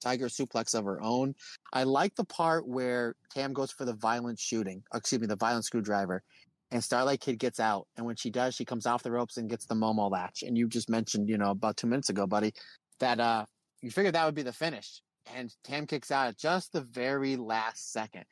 Tiger 0.00 0.28
suplex 0.28 0.74
of 0.74 0.84
her 0.84 1.00
own. 1.02 1.34
I 1.72 1.84
like 1.84 2.14
the 2.14 2.24
part 2.24 2.66
where 2.66 3.14
Tam 3.30 3.52
goes 3.52 3.70
for 3.70 3.84
the 3.84 3.92
violet 3.94 4.38
shooting, 4.38 4.82
excuse 4.94 5.20
me, 5.20 5.26
the 5.26 5.36
violet 5.36 5.64
screwdriver, 5.64 6.22
and 6.70 6.82
Starlight 6.82 7.20
Kid 7.20 7.38
gets 7.38 7.60
out. 7.60 7.86
And 7.96 8.06
when 8.06 8.16
she 8.16 8.30
does, 8.30 8.54
she 8.54 8.64
comes 8.64 8.86
off 8.86 9.02
the 9.02 9.10
ropes 9.10 9.36
and 9.36 9.50
gets 9.50 9.66
the 9.66 9.74
Momo 9.74 10.10
latch. 10.10 10.42
And 10.42 10.56
you 10.56 10.68
just 10.68 10.88
mentioned, 10.88 11.28
you 11.28 11.36
know, 11.36 11.50
about 11.50 11.76
two 11.76 11.86
minutes 11.86 12.08
ago, 12.08 12.26
buddy, 12.26 12.52
that 13.00 13.20
uh, 13.20 13.44
you 13.82 13.90
figured 13.90 14.14
that 14.14 14.24
would 14.24 14.34
be 14.34 14.42
the 14.42 14.52
finish. 14.52 15.02
And 15.34 15.52
Tam 15.64 15.86
kicks 15.86 16.10
out 16.10 16.28
at 16.28 16.38
just 16.38 16.72
the 16.72 16.80
very 16.80 17.36
last 17.36 17.92
second. 17.92 18.24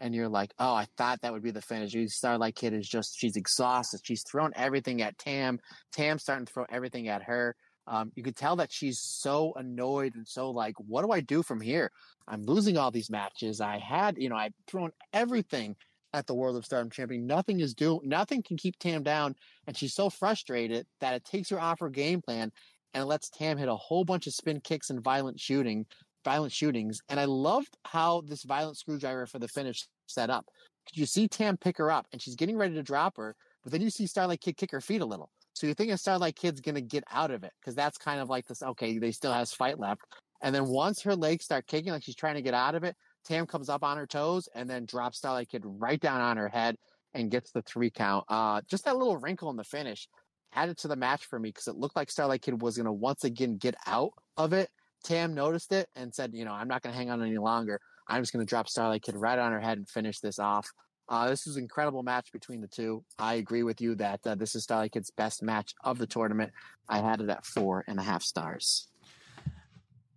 And 0.00 0.14
you're 0.14 0.28
like, 0.28 0.52
oh, 0.58 0.74
I 0.74 0.86
thought 0.96 1.20
that 1.22 1.32
would 1.32 1.42
be 1.42 1.50
the 1.50 1.62
finish. 1.62 1.94
Starlight 2.12 2.56
Kid 2.56 2.74
is 2.74 2.88
just, 2.88 3.18
she's 3.18 3.36
exhausted. 3.36 4.00
She's 4.02 4.22
thrown 4.22 4.52
everything 4.56 5.02
at 5.02 5.18
Tam. 5.18 5.60
Tam's 5.92 6.22
starting 6.22 6.46
to 6.46 6.52
throw 6.52 6.66
everything 6.70 7.08
at 7.08 7.22
her. 7.22 7.56
Um, 7.86 8.12
you 8.14 8.22
could 8.22 8.36
tell 8.36 8.56
that 8.56 8.72
she's 8.72 8.98
so 9.00 9.52
annoyed 9.56 10.14
and 10.14 10.26
so 10.26 10.50
like, 10.50 10.74
what 10.78 11.04
do 11.04 11.12
I 11.12 11.20
do 11.20 11.42
from 11.42 11.60
here? 11.60 11.90
I'm 12.26 12.44
losing 12.44 12.76
all 12.76 12.90
these 12.90 13.10
matches. 13.10 13.60
I 13.60 13.78
had, 13.78 14.16
you 14.18 14.28
know, 14.28 14.36
I've 14.36 14.54
thrown 14.66 14.90
everything 15.12 15.76
at 16.14 16.26
the 16.26 16.34
World 16.34 16.56
of 16.56 16.64
Stardom 16.64 16.90
champion. 16.90 17.26
Nothing 17.26 17.60
is 17.60 17.74
doing, 17.74 18.00
nothing 18.04 18.42
can 18.42 18.56
keep 18.56 18.78
Tam 18.78 19.02
down. 19.02 19.34
And 19.66 19.76
she's 19.76 19.94
so 19.94 20.08
frustrated 20.08 20.86
that 21.00 21.14
it 21.14 21.24
takes 21.24 21.50
her 21.50 21.60
off 21.60 21.80
her 21.80 21.90
game 21.90 22.22
plan 22.22 22.52
and 22.94 23.06
lets 23.06 23.28
Tam 23.28 23.58
hit 23.58 23.68
a 23.68 23.76
whole 23.76 24.04
bunch 24.04 24.26
of 24.26 24.32
spin 24.32 24.60
kicks 24.60 24.88
and 24.88 25.02
violet 25.02 25.38
shooting, 25.38 25.84
violet 26.24 26.52
shootings. 26.52 27.00
And 27.08 27.20
I 27.20 27.26
loved 27.26 27.76
how 27.84 28.22
this 28.22 28.42
violet 28.42 28.76
screwdriver 28.76 29.26
for 29.26 29.38
the 29.38 29.48
finish 29.48 29.86
set 30.06 30.30
up. 30.30 30.46
You 30.92 31.06
see 31.06 31.28
Tam 31.28 31.56
pick 31.56 31.78
her 31.78 31.90
up 31.90 32.06
and 32.12 32.20
she's 32.20 32.36
getting 32.36 32.56
ready 32.56 32.74
to 32.74 32.82
drop 32.82 33.16
her, 33.16 33.34
but 33.62 33.72
then 33.72 33.80
you 33.80 33.90
see 33.90 34.06
Starlight 34.06 34.40
Kid 34.40 34.56
kick 34.56 34.70
her 34.70 34.80
feet 34.80 35.00
a 35.00 35.06
little. 35.06 35.30
So 35.54 35.66
you 35.66 35.74
think 35.74 35.92
a 35.92 35.96
Starlight 35.96 36.36
Kid's 36.36 36.60
to 36.60 36.80
get 36.80 37.04
out 37.10 37.30
of 37.30 37.44
it 37.44 37.52
because 37.60 37.74
that's 37.74 37.96
kind 37.96 38.20
of 38.20 38.28
like 38.28 38.46
this. 38.46 38.62
Okay, 38.62 38.98
they 38.98 39.12
still 39.12 39.32
has 39.32 39.52
fight 39.52 39.78
left, 39.78 40.02
and 40.42 40.54
then 40.54 40.66
once 40.66 41.00
her 41.02 41.14
legs 41.14 41.44
start 41.44 41.66
kicking, 41.66 41.92
like 41.92 42.02
she's 42.02 42.16
trying 42.16 42.34
to 42.34 42.42
get 42.42 42.54
out 42.54 42.74
of 42.74 42.84
it, 42.84 42.96
Tam 43.24 43.46
comes 43.46 43.68
up 43.68 43.82
on 43.82 43.96
her 43.96 44.06
toes 44.06 44.48
and 44.54 44.68
then 44.68 44.84
drops 44.84 45.18
Starlight 45.18 45.48
Kid 45.48 45.62
right 45.64 46.00
down 46.00 46.20
on 46.20 46.36
her 46.36 46.48
head 46.48 46.76
and 47.14 47.30
gets 47.30 47.50
the 47.52 47.62
three 47.62 47.90
count. 47.90 48.24
Uh, 48.28 48.60
just 48.68 48.84
that 48.84 48.96
little 48.96 49.16
wrinkle 49.16 49.48
in 49.50 49.56
the 49.56 49.64
finish 49.64 50.08
added 50.52 50.76
to 50.78 50.88
the 50.88 50.96
match 50.96 51.24
for 51.24 51.38
me 51.38 51.48
because 51.48 51.68
it 51.68 51.76
looked 51.76 51.96
like 51.96 52.10
Starlight 52.10 52.42
Kid 52.42 52.60
was 52.60 52.76
going 52.76 52.86
to 52.86 52.92
once 52.92 53.24
again 53.24 53.56
get 53.56 53.74
out 53.86 54.12
of 54.36 54.52
it. 54.52 54.68
Tam 55.04 55.34
noticed 55.34 55.72
it 55.72 55.88
and 55.94 56.14
said, 56.14 56.32
you 56.34 56.44
know, 56.44 56.52
I'm 56.52 56.68
not 56.68 56.82
going 56.82 56.92
to 56.92 56.98
hang 56.98 57.10
on 57.10 57.22
any 57.22 57.38
longer. 57.38 57.80
I'm 58.08 58.22
just 58.22 58.32
going 58.32 58.44
to 58.44 58.48
drop 58.48 58.68
Starlight 58.68 59.02
Kid 59.02 59.16
right 59.16 59.38
on 59.38 59.52
her 59.52 59.60
head 59.60 59.78
and 59.78 59.88
finish 59.88 60.18
this 60.20 60.38
off. 60.38 60.66
Uh, 61.08 61.28
this 61.28 61.46
was 61.46 61.56
an 61.56 61.62
incredible 61.62 62.02
match 62.02 62.32
between 62.32 62.62
the 62.62 62.68
two. 62.68 63.04
I 63.18 63.34
agree 63.34 63.62
with 63.62 63.80
you 63.80 63.94
that 63.96 64.20
uh, 64.26 64.34
this 64.34 64.54
is 64.54 64.64
Starlight 64.64 64.92
Kid's 64.92 65.10
best 65.10 65.42
match 65.42 65.74
of 65.84 65.98
the 65.98 66.06
tournament. 66.06 66.52
I 66.88 67.00
had 67.00 67.20
it 67.20 67.28
at 67.28 67.44
four 67.44 67.84
and 67.86 67.98
a 67.98 68.02
half 68.02 68.22
stars. 68.22 68.88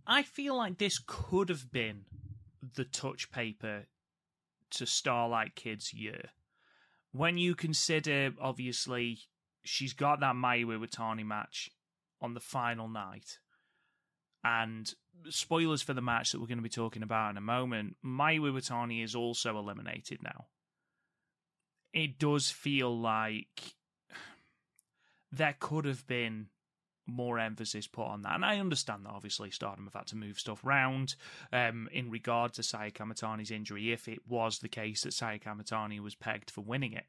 I 0.06 0.24
feel 0.24 0.56
like 0.56 0.78
this 0.78 1.02
could 1.06 1.50
have 1.50 1.72
been 1.72 2.06
the 2.76 2.86
touch 2.86 3.30
paper 3.32 3.88
to 4.72 4.86
Starlight 4.86 5.56
Kid's 5.56 5.94
year. 5.94 6.30
When 7.12 7.38
you 7.38 7.56
consider, 7.56 8.32
obviously, 8.40 9.20
she's 9.64 9.94
got 9.94 10.22
that 10.22 10.36
Mayu 10.36 10.68
Iwatani 10.68 11.26
match 11.26 11.70
on 12.22 12.34
the 12.34 12.40
final 12.40 12.88
night. 12.88 13.40
And 14.56 14.94
spoilers 15.30 15.82
for 15.82 15.94
the 15.94 16.02
match 16.02 16.32
that 16.32 16.40
we're 16.40 16.48
going 16.48 16.60
to 16.60 16.64
be 16.64 16.70
talking 16.70 17.04
about 17.04 17.32
in 17.32 17.38
a 17.38 17.42
moment, 17.42 17.98
Mayu 18.06 18.42
Iwatani 18.42 19.04
is 19.04 19.16
also 19.16 19.58
eliminated 19.58 20.24
now 20.24 20.46
it 21.98 22.20
does 22.20 22.50
feel 22.50 22.96
like 22.96 23.74
there 25.32 25.56
could 25.60 25.86
have 25.86 26.06
been 26.08 26.48
more 27.08 27.40
emphasis 27.40 27.88
put 27.88 28.06
on 28.06 28.22
that. 28.22 28.36
And 28.36 28.46
I 28.46 28.60
understand 28.60 29.06
that 29.06 29.14
obviously 29.14 29.50
Stardom 29.50 29.86
have 29.86 29.94
had 29.94 30.08
to 30.08 30.16
move 30.16 30.38
stuff 30.38 30.64
around 30.64 31.16
um, 31.52 31.90
in 31.92 32.12
regard 32.12 32.54
to 32.54 32.64
Saya 32.64 32.92
Kamitani's 32.92 33.50
injury, 33.50 33.92
if 33.92 34.08
it 34.08 34.20
was 34.28 34.60
the 34.60 34.70
case 34.70 35.04
that 35.04 35.14
Saya 35.14 35.40
Kamitani 35.40 36.00
was 36.00 36.16
pegged 36.16 36.52
for 36.52 36.62
winning 36.62 36.94
it. 36.94 37.06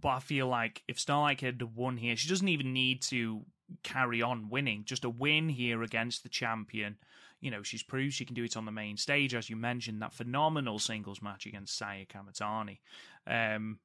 But 0.00 0.08
I 0.08 0.20
feel 0.20 0.46
like 0.46 0.82
if 0.86 1.00
Starlight 1.00 1.40
had 1.40 1.76
won 1.76 1.96
here, 1.96 2.16
she 2.16 2.28
doesn't 2.28 2.48
even 2.48 2.72
need 2.72 3.02
to 3.02 3.44
carry 3.82 4.22
on 4.22 4.48
winning. 4.48 4.84
Just 4.84 5.04
a 5.04 5.10
win 5.10 5.48
here 5.48 5.82
against 5.82 6.22
the 6.22 6.28
champion 6.28 6.96
you 7.40 7.50
know, 7.50 7.62
she's 7.62 7.82
proved 7.82 8.14
she 8.14 8.24
can 8.24 8.34
do 8.34 8.44
it 8.44 8.56
on 8.56 8.66
the 8.66 8.72
main 8.72 8.96
stage, 8.96 9.34
as 9.34 9.48
you 9.48 9.56
mentioned, 9.56 10.02
that 10.02 10.12
phenomenal 10.12 10.78
singles 10.78 11.22
match 11.22 11.46
against 11.46 11.76
Saya 11.76 12.04
Kamitani. 12.04 12.78
Um, 13.26 13.78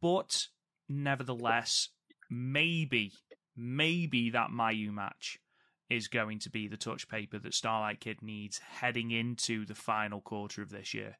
but 0.00 0.46
nevertheless, 0.88 1.88
maybe, 2.30 3.12
maybe 3.56 4.30
that 4.30 4.50
Mayu 4.50 4.92
match 4.92 5.38
is 5.88 6.08
going 6.08 6.38
to 6.40 6.50
be 6.50 6.68
the 6.68 6.76
touch 6.76 7.08
paper 7.08 7.38
that 7.38 7.54
Starlight 7.54 8.00
Kid 8.00 8.20
needs 8.20 8.58
heading 8.58 9.10
into 9.10 9.64
the 9.64 9.74
final 9.74 10.20
quarter 10.20 10.60
of 10.60 10.70
this 10.70 10.92
year. 10.92 11.16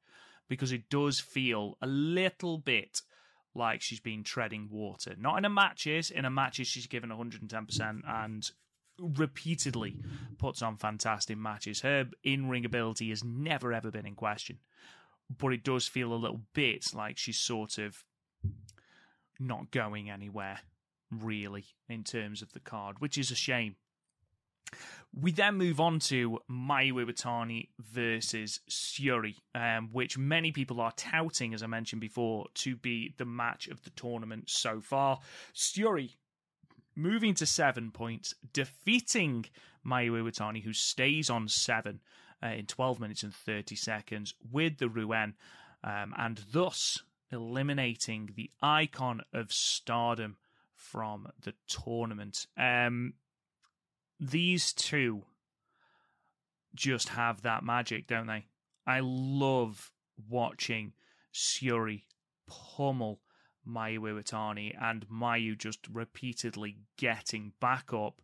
Because 0.46 0.72
it 0.72 0.90
does 0.90 1.20
feel 1.20 1.76
a 1.80 1.86
little 1.86 2.58
bit 2.58 3.00
like 3.58 3.82
she's 3.82 4.00
been 4.00 4.24
treading 4.24 4.68
water. 4.70 5.14
Not 5.18 5.36
in 5.36 5.44
a 5.44 5.50
matches, 5.50 6.10
in 6.10 6.24
a 6.24 6.30
matches 6.30 6.66
she's 6.66 6.86
given 6.86 7.10
110% 7.10 8.00
and 8.06 8.50
repeatedly 8.98 9.96
puts 10.38 10.62
on 10.62 10.76
fantastic 10.76 11.36
matches. 11.36 11.80
Her 11.80 12.06
in 12.24 12.48
ring 12.48 12.64
ability 12.64 13.10
has 13.10 13.22
never 13.22 13.72
ever 13.72 13.90
been 13.90 14.06
in 14.06 14.14
question, 14.14 14.58
but 15.36 15.52
it 15.52 15.62
does 15.62 15.86
feel 15.86 16.12
a 16.12 16.16
little 16.16 16.40
bit 16.54 16.86
like 16.94 17.18
she's 17.18 17.38
sort 17.38 17.78
of 17.78 18.04
not 19.38 19.70
going 19.70 20.10
anywhere 20.10 20.60
really 21.10 21.64
in 21.88 22.04
terms 22.04 22.42
of 22.42 22.52
the 22.52 22.60
card, 22.60 22.96
which 23.00 23.18
is 23.18 23.30
a 23.30 23.36
shame. 23.36 23.76
We 25.14 25.32
then 25.32 25.56
move 25.56 25.80
on 25.80 25.98
to 26.00 26.38
Mayu 26.50 26.92
Iwatani 26.92 27.68
versus 27.78 28.60
Syuri, 28.70 29.36
um, 29.54 29.88
which 29.92 30.18
many 30.18 30.52
people 30.52 30.80
are 30.80 30.92
touting, 30.92 31.54
as 31.54 31.62
I 31.62 31.66
mentioned 31.66 32.00
before, 32.00 32.46
to 32.56 32.76
be 32.76 33.14
the 33.16 33.24
match 33.24 33.68
of 33.68 33.82
the 33.82 33.90
tournament 33.90 34.50
so 34.50 34.80
far. 34.80 35.18
Syuri 35.54 36.14
moving 36.94 37.34
to 37.34 37.46
seven 37.46 37.90
points, 37.90 38.34
defeating 38.52 39.46
Mayu 39.86 40.12
Iwatani, 40.12 40.62
who 40.62 40.72
stays 40.72 41.30
on 41.30 41.48
seven 41.48 42.00
uh, 42.42 42.48
in 42.48 42.66
12 42.66 43.00
minutes 43.00 43.22
and 43.22 43.34
30 43.34 43.76
seconds 43.76 44.34
with 44.50 44.78
the 44.78 44.88
Ruan, 44.88 45.34
um, 45.82 46.12
and 46.16 46.40
thus 46.52 46.98
eliminating 47.32 48.30
the 48.36 48.50
icon 48.62 49.22
of 49.32 49.52
stardom 49.52 50.36
from 50.74 51.28
the 51.42 51.54
tournament. 51.66 52.46
Um, 52.56 53.14
these 54.20 54.72
two 54.72 55.24
just 56.74 57.10
have 57.10 57.42
that 57.42 57.64
magic, 57.64 58.06
don't 58.06 58.26
they? 58.26 58.46
I 58.86 59.00
love 59.02 59.90
watching 60.28 60.92
Syuri 61.34 62.02
pummel 62.46 63.20
Mayu 63.68 64.00
Iwatani 64.00 64.74
and 64.80 65.06
Mayu 65.08 65.56
just 65.56 65.86
repeatedly 65.92 66.78
getting 66.96 67.52
back 67.60 67.92
up 67.92 68.22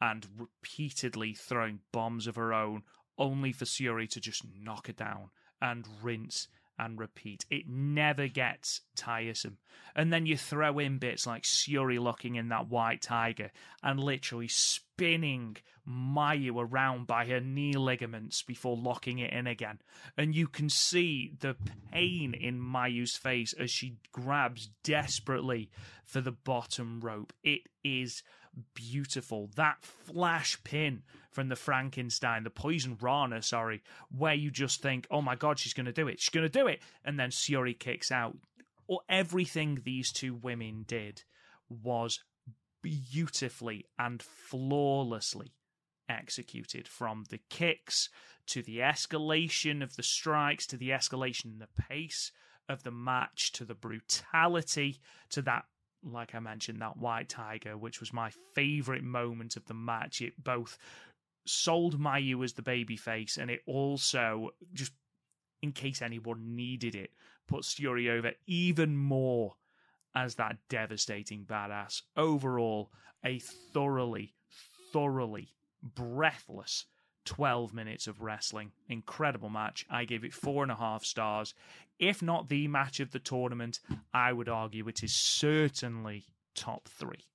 and 0.00 0.26
repeatedly 0.38 1.34
throwing 1.34 1.80
bombs 1.92 2.26
of 2.26 2.36
her 2.36 2.52
own, 2.52 2.82
only 3.18 3.52
for 3.52 3.64
Syuri 3.64 4.08
to 4.10 4.20
just 4.20 4.42
knock 4.44 4.88
it 4.88 4.96
down 4.96 5.30
and 5.60 5.86
rinse 6.02 6.48
and 6.78 6.98
repeat. 6.98 7.44
It 7.50 7.68
never 7.68 8.28
gets 8.28 8.80
tiresome. 8.96 9.58
And 9.94 10.12
then 10.12 10.26
you 10.26 10.36
throw 10.36 10.78
in 10.78 10.98
bits 10.98 11.26
like 11.26 11.44
Syuri 11.44 12.00
locking 12.00 12.34
in 12.34 12.48
that 12.48 12.68
white 12.68 13.00
tiger 13.00 13.50
and 13.82 14.00
literally 14.00 14.48
spinning 14.48 15.56
Mayu 15.88 16.56
around 16.56 17.06
by 17.06 17.26
her 17.26 17.40
knee 17.40 17.74
ligaments 17.74 18.42
before 18.42 18.76
locking 18.76 19.18
it 19.18 19.32
in 19.32 19.46
again. 19.46 19.80
And 20.16 20.34
you 20.34 20.48
can 20.48 20.68
see 20.68 21.34
the 21.38 21.56
pain 21.92 22.34
in 22.34 22.60
Mayu's 22.60 23.16
face 23.16 23.52
as 23.52 23.70
she 23.70 23.96
grabs 24.12 24.70
desperately 24.82 25.70
for 26.04 26.20
the 26.20 26.32
bottom 26.32 27.00
rope. 27.00 27.32
It 27.42 27.62
is 27.84 28.22
beautiful. 28.74 29.50
That 29.56 29.82
flash 29.82 30.62
pin 30.64 31.02
from 31.30 31.48
the 31.48 31.56
Frankenstein, 31.56 32.44
the 32.44 32.50
Poison 32.50 32.96
Rana, 33.00 33.42
sorry, 33.42 33.82
where 34.16 34.34
you 34.34 34.50
just 34.50 34.82
think, 34.82 35.06
oh 35.10 35.22
my 35.22 35.34
God, 35.34 35.58
she's 35.58 35.74
going 35.74 35.86
to 35.86 35.92
do 35.92 36.08
it. 36.08 36.20
She's 36.20 36.30
going 36.30 36.48
to 36.48 36.58
do 36.58 36.66
it. 36.66 36.80
And 37.04 37.18
then 37.18 37.30
Syuri 37.30 37.78
kicks 37.78 38.10
out. 38.10 38.36
Or 38.86 39.00
everything 39.08 39.80
these 39.84 40.12
two 40.12 40.34
women 40.34 40.84
did 40.86 41.22
was 41.68 42.20
beautifully 42.82 43.86
and 43.98 44.22
flawlessly 44.22 45.54
executed 46.08 46.86
from 46.86 47.24
the 47.30 47.40
kicks 47.48 48.10
to 48.46 48.62
the 48.62 48.78
escalation 48.78 49.82
of 49.82 49.96
the 49.96 50.02
strikes 50.02 50.66
to 50.66 50.76
the 50.76 50.90
escalation 50.90 51.46
in 51.46 51.58
the 51.58 51.82
pace 51.88 52.30
of 52.68 52.82
the 52.82 52.90
match 52.90 53.52
to 53.52 53.64
the 53.64 53.74
brutality 53.74 55.00
to 55.30 55.40
that 55.42 55.64
like 56.04 56.34
I 56.34 56.40
mentioned, 56.40 56.80
that 56.80 56.96
white 56.96 57.28
tiger, 57.28 57.76
which 57.76 58.00
was 58.00 58.12
my 58.12 58.30
favorite 58.54 59.04
moment 59.04 59.56
of 59.56 59.66
the 59.66 59.74
match. 59.74 60.20
It 60.20 60.42
both 60.42 60.78
sold 61.46 61.98
Mayu 61.98 62.44
as 62.44 62.54
the 62.54 62.62
babyface, 62.62 63.38
and 63.38 63.50
it 63.50 63.60
also 63.66 64.50
just, 64.72 64.92
in 65.62 65.72
case 65.72 66.02
anyone 66.02 66.56
needed 66.56 66.94
it, 66.94 67.10
put 67.46 67.62
Syuri 67.62 68.10
over 68.10 68.32
even 68.46 68.96
more 68.96 69.54
as 70.14 70.36
that 70.36 70.56
devastating 70.68 71.44
badass. 71.44 72.02
Overall, 72.16 72.90
a 73.24 73.38
thoroughly, 73.38 74.34
thoroughly 74.92 75.48
breathless 75.82 76.86
12 77.24 77.74
minutes 77.74 78.06
of 78.06 78.20
wrestling. 78.20 78.72
Incredible 78.88 79.50
match. 79.50 79.86
I 79.90 80.04
gave 80.04 80.24
it 80.24 80.34
four 80.34 80.62
and 80.62 80.72
a 80.72 80.76
half 80.76 81.04
stars. 81.04 81.54
If 81.98 82.22
not 82.22 82.48
the 82.48 82.68
match 82.68 83.00
of 83.00 83.12
the 83.12 83.18
tournament, 83.18 83.80
I 84.12 84.32
would 84.32 84.48
argue 84.48 84.88
it 84.88 85.02
is 85.02 85.14
certainly 85.14 86.26
top 86.54 86.88
three. 86.88 87.26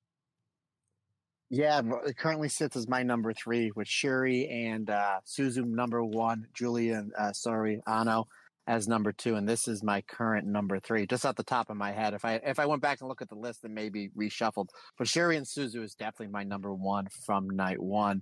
Yeah, 1.50 1.82
it 2.06 2.18
currently 2.18 2.50
sits 2.50 2.76
as 2.76 2.88
my 2.88 3.02
number 3.02 3.34
three 3.34 3.72
with 3.76 3.88
Syuri 3.88 4.52
and 4.52 4.90
uh, 4.90 5.22
Suzu 5.26 5.66
number 5.66 6.04
one, 6.04 6.48
Julian, 6.54 7.12
uh, 7.18 7.34
sorry, 7.34 7.82
Anou 7.88 8.26
as 8.70 8.88
number 8.88 9.12
two, 9.12 9.36
and 9.36 9.50
this 9.50 9.68
is 9.68 9.82
my 9.82 10.00
current 10.02 10.46
number 10.46 10.80
three, 10.80 11.08
just 11.08 11.26
at 11.26 11.36
the 11.36 11.44
top 11.44 11.72
of 11.72 11.76
my 11.76 11.92
head. 11.92 12.14
If 12.14 12.24
I 12.24 12.36
if 12.36 12.60
I 12.60 12.68
went 12.68 12.84
back 12.84 13.02
and 13.02 13.10
look 13.10 13.24
at 13.24 13.28
the 13.28 13.36
list, 13.36 13.66
it 13.66 13.72
maybe 13.72 14.12
reshuffled. 14.16 14.68
But 14.96 15.08
Syuri 15.08 15.38
and 15.38 15.46
Suzu 15.46 15.84
is 15.84 15.96
definitely 15.96 16.32
my 16.32 16.44
number 16.44 16.72
one 16.72 17.08
from 17.26 17.50
night 17.50 17.82
one. 17.82 18.22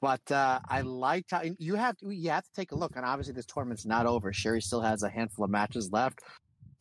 But 0.00 0.30
uh, 0.30 0.60
I 0.68 0.82
liked 0.82 1.30
how 1.30 1.42
you 1.58 1.74
have 1.74 1.96
to 1.98 2.10
you 2.10 2.30
have 2.30 2.44
to 2.44 2.52
take 2.54 2.72
a 2.72 2.76
look, 2.76 2.96
and 2.96 3.04
obviously 3.04 3.34
this 3.34 3.46
tournament's 3.46 3.86
not 3.86 4.06
over. 4.06 4.32
Syuri 4.32 4.62
still 4.62 4.82
has 4.82 5.02
a 5.02 5.08
handful 5.08 5.44
of 5.44 5.50
matches 5.50 5.90
left, 5.90 6.20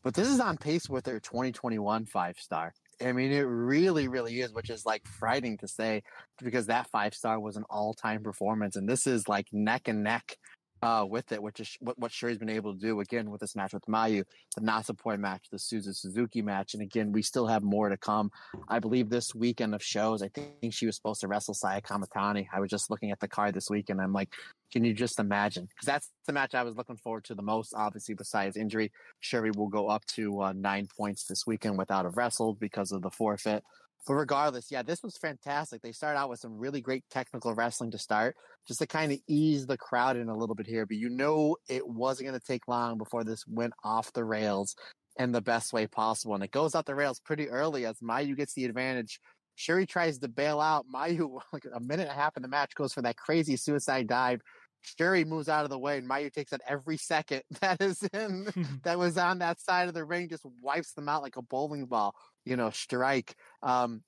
but 0.03 0.13
this 0.13 0.27
is 0.27 0.39
on 0.39 0.57
pace 0.57 0.89
with 0.89 1.05
her 1.05 1.19
2021 1.19 2.05
five 2.05 2.35
star. 2.37 2.73
I 3.01 3.11
mean, 3.11 3.31
it 3.31 3.41
really, 3.41 4.07
really 4.07 4.39
is, 4.39 4.53
which 4.53 4.69
is 4.69 4.85
like 4.85 5.05
frightening 5.05 5.57
to 5.57 5.67
say 5.67 6.01
because 6.41 6.67
that 6.67 6.89
five 6.91 7.13
star 7.13 7.39
was 7.39 7.57
an 7.57 7.63
all 7.69 7.93
time 7.93 8.21
performance, 8.21 8.75
and 8.75 8.87
this 8.87 9.07
is 9.07 9.27
like 9.27 9.47
neck 9.51 9.87
and 9.87 10.03
neck 10.03 10.37
uh, 10.81 11.05
with 11.07 11.31
it, 11.31 11.41
which 11.41 11.59
is 11.59 11.77
what, 11.79 11.97
what 11.97 12.11
Syuri's 12.11 12.37
been 12.37 12.49
able 12.49 12.73
to 12.73 12.79
do 12.79 12.99
again 12.99 13.29
with 13.29 13.41
this 13.41 13.55
match 13.55 13.73
with 13.73 13.85
Mayu, 13.85 14.23
the 14.55 14.61
Natsupoi 14.61 15.17
match, 15.17 15.45
the 15.51 15.57
Suzu 15.57 15.95
Suzuki 15.95 16.41
match. 16.41 16.73
And 16.73 16.83
again, 16.83 17.11
we 17.11 17.21
still 17.21 17.47
have 17.47 17.63
more 17.63 17.89
to 17.89 17.97
come. 17.97 18.31
I 18.67 18.79
believe 18.79 19.09
this 19.09 19.33
weekend 19.33 19.73
of 19.73 19.83
shows, 19.83 20.21
I 20.21 20.29
think 20.29 20.73
she 20.73 20.85
was 20.85 20.95
supposed 20.95 21.21
to 21.21 21.27
wrestle 21.27 21.53
Saya 21.53 21.81
Kamitani. 21.81 22.47
I 22.53 22.59
was 22.59 22.69
just 22.69 22.89
looking 22.89 23.11
at 23.11 23.19
the 23.19 23.27
card 23.27 23.53
this 23.53 23.69
week 23.69 23.89
and 23.89 24.01
I'm 24.01 24.13
like, 24.13 24.33
can 24.71 24.83
you 24.83 24.93
just 24.93 25.19
imagine? 25.19 25.65
Because 25.65 25.85
that's 25.85 26.11
the 26.27 26.33
match 26.33 26.53
I 26.53 26.63
was 26.63 26.75
looking 26.75 26.97
forward 26.97 27.23
to 27.25 27.35
the 27.35 27.41
most, 27.41 27.73
obviously, 27.75 28.15
besides 28.15 28.57
injury. 28.57 28.91
Syuri 29.23 29.55
will 29.55 29.69
go 29.69 29.87
up 29.87 30.05
to 30.07 30.41
uh, 30.41 30.53
nine 30.53 30.87
points 30.97 31.25
this 31.25 31.47
weekend 31.47 31.77
without 31.77 32.05
a 32.05 32.09
wrestled 32.09 32.59
because 32.59 32.91
of 32.91 33.01
the 33.01 33.11
forfeit. 33.11 33.63
But 34.05 34.15
regardless, 34.15 34.71
yeah, 34.71 34.83
this 34.83 35.01
was 35.01 35.17
fantastic. 35.17 35.81
They 35.81 35.91
started 35.91 36.19
out 36.19 36.29
with 36.29 36.39
some 36.39 36.57
really 36.57 36.79
great 36.79 37.03
technical 37.09 37.55
wrestling 37.55 37.91
to 37.91 37.97
start, 37.97 38.35
just 38.67 38.79
to 38.79 38.87
kind 38.87 39.11
of 39.11 39.19
ease 39.27 39.65
the 39.65 39.77
crowd 39.77 40.15
in 40.15 40.29
a 40.29 40.37
little 40.37 40.55
bit 40.55 40.67
here. 40.67 40.85
But 40.85 40.97
you 40.97 41.09
know, 41.09 41.57
it 41.67 41.87
wasn't 41.87 42.29
going 42.29 42.39
to 42.39 42.45
take 42.45 42.67
long 42.67 42.97
before 42.97 43.23
this 43.23 43.45
went 43.47 43.73
off 43.83 44.13
the 44.13 44.23
rails 44.23 44.75
in 45.17 45.31
the 45.31 45.41
best 45.41 45.73
way 45.73 45.87
possible. 45.87 46.35
And 46.35 46.43
it 46.43 46.51
goes 46.51 46.75
off 46.75 46.85
the 46.85 46.93
rails 46.93 47.19
pretty 47.19 47.49
early 47.49 47.85
as 47.85 47.99
Mayu 47.99 48.35
gets 48.37 48.53
the 48.53 48.65
advantage. 48.65 49.19
Syuri 49.57 49.87
tries 49.87 50.19
to 50.19 50.27
bail 50.27 50.59
out. 50.59 50.85
Mayu, 50.93 51.39
like 51.51 51.65
a 51.73 51.79
minute 51.79 52.03
and 52.03 52.11
a 52.11 52.21
half 52.21 52.37
in 52.37 52.43
the 52.43 52.49
match, 52.49 52.75
goes 52.75 52.93
for 52.93 53.01
that 53.01 53.17
crazy 53.17 53.55
suicide 53.55 54.07
dive. 54.07 54.41
Syuri 54.99 55.25
moves 55.25 55.49
out 55.49 55.63
of 55.63 55.71
the 55.71 55.79
way, 55.79 55.97
and 55.97 56.07
Mayu 56.07 56.31
takes 56.31 56.53
out 56.53 56.61
every 56.67 56.97
second 56.97 57.41
that 57.61 57.81
is 57.81 58.03
in 58.13 58.47
that 58.83 58.99
was 58.99 59.17
on 59.17 59.39
that 59.39 59.59
side 59.59 59.87
of 59.87 59.95
the 59.95 60.05
ring, 60.05 60.29
just 60.29 60.45
wipes 60.61 60.93
them 60.93 61.09
out 61.09 61.23
like 61.23 61.37
a 61.37 61.41
bowling 61.41 61.85
ball 61.85 62.13
you 62.45 62.55
know, 62.55 62.69
strike. 62.69 63.35
Um, 63.63 64.01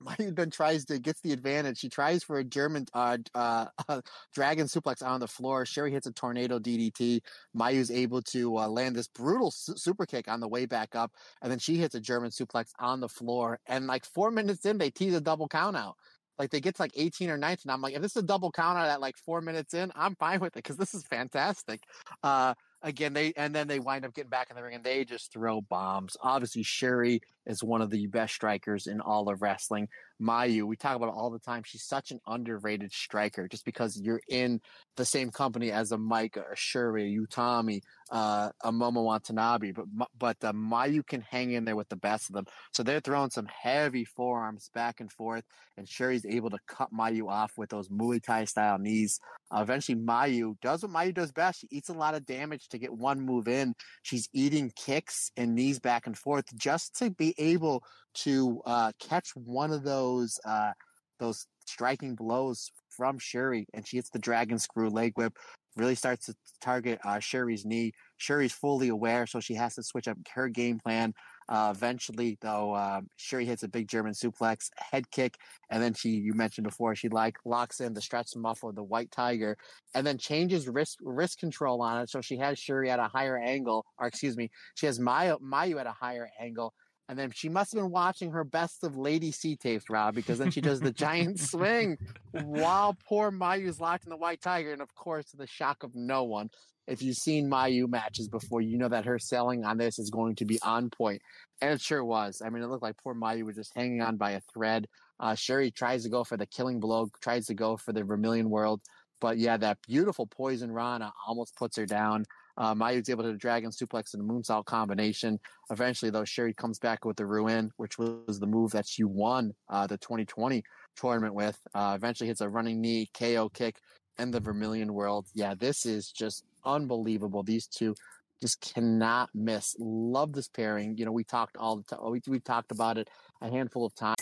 then 0.18 0.50
tries 0.50 0.84
to 0.86 0.98
gets 0.98 1.20
the 1.20 1.32
advantage. 1.32 1.78
She 1.78 1.88
tries 1.88 2.22
for 2.22 2.38
a 2.38 2.44
German 2.44 2.86
uh, 2.94 3.18
uh, 3.34 3.66
dragon 4.34 4.66
suplex 4.66 5.06
on 5.06 5.20
the 5.20 5.28
floor. 5.28 5.64
Syuri 5.64 5.90
hits 5.90 6.06
a 6.06 6.12
tornado 6.12 6.58
DDT. 6.58 7.20
Mayu's 7.54 7.90
able 7.90 8.22
to 8.22 8.58
uh, 8.58 8.68
land 8.68 8.96
this 8.96 9.08
brutal 9.08 9.50
su- 9.50 9.76
super 9.76 10.06
kick 10.06 10.28
on 10.28 10.40
the 10.40 10.48
way 10.48 10.66
back 10.66 10.94
up, 10.94 11.12
and 11.42 11.50
then 11.50 11.58
she 11.58 11.76
hits 11.76 11.94
a 11.94 12.00
German 12.00 12.30
suplex 12.30 12.70
on 12.78 13.00
the 13.00 13.08
floor. 13.08 13.60
And 13.66 13.86
like 13.86 14.04
four 14.04 14.30
minutes 14.30 14.64
in, 14.64 14.78
they 14.78 14.90
tease 14.90 15.14
a 15.14 15.20
double 15.20 15.48
count 15.48 15.76
out. 15.76 15.96
Like 16.38 16.50
they 16.50 16.60
get 16.60 16.76
to 16.76 16.82
like 16.82 16.92
18 16.96 17.28
or 17.28 17.36
19. 17.36 17.70
I'm 17.70 17.82
like, 17.82 17.94
if 17.94 18.00
this 18.00 18.16
is 18.16 18.22
a 18.22 18.26
double 18.26 18.50
count 18.50 18.78
out 18.78 18.88
at 18.88 19.02
like 19.02 19.18
four 19.18 19.42
minutes 19.42 19.74
in, 19.74 19.92
I'm 19.94 20.14
fine 20.14 20.40
with 20.40 20.56
it 20.56 20.62
because 20.62 20.78
this 20.78 20.94
is 20.94 21.04
fantastic. 21.04 21.82
Uh, 22.22 22.54
again, 22.80 23.12
they 23.12 23.34
and 23.36 23.54
then 23.54 23.68
they 23.68 23.78
wind 23.78 24.06
up 24.06 24.14
getting 24.14 24.30
back 24.30 24.48
in 24.48 24.56
the 24.56 24.62
ring 24.62 24.74
and 24.74 24.82
they 24.82 25.04
just 25.04 25.34
throw 25.34 25.60
bombs. 25.60 26.16
Obviously, 26.22 26.64
Syuri 26.64 27.20
is 27.50 27.62
one 27.62 27.82
of 27.82 27.90
the 27.90 28.06
best 28.06 28.34
strikers 28.34 28.86
in 28.86 29.00
all 29.00 29.28
of 29.28 29.42
wrestling. 29.42 29.88
Mayu, 30.20 30.64
we 30.64 30.76
talk 30.76 30.96
about 30.96 31.08
it 31.08 31.14
all 31.14 31.30
the 31.30 31.38
time. 31.38 31.62
She's 31.64 31.84
such 31.84 32.10
an 32.10 32.20
underrated 32.26 32.92
striker 32.92 33.48
just 33.48 33.64
because 33.64 33.98
you're 34.00 34.20
in 34.28 34.60
the 34.96 35.04
same 35.04 35.30
company 35.30 35.72
as 35.72 35.92
a 35.92 35.96
Maika, 35.96 36.44
a 36.52 36.54
Syuri, 36.54 37.18
Utami, 37.18 37.80
uh, 38.10 38.50
a 38.62 38.70
Momo 38.70 39.04
Watanabe, 39.04 39.72
but 39.72 39.86
but 40.18 40.36
uh, 40.42 40.52
Mayu 40.52 41.06
can 41.06 41.22
hang 41.22 41.52
in 41.52 41.64
there 41.64 41.76
with 41.76 41.88
the 41.88 41.96
best 41.96 42.28
of 42.28 42.34
them. 42.34 42.44
So 42.72 42.82
they're 42.82 43.00
throwing 43.00 43.30
some 43.30 43.46
heavy 43.46 44.04
forearms 44.04 44.70
back 44.74 45.00
and 45.00 45.10
forth, 45.10 45.44
and 45.76 45.86
Syuri's 45.86 46.26
able 46.26 46.50
to 46.50 46.58
cut 46.66 46.92
Mayu 46.92 47.28
off 47.28 47.52
with 47.56 47.70
those 47.70 47.88
Muay 47.88 48.22
Thai 48.22 48.44
style 48.44 48.78
knees. 48.78 49.20
Uh, 49.50 49.60
eventually, 49.62 49.98
Mayu 49.98 50.54
does 50.60 50.82
what 50.82 50.92
Mayu 50.92 51.14
does 51.14 51.32
best. 51.32 51.60
She 51.60 51.68
eats 51.70 51.88
a 51.88 51.94
lot 51.94 52.14
of 52.14 52.26
damage 52.26 52.68
to 52.68 52.78
get 52.78 52.92
one 52.92 53.20
move 53.20 53.48
in. 53.48 53.74
She's 54.02 54.28
eating 54.32 54.70
kicks 54.76 55.30
and 55.36 55.54
knees 55.54 55.78
back 55.78 56.06
and 56.06 56.16
forth 56.16 56.44
just 56.56 56.96
to 56.98 57.10
be 57.10 57.34
able 57.40 57.82
to 58.14 58.60
uh, 58.66 58.92
catch 59.00 59.30
one 59.34 59.72
of 59.72 59.82
those 59.82 60.38
uh, 60.44 60.72
those 61.18 61.46
striking 61.66 62.14
blows 62.14 62.70
from 62.88 63.18
Syuri, 63.18 63.66
and 63.74 63.86
she 63.86 63.96
hits 63.96 64.10
the 64.10 64.18
dragon 64.18 64.58
screw 64.58 64.88
leg 64.88 65.12
whip. 65.16 65.36
Really 65.76 65.94
starts 65.94 66.26
to 66.26 66.34
target 66.60 66.98
uh, 67.04 67.20
knee. 67.64 67.92
Syuri's 68.20 68.52
fully 68.52 68.88
aware, 68.88 69.26
so 69.26 69.38
she 69.38 69.54
has 69.54 69.74
to 69.76 69.82
switch 69.82 70.08
up 70.08 70.18
her 70.34 70.48
game 70.48 70.80
plan. 70.80 71.14
Uh, 71.48 71.72
eventually, 71.74 72.38
though, 72.42 73.02
Syuri 73.18 73.44
hits 73.44 73.62
a 73.62 73.68
big 73.68 73.88
German 73.88 74.12
suplex, 74.12 74.68
head 74.76 75.10
kick, 75.10 75.36
and 75.70 75.82
then 75.82 75.94
she, 75.94 76.10
you 76.10 76.32
mentioned 76.32 76.66
before, 76.66 76.94
she 76.94 77.08
like 77.08 77.36
locks 77.44 77.80
in 77.80 77.92
the 77.92 78.00
stretch 78.00 78.36
muffler, 78.36 78.72
the 78.72 78.84
white 78.84 79.10
tiger, 79.10 79.56
and 79.94 80.06
then 80.06 80.16
changes 80.18 80.68
wrist 80.68 80.98
wrist 81.02 81.38
control 81.38 81.82
on 81.82 82.02
it. 82.02 82.10
So 82.10 82.20
she 82.20 82.36
has 82.38 82.58
Syuri 82.58 82.88
at 82.88 83.00
a 83.00 83.08
higher 83.08 83.38
angle, 83.38 83.84
or 83.98 84.06
excuse 84.06 84.36
me, 84.36 84.50
she 84.74 84.86
has 84.86 84.98
Mayu, 84.98 85.40
Mayu 85.40 85.80
at 85.80 85.86
a 85.86 85.92
higher 85.92 86.28
angle, 86.40 86.72
and 87.10 87.18
then 87.18 87.32
she 87.32 87.48
must 87.48 87.72
have 87.72 87.82
been 87.82 87.90
watching 87.90 88.30
her 88.30 88.44
best 88.44 88.84
of 88.84 88.96
Lady 88.96 89.32
C 89.32 89.56
tapes, 89.56 89.90
Rob, 89.90 90.14
because 90.14 90.38
then 90.38 90.52
she 90.52 90.60
does 90.60 90.78
the 90.78 90.92
giant 90.92 91.40
swing 91.50 91.98
while 92.30 92.96
poor 93.08 93.32
Mayu's 93.32 93.80
locked 93.80 94.04
in 94.04 94.10
the 94.10 94.16
white 94.16 94.40
tiger. 94.40 94.72
And 94.72 94.80
of 94.80 94.94
course, 94.94 95.32
to 95.32 95.36
the 95.36 95.48
shock 95.48 95.82
of 95.82 95.96
no 95.96 96.22
one, 96.22 96.50
if 96.86 97.02
you've 97.02 97.16
seen 97.16 97.50
Mayu 97.50 97.88
matches 97.88 98.28
before, 98.28 98.60
you 98.60 98.78
know 98.78 98.88
that 98.88 99.06
her 99.06 99.18
selling 99.18 99.64
on 99.64 99.76
this 99.76 99.98
is 99.98 100.08
going 100.08 100.36
to 100.36 100.44
be 100.44 100.60
on 100.62 100.88
point. 100.88 101.20
And 101.60 101.72
it 101.72 101.80
sure 101.80 102.04
was. 102.04 102.40
I 102.46 102.48
mean, 102.48 102.62
it 102.62 102.68
looked 102.68 102.84
like 102.84 103.02
poor 103.02 103.16
Mayu 103.16 103.42
was 103.42 103.56
just 103.56 103.74
hanging 103.74 104.02
on 104.02 104.16
by 104.16 104.30
a 104.30 104.40
thread. 104.54 104.86
Uh, 105.18 105.32
Syuri 105.32 105.74
tries 105.74 106.04
to 106.04 106.10
go 106.10 106.22
for 106.22 106.36
the 106.36 106.46
killing 106.46 106.78
blow, 106.78 107.08
tries 107.20 107.46
to 107.46 107.54
go 107.54 107.76
for 107.76 107.92
the 107.92 108.04
Vermilion 108.04 108.50
World. 108.50 108.82
but 109.20 109.36
yeah, 109.36 109.56
that 109.56 109.78
beautiful 109.84 110.26
poison 110.26 110.70
Rana 110.70 111.12
almost 111.26 111.56
puts 111.56 111.76
her 111.76 111.86
down. 111.86 112.24
Uh, 112.56 112.74
Mayu's 112.74 113.08
able 113.08 113.24
to 113.24 113.34
dragon 113.36 113.70
suplex 113.70 114.14
and 114.14 114.28
moonsault 114.28 114.64
combination. 114.64 115.38
Eventually, 115.70 116.10
though, 116.10 116.22
Syuri 116.22 116.56
comes 116.56 116.78
back 116.78 117.04
with 117.04 117.16
the 117.16 117.26
ruin, 117.26 117.70
which 117.76 117.98
was 117.98 118.38
the 118.40 118.46
move 118.46 118.72
that 118.72 118.86
she 118.86 119.04
won 119.04 119.52
uh, 119.68 119.86
the 119.86 119.98
2020 119.98 120.62
tournament 120.96 121.34
with. 121.34 121.58
Uh, 121.74 121.94
eventually 121.96 122.28
hits 122.28 122.40
a 122.40 122.48
running 122.48 122.80
knee, 122.80 123.08
KO 123.14 123.48
kick, 123.48 123.76
and 124.18 124.32
the 124.32 124.40
Vermilion 124.40 124.92
World. 124.92 125.26
Yeah, 125.34 125.54
this 125.54 125.86
is 125.86 126.10
just 126.10 126.44
unbelievable. 126.64 127.42
These 127.42 127.66
two 127.66 127.94
just 128.40 128.60
cannot 128.60 129.30
miss. 129.34 129.76
Love 129.78 130.32
this 130.32 130.48
pairing. 130.48 130.96
You 130.96 131.04
know, 131.04 131.12
we 131.12 131.24
talked 131.24 131.56
all 131.56 131.76
the 131.76 131.82
time. 131.82 132.10
We, 132.10 132.20
we 132.26 132.40
talked 132.40 132.72
about 132.72 132.98
it 132.98 133.08
a 133.40 133.50
handful 133.50 133.84
of 133.84 133.94
times. 133.94 134.16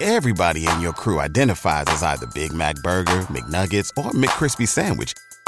Everybody 0.00 0.66
in 0.66 0.80
your 0.80 0.92
crew 0.92 1.18
identifies 1.18 1.86
as 1.88 2.02
either 2.02 2.26
Big 2.32 2.52
Mac 2.52 2.76
Burger, 2.84 3.22
McNuggets, 3.22 3.90
or 3.96 4.12
McCrispy 4.12 4.68
Sandwich. 4.68 5.12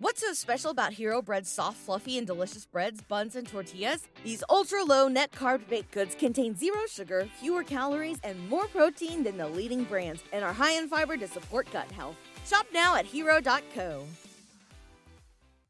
What's 0.00 0.20
so 0.20 0.32
special 0.32 0.70
about 0.70 0.92
Hero 0.92 1.20
Bread's 1.20 1.50
soft, 1.50 1.76
fluffy, 1.76 2.18
and 2.18 2.26
delicious 2.26 2.64
breads, 2.64 3.02
buns, 3.02 3.34
and 3.34 3.48
tortillas? 3.48 4.06
These 4.22 4.44
ultra 4.48 4.84
low 4.84 5.08
net 5.08 5.32
carb 5.32 5.68
baked 5.68 5.90
goods 5.90 6.14
contain 6.14 6.54
zero 6.56 6.78
sugar, 6.88 7.28
fewer 7.40 7.64
calories, 7.64 8.20
and 8.22 8.48
more 8.48 8.68
protein 8.68 9.24
than 9.24 9.36
the 9.36 9.48
leading 9.48 9.82
brands, 9.82 10.22
and 10.32 10.44
are 10.44 10.52
high 10.52 10.74
in 10.74 10.86
fiber 10.86 11.16
to 11.16 11.26
support 11.26 11.66
gut 11.72 11.90
health. 11.90 12.14
Shop 12.46 12.64
now 12.72 12.94
at 12.94 13.06
hero.co. 13.06 14.04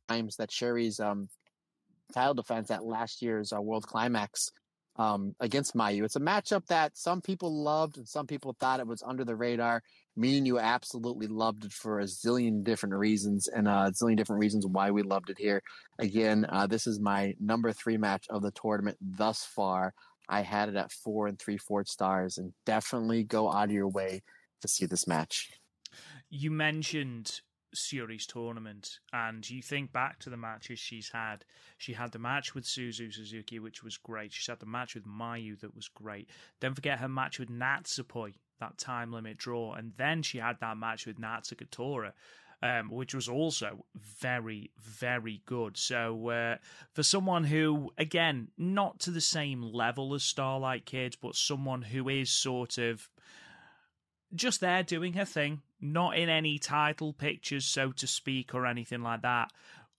Times 0.09 0.37
that 0.37 0.51
Syuri's 0.51 1.01
um, 1.01 1.31
title 2.13 2.35
defense 2.35 2.71
at 2.71 2.85
last 2.85 3.23
year's 3.23 3.55
uh, 3.55 3.63
World 3.63 3.87
Climax 3.87 4.51
um, 4.97 5.35
against 5.41 5.75
Mayu. 5.75 6.05
It's 6.05 6.17
a 6.17 6.21
matchup 6.21 6.67
that 6.67 6.99
some 6.99 7.23
people 7.23 7.63
loved 7.63 7.97
and 7.97 8.07
some 8.07 8.27
people 8.27 8.55
thought 8.61 8.81
it 8.81 8.87
was 8.87 9.03
under 9.03 9.25
the 9.25 9.37
radar. 9.37 9.83
Me 10.19 10.37
and 10.37 10.49
you 10.49 10.59
absolutely 10.59 11.29
loved 11.29 11.65
it 11.65 11.73
for 11.73 12.01
a 12.01 12.05
zillion 12.05 12.65
different 12.65 12.97
reasons 12.97 13.47
and 13.47 13.69
a 13.69 13.93
zillion 13.93 14.17
different 14.17 14.41
reasons 14.41 14.67
why 14.67 14.91
we 14.91 15.03
loved 15.03 15.31
it 15.31 15.39
here. 15.39 15.63
Again, 16.01 16.45
uh, 16.49 16.67
this 16.67 16.89
is 16.89 16.99
my 16.99 17.35
number 17.39 17.73
three 17.73 17.97
match 17.97 18.27
of 18.29 18.43
the 18.43 18.51
tournament 18.51 18.97
thus 19.01 19.45
far. 19.45 19.95
I 20.29 20.41
had 20.41 20.71
it 20.71 20.75
at 20.75 20.91
four 20.91 21.29
and 21.29 21.39
three 21.39 21.57
fourths 21.57 21.93
stars 21.93 22.37
and 22.37 22.53
definitely 22.67 23.23
go 23.23 23.49
out 23.49 23.67
of 23.67 23.71
your 23.71 23.87
way 23.87 24.23
to 24.61 24.67
see 24.67 24.87
this 24.87 25.07
match. 25.07 25.53
You 26.29 26.51
mentioned 26.51 27.41
Syuri's 27.77 28.27
tournament, 28.27 28.99
and 29.13 29.49
you 29.49 29.63
think 29.63 29.93
back 29.93 30.19
to 30.21 30.31
the 30.31 30.37
matches 30.37 30.81
she's 30.81 31.11
had. 31.11 31.45
She 31.77 31.93
had 31.93 32.11
the 32.11 32.19
match 32.19 32.57
with 32.57 32.65
Suzu 32.65 33.13
Suzuki, 33.13 33.61
which 33.61 33.85
was 33.85 33.97
great. 33.97 34.33
She 34.33 34.51
had 34.51 34.59
the 34.59 34.67
match 34.67 34.97
with 34.97 35.07
Mayu, 35.07 35.61
that 35.61 35.77
was 35.77 35.89
great. 35.89 36.29
Don't 36.61 36.75
forget 36.75 36.99
her 36.99 37.09
match 37.09 37.39
with 37.39 37.51
Natsupoi, 37.51 38.35
that 38.61 38.79
time 38.79 39.13
limit 39.13 39.39
draw, 39.39 39.75
and 39.75 39.93
then 39.97 40.23
she 40.23 40.39
had 40.39 40.59
that 40.61 40.77
match 40.77 41.07
with 41.07 41.19
Natsuko 41.19 42.13
um, 42.63 42.91
which 42.91 43.15
was 43.15 43.29
also 43.29 43.85
very, 43.95 44.73
very 44.81 45.43
good. 45.47 45.77
So, 45.77 46.31
uh, 46.31 46.57
for 46.93 47.03
someone 47.03 47.45
who, 47.45 47.93
again, 47.97 48.49
not 48.57 48.99
to 49.01 49.11
the 49.11 49.21
same 49.21 49.63
level 49.63 50.15
as 50.15 50.25
Starlight 50.25 50.85
Kids, 50.85 51.17
but 51.17 51.37
someone 51.37 51.83
who 51.83 52.09
is 52.09 52.31
sort 52.31 52.79
of 52.79 53.09
just 54.35 54.61
there 54.61 54.83
doing 54.83 55.13
her 55.13 55.25
thing, 55.25 55.63
not 55.81 56.19
in 56.19 56.29
any 56.29 56.59
title 56.59 57.13
pictures, 57.13 57.65
so 57.65 57.93
to 57.93 58.07
speak, 58.07 58.55
or 58.55 58.67
anything 58.67 59.03
like 59.03 59.23
that. 59.23 59.53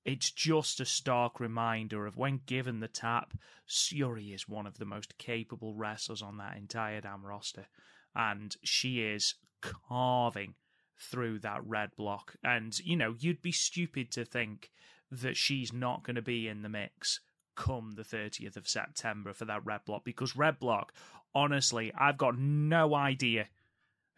It's 0.06 0.32
just 0.32 0.80
a 0.80 0.86
stark 0.86 1.40
reminder 1.40 2.06
of 2.06 2.18
when 2.18 2.42
given 2.46 2.80
the 2.80 2.88
tap, 2.88 3.34
Syuri 3.68 4.34
is 4.34 4.50
one 4.50 4.66
of 4.66 4.78
the 4.78 4.86
most 4.86 5.18
capable 5.18 5.76
wrestlers 5.76 6.22
on 6.22 6.38
that 6.38 6.58
entire 6.58 7.02
damn 7.02 7.26
roster. 7.26 7.68
And 8.16 8.56
she 8.64 9.02
is 9.02 9.36
carving 9.62 10.56
through 11.00 11.40
that 11.40 11.62
red 11.66 11.96
block. 11.96 12.36
And, 12.44 12.78
you 12.80 12.96
know, 12.96 13.16
you'd 13.18 13.42
be 13.42 13.52
stupid 13.52 14.12
to 14.12 14.26
think 14.26 14.72
that 15.12 15.38
she's 15.38 15.74
not 15.74 16.04
going 16.04 16.16
to 16.16 16.22
be 16.22 16.48
in 16.48 16.62
the 16.62 16.70
mix 16.70 17.22
come 17.56 17.92
the 17.92 18.04
30th 18.04 18.56
of 18.56 18.70
September 18.70 19.34
for 19.34 19.46
that 19.46 19.66
red 19.66 19.82
block 19.86 20.06
because 20.06 20.36
red 20.36 20.60
block, 20.60 20.94
honestly, 21.36 21.92
I've 21.98 22.18
got 22.18 22.38
no 22.38 22.96
idea 22.96 23.48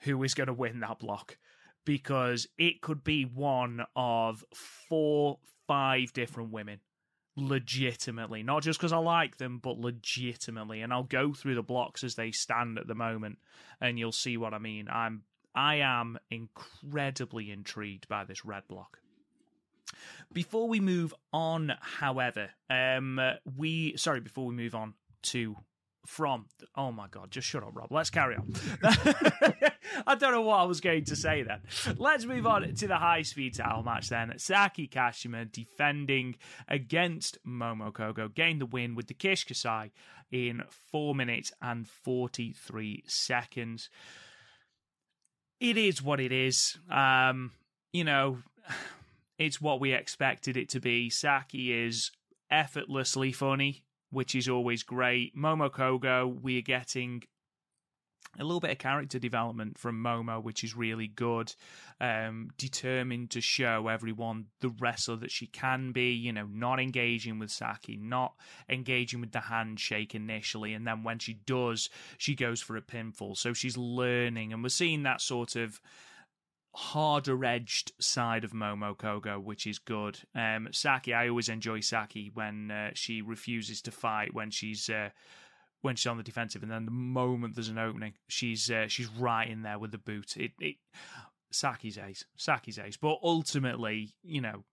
who 0.01 0.21
is 0.23 0.35
going 0.35 0.47
to 0.47 0.53
win 0.53 0.79
that 0.81 0.99
block 0.99 1.37
because 1.83 2.47
it 2.57 2.81
could 2.81 3.03
be 3.03 3.23
one 3.23 3.83
of 3.95 4.45
four, 4.53 5.39
five 5.67 6.13
different 6.13 6.51
women. 6.51 6.79
Legitimately, 7.35 8.43
not 8.43 8.63
just 8.63 8.79
because 8.79 8.91
I 8.91 8.97
like 8.97 9.37
them, 9.37 9.59
but 9.59 9.77
legitimately. 9.77 10.81
And 10.81 10.91
I'll 10.91 11.03
go 11.03 11.33
through 11.33 11.55
the 11.55 11.63
blocks 11.63 12.03
as 12.03 12.15
they 12.15 12.31
stand 12.31 12.77
at 12.77 12.87
the 12.87 12.95
moment, 12.95 13.39
and 13.79 13.97
you'll 13.97 14.11
see 14.11 14.37
what 14.37 14.53
I 14.53 14.59
mean. 14.59 14.87
I'm, 14.91 15.23
I 15.55 15.75
am 15.75 16.19
incredibly 16.29 17.51
intrigued 17.51 18.07
by 18.07 18.25
this 18.25 18.43
red 18.43 18.63
block. 18.67 18.99
Before 20.33 20.67
we 20.67 20.79
move 20.79 21.13
on, 21.33 21.73
however, 21.81 22.49
um, 22.69 23.19
we 23.57 23.95
sorry, 23.97 24.19
before 24.19 24.45
we 24.45 24.55
move 24.55 24.75
on 24.75 24.93
to 25.23 25.55
from 26.05 26.45
oh 26.75 26.91
my 26.91 27.07
god 27.09 27.29
just 27.29 27.47
shut 27.47 27.63
up 27.63 27.69
rob 27.73 27.91
let's 27.91 28.09
carry 28.09 28.35
on 28.35 28.51
i 30.07 30.15
don't 30.15 30.31
know 30.31 30.41
what 30.41 30.59
i 30.59 30.63
was 30.63 30.81
going 30.81 31.03
to 31.05 31.15
say 31.15 31.43
then. 31.43 31.59
Let's 31.97 32.25
move 32.25 32.45
on 32.45 32.73
to 32.73 32.87
the 32.87 32.97
high 32.97 33.21
speed 33.21 33.55
title 33.55 33.83
match 33.83 34.09
then. 34.09 34.33
Saki 34.37 34.87
kashima 34.87 35.51
defending 35.51 36.35
against 36.67 37.37
momo 37.45 37.91
kohgo 37.91 38.33
gained 38.33 38.61
the 38.61 38.65
win 38.65 38.95
with 38.95 39.07
the 39.07 39.13
kishi 39.13 39.47
kaisei 39.47 39.91
in 40.31 40.63
4 40.91 41.13
minutes 41.13 41.51
and 41.61 41.87
43 41.87 43.03
seconds. 43.05 43.89
It 45.59 45.77
is 45.77 46.01
what 46.01 46.19
it 46.19 46.31
is. 46.31 46.77
Um 46.89 47.51
you 47.93 48.03
know 48.03 48.39
it's 49.37 49.61
what 49.61 49.79
we 49.79 49.93
expected 49.93 50.57
it 50.57 50.69
to 50.69 50.79
be. 50.79 51.09
Saki 51.09 51.73
is 51.73 52.11
effortlessly 52.49 53.31
funny 53.31 53.83
which 54.11 54.35
is 54.35 54.47
always 54.47 54.83
great. 54.83 55.35
Momo 55.35 55.69
Kohgo, 55.71 56.41
we 56.41 56.57
are 56.57 56.61
getting 56.61 57.23
a 58.39 58.43
little 58.43 58.59
bit 58.61 58.71
of 58.71 58.77
character 58.77 59.19
development 59.19 59.77
from 59.77 60.01
Momo, 60.01 60.41
which 60.41 60.63
is 60.63 60.75
really 60.75 61.07
good. 61.07 61.53
Um, 61.99 62.49
determined 62.57 63.31
to 63.31 63.41
show 63.41 63.87
everyone 63.87 64.45
the 64.61 64.69
wrestler 64.79 65.17
that 65.17 65.31
she 65.31 65.47
can 65.47 65.91
be, 65.91 66.11
you 66.11 66.31
know, 66.31 66.47
not 66.51 66.79
engaging 66.79 67.39
with 67.39 67.51
Saki, 67.51 67.97
not 67.97 68.33
engaging 68.69 69.21
with 69.21 69.31
the 69.31 69.41
handshake 69.41 70.15
initially, 70.15 70.73
and 70.73 70.87
then 70.87 71.03
when 71.03 71.19
she 71.19 71.33
does, 71.45 71.89
she 72.17 72.35
goes 72.35 72.61
for 72.61 72.77
a 72.77 72.81
pinfall. 72.81 73.35
So 73.35 73.53
she's 73.53 73.77
learning, 73.77 74.53
and 74.53 74.63
we're 74.63 74.69
seeing 74.69 75.03
that 75.03 75.21
sort 75.21 75.55
of 75.55 75.81
harder 76.73 77.43
edged 77.43 77.91
side 77.99 78.45
of 78.45 78.51
Momo 78.53 78.95
Kohgo, 78.95 79.43
which 79.43 79.67
is 79.67 79.77
good. 79.77 80.19
Um, 80.33 80.69
Saki, 80.71 81.13
I 81.13 81.27
always 81.27 81.49
enjoy 81.49 81.81
Saki 81.81 82.31
when 82.33 82.71
uh, 82.71 82.91
she 82.93 83.21
refuses 83.21 83.81
to 83.81 83.91
fight 83.91 84.33
when 84.33 84.51
she's 84.51 84.89
uh, 84.89 85.09
when 85.81 85.95
she's 85.95 86.07
on 86.07 86.17
the 86.17 86.23
defensive, 86.23 86.63
and 86.63 86.71
then 86.71 86.85
the 86.85 86.91
moment 86.91 87.55
there's 87.55 87.69
an 87.69 87.77
opening, 87.77 88.13
she's 88.27 88.69
uh, 88.69 88.87
she's 88.87 89.07
right 89.07 89.49
in 89.49 89.63
there 89.63 89.79
with 89.79 89.91
the 89.91 89.97
boot. 89.97 90.37
It, 90.37 90.51
it 90.59 90.75
Saki's 91.51 91.97
ace, 91.97 92.23
Saki's 92.37 92.79
ace, 92.79 92.97
but 92.97 93.17
ultimately, 93.23 94.13
you 94.23 94.41
know, 94.41 94.63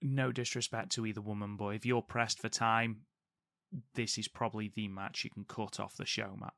no 0.00 0.32
disrespect 0.32 0.92
to 0.92 1.06
either 1.06 1.20
woman, 1.20 1.56
but 1.56 1.68
if 1.68 1.86
you're 1.86 2.02
pressed 2.02 2.40
for 2.40 2.48
time, 2.48 3.02
this 3.94 4.18
is 4.18 4.28
probably 4.28 4.70
the 4.74 4.88
match 4.88 5.24
you 5.24 5.30
can 5.30 5.44
cut 5.44 5.80
off 5.80 5.96
the 5.96 6.06
show, 6.06 6.36
Matt. 6.38 6.54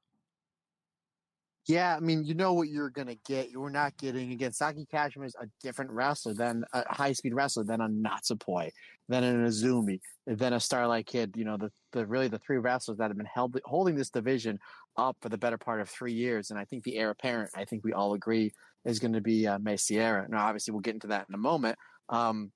Yeah, 1.67 1.97
I 1.97 2.01
mean, 2.01 2.25
you 2.25 2.35
know 2.35 2.53
what 2.53 2.69
you're 2.69 2.91
gonna 2.91 3.17
get. 3.27 3.51
You're 3.51 3.71
not 3.71 3.97
getting 3.97 4.33
again. 4.33 4.53
Saki 4.53 4.87
Kashima 4.93 5.25
is 5.25 5.35
a 5.41 5.47
different 5.63 5.91
wrestler 5.91 6.35
than 6.35 6.65
a 6.75 6.85
high 6.93 7.13
speed 7.13 7.33
wrestler 7.33 7.65
than 7.65 7.81
a 7.81 7.89
Natsupoi, 7.89 8.71
than 9.09 9.25
an 9.25 9.47
Azumi, 9.47 10.01
than 10.27 10.53
a 10.53 10.61
Starlight 10.61 11.07
Kid. 11.07 11.35
You 11.37 11.47
know, 11.47 11.57
the, 11.57 11.71
the 11.93 12.07
really 12.07 12.29
the 12.29 12.39
three 12.39 12.59
wrestlers 12.59 12.99
that 12.99 13.09
have 13.09 13.17
been 13.17 13.27
held, 13.27 13.59
holding 13.65 13.95
this 13.95 14.11
division 14.11 14.59
up 14.99 15.17
for 15.23 15.31
the 15.31 15.39
better 15.39 15.57
part 15.57 15.81
of 15.81 15.89
three 15.89 16.13
years. 16.13 16.51
And 16.51 16.59
I 16.59 16.67
think 16.67 16.85
the 16.85 16.97
heir 16.97 17.11
apparent, 17.11 17.51
I 17.57 17.65
think 17.65 17.83
we 17.83 17.95
all 17.95 18.13
agree, 18.13 18.53
is 18.85 18.99
going 18.99 19.15
to 19.15 19.23
be 19.23 19.47
uh, 19.47 19.59
Seira. 19.59 20.29
Now, 20.29 20.47
obviously, 20.47 20.73
we'll 20.73 20.83
get 20.83 20.95
into 20.95 21.09
that 21.09 21.27
in 21.29 21.35
a 21.35 21.39
moment. 21.39 21.79
Um, 22.11 22.53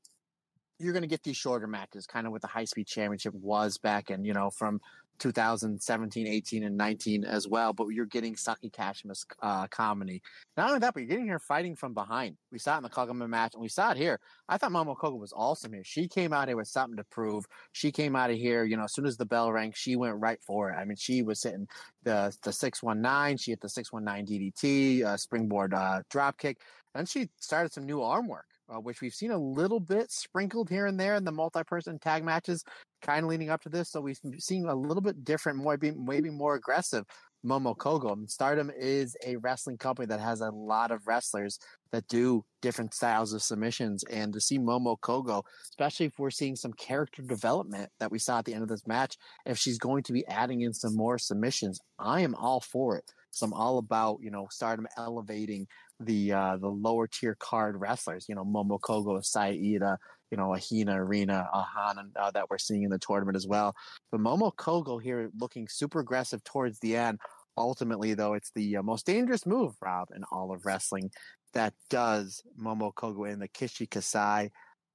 you're 0.78 0.92
going 0.92 1.02
to 1.02 1.08
get 1.08 1.22
these 1.22 1.36
shorter 1.36 1.66
matches, 1.66 2.06
kind 2.06 2.26
of 2.26 2.32
what 2.32 2.42
the 2.42 2.48
high 2.48 2.64
speed 2.64 2.86
championship 2.86 3.34
was 3.34 3.78
back 3.78 4.10
in, 4.10 4.24
you 4.24 4.32
know, 4.32 4.50
from 4.50 4.80
2017, 5.18 6.26
18, 6.26 6.64
and 6.64 6.76
19 6.76 7.24
as 7.24 7.48
well. 7.48 7.72
But 7.72 7.88
you're 7.88 8.06
getting 8.06 8.36
Saki 8.36 8.70
Kashima's 8.70 9.26
uh, 9.42 9.66
comedy. 9.68 10.22
Not 10.56 10.68
only 10.68 10.80
that, 10.80 10.94
but 10.94 11.00
you're 11.00 11.08
getting 11.08 11.28
her 11.28 11.38
fighting 11.38 11.76
from 11.76 11.94
behind. 11.94 12.36
We 12.52 12.58
saw 12.58 12.74
it 12.74 12.78
in 12.78 12.82
the 12.84 12.88
Koguma 12.88 13.28
match, 13.28 13.54
and 13.54 13.62
we 13.62 13.68
saw 13.68 13.90
it 13.92 13.96
here. 13.96 14.20
I 14.48 14.58
thought 14.58 14.72
Momo 14.72 14.96
Kohgo 14.96 15.18
was 15.18 15.32
awesome 15.34 15.72
here. 15.72 15.84
She 15.84 16.08
came 16.08 16.32
out 16.32 16.48
here 16.48 16.56
with 16.56 16.68
something 16.68 16.96
to 16.96 17.04
prove. 17.04 17.44
She 17.72 17.92
came 17.92 18.16
out 18.16 18.30
of 18.30 18.36
here, 18.36 18.64
you 18.64 18.76
know, 18.76 18.84
as 18.84 18.94
soon 18.94 19.06
as 19.06 19.16
the 19.16 19.26
bell 19.26 19.52
rang, 19.52 19.72
she 19.74 19.96
went 19.96 20.20
right 20.20 20.42
for 20.42 20.70
it. 20.70 20.74
I 20.74 20.84
mean, 20.84 20.96
she 20.96 21.22
was 21.22 21.42
hitting 21.42 21.68
the 22.02 22.34
the 22.42 22.52
619, 22.52 23.36
she 23.38 23.50
hit 23.52 23.60
the 23.60 23.68
619 23.68 24.52
DDT, 24.52 25.04
uh, 25.04 25.16
springboard 25.16 25.74
uh, 25.74 26.02
drop 26.10 26.38
kick, 26.38 26.58
and 26.94 27.08
she 27.08 27.28
started 27.38 27.72
some 27.72 27.84
new 27.84 28.02
arm 28.02 28.28
work 28.28 28.46
uh, 28.68 28.78
which 28.80 29.00
we've 29.00 29.14
seen 29.14 29.30
a 29.30 29.38
little 29.38 29.80
bit 29.80 30.10
sprinkled 30.10 30.68
here 30.68 30.86
and 30.86 30.98
there 30.98 31.16
in 31.16 31.24
the 31.24 31.32
multi-person 31.32 31.98
tag 31.98 32.24
matches, 32.24 32.64
kind 33.02 33.24
of 33.24 33.30
leading 33.30 33.50
up 33.50 33.62
to 33.62 33.68
this. 33.68 33.90
So 33.90 34.00
we've 34.00 34.18
seen 34.38 34.66
a 34.66 34.74
little 34.74 35.02
bit 35.02 35.24
different, 35.24 35.58
more 35.58 35.78
maybe 35.80 36.30
more 36.30 36.54
aggressive 36.54 37.04
Momo 37.44 37.76
Kohgo. 37.76 38.28
Stardom 38.28 38.70
is 38.76 39.16
a 39.24 39.36
wrestling 39.36 39.78
company 39.78 40.06
that 40.06 40.20
has 40.20 40.40
a 40.40 40.50
lot 40.50 40.90
of 40.90 41.06
wrestlers 41.06 41.58
that 41.92 42.06
do 42.08 42.44
different 42.60 42.92
styles 42.94 43.32
of 43.32 43.42
submissions. 43.42 44.04
And 44.10 44.32
to 44.32 44.40
see 44.40 44.58
Momo 44.58 44.96
Kohgo, 44.98 45.42
especially 45.70 46.06
if 46.06 46.18
we're 46.18 46.30
seeing 46.30 46.56
some 46.56 46.72
character 46.72 47.22
development 47.22 47.90
that 48.00 48.10
we 48.10 48.18
saw 48.18 48.38
at 48.38 48.44
the 48.44 48.54
end 48.54 48.62
of 48.62 48.68
this 48.68 48.86
match, 48.86 49.16
if 49.46 49.58
she's 49.58 49.78
going 49.78 50.02
to 50.04 50.12
be 50.12 50.26
adding 50.26 50.62
in 50.62 50.72
some 50.72 50.96
more 50.96 51.18
submissions, 51.18 51.78
I 51.98 52.22
am 52.22 52.34
all 52.34 52.60
for 52.60 52.96
it. 52.96 53.04
So 53.30 53.46
I'm 53.46 53.52
all 53.52 53.78
about, 53.78 54.18
you 54.20 54.30
know, 54.30 54.48
Stardom 54.50 54.86
elevating 54.96 55.66
the 56.00 56.32
uh, 56.32 56.56
the 56.56 56.68
lower 56.68 57.06
tier 57.06 57.36
card 57.38 57.76
wrestlers, 57.80 58.26
you 58.28 58.34
know, 58.34 58.44
Momo 58.44 58.78
Kohgo, 58.80 59.24
Saida, 59.24 59.98
you 60.30 60.36
know, 60.36 60.54
Ahina, 60.54 60.94
Arena, 60.96 61.48
Ahan, 61.52 62.12
uh, 62.16 62.30
that 62.30 62.50
we're 62.50 62.58
seeing 62.58 62.82
in 62.82 62.90
the 62.90 62.98
tournament 62.98 63.36
as 63.36 63.46
well. 63.46 63.74
But 64.10 64.20
Momo 64.20 64.54
Kohgo 64.54 65.02
here 65.02 65.30
looking 65.38 65.66
super 65.68 66.00
aggressive 66.00 66.44
towards 66.44 66.78
the 66.80 66.96
end. 66.96 67.18
Ultimately, 67.56 68.14
though, 68.14 68.34
it's 68.34 68.52
the 68.54 68.76
uh, 68.76 68.82
most 68.82 69.06
dangerous 69.06 69.44
move, 69.44 69.74
Rob, 69.82 70.08
in 70.14 70.22
all 70.30 70.52
of 70.52 70.64
wrestling 70.64 71.10
that 71.54 71.74
does 71.90 72.42
Momo 72.60 72.92
Kohgo 72.94 73.30
in 73.30 73.40
the 73.40 73.48
Kishi 73.48 73.88
Kaisei. 73.88 74.50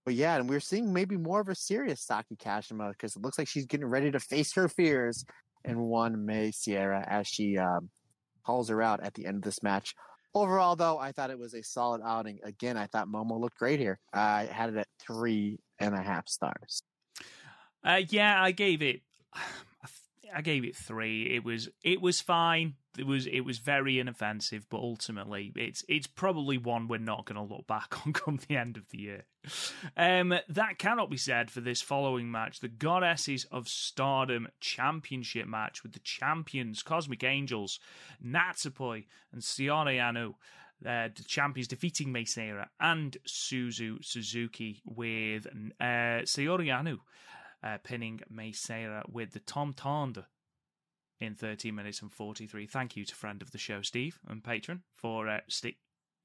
But 0.06 0.14
yeah, 0.16 0.36
and 0.36 0.50
we're 0.50 0.60
seeing 0.60 0.94
maybe 0.94 1.18
more 1.18 1.42
of 1.42 1.50
a 1.50 1.56
serious 1.56 2.02
Saki 2.02 2.36
Kashima 2.36 2.92
because 2.92 3.16
it 3.16 3.22
looks 3.22 3.38
like 3.38 3.48
she's 3.48 3.66
getting 3.66 3.88
ready 3.88 4.12
to 4.12 4.20
face 4.20 4.54
her 4.54 4.68
fears 4.70 5.26
in 5.66 5.80
one 5.80 6.26
Mei 6.26 6.52
Seira 6.52 7.06
as 7.08 7.28
she 7.28 7.58
um, 7.58 7.90
calls 8.46 8.70
her 8.70 8.82
out 8.82 9.02
at 9.02 9.14
the 9.14 9.26
end 9.26 9.38
of 9.38 9.42
this 9.44 9.64
match 9.64 9.96
Overall, 10.36 10.76
though, 10.76 10.98
I 10.98 11.12
thought 11.12 11.30
it 11.30 11.38
was 11.38 11.54
a 11.54 11.62
solid 11.62 12.02
outing. 12.04 12.40
Again, 12.44 12.76
I 12.76 12.88
thought 12.88 13.08
Momo 13.08 13.40
looked 13.40 13.58
great 13.58 13.80
here. 13.80 14.00
I 14.14 14.46
had 14.46 14.70
it 14.70 14.78
at 14.78 14.88
three 15.00 15.60
and 15.80 15.94
a 15.94 16.02
half 16.02 16.28
stars. 16.28 16.82
Uh, 17.84 18.02
yeah, 18.10 18.42
I 18.42 18.52
gave 18.52 18.82
it. 18.82 19.02
I 20.36 20.42
gave 20.42 20.64
it 20.64 20.76
three. 20.76 21.34
It 21.36 21.44
was 21.44 21.70
it 21.84 22.02
was 22.02 22.22
fine. 22.22 22.76
It 22.98 23.08
was 23.08 23.26
it 23.26 23.42
was 23.42 23.58
very 23.58 24.00
inoffensive, 24.00 24.68
but 24.70 24.78
ultimately, 24.78 25.52
it's 25.56 25.84
it's 25.88 26.08
probably 26.08 26.58
one 26.58 26.88
we're 26.88 26.98
not 27.00 27.26
going 27.26 27.36
to 27.36 27.54
look 27.54 27.68
back 27.68 27.96
on 28.06 28.14
come 28.14 28.40
the 28.48 28.58
end 28.58 28.78
of 28.78 28.90
the 28.90 29.00
year. 29.00 29.26
Um, 29.98 30.34
that 30.48 30.78
cannot 30.78 31.10
be 31.10 31.18
said 31.18 31.52
for 31.52 31.62
this 31.62 31.82
following 31.82 32.32
match: 32.32 32.60
the 32.60 32.68
Goddesses 32.68 33.46
of 33.46 33.68
Stardom 33.68 34.48
Championship 34.60 35.48
match 35.48 35.84
with 35.84 35.94
the 35.94 36.00
champions 36.00 36.84
Cosmic 36.84 37.24
Angels, 37.24 37.80
Natsupoi 38.26 39.06
and 39.32 39.42
Saori 39.42 39.98
Anou. 39.98 40.36
Uh, 40.86 41.08
the 41.16 41.24
champions 41.24 41.70
defeating 41.70 42.12
Mei 42.12 42.26
Seira 42.26 42.68
and 42.78 43.16
Suzu 43.26 44.04
Suzuki 44.04 44.82
with 44.86 45.48
uh, 45.80 46.26
Saori 46.26 46.68
Anou 46.68 47.00
uh, 47.64 47.78
pinning 47.84 48.22
Mei 48.30 48.52
Seira 48.52 49.04
with 49.10 49.32
the 49.32 49.40
Tom 49.40 49.74
Tendre 49.74 50.26
in 51.20 51.36
13 51.36 51.74
minutes 51.74 52.02
and 52.02 52.12
43. 52.12 52.68
Thank 52.68 52.96
you 52.96 53.06
to 53.06 53.16
friend 53.16 53.42
of 53.42 53.52
the 53.52 53.58
show, 53.58 53.82
Steve, 53.82 54.20
and 54.28 54.44
patron 54.44 54.84
for 54.96 55.28
uh, 55.28 55.40
Steve. 55.48 55.76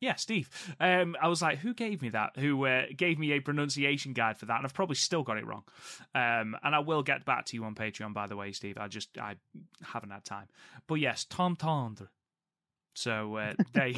Yeah, 0.00 0.14
Steve. 0.14 0.48
Um, 0.78 1.16
I 1.20 1.26
was 1.26 1.42
like, 1.42 1.58
who 1.58 1.74
gave 1.74 2.02
me 2.02 2.10
that? 2.10 2.36
Who 2.36 2.66
uh, 2.66 2.82
gave 2.96 3.18
me 3.18 3.32
a 3.32 3.40
pronunciation 3.40 4.12
guide 4.12 4.38
for 4.38 4.46
that? 4.46 4.56
And 4.56 4.64
I've 4.64 4.74
probably 4.74 4.94
still 4.94 5.24
got 5.24 5.38
it 5.38 5.46
wrong. 5.46 5.64
Um, 6.14 6.56
and 6.62 6.74
I 6.74 6.78
will 6.78 7.02
get 7.02 7.24
back 7.24 7.46
to 7.46 7.56
you 7.56 7.64
on 7.64 7.74
Patreon, 7.74 8.14
by 8.14 8.28
the 8.28 8.36
way, 8.36 8.52
Steve. 8.52 8.78
I 8.78 8.86
just 8.86 9.18
I 9.18 9.36
haven't 9.82 10.10
had 10.10 10.24
time. 10.24 10.46
But 10.86 10.96
yes, 10.96 11.24
Tom 11.24 11.56
Tendre. 11.56 12.08
So 12.94 13.36
uh, 13.36 13.54
they 13.74 13.96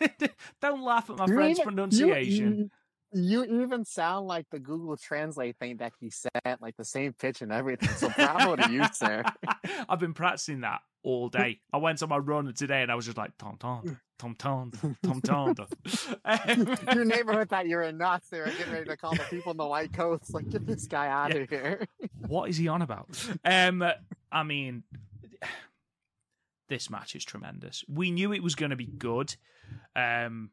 don't 0.60 0.82
laugh 0.82 1.10
at 1.10 1.18
my 1.18 1.26
friend's 1.26 1.60
pronunciation. 1.60 2.70
You, 3.14 3.44
even 3.44 3.84
sound 3.84 4.26
like 4.26 4.46
the 4.50 4.58
Google 4.58 4.96
Translate 4.96 5.56
thing 5.58 5.76
that 5.78 5.92
he 6.00 6.10
said, 6.10 6.58
like 6.60 6.76
the 6.76 6.84
same 6.84 7.12
pitch 7.12 7.42
and 7.42 7.52
everything. 7.52 7.90
So 7.90 8.08
bravo 8.08 8.56
to 8.56 8.72
you, 8.72 8.84
sir. 8.92 9.22
I've 9.88 9.98
been 9.98 10.14
practicing 10.14 10.62
that 10.62 10.80
all 11.02 11.28
day. 11.28 11.60
I 11.72 11.78
went 11.78 12.02
on 12.02 12.08
my 12.08 12.18
run 12.18 12.52
today 12.54 12.82
and 12.82 12.90
I 12.90 12.94
was 12.94 13.04
just 13.04 13.18
like 13.18 13.36
tom 13.38 13.56
tom 13.58 13.98
tom 14.18 14.34
tom 14.36 14.72
tom 15.02 15.20
tom. 15.20 15.66
Your 16.94 17.04
neighborhood 17.04 17.50
thought 17.50 17.66
you 17.66 17.76
were 17.76 17.82
a 17.82 17.92
nuts. 17.92 18.28
They 18.28 18.40
were 18.40 18.46
getting 18.46 18.72
ready 18.72 18.86
to 18.86 18.96
call 18.96 19.12
the 19.12 19.24
people 19.28 19.50
in 19.52 19.58
the 19.58 19.66
white 19.66 19.92
coats, 19.92 20.30
like 20.30 20.48
get 20.48 20.66
this 20.66 20.86
guy 20.86 21.08
out 21.08 21.34
yeah. 21.34 21.40
of 21.40 21.50
here. 21.50 21.86
what 22.28 22.48
is 22.48 22.56
he 22.56 22.68
on 22.68 22.82
about? 22.82 23.08
Um, 23.44 23.84
I 24.30 24.42
mean, 24.42 24.84
this 26.68 26.88
match 26.88 27.14
is 27.14 27.24
tremendous. 27.24 27.84
We 27.88 28.10
knew 28.10 28.32
it 28.32 28.42
was 28.42 28.54
going 28.54 28.70
to 28.70 28.76
be 28.76 28.86
good, 28.86 29.34
um, 29.94 30.50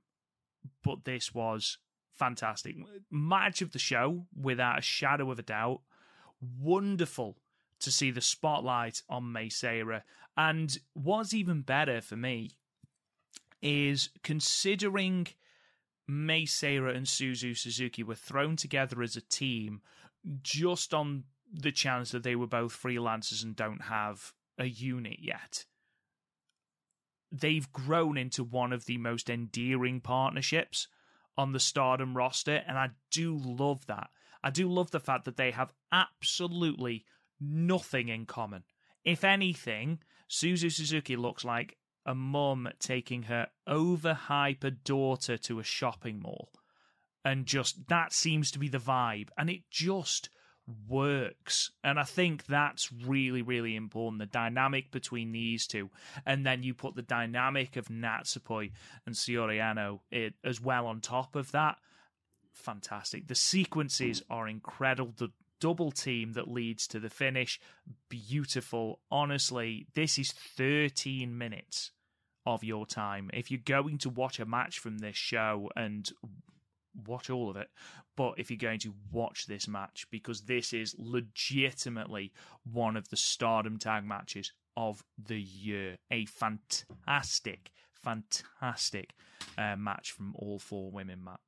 but 0.84 1.06
this 1.06 1.34
was 1.34 1.78
fantastic. 2.20 2.76
Match 3.10 3.62
of 3.62 3.72
the 3.72 3.80
show, 3.80 4.26
without 4.40 4.80
a 4.80 4.84
shadow 4.84 5.32
of 5.32 5.40
a 5.40 5.44
doubt. 5.44 5.82
Wonderful 6.60 7.38
to 7.80 7.92
see 7.92 8.12
the 8.12 8.22
spotlight 8.22 9.02
on 9.10 9.32
Mei 9.32 9.48
Seira. 9.48 10.04
And 10.38 10.78
what's 10.94 11.34
even 11.34 11.62
better 11.62 12.02
for 12.02 12.18
me 12.18 12.52
is 13.62 14.10
considering 14.24 15.28
Mei 16.08 16.44
Seira 16.44 16.96
and 16.96 17.06
Suzu 17.06 17.58
Suzuki 17.58 18.04
were 18.04 18.16
thrown 18.16 18.56
together 18.56 19.02
as 19.02 19.16
a 19.16 19.22
team 19.22 19.82
just 20.42 20.94
on 20.94 21.24
the 21.52 21.72
chance 21.72 22.12
that 22.12 22.24
they 22.24 22.36
were 22.36 22.48
both 22.48 22.80
freelancers 22.80 23.44
and 23.44 23.56
don't 23.56 23.84
have 23.84 24.34
a 24.58 24.66
unit 24.66 25.18
yet. 25.20 25.66
They've 27.32 27.72
grown 27.72 28.18
into 28.18 28.44
one 28.44 28.74
of 28.74 28.86
the 28.86 28.98
most 28.98 29.30
endearing 29.30 30.02
partnerships 30.02 30.88
on 31.40 31.54
the 31.54 31.60
Stardom 31.60 32.18
roster, 32.18 32.62
and 32.68 32.78
I 32.78 32.90
do 33.12 33.38
love 33.38 33.86
that. 33.86 34.10
I 34.44 34.50
do 34.50 34.68
love 34.68 34.92
the 34.92 35.00
fact 35.00 35.24
that 35.24 35.38
they 35.38 35.52
have 35.52 35.72
absolutely 35.90 37.06
nothing 37.40 38.10
in 38.10 38.26
common. 38.26 38.64
If 39.06 39.24
anything, 39.24 40.00
Suzu 40.30 40.70
Suzuki 40.70 41.16
looks 41.16 41.46
like 41.46 41.78
a 42.06 42.14
mum 42.14 42.68
taking 42.80 43.24
her 43.24 43.48
overhyper 43.70 44.84
daughter 44.84 45.38
to 45.38 45.60
a 45.60 45.64
shopping 45.64 46.20
mall. 46.22 46.50
And 47.24 47.46
just 47.46 47.88
that 47.88 48.12
seems 48.12 48.52
to 48.52 48.60
be 48.60 48.68
the 48.68 48.78
vibe. 48.78 49.30
And 49.38 49.50
it 49.50 49.62
just 49.72 50.30
works. 50.88 51.72
And 51.84 52.00
I 52.00 52.04
think 52.04 52.46
that's 52.46 52.92
really, 52.92 53.42
really 53.42 53.76
important. 53.76 54.20
The 54.20 54.26
dynamic 54.26 54.92
between 54.92 55.32
these 55.32 55.68
two. 55.68 55.90
And 56.26 56.46
then 56.46 56.64
you 56.64 56.74
put 56.74 56.96
the 56.96 57.02
dynamic 57.02 57.76
of 57.76 57.88
Natsupoi 57.88 58.72
and 59.06 59.16
Saori 59.16 59.60
Anou 59.60 60.00
as 60.44 60.62
well 60.62 60.88
on 60.88 61.02
top 61.02 61.36
of 61.36 61.52
that. 61.52 61.78
Fantastic. 62.54 63.28
The 63.28 63.36
sequences 63.36 64.22
are 64.30 64.48
incredible. 64.48 65.14
The 65.16 65.32
double 65.60 65.92
team 65.92 66.34
that 66.34 66.50
leads 66.50 66.88
to 66.88 67.00
the 67.00 67.10
finish, 67.10 67.60
beautiful. 68.10 69.00
Honestly, 69.12 69.88
this 69.94 70.18
is 70.18 70.32
13 70.32 71.38
minutes 71.38 71.92
of 72.46 72.64
your 72.64 72.86
time. 72.86 73.30
If 73.34 73.52
you're 73.52 73.60
going 73.64 73.98
to 74.00 74.10
watch 74.10 74.40
a 74.40 74.46
match 74.46 74.80
from 74.80 75.00
this 75.00 75.16
show 75.16 75.70
and 75.76 76.10
watch 77.08 77.30
all 77.30 77.50
of 77.50 77.56
it. 77.56 77.70
But 78.16 78.34
if 78.38 78.50
you're 78.50 78.58
going 78.58 78.80
to 78.80 78.94
watch 79.12 79.46
this 79.46 79.68
match, 79.68 80.06
because 80.12 80.42
this 80.42 80.74
is 80.74 80.96
legitimately 80.98 82.32
one 82.72 82.98
of 82.98 83.10
the 83.10 83.18
stardom 83.18 83.78
tag 83.78 84.06
matches 84.06 84.52
of 84.76 85.04
the 85.28 85.40
year, 85.40 85.98
a 86.12 86.26
fantastic, 86.26 87.72
fantastic 87.94 89.14
uh, 89.58 89.76
match 89.76 90.12
from 90.12 90.34
all 90.36 90.60
four 90.60 90.92
women, 90.92 91.24
Matt. 91.24 91.40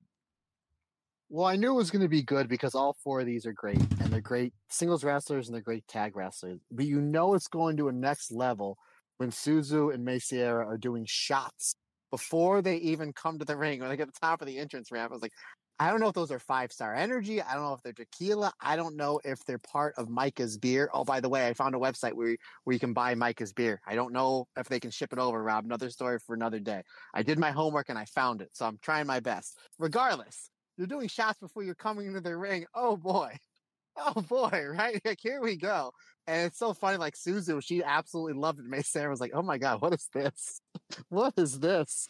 Well, 1.30 1.46
I 1.46 1.56
knew 1.56 1.72
it 1.72 1.78
was 1.78 1.92
going 1.92 2.02
to 2.02 2.10
be 2.10 2.24
good 2.24 2.50
because 2.50 2.76
all 2.76 2.98
four 3.02 3.22
of 3.22 3.26
these 3.26 3.46
are 3.46 3.54
great, 3.54 3.80
and 3.80 4.12
they're 4.12 4.20
great 4.20 4.54
singles 4.68 5.06
wrestlers 5.06 5.48
and 5.48 5.56
they're 5.56 5.62
great 5.62 5.88
tag 5.88 6.18
wrestlers. 6.18 6.60
But 6.70 6.86
you 6.86 7.00
know 7.00 7.36
it's 7.36 7.48
going 7.48 7.78
to 7.78 7.88
a 7.88 7.94
next 7.94 8.34
level 8.34 8.78
when 9.16 9.32
Suzu 9.32 9.94
and 9.94 10.04
Mei 10.04 10.18
Seira 10.18 10.66
are 10.66 10.78
doing 10.78 11.06
shots 11.08 11.76
before 12.12 12.62
they 12.62 12.76
even 12.78 13.14
come 13.14 13.40
to 13.40 13.46
the 13.46 13.58
ring, 13.58 13.80
when 13.80 13.90
they 13.90 13.98
get 13.98 14.08
the 14.08 14.20
top 14.20 14.42
of 14.42 14.48
the 14.48 14.60
entrance 14.60 14.92
ramp, 14.92 15.12
I 15.12 15.16
was 15.16 15.22
like, 15.22 15.34
I 15.82 15.90
don't 15.90 16.00
know 16.00 16.10
if 16.10 16.14
those 16.14 16.30
are 16.30 16.38
five 16.38 16.72
star 16.72 16.94
energy. 16.94 17.42
I 17.42 17.56
don't 17.56 17.64
know 17.64 17.74
if 17.74 17.82
they're 17.82 17.92
tequila. 17.92 18.54
I 18.62 18.76
don't 18.76 18.96
know 18.96 19.20
if 19.24 19.44
they're 19.46 19.58
part 19.58 19.96
of 19.98 20.10
Maika's 20.10 20.56
beer. 20.56 20.92
Oh, 20.94 21.04
by 21.04 21.20
the 21.20 21.28
way, 21.28 21.48
I 21.48 21.56
found 21.56 21.74
a 21.74 21.80
website 21.80 22.14
where 22.14 22.38
where 22.66 22.74
you 22.76 22.80
can 22.80 22.94
buy 22.94 23.16
Maika's 23.16 23.52
beer. 23.52 23.82
I 23.88 23.96
don't 23.96 24.14
know 24.14 24.46
if 24.56 24.70
they 24.70 24.80
can 24.80 24.92
ship 24.92 25.12
it 25.12 25.18
over, 25.18 25.42
Rob. 25.42 25.66
Another 25.66 25.90
story 25.90 26.20
for 26.20 26.36
another 26.36 26.60
day. 26.60 26.84
I 27.16 27.24
did 27.24 27.40
my 27.40 27.50
homework 27.50 27.90
and 27.90 27.98
I 27.98 28.06
found 28.06 28.44
it, 28.44 28.50
so 28.54 28.68
I'm 28.68 28.78
trying 28.84 29.08
my 29.08 29.22
best. 29.22 29.58
Regardless, 29.80 30.52
you're 30.78 30.86
doing 30.86 31.08
shots 31.08 31.40
before 31.40 31.64
you're 31.64 31.74
coming 31.74 32.06
into 32.06 32.22
the 32.22 32.38
ring. 32.38 32.68
Oh 32.76 32.96
boy, 32.96 33.36
oh 33.98 34.22
boy, 34.22 34.64
right? 34.78 35.02
Like 35.04 35.20
here 35.20 35.42
we 35.42 35.56
go. 35.56 35.94
And 36.32 36.48
it's 36.48 36.58
so 36.58 36.74
funny, 36.74 36.96
like 36.96 37.16
Suzu, 37.16 37.62
she 37.62 37.84
absolutely 37.84 38.40
loved 38.40 38.60
it. 38.60 38.66
Mei 38.66 38.78
Seira 38.78 39.10
was 39.10 39.20
like, 39.20 39.34
"Oh 39.34 39.42
my 39.42 39.58
god, 39.58 39.82
what 39.82 39.94
is 39.94 40.08
this? 40.14 40.62
what 41.10 41.34
is 41.36 41.60
this?" 41.60 42.08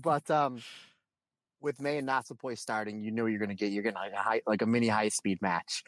but 0.00 0.30
um, 0.30 0.62
with 1.60 1.80
Mei 1.80 1.98
and 1.98 2.08
Natsupoi 2.08 2.56
starting, 2.56 3.02
you 3.02 3.10
knew 3.10 3.26
you're 3.26 3.44
to 3.44 3.54
get 3.54 3.72
you're 3.72 3.82
getting 3.82 3.96
like 3.96 4.12
a 4.12 4.22
high, 4.22 4.42
like 4.46 4.62
a 4.62 4.66
mini 4.66 4.86
high 4.86 5.08
speed 5.08 5.42
match, 5.42 5.82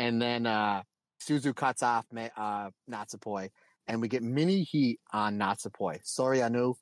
and 0.00 0.20
then 0.20 0.46
uh, 0.46 0.82
Suzu 1.22 1.54
cuts 1.54 1.80
off 1.80 2.06
Mei, 2.10 2.28
uh, 2.36 2.70
Natsupoi, 2.90 3.50
and 3.86 4.00
we 4.00 4.08
get 4.08 4.24
mini 4.24 4.64
heat 4.64 4.98
on 5.12 5.38
Natsupoi. 5.38 6.00
Sorry, 6.02 6.42
I 6.42 6.48
knew. 6.48 6.74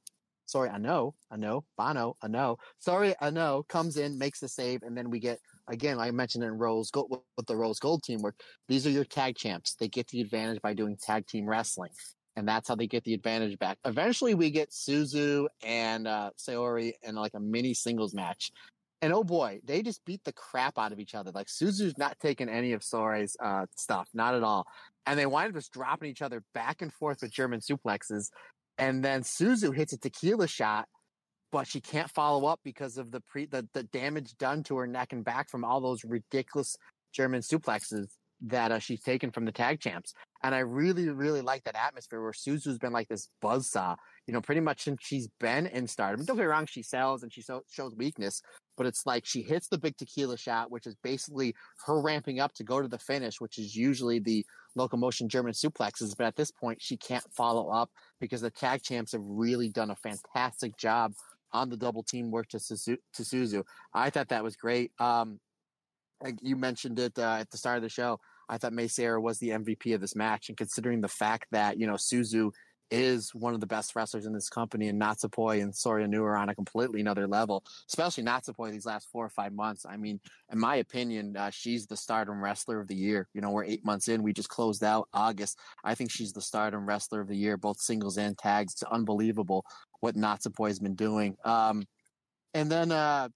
Sorry, 0.47 0.71
I 0.71 0.79
know, 0.79 1.17
I 1.31 1.37
know, 1.37 1.65
Bono, 1.77 2.17
I 2.23 2.29
know. 2.29 2.57
Sorry, 2.79 3.15
I 3.21 3.29
know. 3.29 3.67
Comes 3.69 3.99
in, 3.99 4.17
makes 4.17 4.41
the 4.41 4.49
save, 4.49 4.85
and 4.85 4.97
then 4.97 5.11
we 5.11 5.21
get 5.21 5.39
again. 5.69 5.99
I 5.99 6.11
mentioned 6.11 6.45
in 6.45 6.59
Rose 6.59 6.91
Gold 6.91 7.21
with 7.37 7.47
the 7.47 7.57
Rose 7.57 7.79
Gold 7.79 8.03
team 8.03 8.19
teamwork. 8.19 8.41
These 8.69 8.87
are 8.87 8.91
your 8.91 9.05
tag 9.05 9.37
champs. 9.37 9.75
They 9.75 9.89
get 9.89 10.09
the 10.09 10.21
advantage 10.21 10.63
by 10.63 10.75
doing 10.75 10.97
tag 10.97 11.27
team 11.27 11.47
wrestling, 11.47 11.91
and 12.37 12.47
that's 12.47 12.69
how 12.69 12.75
they 12.75 12.87
get 12.87 13.05
the 13.05 13.15
advantage 13.15 13.59
back. 13.59 13.79
Eventually, 13.85 14.35
we 14.35 14.51
get 14.51 14.71
Suzu 14.71 15.47
and 15.65 16.07
uh, 16.07 16.31
Sayori 16.39 16.93
in 17.03 17.15
like 17.15 17.35
a 17.35 17.41
mini 17.41 17.75
singles 17.75 18.15
match, 18.15 18.51
and 19.03 19.13
oh 19.13 19.25
boy, 19.25 19.61
they 19.65 19.83
just 19.83 20.05
beat 20.05 20.25
the 20.25 20.33
crap 20.33 20.79
out 20.79 20.93
of 20.93 20.99
each 20.99 21.15
other. 21.15 21.31
Like 21.33 21.49
Suzu's 21.49 21.99
not 21.99 22.19
taking 22.21 22.49
any 22.49 22.73
of 22.73 22.83
Sayori's 22.83 23.37
uh, 23.43 23.67
stuff, 23.77 24.09
not 24.15 24.35
at 24.35 24.43
all, 24.43 24.67
and 25.07 25.19
they 25.19 25.27
wind 25.27 25.49
up 25.49 25.55
just 25.55 25.73
dropping 25.73 26.11
each 26.11 26.23
other 26.23 26.43
back 26.55 26.83
and 26.83 26.93
forth 26.93 27.23
with 27.23 27.33
German 27.33 27.61
suplexes. 27.61 28.31
And 28.79 29.03
then 29.03 29.23
Suzu 29.23 29.75
hits 29.75 29.95
a 29.95 29.99
tequila 29.99 30.47
shot, 30.47 30.87
but 31.57 31.67
she 31.67 31.81
can't 31.81 32.11
follow 32.11 32.47
up 32.47 32.61
because 32.63 32.99
of 32.99 33.11
the 33.11 33.21
pre 33.21 33.47
the, 33.47 33.67
the 33.73 33.85
damage 33.85 34.37
done 34.37 34.63
to 34.63 34.77
her 34.77 34.87
neck 34.87 35.15
and 35.15 35.25
back 35.25 35.49
from 35.49 35.65
all 35.65 35.81
those 35.81 36.05
ridiculous 36.05 36.77
German 37.15 37.41
suplexes 37.41 38.09
that 38.43 38.71
uh, 38.71 38.79
she's 38.79 39.01
taken 39.01 39.31
from 39.31 39.47
the 39.47 39.53
tag 39.53 39.81
champs. 39.81 40.13
And 40.43 40.55
I 40.55 40.59
really, 40.59 41.09
really 41.09 41.41
like 41.41 41.65
that 41.65 41.75
atmosphere 41.75 42.21
where 42.21 42.35
Suzu's 42.35 42.77
been 42.77 42.93
like 42.93 43.09
this 43.09 43.31
buzzsaw, 43.43 43.97
you 44.27 44.35
know, 44.35 44.43
pretty 44.43 44.61
much 44.61 44.83
since 44.83 44.99
she's 45.01 45.29
been 45.41 45.67
in 45.69 45.87
stardom. 45.87 46.27
Don't 46.27 46.37
get 46.37 46.43
me 46.43 46.47
wrong, 46.47 46.67
she 46.67 46.83
sells 46.83 47.23
and 47.23 47.33
she 47.33 47.41
so, 47.41 47.63
shows 47.71 47.95
weakness, 47.97 48.43
but 48.77 48.85
it's 48.85 49.07
like 49.07 49.25
she 49.25 49.41
hits 49.41 49.69
the 49.69 49.79
big 49.79 49.97
tequila 49.97 50.37
shot, 50.37 50.71
which 50.71 50.87
is 50.87 50.95
basically 51.03 51.55
her 51.87 52.03
ramping 52.03 52.39
up 52.39 52.53
to 52.57 52.65
go 52.65 52.83
to 52.83 52.89
the 52.89 52.99
finish, 52.99 53.41
which 53.41 53.57
is 53.57 53.75
usually 53.75 54.19
the 54.19 54.45
locomotion 54.75 55.27
German 55.27 55.55
suplexes. 55.55 56.15
But 56.15 56.27
at 56.27 56.37
this 56.37 56.51
point, 56.51 56.83
she 56.83 56.99
can't 56.99 57.25
follow 57.33 57.71
up 57.71 57.89
because 58.21 58.43
the 58.43 58.51
tag 58.51 58.83
champs 58.83 59.13
have 59.13 59.25
really 59.25 59.71
done 59.71 59.91
a 59.91 59.97
fantastic 59.97 60.77
job 60.77 61.15
on 61.53 61.71
the 61.71 61.77
double 61.77 62.03
team 62.03 62.31
work 62.31 62.49
to, 62.49 62.59
Suzu- 62.59 62.99
to 63.15 63.23
Suzu. 63.23 63.65
I 63.95 64.11
thought 64.11 64.29
that 64.29 64.45
was 64.45 64.57
great. 64.57 64.93
Um, 64.99 65.41
you 66.41 66.57
mentioned 66.57 66.99
it 66.99 67.19
uh, 67.19 67.39
at 67.41 67.51
the 67.51 67.59
start 67.59 67.77
of 67.77 67.83
the 67.83 67.89
show. 67.89 68.19
I 68.49 68.59
thought 68.59 68.73
Mei 68.73 68.87
Seira 68.87 69.21
was 69.21 69.39
the 69.39 69.51
MVP 69.51 69.95
of 69.95 70.01
this 70.01 70.17
match, 70.17 70.49
and 70.49 70.57
considering 70.57 71.01
the 71.01 71.09
fact 71.09 71.47
that 71.51 71.79
you 71.79 71.87
know 71.87 71.95
Suzu 71.95 72.53
is 72.91 73.35
one 73.35 73.55
of 73.55 73.61
the 73.61 73.67
best 73.67 73.97
wrestlers 73.97 74.27
in 74.27 74.33
this 74.33 74.49
company, 74.49 74.89
and 74.89 75.01
Natsupoi 75.01 75.63
and 75.63 75.73
Saori 75.73 76.07
Anou 76.07 76.23
are 76.23 76.37
on 76.37 76.49
a 76.49 76.55
completely 76.55 77.01
another 77.01 77.27
level. 77.27 77.65
Especially 77.89 78.25
Natsupoi 78.25 78.71
these 78.71 78.87
last 78.87 79.09
four 79.11 79.25
or 79.25 79.31
five 79.31 79.53
months. 79.53 79.85
I 79.89 79.97
mean, 79.97 80.21
in 80.53 80.59
my 80.59 80.77
opinion, 80.77 81.37
uh, 81.37 81.51
she's 81.51 81.87
the 81.87 81.97
Stardom 81.97 82.43
Wrestler 82.43 82.81
of 82.81 82.89
the 82.89 82.95
Year. 82.95 83.29
You 83.35 83.41
know, 83.41 83.51
we're 83.51 83.65
eight 83.65 83.85
months 83.85 84.09
in. 84.09 84.23
We 84.23 84.33
just 84.33 84.49
closed 84.49 84.85
out 84.85 85.09
August. 85.13 85.59
I 85.85 85.95
think 85.95 86.11
she's 86.11 86.33
the 86.33 86.41
Stardom 86.41 86.87
Wrestler 86.87 87.21
of 87.21 87.29
the 87.29 87.37
Year, 87.37 87.57
both 87.57 87.81
singles 87.81 88.19
and 88.19 88.37
tags. 88.39 88.75
It's 88.75 88.83
unbelievable 88.85 89.65
what 90.01 90.15
Natsupoi 90.15 90.69
has 90.69 90.79
been 90.79 90.95
doing. 90.95 91.37
Um, 91.45 91.85
and 92.55 92.71
then 92.71 92.93
uh, 92.93 93.29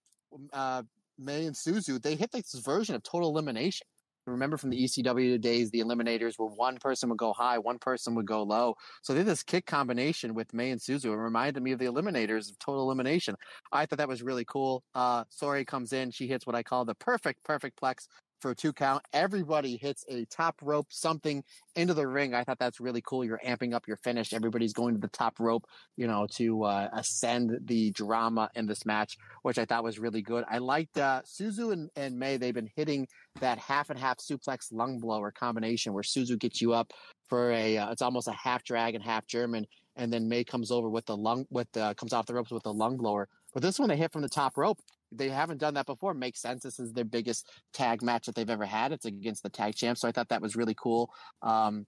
uh, 0.53 0.83
Mei 1.19 1.47
and 1.47 1.57
Suzu, 1.57 2.01
they 2.01 2.15
hit 2.15 2.33
this 2.33 2.55
version 2.55 2.95
of 2.95 3.03
total 3.03 3.29
elimination. 3.29 3.87
Remember 4.27 4.57
from 4.57 4.71
the 4.71 4.85
ECW 4.85 5.41
days, 5.41 5.71
the 5.71 5.81
eliminators 5.81 6.39
were 6.39 6.47
one 6.47 6.77
person 6.79 7.09
would 7.09 7.19
go 7.19 7.33
high, 7.33 7.59
one 7.59 7.79
person 7.79 8.15
would 8.15 8.27
go 8.27 8.43
low. 8.43 8.75
So 9.03 9.13
they 9.13 9.21
did 9.21 9.27
this 9.27 9.43
kick 9.43 9.67
combination 9.67 10.35
with 10.35 10.53
Mei 10.55 10.71
and 10.71 10.81
Suzu. 10.81 11.07
It 11.07 11.17
reminded 11.17 11.63
me 11.63 11.73
of 11.73 11.79
the 11.79 11.87
eliminators 11.87 12.51
of 12.51 12.59
total 12.59 12.83
elimination. 12.83 13.35
I 13.73 13.87
thought 13.87 13.99
that 13.99 14.09
was 14.09 14.23
really 14.23 14.45
cool. 14.45 14.85
Uh, 14.95 15.25
Sori 15.25 15.67
comes 15.67 15.93
in. 15.93 16.11
She 16.11 16.27
hits 16.27 16.47
what 16.47 16.55
I 16.55 16.63
call 16.63 16.85
the 16.85 16.95
perfect, 16.95 17.43
perfect 17.45 17.81
plex 17.81 18.07
for 18.41 18.51
a 18.51 18.55
two 18.55 18.73
count. 18.73 19.03
Everybody 19.13 19.77
hits 19.77 20.05
a 20.09 20.25
top 20.27 20.57
rope 20.63 20.87
something 20.91 21.45
into 21.77 21.95
the 21.95 22.07
ring. 22.07 22.35
I 22.35 22.45
thought 22.45 22.59
that's 22.59 22.81
really 22.81 23.03
cool. 23.03 23.25
You're 23.25 23.41
amping 23.45 23.75
up 23.75 23.87
your 23.87 23.97
finish. 23.99 24.33
Everybody's 24.33 24.73
going 24.73 24.95
to 24.95 25.01
the 25.01 25.09
top 25.09 25.39
rope, 25.39 25.67
you 25.97 26.07
know, 26.07 26.27
to 26.33 26.65
uh, 26.65 26.89
ascend 26.93 27.59
the 27.65 27.91
drama 27.93 28.51
in 28.55 28.67
this 28.67 28.85
match, 28.85 29.17
which 29.43 29.59
I 29.59 29.65
thought 29.65 29.85
was 29.85 29.99
really 29.99 30.23
good. 30.23 30.45
I 30.51 30.59
liked 30.59 30.99
uh, 30.99 31.23
Suzu 31.25 31.73
and, 31.73 31.91
and 31.97 32.19
Mei. 32.19 32.37
They've 32.37 32.55
been 32.55 32.71
hitting 32.75 33.07
that 33.41 33.59
half 33.59 33.91
and 33.91 33.99
half 33.99 34.19
suplex 34.19 34.73
lung 34.73 34.99
blower 34.99 35.31
combination 35.31 35.93
where 35.93 36.03
Suzu 36.03 36.39
gets 36.39 36.61
you 36.61 36.73
up 36.73 36.93
for 37.29 37.53
a, 37.53 37.79
uh, 37.79 37.93
it's 37.93 38.03
almost 38.03 38.29
a 38.29 38.33
half 38.33 38.65
dragon, 38.65 39.01
half 39.01 39.27
German. 39.27 39.67
And 39.97 40.13
then 40.13 40.29
Mei 40.29 40.45
comes 40.45 40.71
over 40.71 40.89
with 40.89 41.07
the 41.07 41.17
lung, 41.17 41.47
with 41.51 41.71
the, 41.73 41.95
comes 41.95 42.13
off 42.13 42.27
the 42.27 42.35
ropes 42.35 42.51
with 42.51 42.63
the 42.63 42.73
lung 42.73 42.97
blower. 42.97 43.29
But 43.53 43.63
this 43.63 43.79
one 43.79 43.89
they 43.89 43.97
hit 43.97 44.13
from 44.13 44.23
the 44.23 44.29
top 44.29 44.57
rope 44.57 44.79
they 45.13 45.29
haven't 45.29 45.59
done 45.59 45.75
that 45.75 45.87
before. 45.87 46.15
Makes 46.15 46.41
sense. 46.41 46.63
This 46.63 46.79
is 46.79 46.93
their 46.93 47.05
biggest 47.05 47.51
tag 47.73 48.03
match 48.03 48.27
that 48.27 48.35
they've 48.35 48.49
ever 48.49 48.65
had. 48.65 48.93
It's 48.93 49.07
against 49.07 49.43
the 49.43 49.49
tag 49.49 49.75
champs, 49.75 50.01
so 50.01 50.09
I 50.09 50.13
thought 50.13 50.29
that 50.29 50.43
was 50.43 50.57
really 50.57 50.75
cool. 50.75 51.11
Um, 51.43 51.87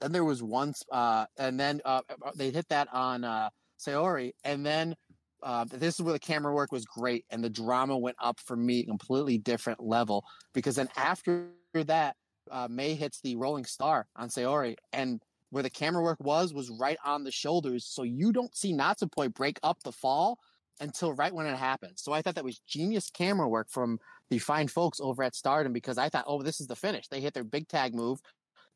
then 0.00 0.12
there 0.12 0.24
was 0.24 0.42
once, 0.42 0.82
uh, 0.92 1.26
and 1.38 1.58
then 1.58 1.80
uh, 1.84 2.02
uh, 2.10 2.30
they 2.34 2.50
hit 2.50 2.68
that 2.68 2.88
on 2.92 3.24
uh, 3.24 3.48
Sayori, 3.78 4.32
and 4.44 4.64
then 4.64 4.94
uh, 5.42 5.64
this 5.70 5.94
is 5.94 6.00
where 6.00 6.12
the 6.12 6.18
camera 6.18 6.52
work 6.52 6.72
was 6.72 6.84
great, 6.84 7.24
and 7.30 7.42
the 7.42 7.50
drama 7.50 7.96
went 7.96 8.16
up 8.20 8.38
for 8.40 8.56
me 8.56 8.84
completely 8.84 9.38
different 9.38 9.80
level 9.80 10.24
because 10.52 10.76
then 10.76 10.88
after 10.96 11.48
that, 11.74 12.16
uh, 12.50 12.68
Mei 12.70 12.94
hits 12.94 13.20
the 13.20 13.36
Rolling 13.36 13.64
Star 13.64 14.06
on 14.16 14.28
Sayori, 14.28 14.76
and 14.92 15.22
where 15.50 15.62
the 15.62 15.70
camera 15.70 16.02
work 16.02 16.18
was 16.20 16.52
was 16.52 16.70
right 16.78 16.98
on 17.04 17.24
the 17.24 17.30
shoulders, 17.30 17.86
so 17.86 18.02
you 18.02 18.32
don't 18.32 18.54
see 18.56 18.72
Natsupoi 18.74 19.32
break 19.32 19.58
up 19.62 19.82
the 19.82 19.92
fall 19.92 20.38
until 20.80 21.12
right 21.12 21.32
when 21.32 21.46
it 21.46 21.56
happened. 21.56 21.94
So 21.96 22.12
I 22.12 22.22
thought 22.22 22.34
that 22.34 22.44
was 22.44 22.58
genius 22.60 23.10
camera 23.10 23.48
work 23.48 23.68
from 23.70 23.98
the 24.30 24.38
fine 24.38 24.68
folks 24.68 25.00
over 25.00 25.22
at 25.22 25.34
Stardom 25.34 25.72
because 25.72 25.98
I 25.98 26.08
thought, 26.08 26.24
oh, 26.26 26.42
this 26.42 26.60
is 26.60 26.66
the 26.66 26.76
finish. 26.76 27.08
They 27.08 27.20
hit 27.20 27.34
their 27.34 27.44
big 27.44 27.68
tag 27.68 27.94
move. 27.94 28.20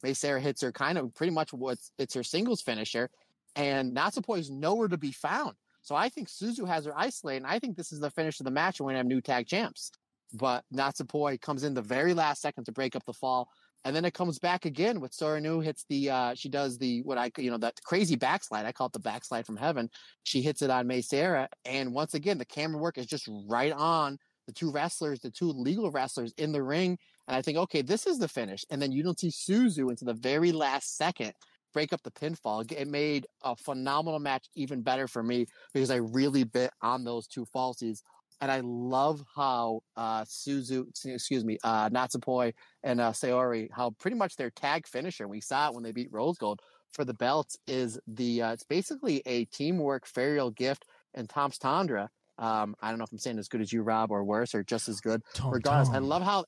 Mei 0.02 0.12
Seira 0.12 0.40
hits 0.40 0.62
her 0.62 0.72
kind 0.72 0.96
of 0.96 1.14
pretty 1.14 1.32
much 1.32 1.52
what's 1.52 1.90
it's 1.98 2.14
her 2.14 2.22
singles 2.22 2.62
finisher, 2.62 3.10
and 3.56 3.96
Natsupoi 3.96 4.38
is 4.38 4.50
nowhere 4.50 4.88
to 4.88 4.96
be 4.96 5.12
found. 5.12 5.54
So 5.82 5.94
I 5.94 6.08
think 6.08 6.28
Suzu 6.28 6.66
has 6.68 6.84
her 6.84 6.96
isolated, 6.96 7.38
and 7.38 7.46
I 7.46 7.58
think 7.58 7.76
this 7.76 7.92
is 7.92 8.00
the 8.00 8.10
finish 8.10 8.38
of 8.40 8.44
the 8.44 8.50
match, 8.50 8.78
and 8.78 8.86
we're 8.86 8.92
gonna 8.92 8.98
have 8.98 9.06
new 9.06 9.20
tag 9.20 9.46
champs. 9.46 9.90
But 10.32 10.64
Natsupoi 10.72 11.40
comes 11.40 11.64
in 11.64 11.74
the 11.74 11.82
very 11.82 12.14
last 12.14 12.42
second 12.42 12.64
to 12.64 12.72
break 12.72 12.94
up 12.94 13.04
the 13.06 13.12
fall. 13.12 13.48
And 13.84 13.94
then 13.94 14.04
it 14.04 14.14
comes 14.14 14.38
back 14.38 14.64
again 14.64 15.00
with 15.00 15.12
Saori 15.12 15.40
Anou 15.40 15.62
hits 15.64 15.84
the 15.88 16.10
uh 16.10 16.34
she 16.34 16.48
does 16.48 16.78
the 16.78 17.02
what 17.02 17.18
I 17.18 17.30
you 17.38 17.50
know 17.50 17.58
that 17.58 17.74
crazy 17.84 18.16
backslide. 18.16 18.66
I 18.66 18.72
call 18.72 18.88
it 18.88 18.92
the 18.92 18.98
backslide 18.98 19.46
from 19.46 19.56
heaven. 19.56 19.88
She 20.24 20.42
hits 20.42 20.62
it 20.62 20.70
on 20.70 20.86
Mei 20.86 21.00
Seira. 21.00 21.48
And 21.64 21.94
once 21.94 22.14
again, 22.14 22.38
the 22.38 22.44
camera 22.44 22.80
work 22.80 22.98
is 22.98 23.06
just 23.06 23.28
right 23.48 23.72
on 23.72 24.18
the 24.46 24.52
two 24.52 24.70
wrestlers, 24.70 25.20
the 25.20 25.30
two 25.30 25.50
legal 25.50 25.90
wrestlers 25.90 26.32
in 26.38 26.52
the 26.52 26.62
ring. 26.62 26.98
And 27.28 27.36
I 27.36 27.42
think, 27.42 27.58
okay, 27.58 27.82
this 27.82 28.06
is 28.06 28.18
the 28.18 28.28
finish. 28.28 28.64
And 28.70 28.80
then 28.80 28.92
you 28.92 29.02
don't 29.02 29.18
see 29.18 29.30
Suzu 29.30 29.90
into 29.90 30.06
the 30.06 30.14
very 30.14 30.52
last 30.52 30.96
second 30.96 31.34
break 31.72 31.92
up 31.92 32.02
the 32.02 32.10
pinfall. 32.10 32.70
It 32.72 32.88
made 32.88 33.26
a 33.42 33.54
phenomenal 33.54 34.18
match 34.18 34.46
even 34.54 34.82
better 34.82 35.06
for 35.06 35.22
me 35.22 35.46
because 35.72 35.90
I 35.90 35.96
really 35.96 36.44
bit 36.44 36.70
on 36.82 37.04
those 37.04 37.26
two 37.26 37.46
falsies 37.54 38.02
and 38.40 38.50
I 38.50 38.60
love 38.62 39.22
how 39.34 39.82
uh, 39.96 40.22
Suzu, 40.22 40.86
excuse 41.04 41.44
me, 41.44 41.58
uh, 41.64 41.88
Natsupoi 41.90 42.52
and 42.82 43.00
uh, 43.00 43.12
Sayori, 43.12 43.68
how 43.72 43.90
pretty 43.98 44.16
much 44.16 44.36
their 44.36 44.50
tag 44.50 44.86
finisher, 44.86 45.26
we 45.26 45.40
saw 45.40 45.68
it 45.68 45.74
when 45.74 45.82
they 45.82 45.92
beat 45.92 46.12
Rose 46.12 46.38
Gold 46.38 46.60
for 46.92 47.04
the 47.04 47.14
belts, 47.14 47.56
is 47.66 47.98
the, 48.06 48.42
uh, 48.42 48.52
it's 48.52 48.64
basically 48.64 49.22
a 49.26 49.44
teamwork 49.46 50.06
Ferial 50.06 50.54
gift 50.54 50.84
and 51.14 51.28
Tom's 51.28 51.58
Tundra. 51.58 52.08
Um, 52.38 52.76
I 52.80 52.90
don't 52.90 52.98
know 52.98 53.04
if 53.04 53.12
I'm 53.12 53.18
saying 53.18 53.38
as 53.38 53.48
good 53.48 53.60
as 53.60 53.72
you, 53.72 53.82
Rob, 53.82 54.12
or 54.12 54.22
worse, 54.22 54.54
or 54.54 54.62
just 54.62 54.88
as 54.88 55.00
good. 55.00 55.22
Tom, 55.34 55.52
Regardless, 55.52 55.88
Tom. 55.88 55.96
I 55.96 55.98
love 55.98 56.22
how 56.22 56.44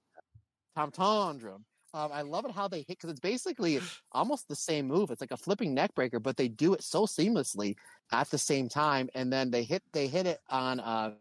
Tom 0.77 0.91
Tundra. 0.93 1.57
Um, 1.93 2.11
I 2.13 2.23
love 2.23 2.45
it 2.45 2.53
how 2.53 2.69
they 2.69 2.79
hit 2.79 2.91
because 2.91 3.11
it's 3.11 3.19
basically 3.19 3.81
almost 4.13 4.47
the 4.47 4.55
same 4.55 4.87
move. 4.87 5.11
It's 5.11 5.21
like 5.21 5.33
a 5.33 5.37
flipping 5.37 5.75
neck 5.75 5.93
breaker, 5.97 6.21
but 6.21 6.37
they 6.37 6.47
do 6.47 6.73
it 6.75 6.85
so 6.85 7.05
seamlessly 7.05 7.75
at 8.13 8.31
the 8.31 8.39
same 8.39 8.69
time, 8.69 9.09
and 9.17 9.33
then 9.33 9.51
they 9.51 9.65
hit 9.65 9.83
they 9.93 10.07
hit 10.07 10.27
it 10.27 10.39
on 10.49 10.79
uh, 10.79 11.15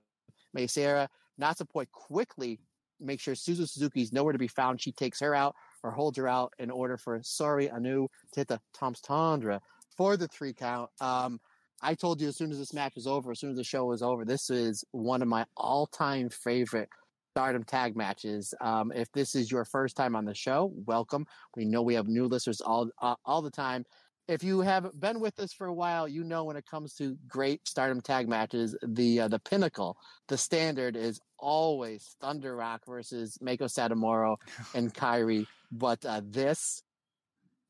Mei 0.54 0.66
Seira 0.66 1.08
Natsupoi 1.40 1.90
quickly 1.92 2.60
make 3.00 3.20
sure 3.20 3.34
Suzu 3.34 3.68
Suzuki 3.68 4.02
is 4.02 4.12
nowhere 4.12 4.34
to 4.34 4.40
be 4.40 4.48
found. 4.48 4.82
She 4.82 4.92
takes 4.92 5.20
her 5.22 5.34
out 5.34 5.56
or 5.84 5.92
holds 5.92 6.18
her 6.18 6.28
out 6.28 6.54
in 6.60 6.70
order 6.70 6.98
for 6.98 7.20
Saori 7.20 7.72
Anou 7.74 8.08
to 8.34 8.40
hit 8.40 8.48
the 8.48 8.60
Tom's 8.74 9.02
Tundra 9.02 9.62
for 9.96 10.18
the 10.18 10.28
three 10.28 10.54
count. 10.54 10.90
Um, 11.00 11.40
I 11.82 11.94
told 11.94 12.20
you 12.20 12.28
as 12.28 12.36
soon 12.36 12.52
as 12.52 12.58
this 12.58 12.74
match 12.74 12.96
was 12.96 13.08
over, 13.08 13.32
as 13.32 13.40
soon 13.40 13.52
as 13.52 13.58
the 13.58 13.64
show 13.64 13.86
was 13.86 14.02
over, 14.02 14.26
this 14.26 14.50
is 14.50 14.84
one 14.92 15.22
of 15.22 15.28
my 15.28 15.46
all 15.56 15.88
time 15.88 16.30
favorite 16.30 16.90
stardom 17.32 17.64
tag 17.64 17.96
matches. 17.96 18.54
Um, 18.60 18.92
if 18.94 19.10
this 19.14 19.34
is 19.34 19.50
your 19.50 19.64
first 19.64 19.96
time 19.96 20.16
on 20.16 20.26
the 20.26 20.34
show, 20.34 20.74
welcome. 20.86 21.26
We 21.56 21.64
know 21.64 21.82
we 21.82 21.94
have 21.94 22.08
new 22.08 22.28
listeners 22.28 22.60
all 22.60 22.90
uh, 23.02 23.16
all 23.24 23.42
the 23.42 23.52
time 23.52 23.86
if 24.30 24.44
you 24.44 24.62
have 24.62 24.92
been 25.00 25.20
with 25.20 25.40
us 25.40 25.52
for 25.52 25.66
a 25.66 25.74
while, 25.74 26.08
you 26.08 26.24
know 26.24 26.44
when 26.44 26.56
it 26.56 26.66
comes 26.68 26.94
to 26.94 27.18
great 27.28 27.68
Stardom 27.68 28.00
tag 28.00 28.30
matches, 28.30 28.78
the 28.84 29.22
uh, 29.22 29.28
the 29.28 29.40
pinnacle, 29.40 29.98
the 30.28 30.38
standard 30.38 30.96
is 30.96 31.20
always 31.40 32.16
Thunder 32.22 32.56
Rock 32.56 32.84
versus 32.86 33.40
Meiko 33.44 33.64
Satomura 33.64 34.36
and 34.76 34.94
Kairi. 34.94 35.48
But 35.72 36.06
uh, 36.06 36.22
this, 36.24 36.84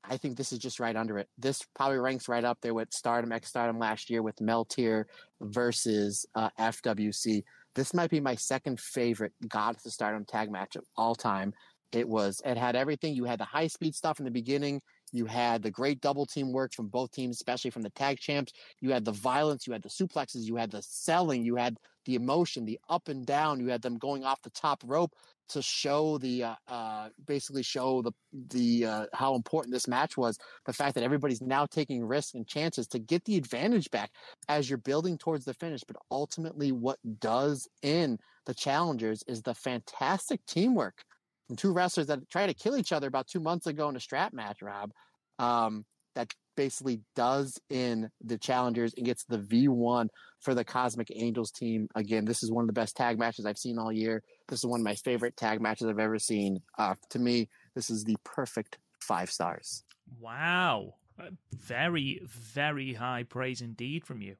I 0.03 0.17
think 0.17 0.35
this 0.35 0.51
is 0.51 0.59
just 0.59 0.81
right 0.81 0.97
under 0.97 1.17
it. 1.17 1.29
This 1.37 1.61
probably 1.75 1.99
ranks 1.99 2.27
right 2.27 2.43
up 2.43 2.57
there 2.61 2.73
with 2.73 2.91
Stardom 2.91 3.31
X 3.31 3.47
Stardom 3.47 3.79
last 3.79 4.09
year 4.09 4.21
with 4.21 4.35
Meltear 4.35 5.05
versus 5.39 6.25
uh, 6.35 6.49
FWC. 6.59 7.41
This 7.73 7.93
might 7.93 8.09
be 8.09 8.19
my 8.19 8.35
second 8.35 8.81
favorite 8.81 9.31
Goddess 9.47 9.79
of 9.79 9.83
the 9.85 9.91
Stardom 9.91 10.25
tag 10.25 10.51
match 10.51 10.75
of 10.75 10.83
all 10.97 11.15
time. 11.15 11.53
It 11.93 12.07
was 12.07 12.41
it 12.45 12.57
had 12.57 12.75
everything. 12.75 13.15
You 13.15 13.23
had 13.23 13.39
the 13.39 13.45
high 13.45 13.67
speed 13.67 13.95
stuff 13.95 14.19
in 14.19 14.25
the 14.25 14.31
beginning. 14.31 14.81
You 15.11 15.25
had 15.25 15.61
the 15.61 15.71
great 15.71 16.01
double 16.01 16.25
team 16.25 16.51
work 16.51 16.73
from 16.73 16.87
both 16.87 17.11
teams, 17.11 17.37
especially 17.37 17.71
from 17.71 17.83
the 17.83 17.89
tag 17.91 18.19
champs. 18.19 18.53
You 18.81 18.91
had 18.91 19.05
the 19.05 19.11
violence, 19.11 19.67
you 19.67 19.73
had 19.73 19.83
the 19.83 19.89
suplexes, 19.89 20.43
you 20.45 20.55
had 20.55 20.71
the 20.71 20.81
selling, 20.81 21.43
you 21.43 21.55
had 21.55 21.77
the 22.05 22.15
emotion, 22.15 22.65
the 22.65 22.79
up 22.89 23.07
and 23.07 23.25
down. 23.25 23.59
You 23.59 23.67
had 23.69 23.81
them 23.81 23.97
going 23.97 24.23
off 24.23 24.41
the 24.41 24.49
top 24.51 24.81
rope 24.85 25.13
to 25.49 25.61
show 25.61 26.17
the 26.19 26.43
uh, 26.43 26.55
uh, 26.67 27.09
basically 27.25 27.63
show 27.63 28.01
the 28.01 28.11
the 28.49 28.85
uh, 28.85 29.05
how 29.13 29.35
important 29.35 29.73
this 29.73 29.87
match 29.87 30.15
was. 30.15 30.37
The 30.65 30.73
fact 30.73 30.95
that 30.95 31.03
everybody's 31.03 31.41
now 31.41 31.65
taking 31.65 32.05
risks 32.05 32.33
and 32.35 32.47
chances 32.47 32.87
to 32.89 32.99
get 32.99 33.25
the 33.25 33.37
advantage 33.37 33.89
back 33.91 34.11
as 34.47 34.69
you're 34.69 34.77
building 34.77 35.17
towards 35.17 35.45
the 35.45 35.53
finish. 35.53 35.81
But 35.85 35.97
ultimately, 36.11 36.71
what 36.71 36.99
does 37.19 37.67
in 37.81 38.17
the 38.45 38.53
challengers 38.53 39.23
is 39.27 39.41
the 39.41 39.53
fantastic 39.53 40.45
teamwork 40.45 41.03
from 41.49 41.55
two 41.55 41.73
wrestlers 41.73 42.05
that 42.05 42.29
tried 42.29 42.45
to 42.45 42.53
kill 42.53 42.77
each 42.77 42.91
other 42.91 43.07
about 43.07 43.27
two 43.27 43.39
months 43.39 43.65
ago 43.65 43.89
in 43.89 43.95
a 43.95 43.99
strap 43.99 44.33
match. 44.33 44.61
Rob, 44.61 44.91
um, 45.39 45.83
that 46.13 46.31
basically 46.55 47.01
does 47.15 47.59
in 47.71 48.07
the 48.23 48.37
challengers 48.37 48.93
and 48.95 49.03
gets 49.03 49.23
the 49.23 49.39
V1 49.39 50.09
for 50.41 50.53
the 50.53 50.63
Cosmic 50.63 51.07
Angels 51.15 51.49
team. 51.49 51.87
Again, 51.95 52.25
this 52.25 52.43
is 52.43 52.51
one 52.51 52.61
of 52.63 52.67
the 52.67 52.73
best 52.73 52.95
tag 52.95 53.17
matches 53.17 53.47
I've 53.47 53.57
seen 53.57 53.79
all 53.79 53.91
year. 53.91 54.21
This 54.47 54.59
is 54.59 54.65
one 54.67 54.79
of 54.79 54.83
my 54.83 54.93
favorite 54.93 55.35
tag 55.37 55.59
matches 55.59 55.87
I've 55.87 55.97
ever 55.97 56.19
seen. 56.19 56.59
Uh, 56.77 56.93
to 57.09 57.17
me, 57.17 57.49
this 57.73 57.89
is 57.89 58.03
the 58.03 58.17
perfect 58.23 58.77
five 59.01 59.31
stars. 59.31 59.83
Wow. 60.19 60.93
Uh, 61.19 61.31
very, 61.51 62.21
very 62.27 62.93
high 62.93 63.23
praise 63.23 63.61
indeed 63.61 64.05
from 64.05 64.21
you. 64.21 64.35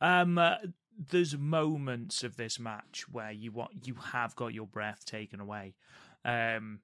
Um, 0.00 0.38
uh, 0.38 0.58
there's 1.10 1.36
moments 1.36 2.22
of 2.22 2.36
this 2.36 2.60
match 2.60 3.06
where 3.10 3.32
you 3.32 3.50
want 3.50 3.86
you 3.86 3.94
have 3.94 4.36
got 4.36 4.54
your 4.54 4.66
breath 4.66 5.04
taken 5.04 5.40
away. 5.40 5.74
Um, 6.24 6.80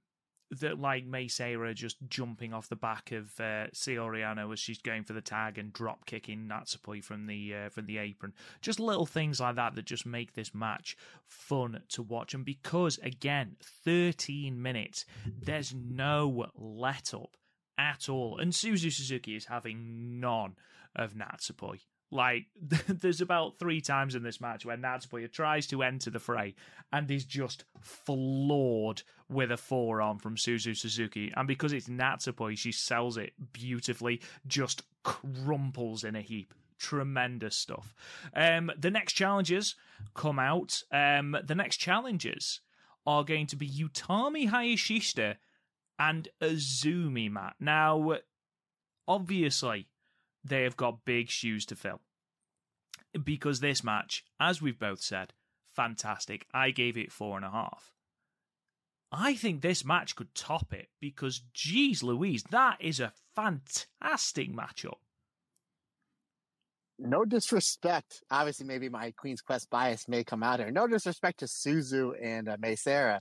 that 0.51 0.81
like 0.81 1.05
Mei 1.05 1.27
Seira 1.27 1.75
just 1.75 1.97
jumping 2.09 2.55
off 2.55 2.69
the 2.69 2.77
back 2.77 3.13
of 3.13 3.39
uh, 3.39 3.69
Saori 3.75 4.23
Anou 4.23 4.53
as 4.53 4.59
she's 4.59 4.81
going 4.81 5.05
for 5.05 5.13
the 5.13 5.21
tag 5.21 5.59
and 5.59 5.73
drop 5.73 6.07
kicking 6.07 6.49
Natsupoi 6.49 7.05
from 7.05 7.27
the 7.27 7.55
uh, 7.55 7.69
from 7.69 7.87
the 7.87 7.99
apron. 7.99 8.33
Just 8.63 8.81
little 8.81 9.07
things 9.07 9.41
like 9.41 9.57
that 9.57 9.75
that 9.75 9.85
just 9.85 10.07
make 10.07 10.33
this 10.33 10.55
match 10.55 10.97
fun 11.27 11.83
to 11.91 12.03
watch. 12.03 12.35
And 12.35 12.45
because 12.45 12.99
again, 13.03 13.57
13 13.85 14.61
minutes, 14.61 15.05
there's 15.43 15.75
no 15.75 16.47
let 16.55 17.13
up 17.13 17.37
at 17.77 18.09
all. 18.09 18.39
And 18.39 18.53
Suzu 18.53 18.91
Suzuki 18.91 19.37
is 19.37 19.47
having 19.47 20.19
none 20.21 20.57
of 20.97 21.13
Natsupoi. 21.13 21.81
Like, 22.11 22.47
there's 22.89 23.21
about 23.21 23.59
three 23.59 23.81
times 23.81 24.15
in 24.15 24.23
this 24.23 24.41
match 24.41 24.65
where 24.65 24.77
Natsupoi 24.77 25.31
tries 25.31 25.67
to 25.69 25.83
enter 25.83 26.11
the 26.11 26.19
fray 26.19 26.55
and 26.93 27.11
is 27.11 27.25
just 27.25 27.65
floored 27.81 29.03
with 29.29 29.53
a 29.53 29.57
forearm 29.57 30.19
from 30.19 30.37
Suzu 30.37 30.77
Suzuki. 30.77 31.33
And 31.37 31.47
because 31.47 31.73
it's 31.73 31.89
Natsupoi, 31.89 32.57
she 32.57 32.73
sells 32.73 33.17
it 33.17 33.33
beautifully, 33.53 34.23
just 34.47 34.83
crumples 35.03 36.05
in 36.05 36.17
a 36.17 36.23
heap. 36.23 36.55
Tremendous 36.79 37.57
stuff. 37.57 37.95
Um, 38.35 38.71
the 38.79 38.91
next 38.91 39.15
challenges 39.15 39.75
come 40.15 40.39
out. 40.39 40.83
Um, 40.93 41.37
the 41.45 41.57
next 41.57 41.79
challenges 41.79 42.61
are 43.05 43.25
going 43.25 43.47
to 43.49 43.57
be 43.57 43.69
Utami 43.69 44.49
Hayashishita 44.49 45.37
and 45.99 46.29
Azumi 46.41 47.31
Matt. 47.31 47.57
Now, 47.59 48.19
obviously, 49.09 49.89
they 50.45 50.63
have 50.65 50.77
got 50.77 51.05
big 51.05 51.31
shoes 51.31 51.67
to 51.67 51.77
fill. 51.77 52.01
Because 53.25 53.61
this 53.61 53.83
match, 53.83 54.25
as 54.39 54.61
we've 54.61 54.79
both 54.79 55.01
said, 55.01 55.33
fantastic. 55.75 56.47
I 56.53 56.71
gave 56.71 56.97
it 56.97 57.13
four 57.13 57.37
and 57.37 57.45
a 57.45 57.51
half. 57.51 57.93
I 59.11 59.35
think 59.35 59.63
this 59.63 59.85
match 59.85 60.17
could 60.17 60.35
top 60.35 60.73
it 60.73 60.89
because, 61.01 61.41
geez 61.55 62.03
Louise, 62.03 62.43
that 62.51 62.77
is 62.81 63.01
a 63.01 63.13
fantastic 63.35 64.53
matchup. 64.53 64.99
No 66.99 67.25
disrespect. 67.25 68.23
Obviously, 68.31 68.67
maybe 68.67 68.89
my 68.89 69.13
Queen's 69.13 69.41
Quest 69.41 69.71
bias 69.71 70.09
may 70.09 70.25
come 70.25 70.43
out 70.43 70.59
here. 70.59 70.71
No 70.71 70.87
disrespect 70.87 71.39
to 71.39 71.47
Suzu 71.47 72.13
and 72.21 72.49
uh, 72.49 72.57
Mei 72.59 72.75
Seira, 72.75 73.21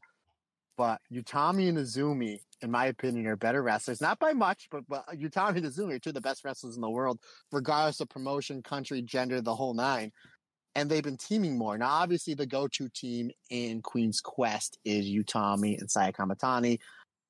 but 0.77 1.01
Utami 1.11 1.67
and 1.69 1.77
Azumi 1.77 2.39
in 2.61 2.71
my 2.71 2.85
opinion, 2.85 3.27
are 3.27 3.35
better 3.35 3.61
wrestlers. 3.61 4.01
Not 4.01 4.19
by 4.19 4.33
much, 4.33 4.67
but, 4.71 4.87
but 4.87 5.05
Utami 5.09 5.57
and 5.57 5.65
Azumi 5.65 5.93
are 5.93 5.99
two 5.99 6.09
of 6.09 6.15
the 6.15 6.21
best 6.21 6.43
wrestlers 6.43 6.75
in 6.75 6.81
the 6.81 6.89
world, 6.89 7.19
regardless 7.51 7.99
of 7.99 8.09
promotion, 8.09 8.63
country, 8.63 9.01
gender, 9.01 9.41
the 9.41 9.55
whole 9.55 9.73
nine. 9.73 10.11
And 10.75 10.89
they've 10.89 11.03
been 11.03 11.17
teaming 11.17 11.57
more. 11.57 11.77
Now, 11.77 11.89
obviously, 11.89 12.33
the 12.33 12.45
go-to 12.45 12.89
team 12.89 13.31
in 13.49 13.81
Queen's 13.81 14.21
Quest 14.21 14.77
is 14.85 15.07
Utami 15.07 15.79
and 15.79 15.89
Saya 15.89 16.11
Kamitani. 16.11 16.79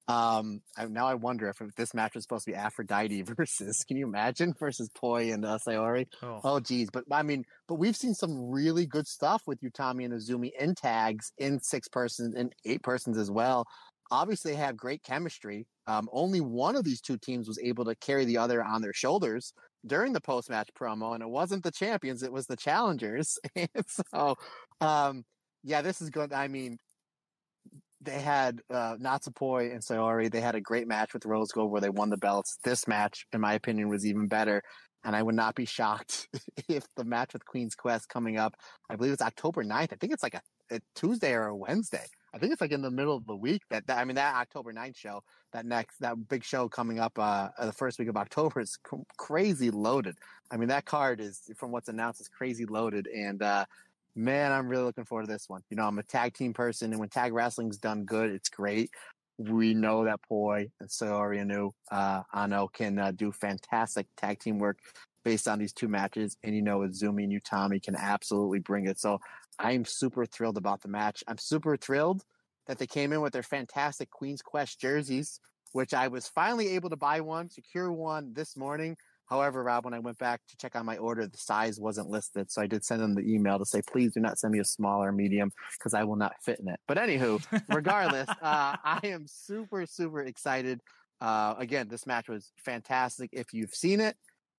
Um, 0.07 0.61
I, 0.77 0.85
now 0.85 1.07
I 1.07 1.15
wonder 1.15 1.49
if, 1.49 1.59
if 1.59 1.75
this 1.75 1.93
match 1.93 2.15
was 2.15 2.23
supposed 2.23 2.45
to 2.45 2.51
be 2.51 2.55
Aphrodite 2.55 3.21
versus, 3.37 3.83
can 3.87 3.97
you 3.97 4.07
imagine, 4.07 4.53
versus 4.59 4.89
Poi 4.95 5.31
and 5.31 5.45
uh, 5.45 5.57
Sayori? 5.67 6.07
Oh. 6.23 6.41
oh, 6.43 6.59
geez. 6.59 6.89
But 6.91 7.03
I 7.11 7.23
mean, 7.23 7.43
but 7.67 7.75
we've 7.75 7.95
seen 7.95 8.13
some 8.13 8.49
really 8.49 8.85
good 8.85 9.07
stuff 9.07 9.41
with 9.45 9.61
Utami 9.61 10.05
and 10.05 10.13
Azumi 10.13 10.51
in 10.57 10.75
tags, 10.75 11.31
in 11.37 11.59
six 11.59 11.87
persons, 11.87 12.35
in 12.35 12.51
eight 12.65 12.83
persons 12.83 13.17
as 13.17 13.29
well 13.29 13.65
obviously 14.11 14.55
have 14.55 14.77
great 14.77 15.03
chemistry. 15.03 15.67
Um, 15.85 16.09
only 16.11 16.41
one 16.41 16.75
of 16.75 16.83
these 16.83 17.01
two 17.01 17.17
teams 17.17 17.47
was 17.47 17.59
able 17.59 17.85
to 17.85 17.95
carry 17.95 18.25
the 18.25 18.37
other 18.37 18.63
on 18.63 18.81
their 18.81 18.93
shoulders 18.93 19.53
during 19.85 20.13
the 20.13 20.21
post 20.21 20.49
match 20.49 20.69
promo, 20.79 21.13
and 21.13 21.23
it 21.23 21.29
wasn't 21.29 21.63
the 21.63 21.71
champions, 21.71 22.23
it 22.23 22.31
was 22.31 22.47
the 22.47 22.55
challengers. 22.55 23.37
and 23.55 23.69
so, 23.87 24.35
um, 24.81 25.23
yeah, 25.63 25.81
this 25.81 26.01
is 26.01 26.09
good. 26.09 26.33
I 26.33 26.47
mean, 26.47 26.77
they 28.01 28.19
had 28.19 28.61
uh, 28.69 28.95
Natsupoi 28.97 29.71
and 29.71 29.81
Sayori. 29.81 30.31
They 30.31 30.41
had 30.41 30.55
a 30.55 30.61
great 30.61 30.87
match 30.87 31.13
with 31.13 31.25
Rose 31.25 31.51
Gold 31.51 31.71
where 31.71 31.81
they 31.81 31.89
won 31.89 32.09
the 32.09 32.17
belts. 32.17 32.57
This 32.63 32.87
match, 32.87 33.25
in 33.33 33.41
my 33.41 33.53
opinion, 33.53 33.89
was 33.89 34.05
even 34.05 34.27
better. 34.27 34.61
And 35.03 35.15
I 35.15 35.23
would 35.23 35.35
not 35.35 35.55
be 35.55 35.65
shocked 35.77 36.27
if 36.67 36.83
the 36.95 37.03
match 37.03 37.33
with 37.33 37.45
Queen's 37.45 37.75
Quest 37.75 38.09
coming 38.09 38.37
up, 38.37 38.55
I 38.89 38.95
believe 38.95 39.13
it's 39.13 39.21
October 39.21 39.63
9th. 39.63 39.93
I 39.93 39.97
think 39.99 40.13
it's 40.13 40.23
like 40.23 40.35
a, 40.35 40.41
a 40.71 40.79
Tuesday 40.95 41.33
or 41.33 41.47
a 41.47 41.55
Wednesday. 41.55 42.05
I 42.33 42.39
think 42.39 42.51
it's 42.51 42.61
like 42.61 42.71
in 42.71 42.81
the 42.81 42.91
middle 42.91 43.15
of 43.15 43.25
the 43.25 43.35
week 43.35 43.63
that, 43.69 43.87
that 43.87 43.97
I 43.97 44.05
mean 44.05 44.15
that 44.15 44.35
October 44.35 44.73
9th 44.73 44.95
show 44.95 45.23
that 45.53 45.65
next 45.65 45.97
that 45.99 46.27
big 46.27 46.43
show 46.43 46.67
coming 46.67 46.99
up 46.99 47.17
uh, 47.17 47.49
the 47.59 47.71
first 47.71 47.97
week 47.97 48.09
of 48.09 48.17
October 48.17 48.59
is 48.59 48.77
cr- 48.83 48.97
crazy 49.17 49.71
loaded. 49.71 50.17
I 50.51 50.57
mean 50.57 50.67
that 50.69 50.85
card 50.85 51.19
is 51.19 51.49
from 51.55 51.71
what's 51.71 51.89
announced 51.89 52.21
is 52.21 52.27
crazy 52.27 52.65
loaded 52.65 53.07
and 53.07 53.41
uh, 53.41 53.65
man 54.17 54.51
I'm 54.51 54.67
really 54.67 54.83
looking 54.83 55.05
forward 55.05 55.27
to 55.27 55.31
this 55.31 55.45
one. 55.47 55.61
You 55.69 55.77
know 55.77 55.83
I'm 55.83 55.99
a 55.99 56.03
tag 56.03 56.33
team 56.33 56.53
person 56.53 56.91
and 56.91 56.99
when 56.99 57.09
tag 57.09 57.33
wrestling's 57.33 57.77
done 57.77 58.03
good 58.03 58.31
it's 58.31 58.49
great. 58.49 58.89
We 59.37 59.75
know 59.75 60.05
that 60.05 60.21
Poi 60.27 60.69
and 60.79 60.89
Sayori 60.89 61.39
Anou 61.39 61.71
uh, 61.91 62.23
Anou 62.35 62.73
can 62.73 62.97
uh, 62.97 63.11
do 63.11 63.31
fantastic 63.31 64.07
tag 64.17 64.39
team 64.39 64.57
work 64.57 64.79
based 65.23 65.47
on 65.47 65.59
these 65.59 65.73
two 65.73 65.87
matches 65.87 66.37
and 66.43 66.55
you 66.55 66.61
know 66.61 66.79
Azumi 66.79 67.23
and 67.23 67.41
Utami 67.41 67.81
can 67.81 67.95
absolutely 67.95 68.59
bring 68.59 68.87
it. 68.87 68.99
So 68.99 69.19
I'm 69.59 69.85
super 69.85 70.25
thrilled 70.25 70.57
about 70.57 70.81
the 70.81 70.87
match. 70.87 71.23
I'm 71.27 71.37
super 71.37 71.77
thrilled 71.77 72.23
that 72.67 72.77
they 72.77 72.87
came 72.87 73.13
in 73.13 73.21
with 73.21 73.33
their 73.33 73.43
fantastic 73.43 74.11
Queen's 74.11 74.41
Quest 74.41 74.79
jerseys, 74.79 75.39
which 75.71 75.93
I 75.93 76.07
was 76.07 76.27
finally 76.27 76.69
able 76.69 76.89
to 76.89 76.95
buy 76.95 77.21
one, 77.21 77.49
secure 77.49 77.91
one 77.91 78.33
this 78.33 78.57
morning. 78.57 78.97
However, 79.27 79.63
Rob, 79.63 79.85
when 79.85 79.93
I 79.93 79.99
went 79.99 80.17
back 80.17 80.41
to 80.49 80.57
check 80.57 80.75
on 80.75 80.85
my 80.85 80.97
order, 80.97 81.27
the 81.27 81.37
size 81.37 81.79
wasn't 81.79 82.09
listed. 82.09 82.51
So 82.51 82.61
I 82.61 82.67
did 82.67 82.83
send 82.83 83.01
them 83.01 83.15
the 83.15 83.21
email 83.21 83.59
to 83.59 83.65
say, 83.65 83.81
please 83.81 84.13
do 84.13 84.19
not 84.19 84.39
send 84.39 84.53
me 84.53 84.59
a 84.59 84.65
small 84.65 85.03
or 85.03 85.11
medium 85.11 85.51
because 85.77 85.93
I 85.93 86.03
will 86.03 86.15
not 86.15 86.33
fit 86.43 86.59
in 86.59 86.69
it. 86.69 86.79
But 86.87 86.97
anywho, 86.97 87.43
regardless, 87.67 88.29
uh, 88.41 88.75
I 88.83 88.99
am 89.03 89.25
super, 89.27 89.85
super 89.85 90.21
excited. 90.21 90.79
Uh, 91.19 91.55
again, 91.57 91.87
this 91.89 92.07
match 92.07 92.29
was 92.29 92.51
fantastic. 92.63 93.31
If 93.33 93.53
you've 93.53 93.73
seen 93.73 93.99
it, 93.99 94.15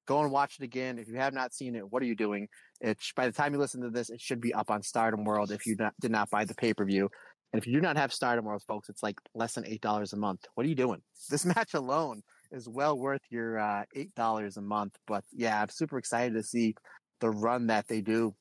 Go 0.08 0.22
and 0.22 0.32
watch 0.32 0.56
it 0.58 0.64
again. 0.64 0.98
If 0.98 1.06
you 1.06 1.16
have 1.16 1.34
not 1.34 1.52
seen 1.52 1.76
it, 1.76 1.92
what 1.92 2.02
are 2.02 2.06
you 2.06 2.14
doing? 2.14 2.48
It's 2.80 3.12
by 3.12 3.26
the 3.26 3.32
time 3.32 3.52
you 3.52 3.58
listen 3.58 3.82
to 3.82 3.90
this, 3.90 4.08
it 4.08 4.22
should 4.22 4.40
be 4.40 4.54
up 4.54 4.70
on 4.70 4.82
Stardom 4.82 5.22
World 5.22 5.52
if 5.52 5.66
you 5.66 5.76
not, 5.78 5.92
did 6.00 6.10
not 6.10 6.30
buy 6.30 6.46
the 6.46 6.54
pay 6.54 6.72
per 6.72 6.86
view. 6.86 7.10
And 7.52 7.60
if 7.60 7.66
you 7.66 7.74
do 7.74 7.82
not 7.82 7.98
have 7.98 8.10
Stardom 8.10 8.46
World, 8.46 8.62
folks, 8.66 8.88
it's 8.88 9.02
like 9.02 9.20
less 9.34 9.52
than 9.52 9.66
eight 9.66 9.82
dollars 9.82 10.14
a 10.14 10.16
month. 10.16 10.46
What 10.54 10.64
are 10.64 10.68
you 10.68 10.74
doing? 10.74 11.02
This 11.28 11.44
match 11.56 11.74
alone 11.74 12.22
is 12.52 12.68
well 12.68 12.98
worth 12.98 13.22
your 13.30 13.58
uh, 13.58 13.84
eight 13.94 14.14
dollars 14.14 14.56
a 14.56 14.62
month. 14.62 14.96
But 15.06 15.24
yeah, 15.32 15.60
I'm 15.60 15.68
super 15.68 15.98
excited 15.98 16.34
to 16.34 16.42
see 16.42 16.74
the 17.20 17.30
run 17.30 17.66
that 17.68 17.88
they 17.88 18.00
do 18.00 18.34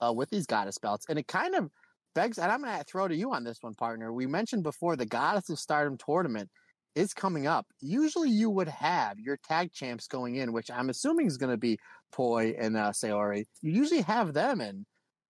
uh, 0.00 0.12
with 0.12 0.30
these 0.30 0.46
goddess 0.46 0.78
belts, 0.78 1.06
and 1.08 1.18
it 1.18 1.26
kind 1.26 1.54
of 1.54 1.70
begs. 2.14 2.38
And 2.38 2.50
I'm 2.50 2.62
to 2.64 2.84
throw 2.84 3.08
to 3.08 3.16
you 3.16 3.32
on 3.32 3.44
this 3.44 3.58
one, 3.60 3.74
partner. 3.74 4.12
We 4.12 4.26
mentioned 4.26 4.62
before 4.62 4.96
the 4.96 5.06
Goddess 5.06 5.50
of 5.50 5.58
Stardom 5.58 5.96
tournament 5.98 6.48
is 6.94 7.14
coming 7.14 7.46
up. 7.46 7.66
Usually 7.80 8.30
you 8.30 8.50
would 8.50 8.68
have 8.68 9.18
your 9.18 9.38
tag 9.46 9.72
champs 9.72 10.06
going 10.08 10.36
in, 10.36 10.52
which 10.52 10.70
I'm 10.70 10.90
assuming 10.90 11.26
is 11.26 11.36
going 11.36 11.52
to 11.52 11.58
be 11.58 11.78
Poi 12.12 12.54
and 12.58 12.76
uh, 12.76 12.90
Sayori. 12.90 13.44
You 13.62 13.72
usually 13.72 14.00
have 14.02 14.32
them 14.32 14.60
in 14.60 14.84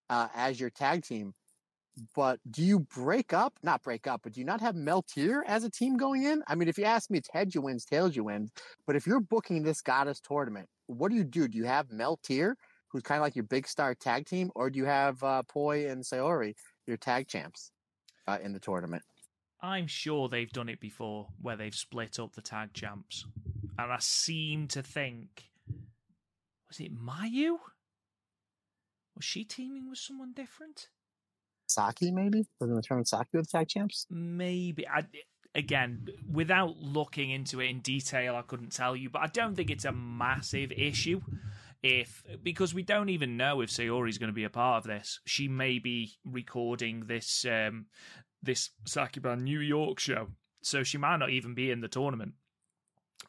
uh, 0.08 0.28
as 0.34 0.58
your 0.58 0.70
tag 0.70 1.04
team. 1.04 1.34
But 2.14 2.40
do 2.50 2.62
you 2.62 2.80
break 2.80 3.32
up? 3.32 3.58
Not 3.62 3.82
break 3.82 4.06
up, 4.06 4.22
but 4.22 4.32
do 4.32 4.40
you 4.40 4.46
not 4.46 4.60
have 4.60 4.74
Meltear 4.74 5.42
as 5.46 5.64
a 5.64 5.70
team 5.70 5.96
going 5.96 6.24
in? 6.24 6.42
I 6.46 6.54
mean, 6.54 6.68
if 6.68 6.78
you 6.78 6.84
ask 6.84 7.10
me, 7.10 7.18
it's 7.18 7.28
heads 7.32 7.54
you 7.54 7.62
wins, 7.62 7.84
tails 7.84 8.14
you 8.14 8.24
win. 8.24 8.50
But 8.86 8.96
if 8.96 9.06
you're 9.06 9.20
booking 9.20 9.62
this 9.62 9.80
goddess 9.80 10.20
tournament, 10.20 10.68
what 10.86 11.10
do 11.10 11.16
you 11.16 11.24
do? 11.24 11.48
Do 11.48 11.58
you 11.58 11.64
have 11.64 11.88
Meltear, 11.88 12.54
who's 12.88 13.02
kind 13.02 13.18
of 13.18 13.22
like 13.22 13.36
your 13.36 13.44
big 13.44 13.66
star 13.66 13.94
tag 13.94 14.26
team, 14.26 14.50
or 14.54 14.70
do 14.70 14.78
you 14.78 14.84
have 14.84 15.22
uh, 15.22 15.42
Poi 15.42 15.88
and 15.88 16.02
Sayori, 16.02 16.54
your 16.86 16.96
tag 16.96 17.28
champs, 17.28 17.70
uh, 18.26 18.38
in 18.42 18.52
the 18.52 18.60
tournament? 18.60 19.02
I'm 19.60 19.88
sure 19.88 20.28
they've 20.28 20.50
done 20.50 20.68
it 20.68 20.80
before 20.80 21.28
where 21.40 21.56
they've 21.56 21.74
split 21.74 22.18
up 22.18 22.34
the 22.34 22.42
tag 22.42 22.72
champs. 22.74 23.26
And 23.78 23.92
I 23.92 23.98
seem 24.00 24.68
to 24.68 24.82
think 24.82 25.44
was 26.68 26.80
it 26.80 26.94
Mayu? 26.94 27.56
Was 29.16 29.24
she 29.24 29.44
teaming 29.44 29.88
with 29.88 29.98
someone 29.98 30.32
different? 30.32 30.88
Saki, 31.70 32.10
maybe? 32.10 32.46
In 32.60 32.74
the 32.74 32.82
tournament 32.82 33.08
Saki 33.08 33.36
with 33.36 33.50
tag 33.50 33.68
champs? 33.68 34.06
Maybe. 34.10 34.86
I, 34.86 35.04
again, 35.54 36.06
without 36.30 36.76
looking 36.78 37.30
into 37.30 37.60
it 37.60 37.70
in 37.70 37.80
detail, 37.80 38.36
I 38.36 38.42
couldn't 38.42 38.72
tell 38.72 38.96
you, 38.96 39.10
but 39.10 39.22
I 39.22 39.26
don't 39.26 39.54
think 39.54 39.70
it's 39.70 39.84
a 39.84 39.92
massive 39.92 40.72
issue. 40.72 41.20
If 41.80 42.24
because 42.42 42.74
we 42.74 42.82
don't 42.82 43.08
even 43.08 43.36
know 43.36 43.60
if 43.60 43.70
Sayori's 43.70 44.18
going 44.18 44.30
to 44.30 44.34
be 44.34 44.44
a 44.44 44.50
part 44.50 44.78
of 44.78 44.90
this, 44.90 45.20
she 45.24 45.46
may 45.46 45.78
be 45.78 46.14
recording 46.24 47.04
this 47.06 47.46
um, 47.48 47.86
this 48.42 48.70
Sukeban 48.84 49.42
New 49.42 49.60
York 49.60 50.00
show, 50.00 50.28
so 50.60 50.82
she 50.82 50.98
might 50.98 51.18
not 51.18 51.30
even 51.30 51.54
be 51.54 51.70
in 51.70 51.80
the 51.80 51.88
tournament. 51.88 52.32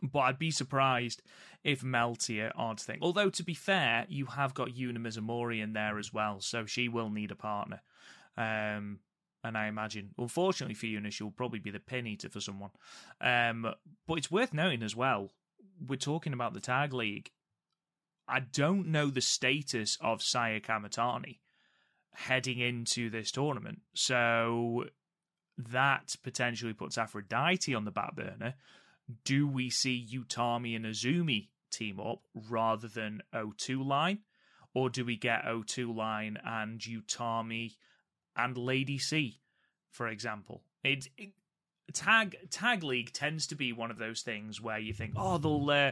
But 0.02 0.20
I'd 0.20 0.40
be 0.40 0.50
surprised 0.50 1.22
if 1.64 1.82
Meltear 1.82 2.52
aren't 2.56 2.80
thing. 2.80 3.00
Although 3.02 3.30
to 3.30 3.44
be 3.44 3.54
fair, 3.54 4.06
you 4.10 4.26
have 4.26 4.54
got 4.54 4.70
Yuna 4.70 4.98
Mizumori 4.98 5.62
in 5.62 5.74
there 5.74 6.00
as 6.00 6.12
well, 6.12 6.40
so 6.40 6.66
she 6.66 6.88
will 6.88 7.10
need 7.10 7.32
a 7.32 7.36
partner. 7.36 7.82
Um, 8.40 9.00
and 9.44 9.58
I 9.58 9.68
imagine, 9.68 10.16
unfortunately 10.18 10.74
for 10.74 10.86
Yuna, 10.86 11.12
she'll 11.12 11.30
probably 11.30 11.60
be 11.60 11.72
the 11.72 11.80
pin 11.80 12.08
eater 12.08 12.30
for 12.30 12.40
someone. 12.40 12.72
Um, 13.22 13.74
but 14.08 14.18
it's 14.18 14.32
worth 14.32 14.54
noting 14.54 14.82
as 14.82 14.96
well. 14.96 15.32
We're 15.86 15.98
talking 15.98 16.34
about 16.34 16.54
the 16.54 16.60
tag 16.60 16.94
league. 16.94 17.30
I 18.28 18.40
don't 18.40 18.88
know 18.88 19.10
the 19.10 19.22
status 19.22 19.98
of 20.02 20.22
Saya 20.22 20.60
Kamitani 20.60 21.40
heading 22.14 22.60
into 22.60 23.10
this 23.10 23.32
tournament, 23.32 23.82
so 23.94 24.86
that 25.58 26.16
potentially 26.24 26.74
puts 26.74 26.98
Aphrodite 26.98 27.74
on 27.74 27.86
the 27.86 27.92
back 27.92 28.16
burner. 28.16 28.56
Do 29.26 29.48
we 29.48 29.70
see 29.70 30.08
Utami 30.14 30.76
and 30.76 30.86
Azumi 30.86 31.48
team 31.72 32.00
up 32.00 32.22
rather 32.50 32.88
than 32.88 33.22
O2 33.34 33.86
line? 33.86 34.20
Or 34.74 34.90
do 34.90 35.04
we 35.04 35.18
get 35.18 35.46
O2 35.46 35.96
line 35.96 36.38
and 36.46 36.80
Utami 36.80 37.76
and 38.44 38.58
Lady 38.58 38.98
C, 38.98 39.40
for 39.90 40.08
example? 40.08 40.64
It, 40.84 41.08
it 41.18 41.32
tag 41.94 42.38
tag 42.50 42.84
league 42.84 43.12
tends 43.14 43.48
to 43.48 43.56
be 43.56 43.74
one 43.74 43.92
of 43.92 43.98
those 43.98 44.22
things 44.22 44.62
where 44.62 44.80
you 44.80 44.94
think, 44.94 45.14
oh, 45.16 45.38
they'll 45.38 45.70
uh, 45.70 45.92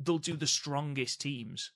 they'll 0.00 0.18
do 0.18 0.36
the 0.36 0.46
strongest 0.46 1.20
teams, 1.20 1.70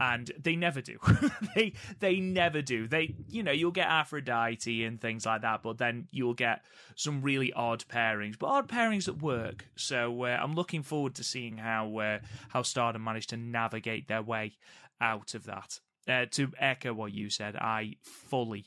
and 0.00 0.30
they 0.38 0.56
never 0.56 0.80
do. 0.80 0.98
they 1.54 1.72
they 2.00 2.20
never 2.20 2.62
do. 2.62 2.86
They 2.86 3.14
you 3.28 3.42
know 3.42 3.52
you'll 3.52 3.70
get 3.70 3.88
Aphrodite 3.88 4.84
and 4.84 5.00
things 5.00 5.26
like 5.26 5.42
that, 5.42 5.62
but 5.62 5.78
then 5.78 6.08
you'll 6.10 6.34
get 6.34 6.62
some 6.94 7.22
really 7.22 7.52
odd 7.52 7.84
pairings, 7.88 8.38
but 8.38 8.46
odd 8.46 8.68
pairings 8.68 9.06
that 9.06 9.22
work. 9.22 9.66
So 9.76 10.24
uh, 10.24 10.38
I'm 10.40 10.54
looking 10.54 10.82
forward 10.82 11.14
to 11.16 11.24
seeing 11.24 11.58
how 11.58 11.98
uh, 11.98 12.18
how 12.48 12.62
Stardom 12.62 13.04
managed 13.04 13.30
to 13.30 13.36
navigate 13.36 14.08
their 14.08 14.22
way 14.22 14.52
out 15.00 15.34
of 15.34 15.44
that. 15.44 15.80
Uh, 16.08 16.24
to 16.30 16.52
echo 16.60 16.92
what 16.92 17.12
you 17.12 17.28
said, 17.28 17.56
I 17.56 17.96
fully 18.00 18.66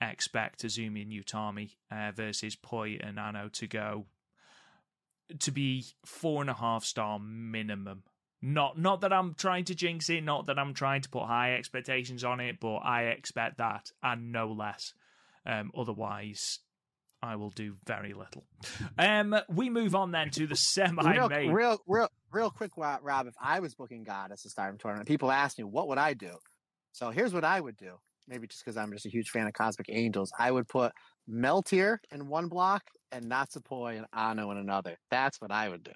expect 0.00 0.62
Azumi 0.62 1.02
and 1.02 1.12
Utami 1.12 1.70
uh, 1.90 2.12
versus 2.12 2.56
Poi 2.56 2.98
and 3.02 3.18
Anou 3.18 3.52
to 3.54 3.66
go 3.66 4.06
to 5.38 5.50
be 5.50 5.84
four 6.04 6.40
and 6.40 6.50
a 6.50 6.54
half 6.54 6.84
star 6.84 7.18
minimum. 7.18 8.02
Not 8.42 8.78
not 8.78 9.02
that 9.02 9.12
I'm 9.12 9.34
trying 9.34 9.64
to 9.66 9.74
jinx 9.74 10.08
it, 10.08 10.22
not 10.22 10.46
that 10.46 10.58
I'm 10.58 10.72
trying 10.72 11.02
to 11.02 11.10
put 11.10 11.24
high 11.24 11.54
expectations 11.54 12.24
on 12.24 12.40
it, 12.40 12.58
but 12.58 12.76
I 12.78 13.04
expect 13.04 13.58
that 13.58 13.90
and 14.02 14.32
no 14.32 14.48
less. 14.50 14.94
Um, 15.44 15.70
otherwise, 15.76 16.60
I 17.22 17.36
will 17.36 17.50
do 17.50 17.76
very 17.86 18.14
little. 18.14 18.44
Um, 18.98 19.36
we 19.48 19.68
move 19.68 19.94
on 19.94 20.10
then 20.10 20.30
to 20.30 20.46
the 20.46 20.54
semi 20.56 21.02
Real, 21.12 21.28
main. 21.28 21.52
real, 21.52 21.78
real, 21.86 22.08
real 22.32 22.50
quick, 22.50 22.72
Rob. 22.76 23.26
If 23.26 23.34
I 23.40 23.60
was 23.60 23.74
booking 23.74 24.04
Goddess 24.04 24.42
to 24.42 24.50
Stardom 24.50 24.78
tournament, 24.78 25.06
people 25.06 25.30
ask 25.30 25.58
me 25.58 25.64
what 25.64 25.88
would 25.88 25.98
I 25.98 26.14
do. 26.14 26.32
So 26.92 27.10
here's 27.10 27.34
what 27.34 27.44
I 27.44 27.60
would 27.60 27.76
do. 27.76 27.98
Maybe 28.30 28.46
just 28.46 28.64
because 28.64 28.76
I'm 28.76 28.92
just 28.92 29.06
a 29.06 29.10
huge 29.10 29.30
fan 29.30 29.48
of 29.48 29.54
Cosmic 29.54 29.88
Angels, 29.90 30.32
I 30.38 30.52
would 30.52 30.68
put 30.68 30.92
Meltear 31.28 31.98
in 32.12 32.28
one 32.28 32.46
block 32.46 32.84
and 33.10 33.24
Natsupoi 33.24 33.98
and 33.98 34.06
Anou 34.14 34.52
in 34.52 34.56
another. 34.56 34.96
That's 35.10 35.40
what 35.40 35.50
I 35.50 35.68
would 35.68 35.82
do. 35.82 35.90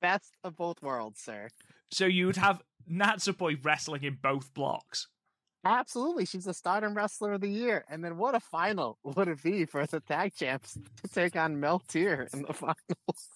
Best 0.00 0.36
of 0.44 0.54
both 0.54 0.80
worlds, 0.82 1.20
sir. 1.20 1.48
So 1.90 2.06
you 2.06 2.26
would 2.26 2.36
have 2.36 2.62
Natsupoi 2.88 3.58
wrestling 3.64 4.04
in 4.04 4.18
both 4.22 4.54
blocks. 4.54 5.08
Absolutely, 5.64 6.24
she's 6.24 6.44
the 6.44 6.54
Stardom 6.54 6.94
Wrestler 6.94 7.32
of 7.32 7.40
the 7.40 7.48
Year. 7.48 7.84
And 7.90 8.04
then 8.04 8.16
what 8.18 8.36
a 8.36 8.40
final 8.40 8.98
would 9.04 9.26
it 9.26 9.42
be 9.42 9.64
for 9.64 9.84
the 9.84 9.98
tag 9.98 10.34
champs 10.36 10.78
to 11.02 11.08
take 11.12 11.34
on 11.34 11.56
Meltear 11.56 12.32
in 12.32 12.42
the 12.42 12.52
finals? 12.52 12.76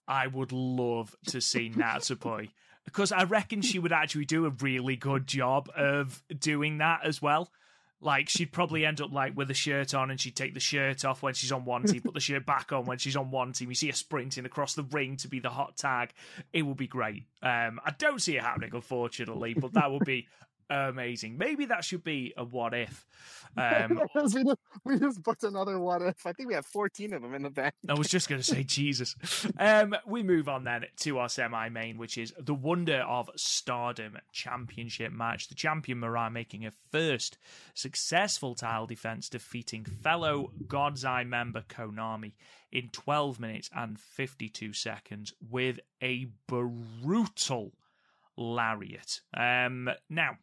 I 0.06 0.28
would 0.28 0.52
love 0.52 1.16
to 1.26 1.40
see 1.40 1.70
Natsupoi 1.70 2.50
because 2.84 3.10
I 3.10 3.24
reckon 3.24 3.62
she 3.62 3.80
would 3.80 3.92
actually 3.92 4.26
do 4.26 4.46
a 4.46 4.50
really 4.50 4.94
good 4.94 5.26
job 5.26 5.68
of 5.76 6.22
doing 6.38 6.78
that 6.78 7.00
as 7.04 7.20
well. 7.20 7.50
Like 8.02 8.28
she'd 8.28 8.52
probably 8.52 8.84
end 8.84 9.00
up 9.00 9.12
like 9.12 9.36
with 9.36 9.50
a 9.50 9.54
shirt 9.54 9.94
on, 9.94 10.10
and 10.10 10.20
she'd 10.20 10.36
take 10.36 10.54
the 10.54 10.60
shirt 10.60 11.04
off 11.04 11.22
when 11.22 11.34
she's 11.34 11.52
on 11.52 11.64
one 11.64 11.84
team, 11.84 12.02
put 12.02 12.14
the 12.14 12.20
shirt 12.20 12.44
back 12.44 12.72
on 12.72 12.84
when 12.84 12.98
she's 12.98 13.16
on 13.16 13.30
one 13.30 13.52
team. 13.52 13.68
You 13.68 13.76
see 13.76 13.86
her 13.86 13.92
sprinting 13.92 14.44
across 14.44 14.74
the 14.74 14.82
ring 14.82 15.16
to 15.18 15.28
be 15.28 15.38
the 15.38 15.50
hot 15.50 15.76
tag. 15.76 16.10
It 16.52 16.62
would 16.62 16.76
be 16.76 16.88
great. 16.88 17.24
Um, 17.42 17.80
I 17.84 17.92
don't 17.96 18.20
see 18.20 18.36
it 18.36 18.42
happening, 18.42 18.70
unfortunately, 18.74 19.54
but 19.54 19.74
that 19.74 19.90
would 19.90 20.04
be 20.04 20.26
amazing. 20.72 21.38
Maybe 21.38 21.66
that 21.66 21.84
should 21.84 22.04
be 22.04 22.32
a 22.36 22.44
what 22.44 22.74
if. 22.74 23.06
Um, 23.54 24.00
we, 24.14 24.44
just, 24.44 24.58
we 24.82 24.98
just 24.98 25.22
booked 25.22 25.44
another 25.44 25.78
what 25.78 26.00
if. 26.00 26.24
I 26.24 26.32
think 26.32 26.48
we 26.48 26.54
have 26.54 26.64
14 26.64 27.12
of 27.12 27.20
them 27.20 27.34
in 27.34 27.42
the 27.42 27.50
bank. 27.50 27.74
I 27.86 27.92
was 27.92 28.08
just 28.08 28.26
going 28.26 28.40
to 28.40 28.46
say 28.46 28.62
Jesus. 28.66 29.14
Um, 29.58 29.94
we 30.06 30.22
move 30.22 30.48
on 30.48 30.64
then 30.64 30.86
to 31.00 31.18
our 31.18 31.28
semi 31.28 31.68
main, 31.68 31.98
which 31.98 32.16
is 32.16 32.32
the 32.38 32.54
Wonder 32.54 33.00
of 33.06 33.28
Stardom 33.36 34.16
Championship 34.32 35.12
match. 35.12 35.48
The 35.48 35.54
champion 35.54 36.00
Mirai 36.00 36.32
making 36.32 36.62
her 36.62 36.70
first 36.90 37.36
successful 37.74 38.54
title 38.54 38.86
defense, 38.86 39.28
defeating 39.28 39.84
fellow 39.84 40.52
God's 40.66 41.04
Eye 41.04 41.24
member 41.24 41.60
Konami 41.68 42.32
in 42.72 42.88
12 42.88 43.38
minutes 43.38 43.68
and 43.76 44.00
52 44.00 44.72
seconds 44.72 45.34
with 45.46 45.78
a 46.02 46.28
brutal 46.46 47.74
lariat. 48.36 49.20
Um, 49.34 49.90
now, 50.08 50.38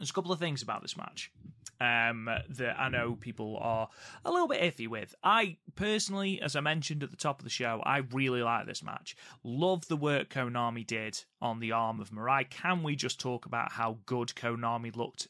there's 0.00 0.10
a 0.10 0.14
couple 0.14 0.32
of 0.32 0.38
things 0.38 0.62
about 0.62 0.80
this 0.80 0.96
match 0.96 1.30
um, 1.78 2.28
that 2.48 2.80
I 2.80 2.88
know 2.88 3.16
people 3.20 3.58
are 3.60 3.88
a 4.24 4.30
little 4.30 4.48
bit 4.48 4.62
iffy 4.62 4.88
with. 4.88 5.14
I 5.22 5.58
personally, 5.76 6.40
as 6.40 6.56
I 6.56 6.60
mentioned 6.60 7.02
at 7.02 7.10
the 7.10 7.18
top 7.18 7.38
of 7.38 7.44
the 7.44 7.50
show, 7.50 7.82
I 7.84 7.98
really 8.12 8.42
like 8.42 8.66
this 8.66 8.82
match. 8.82 9.14
Love 9.44 9.86
the 9.88 9.96
work 9.96 10.30
Konami 10.30 10.86
did 10.86 11.22
on 11.42 11.60
the 11.60 11.72
arm 11.72 12.00
of 12.00 12.10
Mirai. 12.10 12.48
Can 12.48 12.82
we 12.82 12.96
just 12.96 13.20
talk 13.20 13.44
about 13.44 13.72
how 13.72 13.98
good 14.06 14.28
Konami 14.28 14.96
looked 14.96 15.28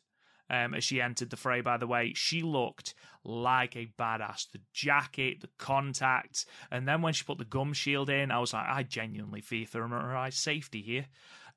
um, 0.51 0.75
as 0.75 0.83
she 0.83 1.01
entered 1.01 1.31
the 1.31 1.37
fray, 1.37 1.61
by 1.61 1.77
the 1.77 1.87
way, 1.87 2.13
she 2.15 2.43
looked 2.43 2.95
like 3.23 3.77
a 3.77 3.93
badass. 3.99 4.51
The 4.51 4.61
jacket, 4.73 5.41
the 5.41 5.49
contact, 5.59 6.45
and 6.73 6.89
then 6.89 7.03
when 7.03 7.13
she 7.13 7.25
put 7.25 7.39
the 7.39 7.45
gum 7.45 7.73
shield 7.73 8.11
in, 8.11 8.33
I 8.33 8.41
was 8.41 8.53
like, 8.53 8.67
I 8.67 8.83
genuinely 8.83 9.43
fear 9.43 9.65
for 9.65 9.81
Mirai's 9.87 10.37
safety 10.37 10.83
here. 10.83 11.07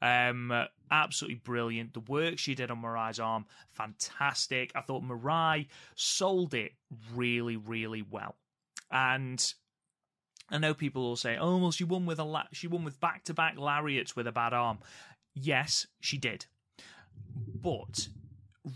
Um, 0.04 0.52
absolutely 0.92 1.40
brilliant. 1.46 1.94
The 1.94 2.02
work 2.02 2.38
she 2.38 2.56
did 2.56 2.70
on 2.70 2.82
Mirai's 2.82 3.22
arm, 3.22 3.46
fantastic. 3.72 4.74
I 4.76 4.82
thought 4.82 5.02
Mirai 5.02 5.68
sold 5.96 6.54
it 6.54 6.74
really, 7.16 7.56
really 7.56 8.02
well. 8.02 8.36
And 8.92 9.42
I 10.50 10.58
know 10.58 10.74
people 10.74 11.04
will 11.04 11.16
say, 11.16 11.38
"Oh, 11.38 11.56
well, 11.58 11.72
she 11.72 11.86
won 11.86 12.06
with 12.06 12.20
a 12.20 12.26
la- 12.26 12.50
she 12.52 12.68
won 12.68 12.84
with 12.84 13.00
back 13.00 13.24
to 13.26 13.34
back 13.34 13.58
lariats 13.58 14.14
with 14.14 14.28
a 14.28 14.32
bad 14.34 14.52
arm." 14.52 14.80
Yes, 15.34 15.88
she 16.02 16.18
did, 16.18 16.48
but 17.62 18.10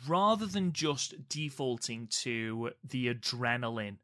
rather 0.08 0.46
than 0.46 0.72
just 0.72 1.28
defaulting 1.28 2.08
to 2.08 2.72
the 2.84 3.14
adrenaline 3.14 3.98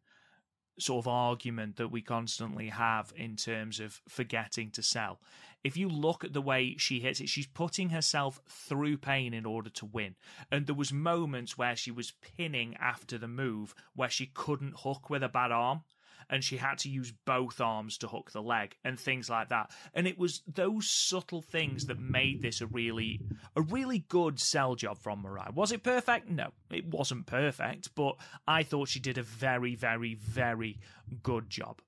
sort 0.77 1.03
of 1.03 1.07
argument 1.07 1.77
that 1.77 1.87
we 1.87 2.01
constantly 2.01 2.69
have 2.69 3.13
in 3.15 3.37
terms 3.37 3.79
of 3.79 4.01
forgetting 4.09 4.71
to 4.71 4.83
sell. 4.83 5.21
If 5.63 5.77
you 5.77 5.87
look 5.87 6.23
at 6.23 6.33
the 6.33 6.41
way 6.41 6.75
she 6.77 6.99
hits 6.99 7.21
it, 7.21 7.29
she's 7.29 7.47
putting 7.47 7.89
herself 7.89 8.41
through 8.47 8.97
pain 8.97 9.33
in 9.33 9.45
order 9.45 9.69
to 9.71 9.85
win. 9.85 10.15
And 10.51 10.67
there 10.67 10.75
was 10.75 10.91
moments 10.91 11.57
where 11.57 11.75
she 11.75 11.91
was 11.91 12.11
pinning 12.37 12.75
after 12.79 13.17
the 13.17 13.27
move 13.27 13.73
where 13.95 14.09
she 14.09 14.25
couldn't 14.25 14.79
hook 14.79 15.09
with 15.09 15.23
a 15.23 15.29
bad 15.29 15.51
arm. 15.51 15.83
and 16.29 16.43
she 16.43 16.57
had 16.57 16.77
to 16.79 16.89
use 16.89 17.13
both 17.25 17.59
arms 17.61 17.97
to 17.97 18.07
hook 18.07 18.31
the 18.31 18.41
leg 18.41 18.75
and 18.83 18.99
things 18.99 19.29
like 19.29 19.49
that. 19.49 19.71
And 19.93 20.07
it 20.07 20.17
was 20.17 20.41
those 20.47 20.89
subtle 20.89 21.41
things 21.41 21.85
that 21.85 21.99
made 21.99 22.41
this 22.41 22.61
a 22.61 22.67
really 22.67 23.21
a 23.55 23.61
really 23.61 23.99
good 23.99 24.39
sell 24.39 24.75
job 24.75 24.97
from 24.97 25.23
Mirai. 25.23 25.53
Was 25.53 25.71
it 25.71 25.83
perfect? 25.83 26.29
No, 26.29 26.51
it 26.69 26.87
wasn't 26.87 27.25
perfect, 27.25 27.93
but 27.95 28.15
I 28.47 28.63
thought 28.63 28.89
she 28.89 28.99
did 28.99 29.17
a 29.17 29.23
very, 29.23 29.75
very, 29.75 30.15
very 30.15 30.79
good 31.21 31.49
job. 31.49 31.81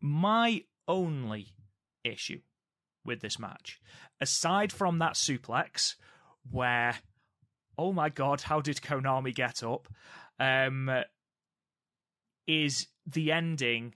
My 0.00 0.64
only 0.86 1.48
issue 2.04 2.40
with 3.04 3.20
this 3.20 3.38
match, 3.38 3.80
aside 4.20 4.72
from 4.72 4.98
that 4.98 5.14
suplex, 5.14 5.94
where 6.50 6.96
oh 7.78 7.92
my 7.92 8.08
god, 8.08 8.42
how 8.42 8.60
did 8.60 8.76
Konami 8.76 9.34
get 9.34 9.62
up? 9.62 9.88
Um, 10.38 10.90
is 12.46 12.88
the 13.06 13.32
ending 13.32 13.94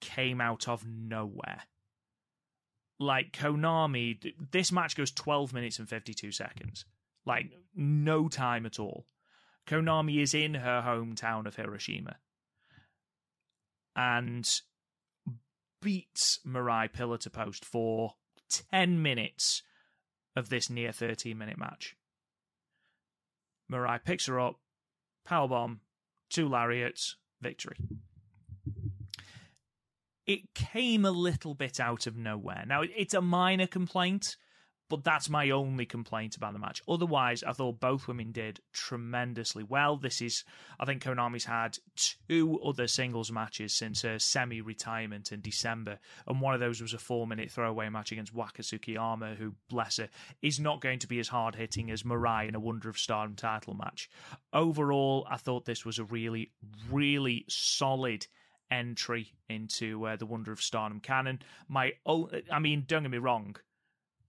came 0.00 0.40
out 0.40 0.68
of 0.68 0.86
nowhere. 0.86 1.62
Like 2.98 3.32
Konami, 3.32 4.34
this 4.50 4.70
match 4.70 4.96
goes 4.96 5.10
12 5.10 5.52
minutes 5.52 5.78
and 5.78 5.88
52 5.88 6.32
seconds. 6.32 6.84
Like, 7.24 7.52
no 7.74 8.28
time 8.28 8.66
at 8.66 8.78
all. 8.78 9.06
Konami 9.66 10.20
is 10.20 10.34
in 10.34 10.54
her 10.54 10.82
hometown 10.84 11.46
of 11.46 11.56
Hiroshima 11.56 12.16
and 13.94 14.48
beats 15.80 16.40
Mirai 16.46 16.92
pillar 16.92 17.18
to 17.18 17.30
post 17.30 17.64
for 17.64 18.14
10 18.70 19.02
minutes 19.02 19.62
of 20.36 20.48
this 20.48 20.70
near 20.70 20.92
13 20.92 21.36
minute 21.36 21.58
match. 21.58 21.96
Mirai 23.70 24.04
picks 24.04 24.26
her 24.26 24.40
up, 24.40 24.56
powerbomb, 25.28 25.78
two 26.30 26.48
lariats, 26.48 27.16
victory. 27.40 27.76
It 30.26 30.54
came 30.54 31.04
a 31.04 31.10
little 31.10 31.54
bit 31.54 31.80
out 31.80 32.06
of 32.06 32.16
nowhere. 32.16 32.64
Now, 32.66 32.82
it's 32.82 33.14
a 33.14 33.20
minor 33.20 33.66
complaint, 33.66 34.36
but 34.92 35.04
that's 35.04 35.30
my 35.30 35.48
only 35.48 35.86
complaint 35.86 36.36
about 36.36 36.52
the 36.52 36.58
match. 36.58 36.82
Otherwise, 36.86 37.42
I 37.42 37.54
thought 37.54 37.80
both 37.80 38.06
women 38.06 38.30
did 38.30 38.60
tremendously 38.74 39.62
well. 39.62 39.96
This 39.96 40.20
is, 40.20 40.44
I 40.78 40.84
think 40.84 41.02
Konami's 41.02 41.46
had 41.46 41.78
two 41.96 42.60
other 42.60 42.86
singles 42.86 43.32
matches 43.32 43.72
since 43.72 44.02
her 44.02 44.18
semi 44.18 44.60
retirement 44.60 45.32
in 45.32 45.40
December, 45.40 45.98
and 46.26 46.42
one 46.42 46.52
of 46.52 46.60
those 46.60 46.82
was 46.82 46.92
a 46.92 46.98
four 46.98 47.26
minute 47.26 47.50
throwaway 47.50 47.88
match 47.88 48.12
against 48.12 48.34
Waka 48.34 48.60
Tsukiyama, 48.60 49.34
who, 49.36 49.54
bless 49.70 49.96
her, 49.96 50.10
is 50.42 50.60
not 50.60 50.82
going 50.82 50.98
to 50.98 51.08
be 51.08 51.18
as 51.18 51.28
hard 51.28 51.54
hitting 51.54 51.90
as 51.90 52.02
Mirai 52.02 52.46
in 52.46 52.54
a 52.54 52.60
Wonder 52.60 52.90
of 52.90 52.98
Stardom 52.98 53.34
title 53.34 53.72
match. 53.72 54.10
Overall, 54.52 55.26
I 55.30 55.38
thought 55.38 55.64
this 55.64 55.86
was 55.86 56.00
a 56.00 56.04
really, 56.04 56.50
really 56.90 57.46
solid 57.48 58.26
entry 58.70 59.32
into 59.48 60.04
uh, 60.04 60.16
the 60.16 60.26
Wonder 60.26 60.52
of 60.52 60.60
Stardom 60.60 61.00
canon. 61.00 61.40
My, 61.66 61.92
own, 62.04 62.28
I 62.52 62.58
mean, 62.58 62.84
don't 62.86 63.04
get 63.04 63.10
me 63.10 63.16
wrong. 63.16 63.56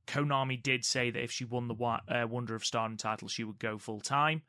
Konami 0.07 0.61
did 0.61 0.84
say 0.85 1.09
that 1.11 1.23
if 1.23 1.31
she 1.31 1.45
won 1.45 1.67
the 1.67 1.75
uh, 1.75 2.27
Wonder 2.27 2.55
of 2.55 2.65
Stardom 2.65 2.97
title, 2.97 3.27
she 3.27 3.43
would 3.43 3.59
go 3.59 3.77
full 3.77 4.01
time. 4.01 4.41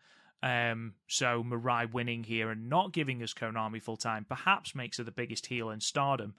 Um, 0.43 0.95
so 1.07 1.43
Mirai 1.43 1.91
winning 1.91 2.25
here 2.25 2.51
and 2.51 2.69
not 2.69 2.93
giving 2.93 3.23
us 3.23 3.33
Konami 3.33 3.81
full 3.81 3.97
time 3.97 4.27
perhaps 4.29 4.75
makes 4.75 4.99
her 4.99 5.05
the 5.05 5.11
biggest 5.11 5.47
heel 5.47 5.71
in 5.71 5.81
Stardom. 5.81 6.35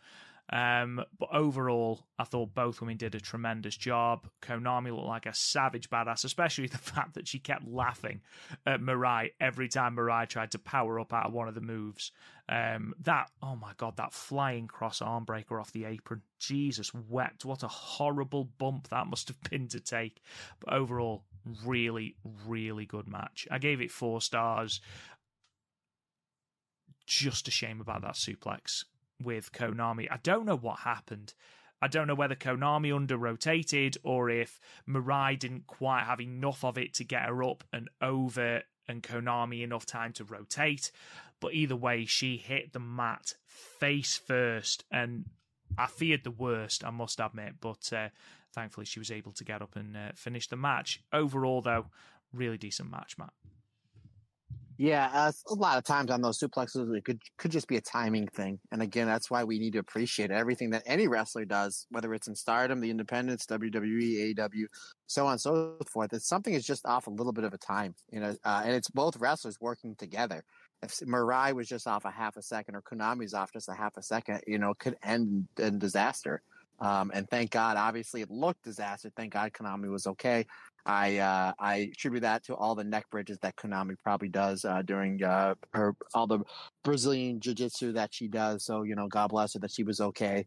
Um, 0.51 1.03
but 1.17 1.30
overall, 1.34 2.05
I 2.19 2.23
thought 2.23 2.53
both 2.53 2.80
women 2.80 2.97
did 2.97 3.15
a 3.15 3.19
tremendous 3.19 3.76
job. 3.76 4.27
Konami 4.41 4.95
looked 4.95 5.07
like 5.07 5.26
a 5.26 5.34
savage 5.34 5.89
badass, 5.89 6.23
especially 6.23 6.67
the 6.76 6.77
fact 6.77 7.15
that 7.15 7.27
she 7.27 7.39
kept 7.39 7.67
laughing 7.67 8.22
at 8.65 8.80
Mirai 8.80 9.31
every 9.39 9.67
time 9.67 9.95
Mirai 9.95 10.27
tried 10.27 10.51
to 10.51 10.59
power 10.59 10.99
up 10.99 11.13
out 11.13 11.27
of 11.27 11.34
one 11.34 11.47
of 11.47 11.55
the 11.55 11.61
moves. 11.61 12.11
Um, 12.47 12.93
that, 13.01 13.31
oh 13.41 13.55
my 13.55 13.72
god, 13.77 13.97
that 13.97 14.13
flying 14.13 14.67
cross 14.67 15.01
arm 15.01 15.26
breaker 15.26 15.59
off 15.59 15.72
the 15.72 15.85
apron. 15.85 16.22
Jesus 16.39 16.93
wept. 16.93 17.43
What 17.43 17.63
a 17.63 17.67
horrible 17.67 18.43
bump 18.43 18.89
that 18.89 19.07
must 19.07 19.30
have 19.30 19.41
been 19.49 19.67
to 19.69 19.80
take. 19.80 20.22
But 20.59 20.73
overall, 20.73 21.23
really, 21.65 22.15
really 22.45 22.85
good 22.85 23.07
match. 23.07 23.47
I 23.49 23.57
gave 23.57 23.81
it 23.81 23.91
four 23.91 24.22
stars. 24.22 24.80
Just 27.07 27.47
a 27.47 27.51
shame 27.51 27.81
about 27.81 28.01
that 28.01 28.13
suplex 28.13 28.84
with 29.21 29.51
Konami. 29.51 30.07
I 30.11 30.17
don't 30.17 30.45
know 30.45 30.57
what 30.57 30.79
happened. 30.79 31.33
I 31.81 31.87
don't 31.87 32.07
know 32.07 32.15
whether 32.15 32.35
Konami 32.35 32.95
under 32.95 33.17
rotated 33.17 33.97
or 34.03 34.29
if 34.29 34.59
Mirai 34.87 35.37
didn't 35.37 35.67
quite 35.67 36.03
have 36.03 36.21
enough 36.21 36.63
of 36.63 36.77
it 36.77 36.93
to 36.95 37.03
get 37.03 37.27
her 37.27 37.43
up 37.43 37.63
and 37.71 37.89
over 38.01 38.63
and 38.87 39.03
Konami 39.03 39.61
enough 39.61 39.85
time 39.85 40.13
to 40.13 40.23
rotate. 40.23 40.91
But 41.39 41.53
either 41.53 41.75
way, 41.75 42.05
she 42.05 42.37
hit 42.37 42.73
the 42.73 42.79
mat 42.79 43.33
face 43.45 44.17
first 44.17 44.85
and 44.91 45.25
I 45.77 45.87
feared 45.87 46.23
the 46.23 46.31
worst, 46.31 46.83
I 46.83 46.91
must 46.91 47.19
admit. 47.19 47.55
But 47.59 47.91
uh, 47.91 48.09
thankfully, 48.53 48.85
she 48.85 48.99
was 48.99 49.11
able 49.11 49.33
to 49.33 49.43
get 49.43 49.61
up 49.61 49.75
and 49.75 49.95
uh, 49.97 50.11
finish 50.15 50.47
the 50.47 50.55
match. 50.55 51.01
Overall, 51.11 51.61
though, 51.61 51.87
really 52.33 52.57
decent 52.57 52.89
match, 52.89 53.17
Matt. 53.17 53.33
Yeah, 54.77 55.10
uh, 55.14 55.31
a 55.49 55.53
lot 55.53 55.77
of 55.77 55.85
times 55.85 56.11
on 56.11 56.22
those 56.22 56.38
suplexes, 56.38 56.93
it 56.95 57.06
could 57.06 57.22
could 57.38 57.52
just 57.52 57.68
be 57.68 57.77
a 57.77 57.81
timing 57.81 58.27
thing. 58.27 58.60
And 58.72 58.81
again, 58.81 59.07
that's 59.07 59.31
why 59.31 59.45
we 59.45 59.57
need 59.57 59.73
to 59.73 59.80
appreciate 59.80 60.31
everything 60.31 60.72
that 60.72 60.84
any 60.85 61.07
wrestler 61.07 61.45
does, 61.45 61.88
whether 61.91 62.14
it's 62.14 62.27
in 62.27 62.35
Stardom, 62.35 62.81
the 62.81 62.89
Independents, 62.89 63.45
WWE, 63.45 64.35
AEW, 64.35 64.65
so 65.07 65.27
on 65.27 65.34
and 65.34 65.41
so 65.41 65.77
forth. 65.89 66.11
It's 66.11 66.27
something 66.27 66.53
is 66.53 66.65
just 66.65 66.85
off 66.85 67.07
a 67.07 67.11
little 67.11 67.31
bit 67.31 67.45
of 67.45 67.53
a 67.53 67.57
time, 67.57 67.95
you 68.11 68.19
know, 68.19 68.35
uh, 68.43 68.64
and 68.65 68.73
it's 68.73 68.89
both 68.89 69.15
wrestlers 69.18 69.61
working 69.61 69.95
together. 69.95 70.43
If 70.84 70.91
Mirai 70.99 71.53
was 71.53 71.69
just 71.69 71.88
off 71.88 72.03
a 72.03 72.11
half 72.11 72.35
a 72.35 72.41
second 72.41 72.76
or 72.76 72.81
Konami's 72.81 73.34
off 73.34 73.53
just 73.53 73.69
a 73.69 73.73
half 73.73 73.95
a 73.95 74.03
second, 74.03 74.41
you 74.45 74.60
know, 74.60 74.73
could 74.77 74.97
end 75.02 75.47
in 75.57 75.80
disaster. 75.80 76.41
Um, 76.80 77.11
and 77.14 77.30
thank 77.30 77.52
God, 77.52 77.77
obviously 77.77 78.22
it 78.22 78.30
looked 78.30 78.64
disaster. 78.64 79.10
Thank 79.15 79.34
God 79.34 79.53
Konami 79.53 79.89
was 79.89 80.07
okay. 80.07 80.45
I 80.85 81.17
uh, 81.17 81.53
I 81.59 81.91
attribute 81.91 82.21
that 82.21 82.43
to 82.45 82.55
all 82.55 82.75
the 82.75 82.83
neck 82.83 83.09
bridges 83.09 83.39
that 83.41 83.55
Konami 83.55 83.95
probably 84.03 84.29
does 84.29 84.65
uh, 84.65 84.81
during 84.83 85.23
uh, 85.23 85.55
her 85.73 85.95
all 86.13 86.27
the 86.27 86.39
Brazilian 86.83 87.39
jiu-jitsu 87.39 87.93
that 87.93 88.13
she 88.13 88.27
does. 88.27 88.65
So 88.65 88.83
you 88.83 88.95
know, 88.95 89.07
God 89.07 89.29
bless 89.29 89.53
her 89.53 89.59
that 89.59 89.71
she 89.71 89.83
was 89.83 89.99
okay. 89.99 90.45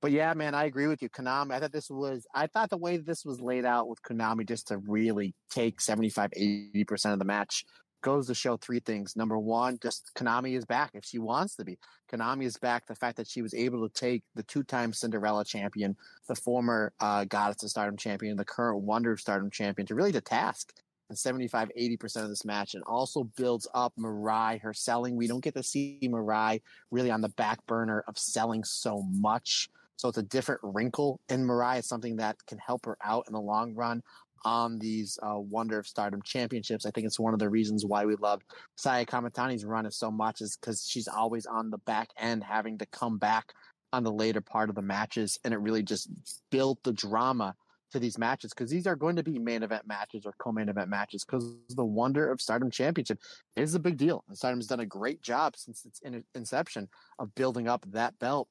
But 0.00 0.12
yeah, 0.12 0.32
man, 0.32 0.54
I 0.54 0.64
agree 0.64 0.86
with 0.86 1.02
you, 1.02 1.10
Konami. 1.10 1.52
I 1.52 1.60
thought 1.60 1.72
this 1.72 1.90
was 1.90 2.26
I 2.34 2.46
thought 2.46 2.70
the 2.70 2.78
way 2.78 2.96
this 2.96 3.24
was 3.24 3.40
laid 3.40 3.64
out 3.64 3.88
with 3.88 4.02
Konami 4.02 4.46
just 4.46 4.68
to 4.68 4.78
really 4.78 5.34
take 5.50 5.80
75 5.80 6.30
80% 6.30 7.12
of 7.12 7.18
the 7.18 7.24
match 7.24 7.64
goes 8.02 8.26
to 8.26 8.34
show 8.34 8.56
three 8.56 8.80
things. 8.80 9.16
Number 9.16 9.38
one, 9.38 9.78
just 9.82 10.10
Konami 10.14 10.56
is 10.56 10.64
back 10.64 10.90
if 10.94 11.04
she 11.04 11.18
wants 11.18 11.56
to 11.56 11.64
be. 11.64 11.78
Konami 12.12 12.44
is 12.44 12.56
back. 12.56 12.86
The 12.86 12.94
fact 12.94 13.16
that 13.16 13.28
she 13.28 13.42
was 13.42 13.54
able 13.54 13.86
to 13.86 13.92
take 13.92 14.22
the 14.34 14.42
two-time 14.42 14.92
Cinderella 14.92 15.44
champion, 15.44 15.96
the 16.28 16.34
former 16.34 16.92
uh, 17.00 17.24
Goddess 17.24 17.62
of 17.62 17.70
Stardom 17.70 17.96
champion, 17.96 18.36
the 18.36 18.44
current 18.44 18.82
Wonder 18.82 19.12
of 19.12 19.20
Stardom 19.20 19.50
champion, 19.50 19.86
to 19.86 19.94
really 19.94 20.12
to 20.12 20.20
task 20.20 20.72
and 21.10 21.18
75, 21.18 21.70
80% 21.78 22.22
of 22.22 22.28
this 22.28 22.44
match 22.44 22.74
and 22.74 22.84
also 22.84 23.24
builds 23.36 23.68
up 23.74 23.92
Mirai, 23.98 24.60
her 24.62 24.72
selling. 24.72 25.16
We 25.16 25.26
don't 25.26 25.42
get 25.42 25.54
to 25.54 25.62
see 25.62 25.98
Mirai 26.02 26.62
really 26.90 27.10
on 27.10 27.20
the 27.20 27.28
back 27.30 27.66
burner 27.66 28.04
of 28.06 28.16
selling 28.16 28.64
so 28.64 29.02
much. 29.02 29.68
So 29.96 30.08
it's 30.08 30.18
a 30.18 30.22
different 30.22 30.60
wrinkle 30.62 31.20
in 31.28 31.44
Mirai. 31.44 31.80
It's 31.80 31.88
something 31.88 32.16
that 32.16 32.36
can 32.46 32.58
help 32.58 32.86
her 32.86 32.96
out 33.04 33.24
in 33.26 33.34
the 33.34 33.40
long 33.40 33.74
run 33.74 34.02
on 34.44 34.78
these 34.78 35.18
uh, 35.22 35.38
Wonder 35.38 35.78
of 35.78 35.86
Stardom 35.86 36.22
championships. 36.22 36.86
I 36.86 36.90
think 36.90 37.06
it's 37.06 37.20
one 37.20 37.32
of 37.32 37.38
the 37.38 37.48
reasons 37.48 37.84
why 37.84 38.04
we 38.04 38.16
love 38.16 38.42
Saya 38.76 39.04
Kamitani's 39.04 39.64
run 39.64 39.90
so 39.90 40.10
much 40.10 40.40
is 40.40 40.56
because 40.56 40.86
she's 40.86 41.08
always 41.08 41.46
on 41.46 41.70
the 41.70 41.78
back 41.78 42.10
end 42.16 42.44
having 42.44 42.78
to 42.78 42.86
come 42.86 43.18
back 43.18 43.52
on 43.92 44.04
the 44.04 44.12
later 44.12 44.40
part 44.40 44.68
of 44.68 44.76
the 44.76 44.82
matches. 44.82 45.38
And 45.44 45.52
it 45.52 45.58
really 45.58 45.82
just 45.82 46.08
built 46.50 46.82
the 46.82 46.92
drama 46.92 47.54
to 47.92 47.98
these 47.98 48.18
matches 48.18 48.52
because 48.52 48.70
these 48.70 48.86
are 48.86 48.94
going 48.96 49.16
to 49.16 49.22
be 49.22 49.38
main 49.38 49.62
event 49.62 49.86
matches 49.86 50.24
or 50.24 50.32
co-main 50.38 50.68
event 50.68 50.88
matches 50.88 51.24
because 51.24 51.56
the 51.70 51.84
Wonder 51.84 52.30
of 52.30 52.40
Stardom 52.40 52.70
Championship 52.70 53.18
is 53.56 53.74
a 53.74 53.80
big 53.80 53.96
deal. 53.96 54.24
And 54.28 54.36
Stardom 54.36 54.60
has 54.60 54.68
done 54.68 54.80
a 54.80 54.86
great 54.86 55.22
job 55.22 55.56
since 55.56 55.84
its 55.84 56.00
inception 56.34 56.88
of 57.18 57.34
building 57.34 57.68
up 57.68 57.84
that 57.92 58.18
belt. 58.18 58.48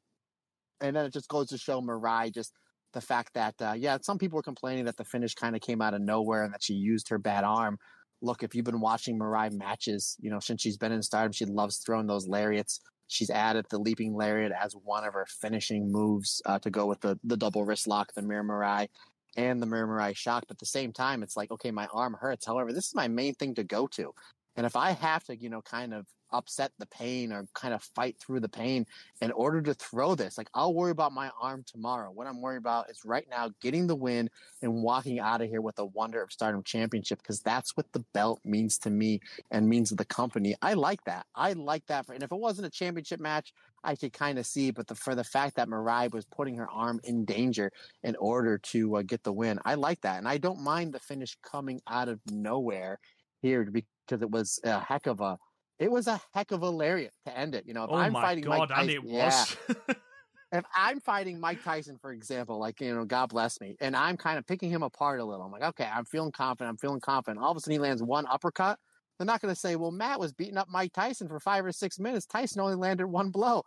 And 0.82 0.96
then 0.96 1.06
it 1.06 1.14
just 1.14 1.30
goes 1.30 1.48
to 1.50 1.58
show 1.58 1.82
Mirai 1.82 2.34
just– 2.34 2.54
the 2.94 3.02
fact 3.02 3.34
that 3.34 3.56
uh, 3.62 3.74
yeah, 3.74 3.98
some 4.02 4.18
people 4.18 4.38
were 4.38 4.44
complaining 4.44 4.86
that 4.86 4.98
the 4.98 5.04
finish 5.04 5.36
kind 5.36 5.56
of 5.56 5.62
came 5.62 5.82
out 5.82 5.94
of 5.94 6.02
nowhere 6.02 6.44
and 6.44 6.54
that 6.54 6.64
she 6.64 6.74
used 6.74 7.10
her 7.10 7.18
bad 7.18 7.44
arm. 7.44 7.78
Look, 8.22 8.44
if 8.44 8.54
you've 8.54 8.66
been 8.66 8.82
watching 8.82 9.18
Mirai 9.18 9.52
matches, 9.52 10.18
you 10.20 10.30
know 10.30 10.40
since 10.40 10.62
she's 10.62 10.78
been 10.78 10.92
in 10.92 11.02
Stardom, 11.02 11.32
she 11.32 11.46
loves 11.46 11.78
throwing 11.78 12.08
those 12.08 12.28
lariats. 12.28 12.80
She's 13.08 13.30
added 13.30 13.66
the 13.70 13.80
leaping 13.80 14.14
lariat 14.14 14.52
as 14.52 14.74
one 14.74 15.04
of 15.04 15.14
her 15.14 15.26
finishing 15.42 15.92
moves 15.92 16.42
uh, 16.46 16.60
to 16.60 16.70
go 16.70 16.86
with 16.86 17.02
the 17.02 17.20
the 17.24 17.38
double 17.38 17.66
wrist 17.66 17.88
lock, 17.88 18.14
the 18.14 18.22
Mirror 18.22 18.44
Mirai, 18.44 18.88
and 19.38 19.62
the 19.62 19.66
Mirror 19.66 19.88
Mirai 19.88 20.16
shock. 20.16 20.46
But 20.48 20.56
at 20.56 20.60
the 20.60 20.66
same 20.66 20.94
time, 20.94 21.24
it's 21.24 21.38
like 21.38 21.52
okay, 21.52 21.72
my 21.72 21.88
arm 21.94 22.18
hurts. 22.20 22.46
However, 22.46 22.74
this 22.74 22.88
is 22.88 22.96
my 22.96 23.08
main 23.08 23.36
thing 23.36 23.56
to 23.56 23.64
go 23.64 23.88
to. 23.88 24.14
And 24.56 24.66
if 24.66 24.76
I 24.76 24.92
have 24.92 25.24
to, 25.26 25.38
you 25.38 25.50
know, 25.50 25.62
kind 25.62 25.94
of 25.94 26.06
upset 26.32 26.72
the 26.80 26.86
pain 26.88 27.32
or 27.32 27.48
kind 27.54 27.74
of 27.74 27.84
fight 27.84 28.18
through 28.20 28.40
the 28.40 28.50
pain 28.50 28.86
in 29.22 29.32
order 29.32 29.62
to 29.62 29.74
throw 29.74 30.16
this. 30.16 30.38
Like 30.38 30.50
I'll 30.54 30.74
worry 30.74 30.92
about 30.92 31.14
my 31.14 31.32
arm 31.42 31.64
tomorrow. 31.66 32.12
What 32.12 32.28
I'm 32.28 32.42
worried 32.42 32.58
about 32.58 32.90
is 32.90 33.06
right 33.06 33.28
now 33.30 33.52
getting 33.62 33.88
the 33.88 33.96
win 33.96 34.30
and 34.62 34.84
walking 34.84 35.20
out 35.20 35.42
of 35.42 35.50
here 35.50 35.62
with 35.62 35.80
a 35.80 35.86
Wonder 35.86 36.22
of 36.22 36.32
Stardom 36.32 36.64
championship 36.64 37.20
because 37.20 37.42
that's 37.42 37.76
what 37.76 37.92
the 37.94 38.04
belt 38.14 38.40
means 38.44 38.78
to 38.80 38.90
me 38.90 39.22
and 39.52 39.68
means 39.68 39.90
to 39.90 39.96
the 39.96 40.06
company. 40.06 40.56
I 40.62 40.74
like 40.74 41.04
that. 41.06 41.26
I 41.36 41.54
like 41.54 41.86
that. 41.88 42.06
For, 42.06 42.14
and 42.14 42.24
if 42.24 42.32
it 42.32 42.40
wasn't 42.40 42.68
a 42.68 42.72
championship 42.72 43.20
match, 43.20 43.54
I 43.84 43.96
could 43.96 44.14
kind 44.14 44.38
of 44.38 44.46
see, 44.46 44.72
but 44.72 44.88
the, 44.88 44.96
for 44.96 45.16
the 45.16 45.24
fact 45.24 45.56
that 45.56 45.70
Mirai 45.70 46.12
was 46.12 46.26
putting 46.26 46.56
her 46.58 46.70
arm 46.70 47.00
in 47.04 47.26
danger 47.26 47.72
in 48.04 48.16
order 48.18 48.58
to 48.58 48.98
uh, 48.98 49.02
get 49.04 49.24
the 49.24 49.34
win, 49.34 49.60
I 49.66 49.76
like 49.76 50.02
that. 50.02 50.18
And 50.18 50.28
I 50.28 50.38
don't 50.38 50.62
mind 50.62 50.94
the 50.94 51.00
finish 51.00 51.38
coming 51.44 51.82
out 51.88 52.10
of 52.10 52.20
nowhere 52.30 53.00
here 53.42 53.64
because 53.64 54.22
it 54.22 54.30
was 54.30 54.60
a 54.64 54.80
heck 54.80 55.08
of 55.08 55.22
a 55.22 55.38
it 55.80 55.90
was 55.90 56.08
a 56.08 56.22
heck 56.34 56.52
of 56.52 56.62
a 56.62 56.70
lariat 56.70 57.14
to 57.26 57.38
end 57.38 57.56
it. 57.56 57.66
You 57.66 57.74
know, 57.74 57.86
if 57.86 57.90
oh 57.92 57.96
I'm 57.96 58.14
my 58.14 58.22
fighting 58.22 58.44
god, 58.44 58.60
Mike 58.60 58.70
Tyson, 58.70 58.82
and 58.82 58.90
it 58.92 59.04
yeah. 59.06 59.26
was. 59.26 59.58
if 60.52 60.66
I'm 60.76 61.00
fighting 61.00 61.40
Mike 61.40 61.64
Tyson, 61.64 61.98
for 62.02 62.12
example, 62.12 62.60
like 62.60 62.82
you 62.82 62.94
know, 62.94 63.06
God 63.06 63.30
bless 63.30 63.60
me, 63.62 63.78
and 63.80 63.96
I'm 63.96 64.18
kind 64.18 64.38
of 64.38 64.46
picking 64.46 64.70
him 64.70 64.84
apart 64.84 65.20
a 65.20 65.26
little. 65.26 65.46
I'm 65.46 65.52
like, 65.52 65.64
okay, 65.64 65.90
I'm 65.92 66.06
feeling 66.06 66.32
confident. 66.32 66.70
I'm 66.70 66.78
feeling 66.78 67.00
confident. 67.00 67.44
All 67.44 67.52
of 67.52 67.58
a 67.58 67.60
sudden, 67.62 67.74
he 67.74 67.80
lands 67.80 68.04
one 68.04 68.26
uppercut. 68.28 68.78
They're 69.18 69.26
not 69.26 69.42
going 69.42 69.54
to 69.54 69.60
say, 69.60 69.76
well, 69.76 69.92
Matt 69.92 70.20
was 70.20 70.32
beating 70.32 70.58
up 70.58 70.70
Mike 70.70 70.94
Tyson 70.94 71.28
for 71.28 71.42
five 71.42 71.66
or 71.66 71.74
six 71.74 72.00
minutes. 72.00 72.26
Tyson 72.26 72.62
only 72.62 72.76
landed 72.76 73.08
one 73.08 73.32
blow. 73.32 73.64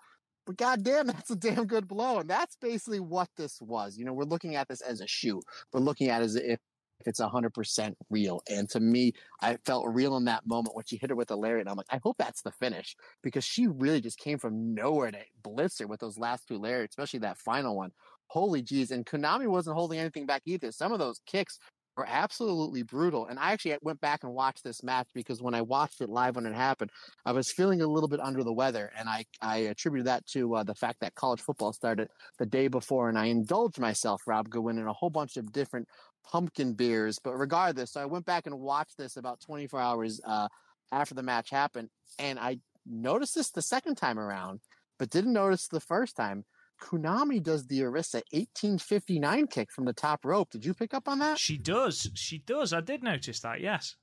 But 0.47 0.57
goddamn, 0.57 1.07
that's 1.09 1.31
a 1.31 1.37
damn 1.37 1.67
good 1.67 1.87
blow. 1.87 2.21
And 2.21 2.31
that's 2.31 2.57
basically 2.57 3.01
what 3.01 3.29
this 3.37 3.61
was. 3.61 3.99
You 3.99 4.07
know, 4.07 4.15
we're 4.15 4.25
looking 4.25 4.57
at 4.57 4.69
this 4.69 4.81
as 4.81 5.03
a 5.03 5.07
shoot. 5.07 5.45
We're 5.73 5.81
looking 5.81 6.09
at 6.09 6.23
it 6.23 6.25
as 6.25 6.37
if 6.37 6.59
it's 7.07 7.21
100% 7.21 7.95
real. 8.11 8.43
And 8.49 8.69
to 8.71 8.81
me, 8.81 9.13
I 9.41 9.57
felt 9.65 9.87
real 9.89 10.17
in 10.17 10.25
that 10.27 10.47
moment 10.47 10.75
when 10.75 10.85
she 10.85 10.97
hit 10.97 11.11
her 11.11 11.17
with 11.17 11.29
the 11.29 11.37
lariat. 11.37 11.69
I'm 11.69 11.77
like, 11.77 11.87
I 11.91 12.01
hope 12.03 12.17
that's 12.19 12.43
the 12.43 12.53
finish 12.53 12.97
because 13.23 13.45
she 13.45 13.67
really 13.67 14.01
just 14.01 14.19
came 14.19 14.39
from 14.39 14.75
nowhere 14.75 15.11
to 15.11 15.19
blitz 15.43 15.79
her 15.81 15.87
with 15.87 16.01
those 16.01 16.19
last 16.19 16.49
two 16.49 16.59
lariats, 16.59 16.93
especially 16.93 17.21
that 17.21 17.39
final 17.39 17.77
one. 17.77 17.93
Holy 18.27 18.63
jeez. 18.63 18.91
And 18.91 19.05
Konami 19.05 19.47
wasn't 19.47 19.77
holding 19.77 19.99
anything 19.99 20.27
back 20.27 20.43
either. 20.47 20.73
Some 20.73 20.93
of 20.93 20.99
those 20.99 21.21
kicks 21.27 21.59
were 21.97 22.07
absolutely 22.09 22.83
brutal. 22.83 23.27
And 23.27 23.39
I 23.39 23.53
actually 23.53 23.77
went 23.83 24.01
back 24.01 24.25
and 24.25 24.33
watched 24.33 24.65
this 24.65 24.83
match 24.83 25.09
because 25.15 25.43
when 25.43 25.55
I 25.55 25.63
watched 25.63 26.01
it 26.01 26.09
live 26.09 26.37
when 26.37 26.47
it 26.47 26.55
happened, 26.55 26.91
I 27.27 27.33
was 27.33 27.53
feeling 27.53 27.83
a 27.83 27.87
little 27.87 28.09
bit 28.09 28.21
under 28.21 28.43
the 28.43 28.53
weather. 28.53 28.91
And 28.97 29.09
I, 29.09 29.25
I 29.41 29.57
attributed 29.59 30.07
that 30.07 30.27
to 30.29 30.57
uh, 30.57 30.63
the 30.63 30.75
fact 30.75 31.01
that 31.01 31.15
college 31.15 31.41
football 31.41 31.73
started 31.73 32.09
the 32.39 32.47
day 32.47 32.69
before. 32.69 33.09
And 33.09 33.19
I 33.19 33.27
indulged 33.27 33.79
myself, 33.79 34.23
Rob 34.27 34.49
Goodwin, 34.49 34.79
in 34.79 34.87
a 34.87 34.93
whole 34.93 35.11
bunch 35.11 35.37
of 35.37 35.53
different 35.53 35.89
pumpkin 36.31 36.75
beers. 36.75 37.19
But 37.23 37.37
regardless, 37.37 37.93
so 37.93 38.01
I 38.01 38.07
went 38.07 38.25
back 38.25 38.47
and 38.47 38.59
watched 38.59 38.97
this 38.99 39.17
about 39.17 39.41
24 39.41 39.81
hours 39.81 40.21
uh, 40.25 40.49
after 40.91 41.15
the 41.15 41.23
match 41.23 41.51
happened. 41.51 41.89
And 42.19 42.39
I 42.39 42.59
noticed 42.87 43.35
this 43.35 43.51
the 43.51 43.63
second 43.63 43.97
time 43.97 44.19
around, 44.19 44.61
but 44.99 45.11
didn't 45.11 45.33
notice 45.33 45.69
the 45.69 45.81
first 45.81 46.17
time. 46.17 46.45
Konami 46.81 47.41
does 47.41 47.67
the 47.67 47.81
Arisa 47.81 48.23
1859 48.33 49.47
kick 49.47 49.71
from 49.71 49.85
the 49.85 49.93
top 49.93 50.25
rope. 50.25 50.51
Did 50.51 50.65
you 50.65 50.75
pick 50.75 50.93
up 50.93 51.09
on 51.09 51.21
that? 51.21 51.39
She 51.39 51.57
does. 51.57 52.11
She 52.15 52.39
does. 52.39 52.73
I 52.73 52.81
did 52.81 53.03
notice 53.03 53.41
that. 53.41 53.61
Yes. 53.61 53.95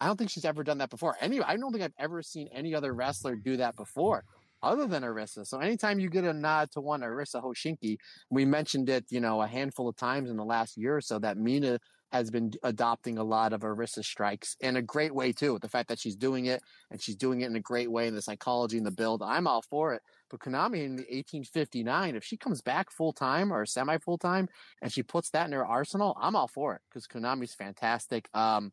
I 0.00 0.06
don't 0.06 0.18
think 0.18 0.30
she's 0.30 0.44
ever 0.44 0.62
done 0.62 0.78
that 0.78 0.90
before. 0.90 1.16
Any, 1.20 1.40
I 1.40 1.56
don't 1.56 1.72
think 1.72 1.82
I've 1.82 1.94
ever 1.98 2.22
seen 2.22 2.48
any 2.52 2.74
other 2.74 2.92
wrestler 2.92 3.36
do 3.36 3.56
that 3.56 3.76
before, 3.76 4.24
other 4.64 4.86
than 4.86 5.02
Arisa. 5.02 5.46
So 5.46 5.58
anytime 5.58 6.00
you 6.00 6.08
get 6.08 6.24
a 6.24 6.32
nod 6.32 6.70
to 6.72 6.80
one 6.80 7.00
Arisa 7.00 7.42
Hoshiki, 7.42 7.96
we 8.30 8.44
mentioned 8.44 8.88
it, 8.88 9.04
you 9.10 9.20
know, 9.20 9.42
a 9.42 9.46
handful 9.46 9.88
of 9.88 9.96
times 9.96 10.30
in 10.30 10.36
the 10.36 10.44
last 10.44 10.76
year 10.76 10.96
or 10.96 11.00
so 11.00 11.18
that 11.18 11.36
Mina 11.36 11.78
has 12.14 12.30
been 12.30 12.52
adopting 12.62 13.18
a 13.18 13.24
lot 13.24 13.52
of 13.52 13.62
Arisa 13.62 14.04
strikes 14.04 14.56
in 14.60 14.76
a 14.76 14.82
great 14.82 15.12
way 15.12 15.32
too. 15.32 15.58
The 15.60 15.68
fact 15.68 15.88
that 15.88 15.98
she's 15.98 16.14
doing 16.14 16.46
it 16.46 16.62
and 16.92 17.02
she's 17.02 17.16
doing 17.16 17.40
it 17.40 17.46
in 17.46 17.56
a 17.56 17.60
great 17.60 17.90
way 17.90 18.06
in 18.06 18.14
the 18.14 18.22
psychology 18.22 18.76
and 18.76 18.86
the 18.86 18.92
build, 18.92 19.20
I'm 19.20 19.48
all 19.48 19.62
for 19.62 19.94
it. 19.94 20.02
But 20.30 20.38
Konami 20.38 20.84
in 20.84 20.94
the 20.94 21.02
1859, 21.02 22.14
if 22.14 22.22
she 22.22 22.36
comes 22.36 22.62
back 22.62 22.92
full 22.92 23.12
time 23.12 23.52
or 23.52 23.66
semi 23.66 23.98
full 23.98 24.18
time 24.18 24.48
and 24.80 24.92
she 24.92 25.02
puts 25.02 25.30
that 25.30 25.46
in 25.46 25.52
her 25.52 25.66
arsenal, 25.66 26.16
I'm 26.20 26.36
all 26.36 26.46
for 26.46 26.74
it 26.76 26.82
because 26.88 27.08
Konami's 27.08 27.54
fantastic. 27.54 28.28
Um, 28.32 28.72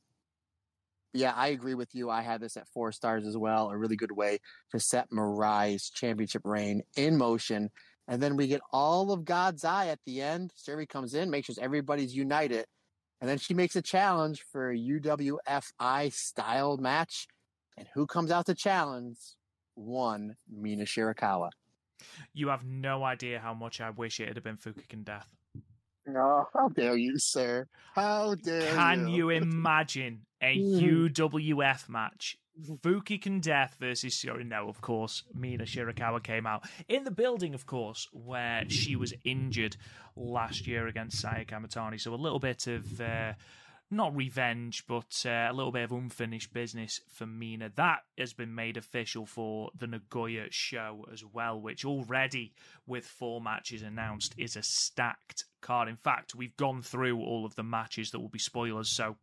yeah, 1.13 1.33
I 1.35 1.47
agree 1.47 1.75
with 1.75 1.93
you. 1.93 2.09
I 2.09 2.21
had 2.21 2.41
this 2.41 2.57
at 2.57 2.67
four 2.69 2.91
stars 2.91 3.25
as 3.25 3.37
well. 3.37 3.69
A 3.69 3.77
really 3.77 3.95
good 3.95 4.11
way 4.11 4.39
to 4.71 4.79
set 4.79 5.09
Mirai's 5.11 5.89
championship 5.89 6.43
reign 6.45 6.83
in 6.95 7.17
motion. 7.17 7.69
And 8.07 8.21
then 8.21 8.35
we 8.35 8.47
get 8.47 8.61
all 8.71 9.11
of 9.11 9.25
God's 9.25 9.65
eye 9.65 9.87
at 9.87 9.99
the 10.05 10.21
end. 10.21 10.51
Syuri 10.57 10.87
comes 10.87 11.13
in, 11.13 11.29
makes 11.29 11.47
sure 11.47 11.55
everybody's 11.61 12.15
united. 12.15 12.65
And 13.19 13.29
then 13.29 13.37
she 13.37 13.53
makes 13.53 13.75
a 13.75 13.81
challenge 13.81 14.43
for 14.51 14.71
a 14.71 14.77
UWFI 14.77 16.11
style 16.13 16.77
match. 16.77 17.27
And 17.77 17.87
who 17.93 18.07
comes 18.07 18.31
out 18.31 18.47
to 18.47 18.55
challenge? 18.55 19.17
One, 19.75 20.35
Mina 20.49 20.85
Shirakawa. 20.85 21.49
You 22.33 22.47
have 22.47 22.65
no 22.65 23.03
idea 23.03 23.39
how 23.39 23.53
much 23.53 23.79
I 23.79 23.91
wish 23.91 24.19
it 24.19 24.29
had 24.29 24.43
been 24.43 24.57
Fukigen 24.57 25.03
Death. 25.03 25.27
Oh, 26.09 26.47
how 26.53 26.69
dare 26.69 26.97
you, 26.97 27.19
sir? 27.19 27.67
How 27.93 28.33
dare 28.35 28.61
you? 28.61 28.75
Can 28.75 29.07
you? 29.07 29.15
you 29.15 29.29
imagine 29.41 30.21
a 30.41 30.57
Hmm. 30.57 30.79
UWF 30.79 31.87
match? 31.89 32.37
Fukigen 32.81 33.41
Death 33.41 33.77
versus 33.79 34.15
Syuri. 34.15 34.45
No, 34.45 34.67
of 34.67 34.81
course, 34.81 35.23
Mina 35.33 35.63
Shirakawa 35.63 36.21
came 36.21 36.45
out 36.45 36.67
in 36.87 37.05
the 37.05 37.11
building, 37.11 37.53
of 37.53 37.65
course, 37.65 38.07
where 38.11 38.69
she 38.69 38.95
was 38.95 39.13
injured 39.23 39.77
last 40.15 40.67
year 40.67 40.87
against 40.87 41.19
Saya 41.19 41.45
Kamitani. 41.45 41.99
So 41.99 42.13
a 42.13 42.15
little 42.15 42.39
bit 42.39 42.67
of 42.67 42.99
uh, 42.99 43.33
not 43.89 44.15
revenge, 44.15 44.83
but 44.87 45.23
uh, 45.25 45.47
a 45.49 45.53
little 45.53 45.71
bit 45.71 45.83
of 45.85 45.91
unfinished 45.93 46.53
business 46.53 46.99
for 47.09 47.25
Mina. 47.25 47.69
That 47.75 47.99
has 48.17 48.33
been 48.33 48.53
made 48.53 48.77
official 48.77 49.25
for 49.25 49.71
the 49.77 49.87
Nagoya 49.87 50.47
show 50.49 51.05
as 51.11 51.23
well, 51.25 51.59
which 51.59 51.85
already, 51.85 52.53
with 52.85 53.05
four 53.05 53.41
matches 53.41 53.81
announced, 53.81 54.35
is 54.37 54.55
a 54.55 54.61
stacked 54.63 55.45
card. 55.61 55.87
In 55.87 55.97
fact, 55.97 56.35
we've 56.35 56.55
gone 56.57 56.81
through 56.81 57.19
all 57.19 57.45
of 57.45 57.55
the 57.55 57.63
matches 57.63 58.11
that 58.11 58.19
will 58.19 58.29
be 58.29 58.39
spoilers, 58.39 58.93
so 58.95 59.15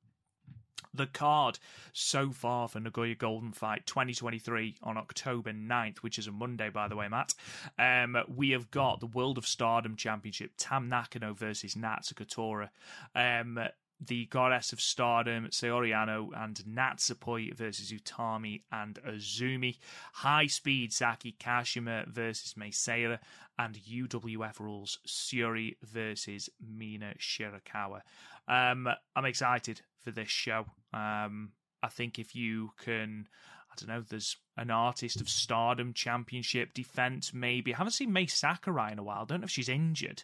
the 0.94 1.06
card 1.06 1.58
so 1.92 2.30
far 2.30 2.68
for 2.68 2.80
Nagoya 2.80 3.14
Golden 3.14 3.52
Fight 3.52 3.86
2023 3.86 4.76
on 4.82 4.96
October 4.96 5.52
9th, 5.52 5.98
which 5.98 6.18
is 6.18 6.26
a 6.26 6.32
Monday, 6.32 6.70
by 6.70 6.88
the 6.88 6.96
way, 6.96 7.08
Matt. 7.08 7.34
Um, 7.78 8.16
we 8.34 8.50
have 8.50 8.70
got 8.70 9.00
the 9.00 9.06
World 9.06 9.38
of 9.38 9.46
Stardom 9.46 9.96
Championship, 9.96 10.52
Tam 10.56 10.88
Nakano 10.88 11.34
versus 11.34 11.74
Natsuko 11.74 12.28
Tora. 12.28 12.70
Um, 13.14 13.58
the 14.00 14.26
Goddess 14.26 14.72
of 14.72 14.80
Stardom, 14.80 15.48
Saori 15.48 15.90
Anou 15.90 16.30
and 16.36 16.62
Natsupoi 16.68 17.54
versus 17.54 17.92
Utami 17.92 18.62
and 18.70 18.98
Azumi. 19.06 19.78
High 20.12 20.46
Speed 20.46 20.92
Saki 20.92 21.34
Kashima 21.38 22.06
versus 22.06 22.56
Mei 22.56 22.70
Seira. 22.70 23.18
And 23.58 23.74
UWF 23.74 24.60
Rules 24.60 25.00
Syuri 25.04 25.76
versus 25.82 26.48
Mina 26.60 27.14
Shirakawa. 27.18 28.02
Um, 28.46 28.88
I'm 29.16 29.24
excited 29.24 29.80
for 30.02 30.10
this 30.10 30.30
show. 30.30 30.64
Um, 30.92 31.52
I 31.82 31.88
think 31.88 32.18
if 32.18 32.34
you 32.34 32.70
can, 32.82 33.26
I 33.70 33.74
don't 33.76 33.88
know, 33.88 34.04
there's 34.08 34.36
an 34.56 34.70
artist 34.70 35.20
of 35.20 35.28
Stardom 35.28 35.92
Championship 35.92 36.74
defense, 36.74 37.32
maybe. 37.32 37.74
I 37.74 37.78
haven't 37.78 37.92
seen 37.92 38.12
Mai 38.12 38.26
Sakurai 38.26 38.92
in 38.92 38.98
a 38.98 39.02
while. 39.02 39.22
I 39.22 39.24
don't 39.24 39.40
know 39.40 39.46
if 39.46 39.50
she's 39.50 39.68
injured. 39.68 40.22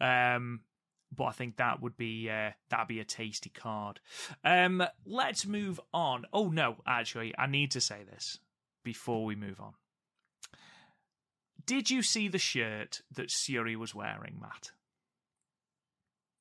Um, 0.00 0.60
but 1.14 1.24
I 1.24 1.32
think 1.32 1.56
that 1.56 1.80
would 1.80 1.96
be 1.96 2.28
uh, 2.30 2.50
that'd 2.68 2.88
be 2.88 3.00
a 3.00 3.04
tasty 3.04 3.50
card. 3.50 4.00
Um, 4.44 4.82
let's 5.06 5.46
move 5.46 5.80
on. 5.92 6.26
Oh 6.32 6.48
no, 6.48 6.76
actually, 6.86 7.34
I 7.38 7.46
need 7.46 7.70
to 7.72 7.80
say 7.80 8.04
this 8.04 8.38
before 8.84 9.24
we 9.24 9.34
move 9.34 9.60
on. 9.60 9.72
Did 11.64 11.90
you 11.90 12.02
see 12.02 12.28
the 12.28 12.38
shirt 12.38 13.02
that 13.14 13.28
Syuri 13.28 13.76
was 13.76 13.94
wearing, 13.94 14.38
Matt? 14.40 14.72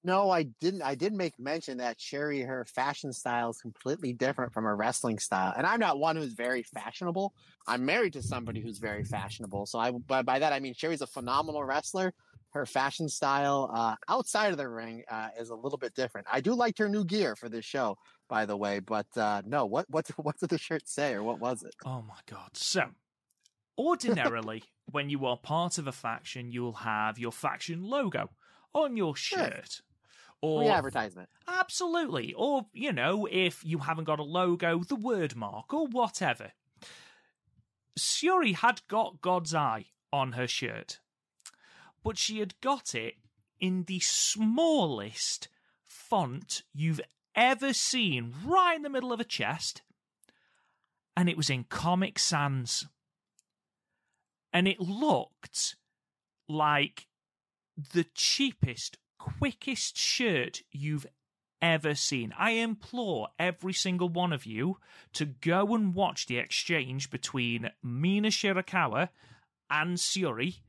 No, 0.03 0.29
I 0.29 0.43
didn't. 0.61 0.83
I 0.83 0.95
did 0.95 1.13
make 1.13 1.37
mention 1.39 1.77
that 1.79 1.97
Syuri, 1.97 2.45
her 2.45 2.65
fashion 2.65 3.11
style 3.11 3.49
is 3.49 3.59
completely 3.59 4.13
different 4.13 4.53
from 4.53 4.63
her 4.63 4.75
wrestling 4.75 5.19
style. 5.19 5.53
And 5.57 5.65
I'm 5.65 5.79
not 5.79 5.99
one 5.99 6.15
who's 6.15 6.33
very 6.33 6.63
fashionable. 6.63 7.33
I'm 7.67 7.85
married 7.85 8.13
to 8.13 8.21
somebody 8.21 8.61
who's 8.61 8.77
very 8.77 9.03
fashionable. 9.03 9.65
So 9.65 9.79
I, 9.79 9.91
by, 9.91 10.21
by 10.21 10.39
that, 10.39 10.53
I 10.53 10.59
mean 10.59 10.75
Syuri's 10.75 11.01
a 11.01 11.07
phenomenal 11.07 11.63
wrestler. 11.63 12.13
Her 12.51 12.65
fashion 12.65 13.09
style 13.09 13.69
uh, 13.73 13.95
outside 14.07 14.51
of 14.51 14.57
the 14.57 14.69
ring 14.69 15.03
uh, 15.09 15.29
is 15.37 15.49
a 15.49 15.55
little 15.55 15.77
bit 15.77 15.93
different. 15.93 16.27
I 16.31 16.41
do 16.41 16.53
like 16.53 16.77
her 16.77 16.87
new 16.87 17.03
gear 17.03 17.35
for 17.35 17.49
this 17.49 17.65
show, 17.65 17.97
by 18.29 18.45
the 18.45 18.55
way. 18.55 18.79
But 18.79 19.07
uh, 19.17 19.41
no, 19.45 19.65
what 19.65 19.89
what 19.89 20.07
what 20.17 20.39
did 20.39 20.49
the 20.49 20.57
shirt 20.57 20.87
say, 20.87 21.13
or 21.15 21.23
what 21.23 21.39
was 21.39 21.63
it? 21.63 21.75
Oh 21.85 22.03
my 22.07 22.19
god! 22.27 22.51
So, 22.53 22.83
ordinarily, 23.77 24.63
when 24.91 25.09
you 25.09 25.25
are 25.25 25.37
part 25.37 25.77
of 25.77 25.87
a 25.87 25.91
faction, 25.91 26.51
you'll 26.51 26.71
have 26.73 27.19
your 27.19 27.33
faction 27.33 27.83
logo 27.83 28.29
on 28.73 28.95
your 28.95 29.15
shirt. 29.17 29.81
Or 30.41 30.61
Free 30.61 30.69
advertisement. 30.69 31.29
Absolutely. 31.47 32.33
Or, 32.33 32.67
you 32.73 32.93
know, 32.93 33.27
if 33.29 33.65
you 33.65 33.79
haven't 33.79 34.05
got 34.05 34.19
a 34.19 34.23
logo, 34.23 34.83
the 34.83 34.95
word 34.95 35.35
mark 35.35 35.73
or 35.73 35.87
whatever. 35.87 36.51
Syuri 37.97 38.53
had 38.55 38.81
got 38.87 39.21
God's 39.21 39.55
Eye 39.55 39.85
on 40.13 40.33
her 40.33 40.47
shirt, 40.47 40.99
but 42.03 42.17
she 42.17 42.39
had 42.39 42.59
got 42.61 42.93
it 42.93 43.15
in 43.59 43.85
the 43.85 43.99
smallest 43.99 45.47
font 45.85 46.61
you've 46.73 47.01
ever 47.33 47.73
seen, 47.73 48.33
right 48.45 48.75
in 48.75 48.83
the 48.83 48.89
middle 48.89 49.11
of 49.11 49.19
a 49.19 49.23
chest. 49.23 49.81
and 51.15 51.27
it 51.27 51.35
was 51.35 51.49
in 51.49 51.63
Comic 51.63 52.19
Sans. 52.19 52.85
And 54.53 54.67
it 54.67 54.79
looked 54.79 55.75
like 56.47 57.07
the 57.93 58.05
cheapest, 58.13 58.97
quickest 59.39 59.97
shirt 59.97 60.61
you've 60.71 61.05
ever 61.61 61.95
seen. 61.95 62.33
I 62.37 62.51
implore 62.51 63.29
every 63.39 63.73
single 63.73 64.09
one 64.09 64.31
of 64.31 64.45
you 64.45 64.77
to 65.13 65.25
go 65.25 65.73
and 65.75 65.93
watch 65.93 66.27
the 66.27 66.37
exchange 66.37 67.09
between 67.09 67.71
Mina 67.83 68.29
Shirakawa 68.29 69.09
and 69.69 69.97
Syuri. 69.97 70.59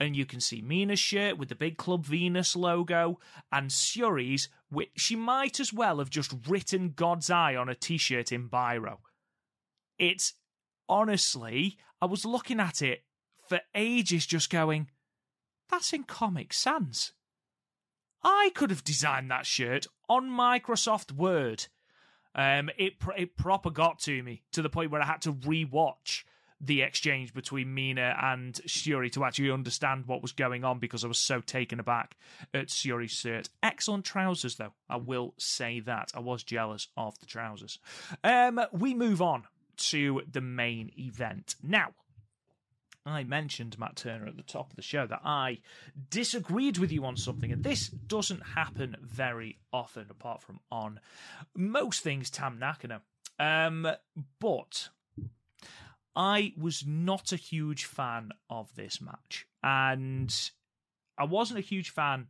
And 0.00 0.16
you 0.16 0.26
can 0.26 0.40
see 0.40 0.60
Mina's 0.60 0.98
shirt 0.98 1.38
with 1.38 1.48
the 1.48 1.54
big 1.54 1.76
Club 1.76 2.04
Venus 2.04 2.56
logo 2.56 3.20
and 3.52 3.70
Syuri's, 3.70 4.48
which 4.68 4.90
she 4.96 5.14
might 5.14 5.60
as 5.60 5.72
well 5.72 5.98
have 5.98 6.10
just 6.10 6.34
written 6.48 6.92
God's 6.94 7.30
Eye 7.30 7.54
on 7.54 7.68
a 7.68 7.74
t 7.74 7.96
shirt 7.96 8.32
in 8.32 8.48
Biro. 8.48 8.98
It's 9.98 10.34
honestly, 10.88 11.78
I 12.02 12.06
was 12.06 12.24
looking 12.24 12.58
at 12.58 12.82
it 12.82 13.04
for 13.48 13.60
ages 13.74 14.26
just 14.26 14.50
going, 14.50 14.90
that's 15.70 15.92
in 15.92 16.02
Comic 16.02 16.52
Sans. 16.52 17.12
I 18.24 18.50
could 18.54 18.70
have 18.70 18.84
designed 18.84 19.30
that 19.30 19.46
shirt 19.46 19.86
on 20.08 20.30
Microsoft 20.30 21.12
Word. 21.12 21.66
Um, 22.34 22.70
it 22.76 22.94
it 23.16 23.36
proper 23.36 23.70
got 23.70 24.00
to 24.00 24.22
me 24.22 24.42
to 24.52 24.62
the 24.62 24.70
point 24.70 24.90
where 24.90 25.02
I 25.02 25.06
had 25.06 25.22
to 25.22 25.32
rewatch 25.32 26.24
the 26.60 26.82
exchange 26.82 27.34
between 27.34 27.74
Mina 27.74 28.16
and 28.20 28.54
Syuri 28.66 29.12
to 29.12 29.24
actually 29.24 29.50
understand 29.50 30.06
what 30.06 30.22
was 30.22 30.32
going 30.32 30.64
on 30.64 30.78
because 30.78 31.04
I 31.04 31.08
was 31.08 31.18
so 31.18 31.40
taken 31.40 31.78
aback 31.78 32.16
at 32.54 32.68
Syuri's 32.68 33.10
shirt. 33.12 33.50
Excellent 33.62 34.04
trousers, 34.04 34.56
though. 34.56 34.72
I 34.88 34.96
will 34.96 35.34
say 35.36 35.80
that. 35.80 36.12
I 36.14 36.20
was 36.20 36.42
jealous 36.42 36.88
of 36.96 37.18
the 37.18 37.26
trousers. 37.26 37.78
Um, 38.22 38.60
we 38.72 38.94
move 38.94 39.20
on 39.20 39.44
to 39.76 40.22
the 40.30 40.40
main 40.40 40.90
event. 40.98 41.56
Now, 41.62 41.90
I 43.06 43.24
mentioned, 43.24 43.78
Matt 43.78 43.96
Turner, 43.96 44.26
at 44.26 44.36
the 44.36 44.42
top 44.42 44.70
of 44.70 44.76
the 44.76 44.82
show 44.82 45.06
that 45.06 45.20
I 45.24 45.58
disagreed 46.10 46.78
with 46.78 46.90
you 46.90 47.04
on 47.04 47.16
something, 47.16 47.52
and 47.52 47.62
this 47.62 47.88
doesn't 47.88 48.40
happen 48.40 48.96
very 49.02 49.58
often, 49.72 50.06
apart 50.10 50.40
from 50.40 50.60
on 50.70 51.00
most 51.54 52.02
things 52.02 52.30
Tam 52.30 52.58
Nakano. 52.58 53.02
Um, 53.38 53.86
but 54.40 54.88
I 56.16 56.54
was 56.56 56.86
not 56.86 57.32
a 57.32 57.36
huge 57.36 57.84
fan 57.84 58.30
of 58.48 58.74
this 58.74 59.00
match, 59.00 59.46
and 59.62 60.34
I 61.18 61.24
wasn't 61.24 61.58
a 61.58 61.62
huge 61.62 61.90
fan 61.90 62.28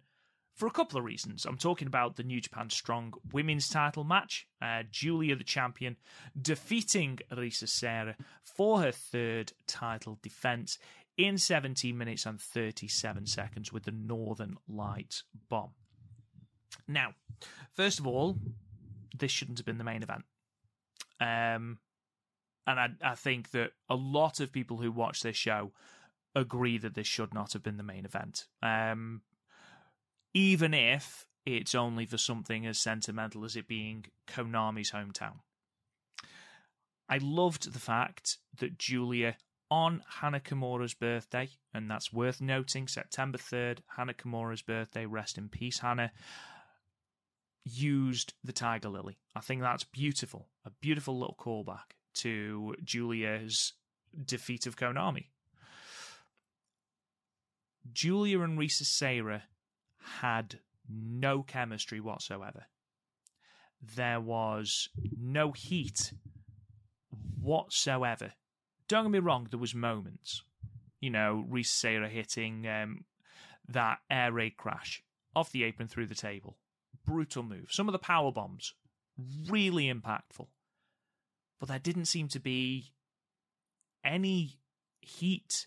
for 0.55 0.67
a 0.67 0.71
couple 0.71 0.99
of 0.99 1.05
reasons. 1.05 1.45
I'm 1.45 1.57
talking 1.57 1.89
about 1.89 2.17
the 2.17 2.23
New 2.23 2.41
Japan 2.41 2.71
Strong 2.71 3.15
Women's 3.33 3.69
title 3.69 4.05
match. 4.05 4.47
Uh, 4.63 4.85
Giulia, 4.91 5.37
the 5.37 5.45
champion, 5.45 5.97
defeating 6.41 7.19
Risa 7.33 7.69
Sera 7.69 8.17
for 8.43 8.81
her 8.81 8.93
third 8.93 9.53
title 9.67 10.19
defense 10.23 10.79
in 11.17 11.39
17 11.39 11.97
minutes 11.97 12.27
and 12.27 12.41
37 12.41 13.27
seconds 13.27 13.73
with 13.73 13.85
the 13.85 13.93
Northern 13.93 14.57
Lights 14.69 15.25
bomb. 15.49 15.71
Now, 16.87 17.15
first 17.73 17.99
of 17.99 18.07
all, 18.07 18.37
this 19.17 19.31
shouldn't 19.31 19.59
have 19.59 19.67
been 19.67 19.79
the 19.79 19.85
main 19.85 20.03
event. 20.03 20.25
Um, 21.21 21.79
and 22.67 22.81
I, 22.81 22.89
I 23.03 23.15
think 23.15 23.51
that 23.51 23.73
a 23.89 23.95
lot 23.95 24.41
of 24.41 24.53
people 24.53 24.79
who 24.79 24.91
watch 24.91 25.23
this 25.23 25.37
show 25.37 25.73
agree 26.35 26.79
that 26.79 26.95
this 26.95 27.07
should 27.07 27.33
not 27.33 27.53
have 27.53 27.63
been 27.63 27.77
the 27.77 27.83
main 27.83 28.05
event. 28.05 28.47
Um, 28.63 29.23
even 30.35 30.75
if 30.75 31.27
it's 31.47 31.75
only 31.75 32.07
for 32.07 32.19
something 32.19 32.67
as 32.67 32.79
sentimental 32.79 33.45
as 33.45 33.57
it 33.57 33.69
being 33.69 34.07
Konami's 34.27 34.91
hometown. 34.91 35.41
I 37.09 37.19
loved 37.19 37.73
the 37.73 37.79
fact 37.79 38.39
that 38.59 38.79
Giulia, 38.79 39.37
on 39.71 40.03
Hana 40.21 40.41
Kimura's 40.41 40.95
birthday, 40.95 41.51
and 41.73 41.91
that's 41.91 42.13
worth 42.13 42.41
noting, 42.41 42.89
September 42.89 43.39
3rd, 43.39 43.79
Hana 43.97 44.15
Kimura's 44.15 44.63
birthday, 44.63 45.07
rest 45.07 45.37
in 45.37 45.49
peace, 45.49 45.79
Hana, 45.81 46.13
used 47.65 48.33
the 48.43 48.53
Tiger 48.53 48.89
Lily. 48.89 49.19
I 49.35 49.41
think 49.41 49.61
that's 49.61 49.85
beautiful. 49.85 50.49
A 50.65 50.71
beautiful 50.81 51.19
little 51.19 51.37
callback 51.39 51.95
to 52.15 52.75
Giulia's 52.83 53.75
defeat 54.25 54.67
of 54.67 54.77
Konami. 54.77 55.27
Giulia 57.93 58.41
and 58.41 58.59
Risa 58.59 58.85
Sera 58.85 59.43
had 60.21 60.61
no 60.89 61.43
chemistry 61.43 62.01
whatsoever. 62.01 62.67
There 63.97 64.21
was 64.21 64.89
no 65.19 65.53
heat 65.53 66.13
whatsoever. 67.41 68.33
Don't 68.89 69.05
get 69.05 69.11
me 69.13 69.19
wrong, 69.19 69.49
there 69.51 69.61
was 69.61 69.75
moments. 69.75 70.43
You 71.01 71.11
know, 71.11 71.45
Risa 71.51 71.67
Sera 71.67 72.09
hitting 72.09 72.67
um, 72.67 73.05
that 73.69 73.99
air 74.11 74.33
raid 74.33 74.57
crash 74.57 75.03
off 75.37 75.53
the 75.53 75.65
apron 75.65 75.89
through 75.89 76.07
the 76.07 76.15
table. 76.15 76.59
Brutal 77.05 77.43
move. 77.43 77.69
Some 77.71 77.89
of 77.89 77.93
the 77.93 77.99
power 77.99 78.33
bombs, 78.33 78.75
really 79.49 79.93
impactful. 79.93 80.49
But 81.61 81.69
there 81.69 81.79
didn't 81.79 82.07
seem 82.07 82.29
to 82.29 82.41
be 82.41 82.93
any 84.05 84.59
heat 85.01 85.67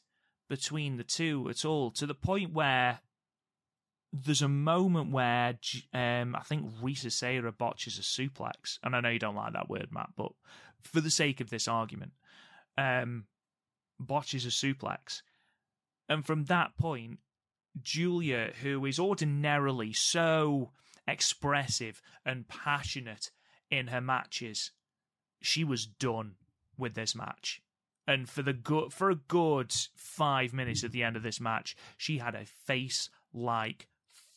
between 0.50 0.98
the 0.98 1.04
two 1.04 1.48
at 1.50 1.66
all, 1.66 1.92
to 1.92 2.06
the 2.06 2.16
point 2.16 2.54
where 2.54 3.00
there's 4.14 4.42
a 4.42 4.48
moment 4.48 5.12
where 5.12 5.58
um, 5.94 6.36
I 6.36 6.42
think 6.46 6.72
Risa 6.82 7.12
Sera 7.12 7.52
botches 7.52 7.98
a 7.98 8.02
suplex, 8.02 8.80
and 8.84 8.96
I 8.96 9.02
know 9.02 9.10
you 9.10 9.20
don't 9.20 9.36
like 9.36 9.54
that 9.54 9.70
word, 9.70 9.90
Matt, 9.92 10.10
but 10.16 10.32
for 10.82 11.02
the 11.02 11.12
sake 11.12 11.42
of 11.42 11.50
this 11.50 11.68
argument, 11.68 12.14
um, 12.78 13.26
botches 14.00 14.46
a 14.46 14.50
suplex, 14.50 15.22
and 16.10 16.26
from 16.26 16.46
that 16.46 16.78
point, 16.78 17.20
Giulia, 17.82 18.54
who 18.62 18.86
is 18.86 19.00
ordinarily 19.00 19.94
so 19.94 20.72
expressive 21.08 22.02
and 22.26 22.48
passionate 22.48 23.32
in 23.70 23.88
her 23.88 24.02
matches, 24.02 24.72
she 25.42 25.64
was 25.64 25.86
done 25.86 26.36
with 26.78 26.96
this 26.96 27.16
match. 27.16 27.62
And 28.08 28.30
for 28.30 28.42
the 28.42 28.54
good, 28.54 28.94
for 28.94 29.10
a 29.10 29.16
good 29.16 29.74
five 29.96 30.54
minutes 30.54 30.84
at 30.84 30.92
the 30.92 31.04
end 31.04 31.18
of 31.18 31.24
this 31.24 31.42
match, 31.42 31.76
she 31.98 32.20
had 32.20 32.36
a 32.36 32.46
face 32.46 33.10
like 33.34 33.88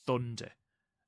thunder. 0.07 0.53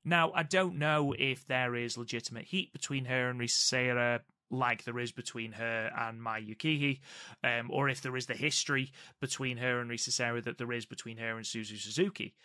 Now, 0.05 0.31
I 0.33 0.43
don't 0.43 0.77
know 0.77 1.13
if 1.17 1.45
there 1.47 1.75
is 1.75 1.97
legitimate 1.97 2.45
heat 2.45 2.73
between 2.73 3.05
her 3.05 3.29
and 3.29 3.39
Risa 3.39 4.19
like 4.53 4.83
there 4.83 4.99
is 4.99 5.11
between 5.11 5.53
her 5.53 5.91
and 5.97 6.21
Mai 6.21 6.41
Yukihi, 6.41 6.99
um, 7.43 7.69
or 7.71 7.89
if 7.89 8.01
there 8.01 8.15
is 8.15 8.27
the 8.27 8.35
history 8.35 8.91
between 9.19 9.57
her 9.57 9.79
and 9.79 9.89
Risa 9.89 10.43
that 10.43 10.57
there 10.57 10.71
is 10.71 10.85
between 10.85 11.17
her 11.17 11.37
and 11.37 11.45
Suzu 11.45 11.77
Suzuki. 11.77 12.35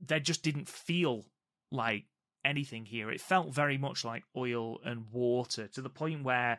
There 0.00 0.20
just 0.20 0.42
didn't 0.42 0.68
feel 0.68 1.26
like 1.70 2.04
anything 2.44 2.86
here. 2.86 3.10
It 3.10 3.20
felt 3.20 3.52
very 3.52 3.76
much 3.76 4.04
like 4.04 4.24
oil 4.36 4.78
and 4.84 5.06
water 5.12 5.68
to 5.68 5.82
the 5.82 5.90
point 5.90 6.24
where 6.24 6.58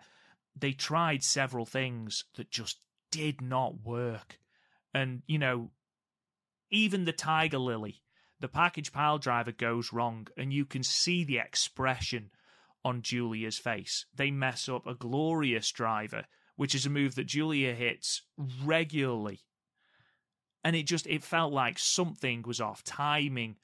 they 0.56 0.74
tried 0.74 1.24
several 1.24 1.66
things 1.66 2.26
that 2.36 2.52
just 2.52 2.78
did 3.12 3.42
not 3.42 3.84
work. 3.84 4.40
And, 4.94 5.22
you 5.28 5.40
know, 5.40 5.72
even 6.70 7.06
the 7.06 7.14
Tiger 7.14 7.60
Lily 7.60 8.02
the 8.40 8.48
package 8.48 8.92
pile 8.92 9.18
driver 9.18 9.52
goes 9.52 9.92
wrong, 9.92 10.28
and 10.38 10.54
you 10.54 10.66
can 10.66 10.84
see 10.84 11.24
the 11.24 11.40
expression 11.40 12.30
on 12.86 13.02
Giulia's 13.02 13.58
face. 13.58 14.06
They 14.16 14.32
mess 14.32 14.70
up 14.70 14.86
a 14.86 14.94
glorious 14.94 15.72
driver, 15.72 16.26
which 16.56 16.76
is 16.76 16.86
a 16.86 16.90
move 16.90 17.16
that 17.16 17.28
Giulia 17.28 17.74
hits 17.74 18.22
regularly. 18.64 19.42
And 20.64 20.76
it 20.76 20.84
just 20.84 21.08
it 21.08 21.24
felt 21.24 21.54
like 21.54 21.80
something 21.80 22.44
was 22.46 22.62
off. 22.62 22.84
Timing 22.84 23.56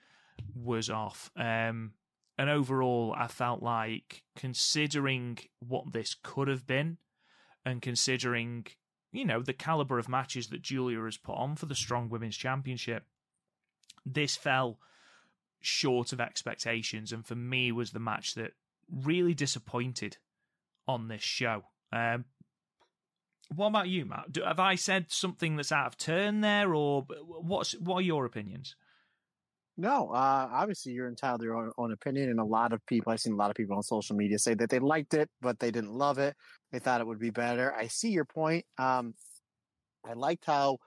was 0.55 0.89
off. 0.89 1.31
Um, 1.35 1.93
and 2.37 2.49
overall, 2.49 3.13
I 3.17 3.27
felt 3.27 3.61
like 3.61 4.23
considering 4.35 5.37
what 5.59 5.93
this 5.93 6.15
could 6.21 6.47
have 6.47 6.65
been, 6.65 6.97
and 7.65 7.81
considering 7.81 8.65
you 9.11 9.25
know 9.25 9.41
the 9.41 9.53
caliber 9.53 9.99
of 9.99 10.09
matches 10.09 10.47
that 10.47 10.61
Giulia 10.61 11.03
has 11.03 11.17
put 11.17 11.35
on 11.35 11.55
for 11.55 11.67
the 11.67 11.75
Strong 11.75 12.09
Women's 12.09 12.37
Championship, 12.37 13.05
this 14.05 14.35
fell 14.35 14.80
short 15.61 16.11
of 16.13 16.19
expectations, 16.19 17.11
and 17.11 17.25
for 17.25 17.35
me 17.35 17.71
was 17.71 17.91
the 17.91 17.99
match 17.99 18.35
that 18.35 18.51
really 18.91 19.34
disappointed 19.34 20.17
on 20.88 21.07
this 21.07 21.23
show. 21.23 21.63
Um, 21.91 22.25
what 23.55 23.67
about 23.67 23.88
you, 23.88 24.05
Matt? 24.05 24.31
Do, 24.31 24.41
have 24.43 24.59
I 24.59 24.75
said 24.75 25.05
something 25.09 25.55
that's 25.55 25.71
out 25.71 25.88
of 25.88 25.97
turn 25.97 26.41
there, 26.41 26.73
or 26.73 27.03
what's 27.03 27.73
what 27.73 27.97
are 27.97 28.01
your 28.01 28.25
opinions? 28.25 28.75
No, 29.75 30.11
uh, 30.11 30.49
obviously 30.51 30.91
you're 30.91 31.07
entitled 31.07 31.41
to 31.41 31.45
your 31.45 31.55
own, 31.55 31.71
own, 31.80 31.91
opinion, 31.91 32.30
and 32.30 32.39
a 32.39 32.43
lot 32.43 32.73
of 32.73 32.85
people 32.85 33.11
I've 33.11 33.19
seen 33.19 33.34
a 33.34 33.38
lot 33.38 33.49
of 33.49 33.55
people 33.55 33.75
on 33.75 33.81
social 33.81 34.15
media 34.15 34.38
say 34.38 34.53
that 34.53 34.69
they 34.69 34.77
liked 34.77 35.15
it, 35.15 35.30
but 35.41 35.59
they 35.59 35.71
didn't 35.71 35.91
love 35.91 36.19
it. 36.19 36.35
They 36.71 36.77
thought 36.77 37.01
it 37.01 37.07
would 37.07 37.19
be 37.19 37.31
better. 37.31 37.73
I 37.73 37.88
see 37.88 38.09
your 38.09 38.25
point. 38.25 38.65
Um, 38.77 39.15
I 40.05 40.13
liked 40.13 40.45
how 40.45 40.77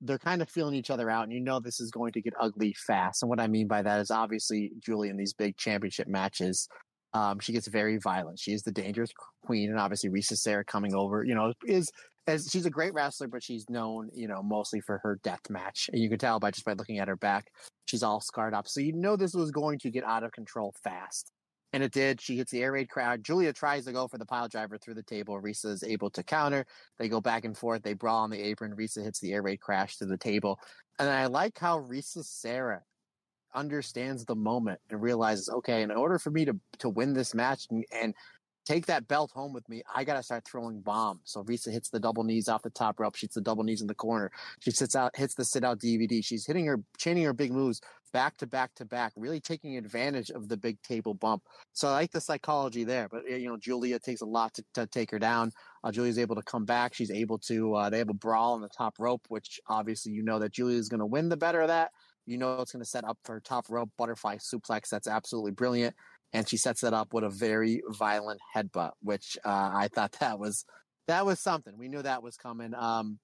they're 0.00 0.18
kind 0.18 0.42
of 0.42 0.50
feeling 0.50 0.74
each 0.74 0.90
other 0.90 1.08
out, 1.10 1.24
and 1.24 1.32
you 1.32 1.40
know 1.40 1.60
this 1.60 1.80
is 1.80 1.90
going 1.90 2.12
to 2.12 2.22
get 2.22 2.34
ugly 2.40 2.74
fast. 2.86 3.22
And 3.22 3.30
what 3.30 3.40
I 3.40 3.46
mean 3.46 3.68
by 3.68 3.82
that 3.82 4.00
is 4.00 4.10
obviously 4.10 4.72
Julie 4.80 5.08
in 5.08 5.16
these 5.16 5.32
big 5.32 5.56
championship 5.56 6.08
matches, 6.08 6.68
Um, 7.14 7.38
she 7.38 7.52
gets 7.52 7.68
very 7.68 7.98
violent. 7.98 8.40
She 8.40 8.52
is 8.52 8.62
the 8.62 8.72
dangerous 8.72 9.10
queen, 9.44 9.70
and 9.70 9.78
obviously 9.78 10.10
Risa 10.10 10.36
Sera 10.36 10.64
coming 10.64 10.94
over, 10.94 11.24
you 11.24 11.34
know, 11.34 11.52
is 11.64 11.88
as 12.26 12.48
she's 12.50 12.66
a 12.66 12.70
great 12.70 12.92
wrestler, 12.94 13.28
but 13.28 13.42
she's 13.42 13.64
known, 13.70 14.10
you 14.14 14.26
know, 14.26 14.42
mostly 14.42 14.80
for 14.80 14.98
her 15.04 15.20
death 15.22 15.48
match. 15.48 15.88
And 15.92 16.02
you 16.02 16.08
can 16.08 16.18
tell 16.18 16.40
by 16.40 16.50
just 16.50 16.64
by 16.64 16.72
looking 16.72 16.98
at 16.98 17.06
her 17.08 17.16
back, 17.16 17.44
she's 17.84 18.02
all 18.02 18.20
scarred 18.20 18.54
up. 18.54 18.66
So 18.66 18.80
you 18.80 18.92
know 18.94 19.16
this 19.16 19.34
was 19.34 19.50
going 19.50 19.78
to 19.80 19.90
get 19.90 20.04
out 20.04 20.24
of 20.24 20.32
control 20.32 20.74
fast. 20.82 21.30
And 21.74 21.82
it 21.82 21.90
did. 21.90 22.20
She 22.20 22.36
hits 22.36 22.52
the 22.52 22.62
air 22.62 22.70
raid 22.70 22.88
crowd. 22.88 23.24
Giulia 23.24 23.52
tries 23.52 23.84
to 23.86 23.92
go 23.92 24.06
for 24.06 24.16
the 24.16 24.24
pile 24.24 24.46
driver 24.46 24.78
through 24.78 24.94
the 24.94 25.02
table. 25.02 25.42
Risa 25.42 25.66
is 25.66 25.82
able 25.82 26.08
to 26.10 26.22
counter. 26.22 26.66
They 27.00 27.08
go 27.08 27.20
back 27.20 27.44
and 27.44 27.58
forth. 27.58 27.82
They 27.82 27.94
brawl 27.94 28.22
on 28.22 28.30
the 28.30 28.40
apron. 28.40 28.76
Risa 28.76 29.02
hits 29.02 29.18
the 29.18 29.32
air 29.32 29.42
raid 29.42 29.60
crash 29.60 29.96
to 29.96 30.06
the 30.06 30.16
table. 30.16 30.60
And 31.00 31.10
I 31.10 31.26
like 31.26 31.58
how 31.58 31.80
Risa 31.80 32.24
Sera 32.24 32.82
understands 33.56 34.24
the 34.24 34.36
moment 34.36 34.78
and 34.88 35.02
realizes, 35.02 35.48
okay, 35.48 35.82
in 35.82 35.90
order 35.90 36.20
for 36.20 36.30
me 36.30 36.44
to 36.44 36.56
to 36.78 36.88
win 36.88 37.12
this 37.12 37.34
match 37.34 37.66
and, 37.68 37.84
and 37.90 38.14
take 38.64 38.86
that 38.86 39.08
belt 39.08 39.32
home 39.32 39.52
with 39.52 39.68
me, 39.68 39.82
I 39.92 40.04
got 40.04 40.14
to 40.14 40.22
start 40.22 40.44
throwing 40.46 40.80
bombs. 40.80 41.22
So 41.24 41.42
Risa 41.42 41.72
hits 41.72 41.90
the 41.90 41.98
double 41.98 42.22
knees 42.22 42.48
off 42.48 42.62
the 42.62 42.70
top 42.70 43.00
rope. 43.00 43.16
She 43.16 43.26
hits 43.26 43.34
the 43.34 43.40
double 43.40 43.64
knees 43.64 43.80
in 43.80 43.88
the 43.88 43.94
corner. 43.94 44.30
She 44.60 44.70
sits 44.70 44.94
out, 44.94 45.16
hits 45.16 45.34
the 45.34 45.44
sit 45.44 45.64
out 45.64 45.80
DVD. 45.80 46.24
She's 46.24 46.46
hitting 46.46 46.66
her, 46.66 46.80
chaining 46.98 47.24
her 47.24 47.32
big 47.32 47.50
moves 47.50 47.80
back 48.14 48.36
to 48.38 48.46
back 48.46 48.72
to 48.76 48.84
back, 48.84 49.12
really 49.16 49.40
taking 49.40 49.76
advantage 49.76 50.30
of 50.30 50.48
the 50.48 50.56
big 50.56 50.80
table 50.82 51.12
bump. 51.12 51.42
So 51.72 51.88
I 51.88 51.92
like 51.92 52.12
the 52.12 52.20
psychology 52.20 52.84
there. 52.84 53.08
But, 53.10 53.28
you 53.28 53.48
know, 53.48 53.58
Giulia 53.58 53.98
takes 53.98 54.22
a 54.22 54.26
lot 54.26 54.54
to, 54.54 54.64
to 54.74 54.86
take 54.86 55.10
her 55.10 55.18
down. 55.18 55.50
Uh, 55.82 55.90
Giulia's 55.90 56.18
able 56.18 56.36
to 56.36 56.42
come 56.42 56.64
back. 56.64 56.94
She's 56.94 57.10
able 57.10 57.38
to, 57.40 57.74
uh, 57.74 57.90
they 57.90 57.98
have 57.98 58.08
a 58.08 58.14
brawl 58.14 58.54
on 58.54 58.62
the 58.62 58.68
top 58.68 58.94
rope, 59.00 59.22
which 59.28 59.60
obviously 59.68 60.12
you 60.12 60.22
know 60.22 60.38
that 60.38 60.52
Giulia 60.52 60.78
is 60.78 60.88
going 60.88 61.00
to 61.00 61.06
win 61.06 61.28
the 61.28 61.36
better 61.36 61.60
of 61.60 61.68
that. 61.68 61.90
You 62.24 62.38
know 62.38 62.60
it's 62.62 62.72
going 62.72 62.82
to 62.84 62.88
set 62.88 63.04
up 63.04 63.18
for 63.24 63.38
top 63.40 63.66
rope 63.68 63.90
butterfly 63.98 64.36
suplex. 64.36 64.88
That's 64.88 65.08
absolutely 65.08 65.52
brilliant 65.52 65.94
and 66.32 66.48
she 66.48 66.56
sets 66.56 66.80
that 66.80 66.92
up 66.92 67.14
with 67.14 67.22
a 67.22 67.30
very 67.30 67.80
violent 67.90 68.40
headbutt, 68.54 68.90
which 69.00 69.38
uh, 69.44 69.70
I 69.72 69.88
thought 69.94 70.16
that 70.20 70.38
was 70.38 70.64
that 71.06 71.24
was 71.24 71.38
something. 71.38 71.74
We 71.78 71.88
knew 71.88 72.02
that 72.02 72.22
was 72.22 72.36
coming. 72.36 72.74
Um, 72.74 73.18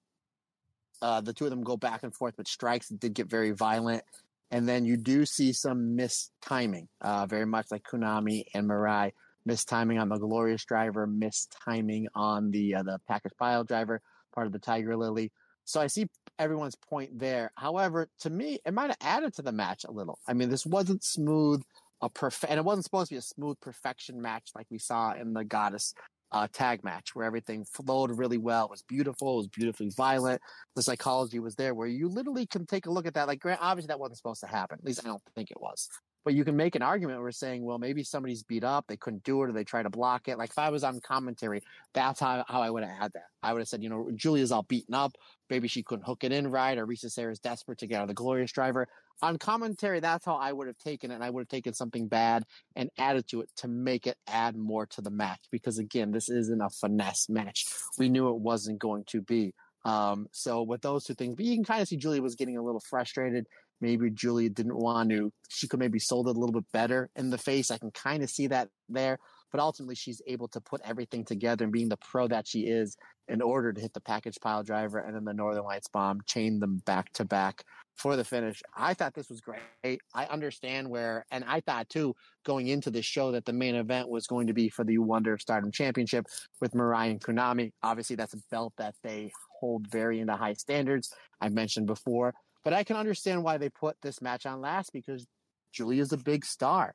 uh, 1.01 1.19
the 1.21 1.33
two 1.33 1.45
of 1.45 1.49
them 1.49 1.63
go 1.63 1.77
back 1.77 2.03
and 2.03 2.15
forth 2.15 2.35
with 2.37 2.47
strikes. 2.47 2.89
It 2.91 2.99
did 2.99 3.13
get 3.13 3.29
very 3.29 3.51
violent, 3.51 4.03
and 4.51 4.67
then 4.67 4.85
you 4.85 4.97
do 4.97 5.25
see 5.25 5.53
some 5.53 5.97
mistiming, 5.97 6.87
uh, 6.99 7.25
very 7.25 7.45
much 7.45 7.67
like 7.71 7.83
Konami 7.83 8.43
and 8.53 8.69
Mirai. 8.69 9.11
Mistiming 9.49 9.99
on 9.99 10.07
the 10.07 10.19
Glorious 10.19 10.63
Driver, 10.65 11.07
mistiming 11.07 12.05
on 12.13 12.51
the 12.51 12.75
uh, 12.75 12.83
the 12.83 12.99
package 13.07 13.31
pile 13.39 13.63
driver, 13.63 13.99
part 14.35 14.45
of 14.45 14.53
the 14.53 14.59
Tiger 14.59 14.95
Lily. 14.95 15.31
So 15.65 15.81
I 15.81 15.87
see 15.87 16.07
everyone's 16.37 16.75
point 16.75 17.17
there. 17.17 17.51
However, 17.55 18.07
to 18.19 18.29
me, 18.29 18.59
it 18.63 18.73
might 18.73 18.91
have 18.91 18.97
added 19.01 19.33
to 19.35 19.41
the 19.41 19.51
match 19.51 19.83
a 19.83 19.91
little. 19.91 20.19
I 20.27 20.33
mean, 20.33 20.49
this 20.49 20.65
wasn't 20.65 21.03
smooth 21.03 21.63
a 22.01 22.09
perfect, 22.09 22.51
and 22.51 22.59
it 22.59 22.65
wasn't 22.65 22.83
supposed 22.83 23.09
to 23.09 23.15
be 23.15 23.19
a 23.19 23.23
smooth 23.23 23.57
perfection 23.61 24.21
match 24.21 24.51
like 24.55 24.67
we 24.69 24.77
saw 24.77 25.13
in 25.13 25.33
the 25.33 25.43
Goddess 25.43 25.93
uh, 26.31 26.47
tag 26.51 26.83
match, 26.83 27.13
where 27.13 27.25
everything 27.25 27.65
flowed 27.65 28.17
really 28.17 28.37
well. 28.37 28.65
It 28.65 28.71
was 28.71 28.83
beautiful. 28.83 29.33
It 29.33 29.37
was 29.37 29.47
beautifully 29.47 29.89
violent. 29.89 30.41
The 30.75 30.83
psychology 30.83 31.39
was 31.39 31.55
there, 31.55 31.73
where 31.73 31.87
you 31.87 32.07
literally 32.07 32.45
can 32.45 32.65
take 32.65 32.85
a 32.85 32.91
look 32.91 33.05
at 33.05 33.13
that. 33.15 33.27
Like, 33.27 33.43
obviously, 33.45 33.87
that 33.87 33.99
wasn't 33.99 34.17
supposed 34.17 34.41
to 34.41 34.47
happen. 34.47 34.79
At 34.79 34.85
least 34.85 35.01
I 35.03 35.07
don't 35.07 35.21
think 35.35 35.51
it 35.51 35.59
was. 35.59 35.89
But 36.23 36.35
you 36.35 36.45
can 36.45 36.55
make 36.55 36.75
an 36.75 36.81
argument 36.81 37.19
where 37.21 37.31
saying, 37.31 37.63
well, 37.63 37.79
maybe 37.79 38.03
somebody's 38.03 38.43
beat 38.43 38.63
up, 38.63 38.85
they 38.87 38.97
couldn't 38.97 39.23
do 39.23 39.41
it, 39.41 39.49
or 39.49 39.51
they 39.51 39.63
try 39.63 39.81
to 39.81 39.89
block 39.89 40.27
it. 40.27 40.37
Like 40.37 40.51
if 40.51 40.59
I 40.59 40.69
was 40.69 40.83
on 40.83 40.99
commentary, 41.01 41.61
that's 41.93 42.19
how, 42.19 42.45
how 42.47 42.61
I 42.61 42.69
would 42.69 42.83
have 42.83 42.97
had 42.97 43.13
that. 43.13 43.25
I 43.41 43.53
would 43.53 43.59
have 43.59 43.67
said, 43.67 43.81
you 43.81 43.89
know, 43.89 44.09
Giulia's 44.15 44.51
all 44.51 44.63
beaten 44.63 44.93
up. 44.93 45.13
Maybe 45.49 45.67
she 45.67 45.81
couldn't 45.81 46.05
hook 46.05 46.23
it 46.23 46.31
in 46.31 46.47
right, 46.47 46.77
or 46.77 46.85
Risa 46.85 47.11
Sera's 47.11 47.39
desperate 47.39 47.79
to 47.79 47.87
get 47.87 47.97
out 47.97 48.03
of 48.03 48.07
the 48.07 48.13
glorious 48.13 48.51
driver. 48.51 48.87
On 49.23 49.37
commentary, 49.37 49.99
that's 49.99 50.25
how 50.25 50.35
I 50.35 50.51
would 50.51 50.67
have 50.67 50.77
taken 50.77 51.11
it. 51.11 51.15
And 51.15 51.23
I 51.23 51.29
would 51.29 51.41
have 51.41 51.47
taken 51.47 51.73
something 51.73 52.07
bad 52.07 52.43
and 52.75 52.89
added 52.97 53.27
to 53.29 53.41
it 53.41 53.49
to 53.57 53.67
make 53.67 54.07
it 54.07 54.17
add 54.27 54.55
more 54.55 54.85
to 54.87 55.01
the 55.01 55.11
match. 55.11 55.41
Because 55.51 55.77
again, 55.77 56.11
this 56.11 56.29
isn't 56.29 56.61
a 56.61 56.69
finesse 56.69 57.29
match. 57.29 57.65
We 57.97 58.09
knew 58.09 58.29
it 58.29 58.37
wasn't 58.37 58.79
going 58.79 59.05
to 59.05 59.21
be. 59.21 59.53
Um, 59.83 60.27
so 60.31 60.61
with 60.61 60.81
those 60.81 61.03
two 61.03 61.15
things, 61.15 61.35
but 61.35 61.45
you 61.45 61.55
can 61.55 61.63
kind 61.63 61.81
of 61.81 61.87
see 61.87 61.97
Giulia 61.97 62.21
was 62.21 62.35
getting 62.35 62.57
a 62.57 62.63
little 62.63 62.79
frustrated 62.79 63.47
maybe 63.81 64.09
Giulia 64.09 64.49
didn't 64.49 64.77
want 64.77 65.09
to. 65.09 65.31
She 65.49 65.67
could 65.67 65.79
maybe 65.79 65.99
sold 65.99 66.27
it 66.27 66.35
a 66.35 66.39
little 66.39 66.53
bit 66.53 66.71
better 66.71 67.09
in 67.15 67.29
the 67.29 67.37
face. 67.37 67.71
I 67.71 67.77
can 67.77 67.91
kind 67.91 68.23
of 68.23 68.29
see 68.29 68.47
that 68.47 68.69
there. 68.87 69.17
But 69.51 69.59
ultimately, 69.59 69.95
she's 69.95 70.21
able 70.27 70.47
to 70.49 70.61
put 70.61 70.79
everything 70.85 71.25
together 71.25 71.65
and 71.65 71.73
being 71.73 71.89
the 71.89 71.97
pro 71.97 72.27
that 72.29 72.47
she 72.47 72.61
is 72.61 72.95
in 73.27 73.41
order 73.41 73.73
to 73.73 73.81
hit 73.81 73.93
the 73.93 73.99
package 73.99 74.37
pile 74.41 74.63
driver 74.63 74.99
and 74.99 75.15
then 75.15 75.25
the 75.25 75.33
Northern 75.33 75.63
Lights 75.63 75.89
bomb, 75.89 76.19
chain 76.25 76.59
them 76.59 76.81
back 76.85 77.11
to 77.13 77.25
back 77.25 77.65
for 77.95 78.15
the 78.15 78.23
finish. 78.23 78.61
I 78.75 78.93
thought 78.93 79.13
this 79.13 79.29
was 79.29 79.41
great. 79.41 79.99
I 80.13 80.25
understand 80.25 80.89
where, 80.89 81.25
and 81.31 81.43
I 81.45 81.59
thought 81.59 81.89
too, 81.89 82.15
going 82.45 82.67
into 82.67 82.89
this 82.91 83.05
show 83.05 83.31
that 83.33 83.45
the 83.45 83.53
main 83.53 83.75
event 83.75 84.09
was 84.09 84.25
going 84.25 84.47
to 84.47 84.53
be 84.53 84.69
for 84.69 84.83
the 84.83 84.97
Wonder 84.97 85.37
Stardom 85.37 85.71
Championship 85.71 86.25
with 86.61 86.71
Mirai 86.71 87.11
and 87.11 87.21
Konami. 87.21 87.71
Obviously, 87.83 88.15
that's 88.15 88.33
a 88.33 88.41
belt 88.49 88.73
that 88.77 88.95
they 89.03 89.31
hold 89.59 89.87
very 89.91 90.19
into 90.19 90.35
high 90.35 90.53
standards. 90.53 91.13
I 91.39 91.49
mentioned 91.49 91.87
before. 91.87 92.33
But 92.63 92.73
I 92.73 92.83
can 92.83 92.95
understand 92.95 93.43
why 93.43 93.57
they 93.57 93.69
put 93.69 93.97
this 94.01 94.21
match 94.21 94.45
on 94.45 94.61
last 94.61 94.93
because 94.93 95.25
Giulia's 95.73 96.13
a 96.13 96.17
big 96.17 96.45
star. 96.45 96.93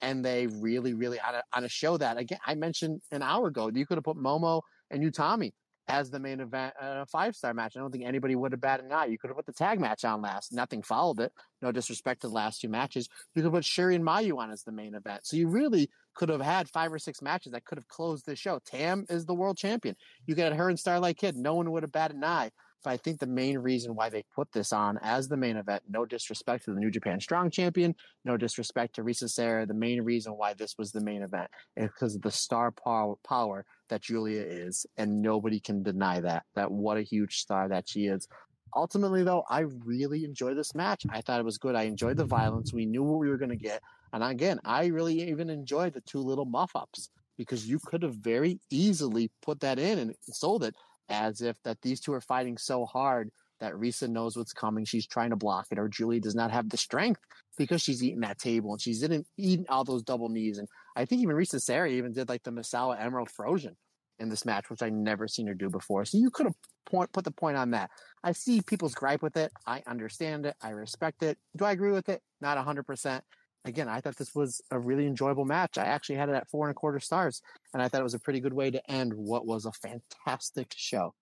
And 0.00 0.24
they 0.24 0.46
really, 0.46 0.94
really 0.94 1.18
on 1.18 1.34
a, 1.34 1.42
on 1.52 1.64
a 1.64 1.68
show 1.68 1.96
that 1.96 2.18
again 2.18 2.38
I 2.46 2.54
mentioned 2.54 3.00
an 3.10 3.22
hour 3.22 3.48
ago, 3.48 3.70
you 3.74 3.84
could 3.84 3.96
have 3.96 4.04
put 4.04 4.16
Momo 4.16 4.62
and 4.90 5.02
Utami 5.02 5.52
as 5.88 6.10
the 6.10 6.20
main 6.20 6.40
event, 6.40 6.74
uh, 6.80 7.00
a 7.02 7.06
five 7.06 7.34
star 7.34 7.54
match. 7.54 7.74
I 7.76 7.80
don't 7.80 7.90
think 7.90 8.04
anybody 8.04 8.36
would 8.36 8.52
have 8.52 8.60
batted 8.60 8.86
an 8.86 8.92
eye. 8.92 9.06
You 9.06 9.18
could 9.18 9.28
have 9.28 9.36
put 9.36 9.46
the 9.46 9.52
tag 9.52 9.80
match 9.80 10.04
on 10.04 10.20
last. 10.20 10.52
Nothing 10.52 10.82
followed 10.82 11.20
it. 11.20 11.32
No 11.62 11.72
disrespect 11.72 12.20
to 12.22 12.28
the 12.28 12.34
last 12.34 12.60
two 12.60 12.68
matches. 12.68 13.08
You 13.34 13.42
could 13.42 13.52
put 13.52 13.64
Syuri 13.64 13.94
and 13.94 14.04
Mayu 14.04 14.36
on 14.38 14.50
as 14.50 14.62
the 14.62 14.72
main 14.72 14.94
event. 14.94 15.26
So 15.26 15.36
you 15.36 15.48
really 15.48 15.88
could 16.14 16.28
have 16.28 16.42
had 16.42 16.68
five 16.68 16.92
or 16.92 16.98
six 16.98 17.22
matches 17.22 17.52
that 17.52 17.64
could 17.64 17.78
have 17.78 17.88
closed 17.88 18.26
the 18.26 18.36
show. 18.36 18.60
Tam 18.66 19.06
is 19.08 19.24
the 19.24 19.34
world 19.34 19.56
champion. 19.56 19.96
You 20.26 20.34
could 20.34 20.44
have 20.44 20.56
her 20.56 20.68
and 20.68 20.78
Starlight 20.78 21.16
Kid. 21.16 21.36
No 21.36 21.54
one 21.54 21.70
would 21.70 21.82
have 21.82 21.92
batted 21.92 22.18
an 22.18 22.24
eye. 22.24 22.50
I 22.86 22.96
think 22.96 23.18
the 23.18 23.26
main 23.26 23.58
reason 23.58 23.94
why 23.94 24.08
they 24.08 24.24
put 24.34 24.52
this 24.52 24.72
on 24.72 24.98
as 25.02 25.28
the 25.28 25.36
main 25.36 25.56
event, 25.56 25.82
no 25.88 26.04
disrespect 26.04 26.64
to 26.64 26.74
the 26.74 26.80
New 26.80 26.90
Japan 26.90 27.20
Strong 27.20 27.50
Champion, 27.50 27.94
no 28.24 28.36
disrespect 28.36 28.94
to 28.94 29.02
Risa 29.02 29.28
Sera, 29.28 29.66
the 29.66 29.74
main 29.74 30.02
reason 30.02 30.32
why 30.32 30.54
this 30.54 30.76
was 30.78 30.92
the 30.92 31.00
main 31.00 31.22
event 31.22 31.50
is 31.76 31.88
because 31.88 32.14
of 32.14 32.22
the 32.22 32.30
star 32.30 32.70
power, 32.70 33.16
power 33.26 33.64
that 33.88 34.02
Giulia 34.02 34.42
is, 34.42 34.86
and 34.96 35.22
nobody 35.22 35.60
can 35.60 35.82
deny 35.82 36.20
that. 36.20 36.44
That 36.54 36.70
what 36.70 36.98
a 36.98 37.02
huge 37.02 37.38
star 37.38 37.68
that 37.68 37.88
she 37.88 38.06
is. 38.06 38.28
Ultimately, 38.76 39.24
though, 39.24 39.44
I 39.48 39.60
really 39.60 40.24
enjoyed 40.24 40.56
this 40.56 40.74
match. 40.74 41.06
I 41.10 41.22
thought 41.22 41.40
it 41.40 41.44
was 41.44 41.58
good. 41.58 41.74
I 41.74 41.84
enjoyed 41.84 42.18
the 42.18 42.24
violence. 42.24 42.72
We 42.72 42.86
knew 42.86 43.02
what 43.02 43.18
we 43.18 43.28
were 43.28 43.38
going 43.38 43.50
to 43.50 43.56
get, 43.56 43.82
and 44.12 44.22
again, 44.22 44.60
I 44.64 44.86
really 44.86 45.28
even 45.28 45.50
enjoyed 45.50 45.94
the 45.94 46.00
two 46.02 46.20
little 46.20 46.44
muff 46.44 46.72
ups 46.74 47.10
because 47.36 47.68
you 47.68 47.78
could 47.78 48.02
have 48.02 48.16
very 48.16 48.58
easily 48.68 49.30
put 49.42 49.60
that 49.60 49.78
in 49.78 49.98
and 49.98 50.14
sold 50.22 50.64
it 50.64 50.74
as 51.08 51.40
if 51.40 51.60
that 51.62 51.80
these 51.82 52.00
two 52.00 52.12
are 52.12 52.20
fighting 52.20 52.58
so 52.58 52.84
hard 52.84 53.30
that 53.60 53.72
Risa 53.72 54.08
knows 54.08 54.36
what's 54.36 54.52
coming. 54.52 54.84
She's 54.84 55.06
trying 55.06 55.30
to 55.30 55.36
block 55.36 55.66
it, 55.70 55.78
or 55.78 55.88
Julie 55.88 56.20
does 56.20 56.34
not 56.34 56.50
have 56.50 56.68
the 56.68 56.76
strength 56.76 57.20
because 57.56 57.82
she's 57.82 58.02
eating 58.02 58.20
that 58.20 58.38
table 58.38 58.72
and 58.72 58.80
she's 58.80 59.00
didn't 59.00 59.26
eating 59.36 59.66
all 59.68 59.84
those 59.84 60.02
double 60.02 60.28
knees. 60.28 60.58
And 60.58 60.68
I 60.96 61.04
think 61.04 61.22
even 61.22 61.34
Risa 61.34 61.60
Sera 61.60 61.90
even 61.90 62.12
did 62.12 62.28
like 62.28 62.44
the 62.44 62.52
Misawa 62.52 63.00
Emerald 63.00 63.30
Flowsion 63.30 63.76
in 64.18 64.28
this 64.28 64.44
match, 64.44 64.70
which 64.70 64.82
I 64.82 64.90
never 64.90 65.28
seen 65.28 65.46
her 65.46 65.54
do 65.54 65.68
before. 65.68 66.04
So 66.04 66.18
you 66.18 66.30
could 66.30 66.46
have 66.46 66.54
point, 66.86 67.12
put 67.12 67.24
the 67.24 67.30
point 67.30 67.56
on 67.56 67.72
that. 67.72 67.90
I 68.22 68.32
see 68.32 68.60
people's 68.62 68.94
gripe 68.94 69.22
with 69.22 69.36
it. 69.36 69.52
I 69.66 69.82
understand 69.86 70.46
it. 70.46 70.54
I 70.62 70.70
respect 70.70 71.22
it. 71.22 71.38
Do 71.56 71.64
I 71.64 71.72
agree 71.72 71.92
with 71.92 72.08
it? 72.08 72.22
Not 72.40 72.58
hundred 72.58 72.84
percent 72.84 73.24
again, 73.68 73.88
I 73.88 74.00
thought 74.00 74.16
this 74.16 74.34
was 74.34 74.60
a 74.70 74.78
really 74.78 75.06
enjoyable 75.06 75.44
match. 75.44 75.78
I 75.78 75.84
actually 75.84 76.16
had 76.16 76.28
it 76.28 76.34
at 76.34 76.48
four 76.48 76.66
and 76.66 76.72
a 76.72 76.74
quarter 76.74 77.00
stars, 77.00 77.42
and 77.72 77.82
I 77.82 77.88
thought 77.88 78.00
it 78.00 78.04
was 78.04 78.14
a 78.14 78.18
pretty 78.18 78.40
good 78.40 78.52
way 78.52 78.70
to 78.70 78.90
end 78.90 79.14
what 79.14 79.46
was 79.46 79.66
a 79.66 79.72
fantastic 79.72 80.74
show. 80.76 81.14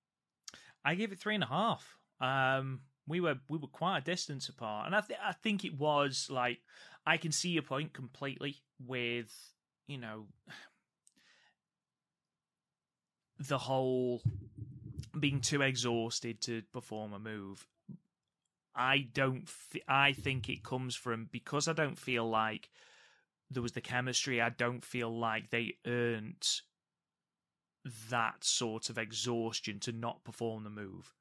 I 0.84 0.94
gave 0.94 1.12
it 1.12 1.18
three 1.18 1.34
and 1.34 1.44
a 1.44 1.48
half. 1.48 1.98
Um, 2.20 2.80
we 3.06 3.20
were 3.20 3.36
we 3.48 3.58
were 3.58 3.68
quite 3.68 3.98
a 3.98 4.02
distance 4.02 4.48
apart, 4.48 4.86
and 4.86 4.94
I 4.94 5.00
th- 5.00 5.20
I 5.22 5.32
think 5.32 5.64
it 5.64 5.78
was 5.78 6.28
like 6.30 6.60
I 7.04 7.16
can 7.16 7.32
see 7.32 7.50
your 7.50 7.62
point 7.62 7.92
completely 7.92 8.56
with 8.84 9.32
you 9.86 9.98
know 9.98 10.26
the 13.38 13.58
whole 13.58 14.22
being 15.18 15.40
too 15.40 15.62
exhausted 15.62 16.40
to 16.42 16.62
perform 16.72 17.12
a 17.12 17.18
move 17.18 17.66
I 18.76 19.08
don't. 19.12 19.48
I 19.88 20.12
think 20.12 20.48
it 20.48 20.62
comes 20.62 20.94
from 20.94 21.28
because 21.32 21.66
I 21.66 21.72
don't 21.72 21.98
feel 21.98 22.28
like 22.28 22.68
there 23.50 23.62
was 23.62 23.72
the 23.72 23.80
chemistry. 23.80 24.40
I 24.40 24.50
don't 24.50 24.84
feel 24.84 25.16
like 25.16 25.50
they 25.50 25.76
earned 25.86 26.46
that 28.10 28.44
sort 28.44 28.90
of 28.90 28.98
exhaustion 28.98 29.80
to 29.80 29.92
not 29.92 30.24
perform 30.24 30.64
the 30.64 30.70
move. 30.70 31.14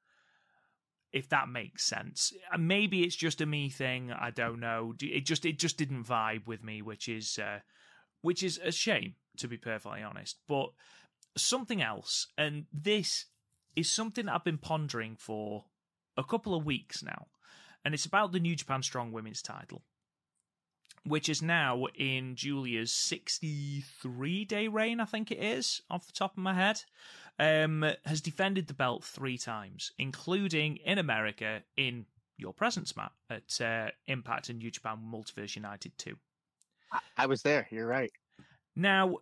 If 1.12 1.30
that 1.30 1.48
makes 1.48 1.84
sense, 1.84 2.32
maybe 2.58 3.02
it's 3.02 3.16
just 3.16 3.40
a 3.40 3.46
me 3.46 3.70
thing. 3.70 4.12
I 4.12 4.30
don't 4.30 4.60
know. 4.60 4.94
It 5.00 5.24
just 5.24 5.46
it 5.46 5.58
just 5.58 5.78
didn't 5.78 6.04
vibe 6.04 6.46
with 6.46 6.62
me, 6.62 6.82
which 6.82 7.08
is 7.08 7.38
uh, 7.38 7.60
which 8.20 8.42
is 8.42 8.60
a 8.62 8.70
shame 8.72 9.14
to 9.38 9.48
be 9.48 9.56
perfectly 9.56 10.02
honest. 10.02 10.38
But 10.46 10.70
something 11.38 11.80
else, 11.80 12.26
and 12.36 12.66
this 12.70 13.26
is 13.76 13.90
something 13.90 14.28
I've 14.28 14.44
been 14.44 14.58
pondering 14.58 15.16
for 15.16 15.64
a 16.18 16.24
couple 16.24 16.54
of 16.54 16.66
weeks 16.66 17.02
now 17.02 17.26
and 17.86 17.94
it's 17.94 18.04
about 18.04 18.32
the 18.32 18.40
New 18.40 18.56
Japan 18.56 18.82
Strong 18.82 19.12
Women's 19.12 19.40
title. 19.40 19.80
which 21.04 21.28
is 21.28 21.40
now 21.40 21.86
in 21.94 22.34
Giulia's 22.34 22.92
63 22.92 24.44
day 24.44 24.66
reign, 24.66 24.98
I 24.98 25.04
think 25.04 25.30
it 25.30 25.38
is, 25.38 25.80
off 25.88 26.04
the 26.04 26.12
top 26.12 26.32
of 26.32 26.42
my 26.42 26.52
head, 26.52 26.82
um, 27.38 27.88
has 28.04 28.20
defended 28.20 28.66
the 28.66 28.74
belt 28.74 29.04
three 29.04 29.38
times, 29.38 29.92
including 30.00 30.78
in 30.78 30.98
America 30.98 31.62
in 31.76 32.06
your 32.38 32.52
presence, 32.52 32.96
Matt, 32.96 33.12
at 33.30 33.60
uh, 33.60 33.92
Impact 34.08 34.48
and 34.48 34.58
New 34.58 34.72
Japan 34.72 34.98
Multiverse 34.98 35.54
United 35.54 35.96
2. 35.96 36.16
I, 36.92 36.98
I 37.18 37.26
was 37.26 37.42
there. 37.42 37.68
You're 37.70 37.86
right. 37.86 38.10
Now, 38.74 39.18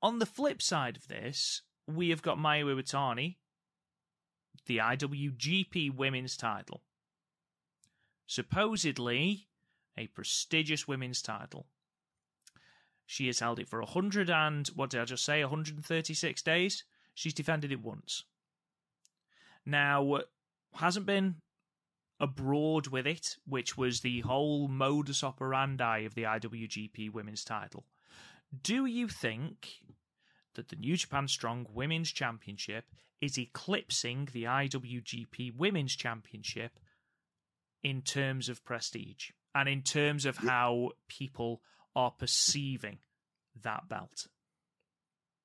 on 0.00 0.20
the 0.20 0.26
flip 0.26 0.62
side 0.62 0.96
of 0.96 1.08
this, 1.08 1.62
we 1.88 2.10
have 2.10 2.22
got 2.22 2.38
Mayu 2.38 2.66
Iwatani, 2.66 3.34
the 4.66 4.78
IWGP 4.78 5.94
Women's 5.94 6.36
title. 6.36 6.82
Supposedly 8.26 9.48
a 9.96 10.06
prestigious 10.08 10.88
women's 10.88 11.22
title. 11.22 11.66
She 13.06 13.26
has 13.26 13.40
held 13.40 13.58
it 13.58 13.68
for 13.68 13.80
100 13.80 14.30
and, 14.30 14.66
what 14.68 14.90
did 14.90 15.00
I 15.00 15.04
just 15.04 15.24
say, 15.24 15.42
136 15.42 16.42
days? 16.42 16.84
She's 17.14 17.34
defended 17.34 17.70
it 17.70 17.82
once. 17.82 18.24
Now, 19.66 20.20
hasn't 20.74 21.06
been 21.06 21.36
abroad 22.18 22.88
with 22.88 23.06
it, 23.06 23.36
which 23.46 23.76
was 23.76 24.00
the 24.00 24.20
whole 24.20 24.68
modus 24.68 25.22
operandi 25.22 25.98
of 25.98 26.14
the 26.14 26.22
IWGP 26.22 27.12
Women's 27.12 27.44
title. 27.44 27.84
Do 28.62 28.86
you 28.86 29.08
think 29.08 29.68
that 30.54 30.68
the 30.68 30.76
New 30.76 30.96
Japan 30.96 31.28
Strong 31.28 31.66
Women's 31.72 32.12
Championship 32.12 32.84
is 33.20 33.38
eclipsing 33.38 34.28
the 34.32 34.44
IWGP 34.44 35.56
Women's 35.56 35.96
Championship 35.96 36.78
in 37.84 38.02
terms 38.02 38.48
of 38.48 38.64
prestige 38.64 39.30
and 39.54 39.68
in 39.68 39.82
terms 39.82 40.26
of 40.26 40.38
how 40.38 40.90
people 41.08 41.60
are 41.94 42.10
perceiving 42.10 42.98
that 43.62 43.88
belt? 43.88 44.26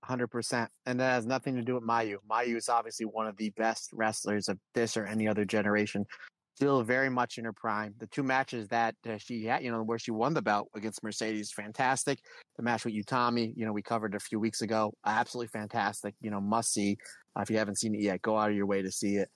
100%. 0.08 0.68
And 0.86 1.00
that 1.00 1.12
has 1.12 1.26
nothing 1.26 1.56
to 1.56 1.62
do 1.62 1.76
with 1.76 1.84
Mayu. 1.84 2.16
Mayu 2.30 2.56
is 2.56 2.70
obviously 2.70 3.06
one 3.06 3.28
of 3.28 3.38
the 3.38 3.52
best 3.52 3.90
wrestlers 3.94 4.48
of 4.48 4.58
this 4.74 4.98
or 4.98 5.06
any 5.06 5.28
other 5.28 5.46
generation. 5.46 6.06
Still 6.56 6.84
very 6.84 7.10
much 7.10 7.38
in 7.38 7.46
her 7.46 7.54
prime. 7.54 7.94
The 8.00 8.08
two 8.08 8.24
matches 8.24 8.68
that 8.70 8.96
uh, 9.08 9.18
she 9.18 9.46
had, 9.46 9.64
you 9.64 9.72
know, 9.72 9.84
where 9.84 10.00
she 10.00 10.12
won 10.12 10.34
the 10.34 10.42
belt 10.42 10.70
against 10.76 11.04
Mercedes, 11.04 11.52
fantastic. 11.52 12.20
The 12.58 12.64
match 12.64 12.86
with 12.86 12.94
Utami, 12.94 13.54
you 13.56 13.66
know, 13.66 13.72
we 13.72 13.82
covered 13.82 14.16
a 14.16 14.20
few 14.20 14.40
weeks 14.40 14.62
ago, 14.62 14.94
absolutely 15.06 15.48
fantastic. 15.50 16.16
You 16.22 16.32
know, 16.32 16.42
must 16.42 16.74
see. 16.74 16.98
Uh, 17.38 17.42
if 17.42 17.50
you 17.50 17.58
haven't 17.58 17.78
seen 17.78 17.96
it 17.96 18.02
yet, 18.02 18.22
go 18.22 18.38
out 18.38 18.50
of 18.50 18.56
your 18.56 18.66
way 18.66 18.82
to 18.82 18.92
see 18.92 19.16
it. 19.16 19.30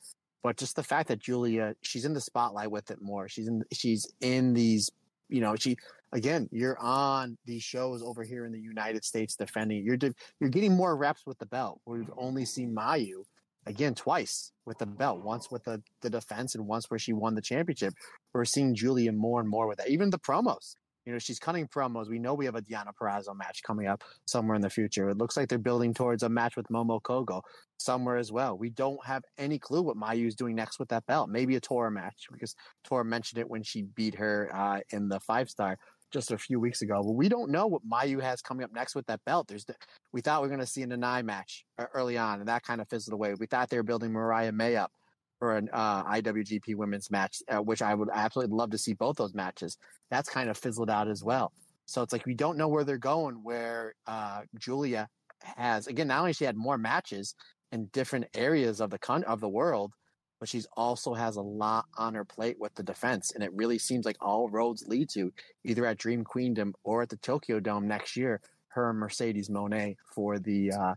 But 0.43 0.57
just 0.57 0.75
the 0.75 0.83
fact 0.83 1.07
that 1.07 1.19
Giulia, 1.19 1.75
she's 1.81 2.05
in 2.05 2.13
the 2.13 2.21
spotlight 2.21 2.69
with 2.69 2.91
it 2.91 3.01
more. 3.01 3.29
She's 3.29 3.47
in, 3.47 3.63
she's 3.71 4.05
in 4.19 4.53
these, 4.53 4.91
you 5.29 5.41
know, 5.41 5.55
she 5.55 5.77
again, 6.11 6.47
you're 6.51 6.77
on 6.79 7.37
these 7.45 7.63
shows 7.63 8.03
over 8.03 8.23
here 8.23 8.45
in 8.45 8.51
the 8.51 8.59
United 8.59 9.03
States 9.03 9.35
defending. 9.35 9.83
You're 9.83 9.97
you're 10.39 10.49
getting 10.49 10.75
more 10.75 10.95
reps 10.95 11.25
with 11.25 11.39
the 11.39 11.45
belt. 11.45 11.81
We've 11.85 12.11
only 12.17 12.45
seen 12.45 12.75
Mayu 12.75 13.23
again 13.65 13.95
twice 13.95 14.51
with 14.65 14.77
the 14.77 14.85
belt, 14.85 15.23
once 15.23 15.49
with 15.49 15.63
the, 15.63 15.81
the 16.01 16.09
defense 16.09 16.55
and 16.55 16.67
once 16.67 16.89
where 16.89 16.99
she 16.99 17.13
won 17.13 17.35
the 17.35 17.41
championship. 17.41 17.93
We're 18.33 18.45
seeing 18.45 18.75
Giulia 18.75 19.11
more 19.11 19.39
and 19.39 19.49
more 19.49 19.67
with 19.67 19.77
that. 19.77 19.89
Even 19.89 20.09
the 20.09 20.19
promos. 20.19 20.75
You 21.05 21.13
know, 21.13 21.19
she's 21.19 21.39
cutting 21.39 21.67
promos. 21.67 22.09
We 22.09 22.19
know 22.19 22.33
we 22.33 22.45
have 22.45 22.55
a 22.55 22.61
Deonna 22.61 22.91
Purrazzo 22.99 23.35
match 23.35 23.61
coming 23.63 23.87
up 23.87 24.03
somewhere 24.25 24.55
in 24.55 24.61
the 24.61 24.69
future. 24.69 25.09
It 25.09 25.17
looks 25.17 25.35
like 25.35 25.49
they're 25.49 25.57
building 25.57 25.93
towards 25.93 26.23
a 26.23 26.29
match 26.29 26.55
with 26.55 26.67
Momo 26.67 27.01
Kohgo 27.01 27.41
somewhere 27.77 28.17
as 28.17 28.31
well. 28.31 28.57
We 28.57 28.69
don't 28.69 29.03
have 29.05 29.23
any 29.37 29.59
clue 29.59 29.81
what 29.81 29.97
Mayu's 29.97 30.35
doing 30.35 30.55
next 30.55 30.79
with 30.79 30.89
that 30.89 31.05
belt. 31.05 31.29
Maybe 31.29 31.55
a 31.55 31.59
Tora 31.59 31.91
match 31.91 32.27
because 32.31 32.55
Tora 32.83 33.03
mentioned 33.03 33.39
it 33.39 33.49
when 33.49 33.63
she 33.63 33.83
beat 33.83 34.15
her 34.15 34.49
uh, 34.53 34.79
in 34.91 35.09
the 35.09 35.19
five 35.19 35.49
star 35.49 35.77
just 36.13 36.31
a 36.31 36.37
few 36.37 36.59
weeks 36.59 36.81
ago. 36.81 37.01
But 37.03 37.13
we 37.13 37.27
don't 37.27 37.51
know 37.51 37.67
what 37.67 37.81
Mayu 37.85 38.21
has 38.21 38.41
coming 38.41 38.63
up 38.63 38.71
next 38.71 38.95
with 38.95 39.07
that 39.07 39.19
belt. 39.25 39.47
There's, 39.47 39.65
the, 39.65 39.75
we 40.13 40.21
thought 40.21 40.41
we 40.41 40.47
were 40.47 40.55
going 40.55 40.65
to 40.65 40.71
see 40.71 40.83
an 40.83 40.91
Nanae 40.91 41.25
match 41.25 41.65
uh, 41.79 41.85
early 41.93 42.17
on, 42.17 42.39
and 42.39 42.47
that 42.47 42.63
kind 42.63 42.79
of 42.79 42.87
fizzled 42.87 43.13
away. 43.13 43.33
We 43.33 43.47
thought 43.47 43.69
they 43.69 43.77
were 43.77 43.83
building 43.83 44.11
Mariah 44.11 44.51
May 44.51 44.75
up 44.75 44.91
for 45.39 45.57
an 45.57 45.69
uh, 45.73 46.03
IWGP 46.05 46.75
Women's 46.75 47.11
match, 47.11 47.41
uh, 47.49 47.61
which 47.61 47.81
I 47.81 47.93
would 47.93 48.09
absolutely 48.13 48.55
love 48.55 48.71
to 48.71 48.77
see 48.77 48.93
both 48.93 49.17
those 49.17 49.33
matches. 49.33 49.77
That's 50.09 50.29
kind 50.29 50.49
of 50.49 50.57
fizzled 50.57 50.89
out 50.89 51.07
as 51.07 51.23
well. 51.23 51.51
So 51.85 52.01
it's 52.01 52.13
like 52.13 52.25
we 52.25 52.33
don't 52.33 52.57
know 52.57 52.67
where 52.67 52.83
they're 52.83 52.97
going. 52.97 53.35
Where 53.43 53.95
uh, 54.07 54.41
Giulia 54.57 55.09
has 55.41 55.87
again, 55.87 56.07
not 56.07 56.19
only 56.19 56.33
she 56.33 56.45
had 56.45 56.55
more 56.55 56.77
matches 56.77 57.35
in 57.71 57.87
different 57.87 58.27
areas 58.33 58.79
of 58.79 58.89
the 58.89 58.99
con- 58.99 59.23
of 59.25 59.41
the 59.41 59.49
world, 59.49 59.93
but 60.39 60.49
she's 60.49 60.67
also 60.77 61.13
has 61.13 61.37
a 61.37 61.41
lot 61.41 61.85
on 61.97 62.13
her 62.13 62.25
plate 62.25 62.57
with 62.59 62.73
the 62.75 62.83
defense. 62.83 63.31
And 63.33 63.43
it 63.43 63.53
really 63.53 63.77
seems 63.77 64.05
like 64.05 64.17
all 64.21 64.49
roads 64.49 64.85
lead 64.87 65.09
to 65.11 65.31
either 65.63 65.85
at 65.85 65.97
Dream 65.97 66.23
Queendom 66.23 66.73
or 66.83 67.01
at 67.01 67.09
the 67.09 67.17
Tokyo 67.17 67.59
Dome 67.59 67.87
next 67.87 68.15
year, 68.15 68.41
her 68.67 68.93
Mercedes 68.93 69.49
Moné 69.49 69.95
for 70.13 70.39
the 70.39 70.71
uh, 70.71 70.95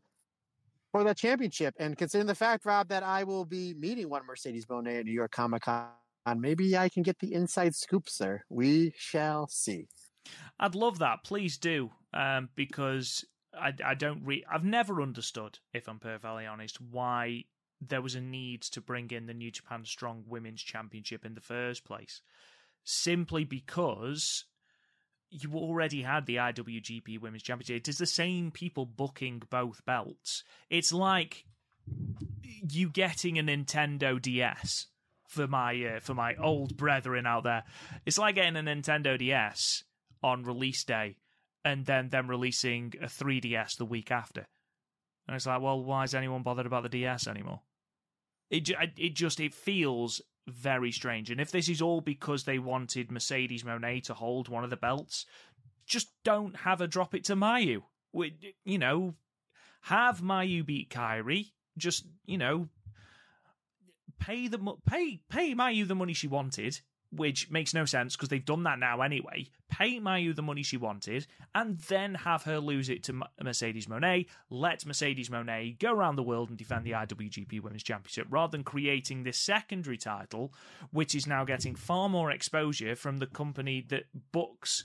for 0.96 1.04
that 1.04 1.18
championship. 1.18 1.74
And 1.78 1.96
considering 1.96 2.26
the 2.26 2.34
fact, 2.34 2.64
Rob, 2.64 2.88
that 2.88 3.02
I 3.02 3.22
will 3.24 3.44
be 3.44 3.74
meeting 3.74 4.08
one 4.08 4.24
Mercedes 4.26 4.64
Moné 4.64 5.00
at 5.00 5.04
New 5.04 5.12
York 5.12 5.30
Comic 5.30 5.62
Con, 5.62 5.90
maybe 6.36 6.76
I 6.76 6.88
can 6.88 7.02
get 7.02 7.18
the 7.18 7.34
inside 7.34 7.74
scoop, 7.74 8.08
sir. 8.08 8.42
We 8.48 8.94
shall 8.96 9.46
see. 9.46 9.88
I'd 10.58 10.74
love 10.74 10.98
that. 11.00 11.18
Please 11.22 11.58
do, 11.58 11.90
um, 12.14 12.48
because 12.56 13.26
I, 13.54 13.74
I 13.84 13.94
don't 13.94 14.24
re- 14.24 14.44
I've 14.50 14.64
never 14.64 15.02
understood, 15.02 15.58
if 15.74 15.86
I'm 15.86 15.98
perfectly 15.98 16.46
honest, 16.46 16.80
why 16.80 17.44
there 17.86 18.00
was 18.00 18.14
a 18.14 18.20
need 18.22 18.62
to 18.62 18.80
bring 18.80 19.10
in 19.10 19.26
the 19.26 19.34
New 19.34 19.50
Japan 19.50 19.84
Strong 19.84 20.24
Women's 20.26 20.62
Championship 20.62 21.26
in 21.26 21.34
the 21.34 21.42
first 21.42 21.84
place. 21.84 22.22
Simply 22.84 23.44
because 23.44 24.46
you 25.30 25.54
already 25.54 26.02
had 26.02 26.26
the 26.26 26.36
IWGP 26.36 27.20
Women's 27.20 27.42
Championship. 27.42 27.76
It 27.76 27.88
is 27.88 27.98
the 27.98 28.06
same 28.06 28.50
people 28.50 28.86
booking 28.86 29.42
both 29.50 29.84
belts. 29.84 30.44
It's 30.70 30.92
like 30.92 31.44
you 32.70 32.90
getting 32.90 33.38
a 33.38 33.42
Nintendo 33.42 34.20
DS 34.20 34.86
for 35.28 35.46
my 35.46 35.96
uh, 35.96 36.00
for 36.00 36.14
my 36.14 36.34
old 36.36 36.76
brethren 36.76 37.26
out 37.26 37.44
there. 37.44 37.64
It's 38.04 38.18
like 38.18 38.36
getting 38.36 38.56
a 38.56 38.60
Nintendo 38.60 39.18
DS 39.18 39.84
on 40.22 40.44
release 40.44 40.84
day 40.84 41.16
and 41.64 41.84
then 41.84 42.08
them 42.08 42.28
releasing 42.28 42.92
a 43.02 43.06
3DS 43.06 43.76
the 43.76 43.84
week 43.84 44.10
after. 44.10 44.46
And 45.26 45.34
it's 45.34 45.46
like, 45.46 45.60
well, 45.60 45.82
why 45.82 46.04
is 46.04 46.14
anyone 46.14 46.42
bothered 46.42 46.66
about 46.66 46.84
the 46.84 46.88
DS 46.88 47.26
anymore? 47.26 47.60
It 48.50 48.70
it 48.96 49.14
just 49.16 49.40
it 49.40 49.52
feels 49.52 50.22
very 50.46 50.92
strange. 50.92 51.30
And 51.30 51.40
if 51.40 51.50
this 51.50 51.68
is 51.68 51.82
all 51.82 52.00
because 52.00 52.44
they 52.44 52.58
wanted 52.58 53.10
Mercedes 53.10 53.64
Moné 53.64 54.02
to 54.04 54.14
hold 54.14 54.48
one 54.48 54.64
of 54.64 54.70
the 54.70 54.76
belts, 54.76 55.26
just 55.86 56.08
don't 56.24 56.56
have 56.56 56.80
her 56.80 56.86
drop 56.86 57.14
it 57.14 57.24
to 57.24 57.36
Mayu. 57.36 57.82
You 58.64 58.78
know, 58.78 59.14
have 59.82 60.20
Mayu 60.20 60.64
beat 60.64 60.90
Kairi. 60.90 61.52
Just 61.76 62.06
you 62.24 62.38
know, 62.38 62.68
pay 64.18 64.48
the 64.48 64.58
pay 64.86 65.20
pay 65.28 65.54
Mayu 65.54 65.86
the 65.86 65.94
money 65.94 66.14
she 66.14 66.26
wanted 66.26 66.80
which 67.16 67.50
makes 67.50 67.74
no 67.74 67.84
sense 67.84 68.14
because 68.14 68.28
they've 68.28 68.44
done 68.44 68.62
that 68.64 68.78
now 68.78 69.00
anyway. 69.00 69.48
Pay 69.68 69.98
Mayu 69.98 70.34
the 70.34 70.42
money 70.42 70.62
she 70.62 70.76
wanted, 70.76 71.26
and 71.54 71.78
then 71.80 72.14
have 72.14 72.44
her 72.44 72.58
lose 72.58 72.88
it 72.88 73.02
to 73.04 73.22
Mercedes 73.42 73.86
Moné. 73.86 74.26
Let 74.48 74.86
Mercedes 74.86 75.28
Moné 75.28 75.78
go 75.78 75.92
around 75.92 76.16
the 76.16 76.22
world 76.22 76.48
and 76.48 76.58
defend 76.58 76.84
the 76.84 76.92
IWGP 76.92 77.60
Women's 77.60 77.82
Championship 77.82 78.26
rather 78.30 78.52
than 78.52 78.64
creating 78.64 79.22
this 79.22 79.38
secondary 79.38 79.96
title, 79.96 80.52
which 80.92 81.14
is 81.14 81.26
now 81.26 81.44
getting 81.44 81.74
far 81.74 82.08
more 82.08 82.30
exposure 82.30 82.94
from 82.94 83.18
the 83.18 83.26
company 83.26 83.84
that 83.88 84.04
books 84.32 84.84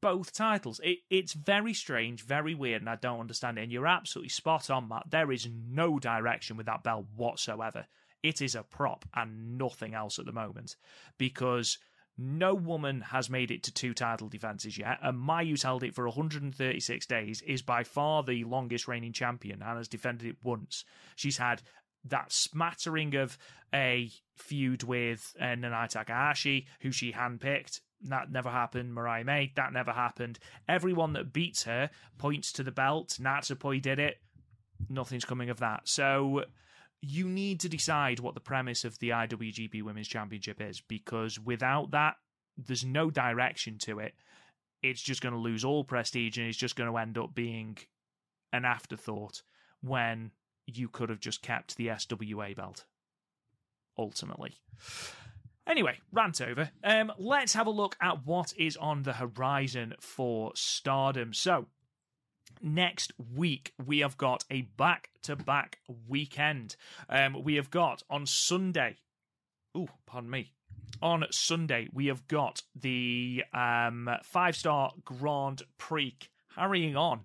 both 0.00 0.32
titles. 0.32 0.80
It, 0.82 0.98
it's 1.10 1.32
very 1.32 1.74
strange, 1.74 2.24
very 2.24 2.54
weird, 2.54 2.82
and 2.82 2.90
I 2.90 2.96
don't 2.96 3.20
understand 3.20 3.58
it. 3.58 3.62
And 3.62 3.72
you're 3.72 3.86
absolutely 3.86 4.30
spot 4.30 4.70
on, 4.70 4.88
Matt. 4.88 5.10
There 5.10 5.32
is 5.32 5.48
no 5.50 5.98
direction 5.98 6.56
with 6.56 6.66
that 6.66 6.82
belt 6.82 7.06
whatsoever. 7.16 7.86
It 8.22 8.40
is 8.40 8.54
a 8.54 8.62
prop 8.62 9.04
and 9.14 9.58
nothing 9.58 9.94
else 9.94 10.18
at 10.18 10.26
the 10.26 10.32
moment 10.32 10.76
because 11.18 11.78
no 12.18 12.54
woman 12.54 13.00
has 13.00 13.30
made 13.30 13.50
it 13.50 13.62
to 13.64 13.72
two 13.72 13.94
title 13.94 14.28
defenses 14.28 14.76
yet, 14.76 14.98
and 15.02 15.18
Mayu's 15.18 15.62
held 15.62 15.82
it 15.82 15.94
for 15.94 16.06
136 16.06 17.06
days, 17.06 17.40
is 17.42 17.62
by 17.62 17.84
far 17.84 18.22
the 18.22 18.44
longest 18.44 18.86
reigning 18.86 19.12
champion 19.12 19.62
and 19.62 19.78
has 19.78 19.88
defended 19.88 20.28
it 20.28 20.36
once. 20.42 20.84
She's 21.16 21.38
had 21.38 21.62
that 22.04 22.32
smattering 22.32 23.14
of 23.14 23.38
a 23.72 24.10
feud 24.36 24.82
with 24.82 25.34
uh, 25.40 25.44
Nanae 25.44 25.88
Takahashi, 25.88 26.66
who 26.80 26.90
she 26.92 27.12
handpicked. 27.12 27.80
That 28.02 28.30
never 28.30 28.50
happened. 28.50 28.92
Mariah 28.92 29.24
May, 29.24 29.52
that 29.54 29.72
never 29.72 29.92
happened. 29.92 30.38
Everyone 30.68 31.12
that 31.12 31.32
beats 31.32 31.62
her 31.64 31.90
points 32.18 32.52
to 32.52 32.62
the 32.62 32.72
belt. 32.72 33.18
Natsupoi 33.20 33.80
did 33.80 33.98
it. 34.00 34.18
Nothing's 34.88 35.24
coming 35.24 35.50
of 35.50 35.60
that. 35.60 35.88
So 35.88 36.44
you 37.02 37.28
need 37.28 37.60
to 37.60 37.68
decide 37.68 38.20
what 38.20 38.34
the 38.34 38.40
premise 38.40 38.84
of 38.84 38.98
the 39.00 39.10
IWGP 39.10 39.82
Women's 39.82 40.08
Championship 40.08 40.60
is 40.60 40.80
because 40.80 41.38
without 41.38 41.90
that, 41.90 42.14
there's 42.56 42.84
no 42.84 43.10
direction 43.10 43.76
to 43.78 43.98
it. 43.98 44.14
It's 44.82 45.02
just 45.02 45.20
going 45.20 45.34
to 45.34 45.40
lose 45.40 45.64
all 45.64 45.84
prestige 45.84 46.38
and 46.38 46.46
it's 46.46 46.56
just 46.56 46.76
going 46.76 46.90
to 46.90 46.96
end 46.96 47.18
up 47.18 47.34
being 47.34 47.76
an 48.52 48.64
afterthought 48.64 49.42
when 49.80 50.30
you 50.66 50.88
could 50.88 51.08
have 51.08 51.20
just 51.20 51.42
kept 51.42 51.76
the 51.76 51.88
SWA 51.88 52.54
belt 52.54 52.84
ultimately. 53.98 54.60
Anyway, 55.66 55.98
rant 56.12 56.40
over. 56.40 56.70
Um, 56.84 57.12
let's 57.18 57.54
have 57.54 57.66
a 57.66 57.70
look 57.70 57.96
at 58.00 58.24
what 58.26 58.52
is 58.56 58.76
on 58.76 59.02
the 59.02 59.12
horizon 59.12 59.94
for 60.00 60.52
Stardom. 60.54 61.32
So, 61.32 61.66
next 62.62 63.12
week 63.34 63.72
we 63.84 63.98
have 63.98 64.16
got 64.16 64.44
a 64.50 64.62
back-to-back 64.62 65.78
weekend. 66.08 66.76
Um, 67.08 67.42
we 67.42 67.56
have 67.56 67.70
got 67.70 68.02
on 68.08 68.26
Sunday. 68.26 68.96
Oh, 69.74 69.88
pardon 70.06 70.30
me. 70.30 70.52
On 71.00 71.24
Sunday 71.30 71.88
we 71.92 72.06
have 72.06 72.28
got 72.28 72.62
the 72.74 73.44
um, 73.52 74.08
five-star 74.22 74.92
Grand 75.04 75.62
Prix 75.78 76.16
carrying 76.54 76.96
on, 76.96 77.24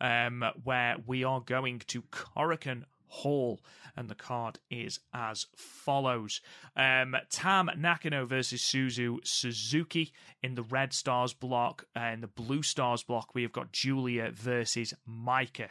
um, 0.00 0.44
where 0.62 0.96
we 1.06 1.24
are 1.24 1.40
going 1.40 1.80
to 1.88 2.02
Korakuen 2.02 2.84
Hall, 3.08 3.60
and 3.96 4.08
the 4.08 4.14
card 4.14 4.58
is 4.70 5.00
as 5.12 5.46
follows: 5.56 6.40
um, 6.76 7.16
Tam 7.30 7.70
Nakano 7.76 8.26
versus 8.26 8.62
Suzu 8.62 9.18
Suzuki 9.24 10.12
in 10.42 10.54
the 10.54 10.62
Red 10.62 10.92
Stars 10.92 11.32
block. 11.32 11.86
Uh, 11.96 12.10
in 12.12 12.20
the 12.20 12.26
Blue 12.26 12.62
Stars 12.62 13.02
block, 13.02 13.34
we 13.34 13.42
have 13.42 13.52
got 13.52 13.72
Giulia 13.72 14.30
versus 14.32 14.94
Maika. 15.08 15.70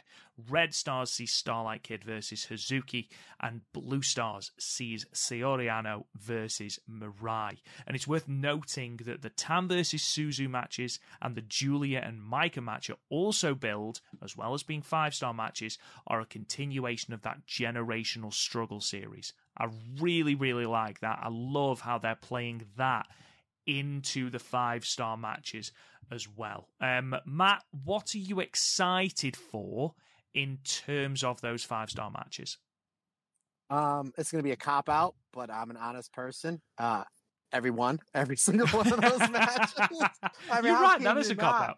Red 0.50 0.74
Stars 0.74 1.10
sees 1.10 1.32
Starlight 1.32 1.82
Kid 1.82 2.04
versus 2.04 2.46
Hazuki, 2.50 3.08
and 3.40 3.62
Blue 3.72 4.02
Stars 4.02 4.52
sees 4.58 5.06
Saori 5.14 5.66
Anou 5.66 6.04
versus 6.14 6.78
Mirai. 6.90 7.58
And 7.86 7.96
it's 7.96 8.06
worth 8.06 8.28
noting 8.28 9.00
that 9.04 9.22
the 9.22 9.30
Tam 9.30 9.68
versus 9.68 10.02
Suzu 10.02 10.48
matches 10.48 10.98
and 11.22 11.34
the 11.34 11.42
Giulia 11.42 12.02
and 12.04 12.20
Maika 12.20 12.62
match 12.62 12.90
are 12.90 12.98
also 13.08 13.54
billed, 13.54 14.00
as 14.22 14.36
well 14.36 14.54
as 14.54 14.62
being 14.62 14.82
five 14.82 15.14
star 15.14 15.32
matches, 15.32 15.78
are 16.06 16.20
a 16.20 16.26
continuation 16.26 17.14
of 17.14 17.22
that 17.22 17.46
generational 17.46 18.32
struggle 18.32 18.80
series. 18.80 19.32
I 19.56 19.68
really, 19.98 20.34
really 20.34 20.66
like 20.66 21.00
that. 21.00 21.18
I 21.22 21.28
love 21.30 21.80
how 21.80 21.98
they're 21.98 22.14
playing 22.14 22.66
that 22.76 23.06
into 23.66 24.30
the 24.30 24.38
five 24.38 24.84
star 24.84 25.16
matches 25.16 25.72
as 26.10 26.28
well. 26.28 26.68
Um, 26.80 27.16
Matt, 27.24 27.64
what 27.84 28.14
are 28.14 28.18
you 28.18 28.40
excited 28.40 29.36
for 29.36 29.94
in 30.36 30.58
terms 30.62 31.24
of 31.24 31.40
those 31.40 31.64
five 31.64 31.90
star 31.90 32.10
matches? 32.10 32.58
Um, 33.68 34.12
it's 34.16 34.30
going 34.30 34.40
to 34.40 34.46
be 34.46 34.52
a 34.52 34.56
cop 34.56 34.88
out, 34.88 35.16
but 35.32 35.50
I'm 35.50 35.70
an 35.70 35.76
honest 35.76 36.12
person. 36.12 36.60
Uh, 36.78 37.02
everyone, 37.52 37.98
every 38.14 38.36
single 38.36 38.68
one 38.68 38.92
of 38.92 39.00
those 39.00 39.30
matches. 39.30 39.74
I 40.52 40.60
You're 40.62 40.74
right. 40.74 41.00
That 41.00 41.16
is 41.16 41.30
a 41.30 41.34
cop 41.34 41.70
out. 41.70 41.76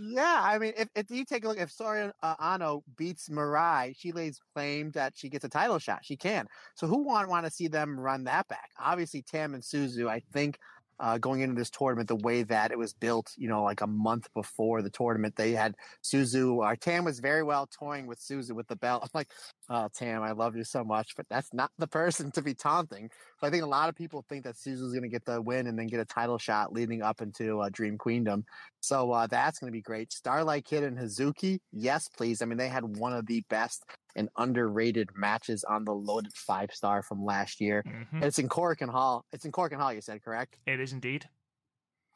Yeah, 0.00 0.40
I 0.42 0.58
mean, 0.58 0.72
if, 0.76 0.88
if 0.96 1.10
you 1.10 1.24
take 1.24 1.44
a 1.44 1.48
look, 1.48 1.58
if 1.58 1.70
Sori 1.70 2.10
uh, 2.22 2.34
Ano 2.40 2.82
beats 2.96 3.28
Mirai, 3.28 3.94
she 3.96 4.12
lays 4.12 4.40
claim 4.54 4.90
that 4.92 5.12
she 5.14 5.28
gets 5.28 5.44
a 5.44 5.48
title 5.48 5.78
shot. 5.78 6.00
She 6.02 6.16
can. 6.16 6.46
So 6.74 6.86
who 6.86 7.04
want 7.04 7.28
want 7.28 7.44
to 7.44 7.52
see 7.52 7.68
them 7.68 8.00
run 8.00 8.24
that 8.24 8.48
back? 8.48 8.70
Obviously, 8.80 9.22
Tam 9.22 9.54
and 9.54 9.62
Suzu. 9.62 10.08
I 10.08 10.22
think 10.32 10.58
uh, 11.00 11.18
going 11.18 11.40
into 11.40 11.54
this 11.54 11.70
tournament, 11.70 12.08
the 12.08 12.16
way 12.16 12.42
that 12.42 12.70
it 12.70 12.78
was 12.78 12.92
built, 12.92 13.32
you 13.36 13.48
know, 13.48 13.62
like 13.62 13.80
a 13.80 13.86
month 13.86 14.28
before 14.34 14.82
the 14.82 14.90
tournament, 14.90 15.34
they 15.34 15.52
had 15.52 15.74
Suzu. 16.04 16.64
Uh, 16.64 16.76
Tam 16.78 17.04
was 17.04 17.20
very 17.20 17.42
well 17.42 17.66
toying 17.66 18.06
with 18.06 18.20
Suzu 18.20 18.52
with 18.52 18.68
the 18.68 18.76
belt. 18.76 19.02
I'm 19.04 19.10
like, 19.14 19.30
oh, 19.70 19.88
Tam, 19.94 20.22
I 20.22 20.32
love 20.32 20.56
you 20.56 20.64
so 20.64 20.84
much, 20.84 21.16
but 21.16 21.26
that's 21.30 21.52
not 21.54 21.70
the 21.78 21.88
person 21.88 22.30
to 22.32 22.42
be 22.42 22.54
taunting. 22.54 23.10
So 23.40 23.46
I 23.46 23.50
think 23.50 23.62
a 23.62 23.66
lot 23.66 23.88
of 23.88 23.94
people 23.94 24.24
think 24.28 24.44
that 24.44 24.56
Suzu's 24.58 24.92
going 24.92 25.02
to 25.02 25.08
get 25.08 25.24
the 25.24 25.40
win 25.40 25.66
and 25.66 25.78
then 25.78 25.86
get 25.86 25.98
a 26.00 26.04
title 26.04 26.36
shot 26.36 26.72
leading 26.72 27.00
up 27.02 27.22
into 27.22 27.60
uh, 27.60 27.70
Dream 27.72 27.96
Queendom. 27.96 28.44
So 28.80 29.12
uh, 29.12 29.26
that's 29.28 29.58
going 29.58 29.72
to 29.72 29.76
be 29.76 29.80
great. 29.80 30.12
Starlight 30.12 30.66
Kid 30.66 30.84
and 30.84 30.98
Hazuki, 30.98 31.60
yes, 31.72 32.08
please. 32.08 32.42
I 32.42 32.44
mean, 32.44 32.58
they 32.58 32.68
had 32.68 32.98
one 32.98 33.14
of 33.14 33.26
the 33.26 33.42
best 33.48 33.84
and 34.14 34.28
underrated 34.36 35.08
matches 35.16 35.64
on 35.64 35.84
the 35.84 35.92
loaded 35.94 36.32
five 36.34 36.70
star 36.72 37.02
from 37.02 37.24
last 37.24 37.60
year. 37.60 37.82
Mhm. 37.86 38.22
It's 38.24 38.38
in 38.38 38.48
Korakuen 38.48 38.90
Hall. 38.90 39.24
It's 39.32 39.44
in 39.46 39.52
Korakuen 39.52 39.78
Hall, 39.78 39.92
you 39.92 40.02
said, 40.02 40.22
correct? 40.22 40.58
It 40.66 40.78
is 40.80 40.92
indeed. 40.92 41.28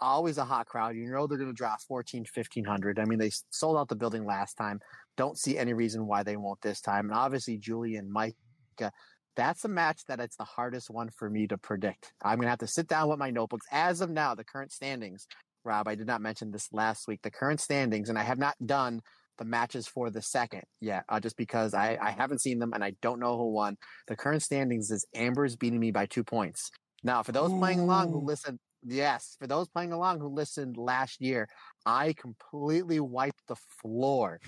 always 0.01 0.37
a 0.37 0.45
hot 0.45 0.67
crowd. 0.67 0.97
You 0.97 1.07
know 1.07 1.27
they're 1.27 1.39
going 1.39 1.49
to 1.49 1.55
draw 1.57 1.77
14, 1.89 2.27
1500. 2.27 2.99
I 2.99 3.05
mean, 3.07 3.19
they 3.19 3.31
sold 3.51 3.79
out 3.79 3.89
the 3.89 3.97
building 3.97 4.27
last 4.27 4.55
time. 4.55 4.81
Don't 5.17 5.39
see 5.39 5.57
any 5.57 5.73
reason 5.73 6.07
why 6.07 6.23
they 6.25 6.37
won't 6.37 6.61
this 6.61 6.81
time. 6.83 7.07
And 7.07 7.15
obviously, 7.15 7.57
Julie 7.57 7.95
and 7.97 8.13
Maika, 8.15 8.91
that's 9.37 9.65
a 9.65 9.69
match 9.69 10.05
that 10.07 10.21
it's 10.21 10.37
the 10.37 10.45
hardest 10.45 10.91
one 10.91 11.11
for 11.11 11.29
me 11.29 11.47
to 11.49 11.59
predict. 11.59 12.13
I'm 12.23 12.37
going 12.37 12.47
to 12.47 12.51
have 12.51 12.59
to 12.61 12.67
sit 12.67 12.89
down 12.89 13.09
with 13.09 13.19
my 13.19 13.31
notebooks. 13.31 13.67
As 13.71 14.01
of 14.01 14.11
now, 14.11 14.35
the 14.35 14.45
current 14.45 14.73
standings, 14.73 15.27
Rob, 15.65 15.89
I 15.89 15.95
did 15.95 16.07
not 16.07 16.21
mention 16.21 16.51
this 16.51 16.69
last 16.73 17.09
week, 17.09 17.21
the 17.23 17.31
current 17.31 17.61
standings, 17.61 18.09
and 18.09 18.19
I 18.19 18.23
have 18.23 18.39
not 18.39 18.55
done 18.65 19.01
the 19.39 19.45
matches 19.45 19.89
for 19.89 20.11
the 20.11 20.23
second 20.23 20.63
yet, 20.81 21.05
uh, 21.09 21.19
just 21.19 21.37
because 21.37 21.75
I, 21.75 21.99
I 22.01 22.11
haven't 22.11 22.41
seen 22.41 22.59
them 22.59 22.73
and 22.73 22.85
I 22.85 22.93
don't 23.03 23.19
know 23.19 23.37
who 23.37 23.51
won. 23.51 23.77
The 24.07 24.17
current 24.17 24.43
standings 24.43 24.91
is 24.91 25.07
Amber's 25.15 25.57
beating 25.57 25.81
me 25.81 25.91
by 25.91 26.07
two 26.07 26.25
points. 26.25 26.71
Now, 27.03 27.23
for 27.23 27.33
those 27.33 27.53
playing 27.53 27.81
along 27.81 28.13
who 28.13 28.19
Ooh. 28.19 28.25
listened, 28.25 28.59
yes, 28.85 29.37
for 29.41 29.47
those 29.47 29.69
playing 29.69 29.93
along 29.93 30.21
who 30.21 30.29
listened 30.29 30.77
last 30.77 31.21
year, 31.21 31.49
I 31.87 32.15
completely 32.15 33.01
wiped 33.01 33.47
the 33.47 33.57
floor 33.57 34.41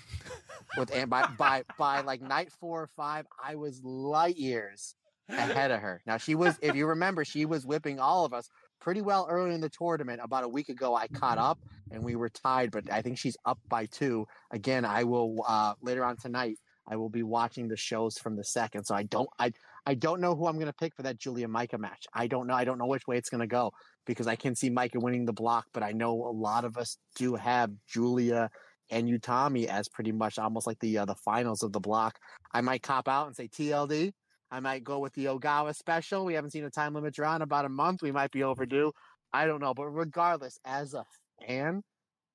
with 0.77 0.95
Am- 0.95 1.09
by 1.09 1.27
by 1.39 1.65
by 1.79 2.01
like 2.01 2.23
night 2.23 2.51
four 2.61 2.83
or 2.83 2.91
five. 2.97 3.27
I 3.43 3.57
was 3.57 3.83
light 3.85 4.37
years 4.37 4.95
ahead 5.29 5.71
of 5.71 5.81
her. 5.81 6.03
Now 6.07 6.17
she 6.17 6.35
was, 6.35 6.57
if 6.63 6.75
you 6.75 6.87
remember, 6.87 7.25
she 7.25 7.45
was 7.45 7.67
whipping 7.67 7.99
all 7.99 8.25
of 8.25 8.33
us 8.33 8.49
pretty 8.81 9.03
well 9.03 9.27
early 9.29 9.55
in 9.55 9.61
the 9.61 9.69
tournament. 9.69 10.21
About 10.23 10.45
a 10.45 10.49
week 10.49 10.69
ago, 10.69 10.95
I 10.95 11.09
caught 11.09 11.39
up 11.39 11.59
and 11.91 12.03
we 12.03 12.17
were 12.17 12.29
tied, 12.29 12.71
but 12.71 12.91
I 12.91 13.03
think 13.03 13.19
she's 13.19 13.37
up 13.45 13.59
by 13.69 13.87
two. 13.87 14.27
Again, 14.51 14.85
I 14.85 15.05
will 15.05 15.45
uh, 15.47 15.75
later 15.83 16.05
on 16.05 16.17
tonight. 16.17 16.59
I 16.89 16.95
will 16.95 17.11
be 17.11 17.25
watching 17.25 17.67
the 17.67 17.77
shows 17.77 18.17
from 18.17 18.37
the 18.37 18.45
second, 18.45 18.85
so 18.85 18.95
I 18.95 19.03
don't 19.03 19.29
I 19.41 19.53
I 19.87 19.95
don't 19.95 20.21
know 20.21 20.37
who 20.37 20.47
I'm 20.47 20.55
going 20.55 20.67
to 20.67 20.73
pick 20.73 20.95
for 20.95 21.03
that 21.03 21.19
Giulia 21.19 21.49
Maika 21.49 21.81
match. 21.81 22.07
I 22.15 22.29
don't 22.29 22.47
know. 22.47 22.55
I 22.55 22.65
don't 22.65 22.79
know 22.79 22.87
which 22.87 23.09
way 23.09 23.17
it's 23.19 23.29
going 23.29 23.41
to 23.41 23.49
go 23.49 23.73
because 24.07 24.27
I 24.27 24.37
can 24.37 24.55
see 24.55 24.71
Maika 24.71 25.01
winning 25.03 25.27
the 25.27 25.33
block, 25.33 25.67
but 25.73 25.83
I 25.83 25.93
know 25.93 26.13
a 26.13 26.31
lot 26.31 26.65
of 26.65 26.77
us 26.77 26.97
do 27.17 27.35
have 27.35 27.71
Giulia 27.89 28.51
and 28.91 29.09
Utami 29.09 29.67
as 29.67 29.89
pretty 29.89 30.13
much 30.13 30.39
almost 30.39 30.67
like 30.67 30.79
the 30.79 30.99
uh, 30.99 31.05
the 31.05 31.17
finals 31.17 31.63
of 31.63 31.73
the 31.73 31.81
block. 31.81 32.19
I 32.53 32.61
might 32.61 32.83
cop 32.83 33.09
out 33.09 33.27
and 33.27 33.37
say 33.37 33.49
TLD. 33.49 34.13
I 34.51 34.61
might 34.61 34.85
go 34.85 35.01
with 35.01 35.13
the 35.15 35.27
Ogawa 35.27 35.75
special. 35.75 36.25
We 36.25 36.35
haven't 36.35 36.53
seen 36.53 36.65
a 36.65 36.71
time 36.71 36.95
limit 36.95 37.15
draw 37.15 37.35
in 37.35 37.43
about 37.43 37.65
a 37.65 37.69
month. 37.69 38.03
We 38.03 38.13
might 38.13 38.31
be 38.31 38.45
overdue. 38.45 38.93
I 39.33 39.47
don't 39.47 39.61
know, 39.61 39.75
but 39.75 39.89
regardless, 39.89 40.59
as 40.65 40.95
a 40.95 41.05
fan, 41.47 41.83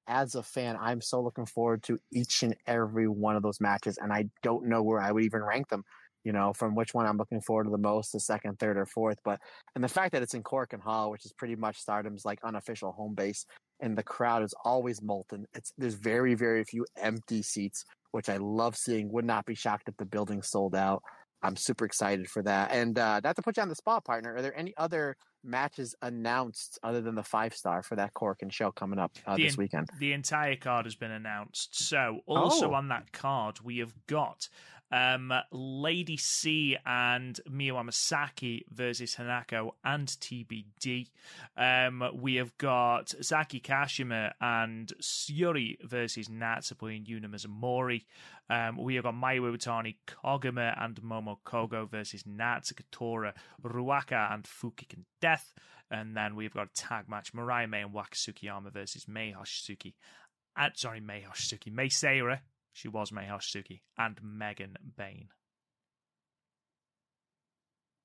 as 0.08 0.36
a 0.36 0.44
fan, 0.44 0.78
I'm 0.80 1.02
so 1.02 1.22
looking 1.22 1.46
forward 1.46 1.84
to 1.84 1.98
each 2.12 2.44
and 2.44 2.56
every 2.68 3.08
one 3.08 3.38
of 3.38 3.44
those 3.44 3.62
matches, 3.62 3.98
and 3.98 4.12
I 4.12 4.26
don't 4.44 4.68
know 4.68 4.84
where 4.84 5.00
I 5.00 5.12
would 5.12 5.24
even 5.24 5.42
rank 5.42 5.70
them. 5.70 5.84
You 6.24 6.32
know, 6.34 6.54
from 6.54 6.76
which 6.76 6.94
one 6.94 7.06
I'm 7.06 7.18
looking 7.18 7.42
forward 7.42 7.64
to 7.66 7.72
the 7.72 7.78
most, 7.78 8.12
the 8.12 8.20
second, 8.20 8.60
third, 8.60 8.78
or 8.78 8.86
fourth. 8.86 9.18
But 9.24 9.40
and 9.76 9.84
the 9.84 9.88
fact 9.90 10.12
that 10.12 10.22
it's 10.22 10.34
in 10.34 10.44
Korakuen 10.44 10.82
Hall, 10.82 11.10
which 11.12 11.26
is 11.26 11.34
pretty 11.34 11.56
much 11.56 11.78
Stardom's 11.80 12.26
like 12.26 12.40
unofficial 12.44 12.92
home 12.92 13.16
base, 13.16 13.46
and 13.80 13.98
the 13.98 14.04
crowd 14.04 14.44
is 14.44 14.54
always 14.64 15.02
molten. 15.02 15.46
It's 15.54 15.72
there's 15.78 15.96
very, 15.96 16.36
very 16.36 16.64
few 16.64 16.86
empty 16.98 17.42
seats, 17.42 17.84
which 18.12 18.30
I 18.30 18.38
love 18.38 18.76
seeing. 18.76 19.12
Would 19.12 19.26
not 19.26 19.46
be 19.46 19.56
shocked 19.56 19.90
if 19.90 19.98
the 19.98 20.06
building 20.06 20.42
sold 20.44 20.76
out. 20.76 21.02
I'm 21.44 21.56
super 21.56 21.86
excited 21.86 22.30
for 22.30 22.44
that. 22.44 22.72
And 22.72 23.00
uh, 23.00 23.20
not 23.24 23.36
to 23.36 23.42
put 23.42 23.58
you 23.58 23.64
on 23.64 23.70
the 23.70 23.74
spot, 23.76 24.06
partner, 24.06 24.36
are 24.36 24.44
there 24.44 24.56
any 24.56 24.76
other 24.78 25.16
matches 25.44 25.96
announced 26.04 26.78
other 26.84 27.02
than 27.02 27.16
the 27.16 27.24
five 27.24 27.56
star 27.56 27.82
for 27.82 27.96
that 27.96 28.14
Korakuen 28.14 28.52
show 28.52 28.70
coming 28.70 29.00
up 29.00 29.12
uh, 29.26 29.38
this 29.38 29.54
en- 29.54 29.58
weekend? 29.58 29.90
the 30.00 30.14
entire 30.14 30.56
card 30.56 30.86
has 30.86 30.94
been 30.94 31.10
announced. 31.10 31.76
So, 31.88 32.20
also 32.28 32.70
Oh. 32.70 32.76
on 32.76 32.90
that 32.90 33.12
card, 33.12 33.60
we 33.64 33.80
have 33.80 33.92
got 34.06 34.48
um, 34.92 35.34
Lady 35.52 36.18
C 36.18 36.78
and 36.86 37.40
Amasaki 37.50 38.64
versus 38.70 39.16
Hanako 39.16 39.72
and 39.84 40.08
TBD. 40.08 41.08
Um, 41.58 42.04
we 42.14 42.36
have 42.36 42.58
got 42.58 43.14
Saki 43.22 43.60
Kashima 43.60 44.32
and 44.42 44.92
Syuri 45.02 45.78
versus 45.84 46.28
Natsupoi 46.28 46.98
and 46.98 47.06
Yuna 47.06 47.28
Mizumori. 47.28 48.04
Um, 48.50 48.78
we 48.78 48.96
have 48.96 49.06
got 49.06 49.14
Mayu 49.14 49.42
Iwatani, 49.42 49.96
Koguma 50.08 50.76
and 50.84 51.02
Momo 51.02 51.38
Kohgo 51.46 51.90
versus 51.90 52.24
Natsuko 52.24 52.84
Tora, 52.92 53.34
Ruaka 53.64 54.34
and 54.34 54.44
Fukigen 54.44 55.06
Death. 55.22 55.54
And 55.90 56.16
then 56.16 56.36
we've 56.36 56.54
got 56.54 56.68
a 56.68 56.74
tag 56.74 57.08
match 57.08 57.34
Mariah 57.34 57.68
May 57.68 57.82
and 57.82 57.94
Waka 57.94 58.16
Tsukiyama 58.16 58.72
versus 58.72 59.08
Mei 59.08 59.34
Hoshizuki. 59.38 59.94
Uh, 60.58 60.70
sorry, 60.74 61.00
Mei 61.00 61.24
Hoshizuki. 61.30 61.72
Mei 61.72 61.88
Seira. 61.88 62.40
She 62.74 62.88
was 62.88 63.12
Mei 63.12 63.26
Hoshizuki. 63.26 63.82
And 63.98 64.20
Megan 64.22 64.78
Bayne. 64.98 65.30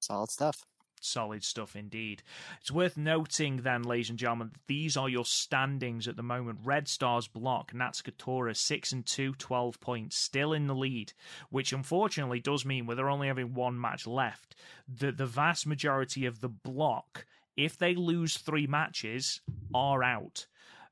Solid 0.00 0.30
stuff. 0.30 0.64
Solid 1.00 1.44
stuff 1.44 1.76
indeed. 1.76 2.22
It's 2.60 2.70
worth 2.70 2.96
noting 2.96 3.58
then, 3.58 3.82
ladies 3.82 4.10
and 4.10 4.18
gentlemen, 4.18 4.52
these 4.66 4.96
are 4.96 5.08
your 5.08 5.24
standings 5.24 6.08
at 6.08 6.16
the 6.16 6.22
moment. 6.22 6.60
Red 6.64 6.88
Stars 6.88 7.28
block, 7.28 7.72
Natsuko 7.72 8.16
Tora 8.16 8.54
6 8.54 8.92
and 8.92 9.06
2, 9.06 9.34
12 9.34 9.80
points, 9.80 10.16
still 10.16 10.52
in 10.52 10.66
the 10.66 10.74
lead, 10.74 11.12
which 11.50 11.72
unfortunately 11.72 12.40
does 12.40 12.64
mean 12.64 12.86
with 12.86 12.96
there 12.96 13.10
only 13.10 13.28
having 13.28 13.54
one 13.54 13.80
match 13.80 14.06
left, 14.06 14.56
that 14.88 15.16
the 15.16 15.26
vast 15.26 15.66
majority 15.66 16.24
of 16.24 16.40
the 16.40 16.48
block, 16.48 17.26
if 17.56 17.76
they 17.76 17.94
lose 17.94 18.38
three 18.38 18.66
matches, 18.66 19.40
are 19.74 20.02
out. 20.02 20.46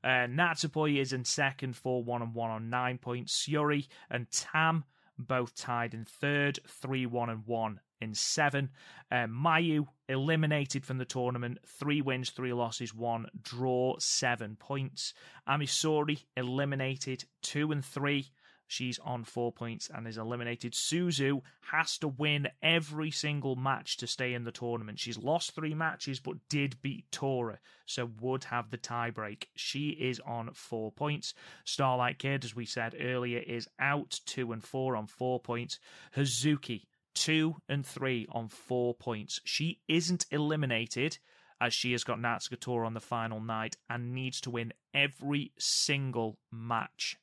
Uh, 0.05 0.27
Natsupoi 0.27 0.99
is 1.01 1.13
in 1.13 1.25
second, 1.25 1.75
4 1.75 2.03
1 2.03 2.21
and 2.21 2.35
1 2.35 2.49
on 2.51 2.69
9 2.69 2.97
points. 2.99 3.45
Syuri 3.45 3.87
and 4.09 4.29
Tam 4.29 4.85
both 5.17 5.55
tied 5.55 5.95
in 5.95 6.05
third, 6.05 6.59
3 6.67 7.07
1 7.07 7.29
and 7.29 7.45
1 7.47 7.79
in 8.01 8.13
seven. 8.13 8.69
Uh, 9.11 9.25
Mayu 9.27 9.87
eliminated 10.07 10.85
from 10.85 10.97
the 10.97 11.05
tournament. 11.05 11.59
Three 11.65 12.01
wins, 12.01 12.29
three 12.29 12.53
losses, 12.53 12.93
one 12.93 13.27
draw, 13.41 13.95
seven 13.99 14.55
points. 14.55 15.13
Ami 15.47 15.65
Sourei 15.65 16.23
eliminated 16.37 17.25
two 17.41 17.71
and 17.71 17.83
three. 17.83 18.29
She's 18.67 18.99
on 18.99 19.23
four 19.23 19.51
points 19.51 19.89
and 19.93 20.07
is 20.07 20.17
eliminated. 20.17 20.73
Suzu 20.73 21.41
has 21.71 21.97
to 21.99 22.07
win 22.07 22.47
every 22.61 23.11
single 23.11 23.55
match 23.55 23.97
to 23.97 24.07
stay 24.07 24.33
in 24.33 24.43
the 24.43 24.51
tournament. 24.51 24.99
She's 24.99 25.17
lost 25.17 25.51
three 25.51 25.75
matches 25.75 26.19
but 26.19 26.37
did 26.49 26.81
beat 26.81 27.11
Tora, 27.11 27.59
so 27.85 28.09
would 28.19 28.45
have 28.45 28.71
the 28.71 28.77
tiebreak. 28.77 29.45
She 29.55 29.89
is 29.89 30.19
on 30.21 30.51
four 30.53 30.91
points. 30.91 31.33
Starlight 31.63 32.19
Kid, 32.19 32.43
as 32.43 32.55
we 32.55 32.65
said 32.65 32.95
earlier, 32.99 33.39
is 33.39 33.67
out 33.79 34.19
two 34.25 34.51
and 34.51 34.63
four 34.63 34.95
on 34.95 35.07
four 35.07 35.39
points. 35.39 35.79
Hazuki, 36.15 36.87
two 37.13 37.57
and 37.69 37.85
three 37.85 38.27
on 38.31 38.47
four 38.47 38.93
points. 38.93 39.39
She 39.43 39.79
isn't 39.87 40.25
eliminated 40.31 41.19
as 41.61 41.73
she 41.73 41.91
has 41.93 42.03
got 42.03 42.19
Natsuko 42.19 42.59
Tora 42.59 42.85
on 42.85 42.93
the 42.93 42.99
final 42.99 43.39
night 43.39 43.77
and 43.89 44.13
needs 44.13 44.41
to 44.41 44.49
win 44.49 44.73
every 44.93 45.51
single 45.57 46.37
match 46.51 47.17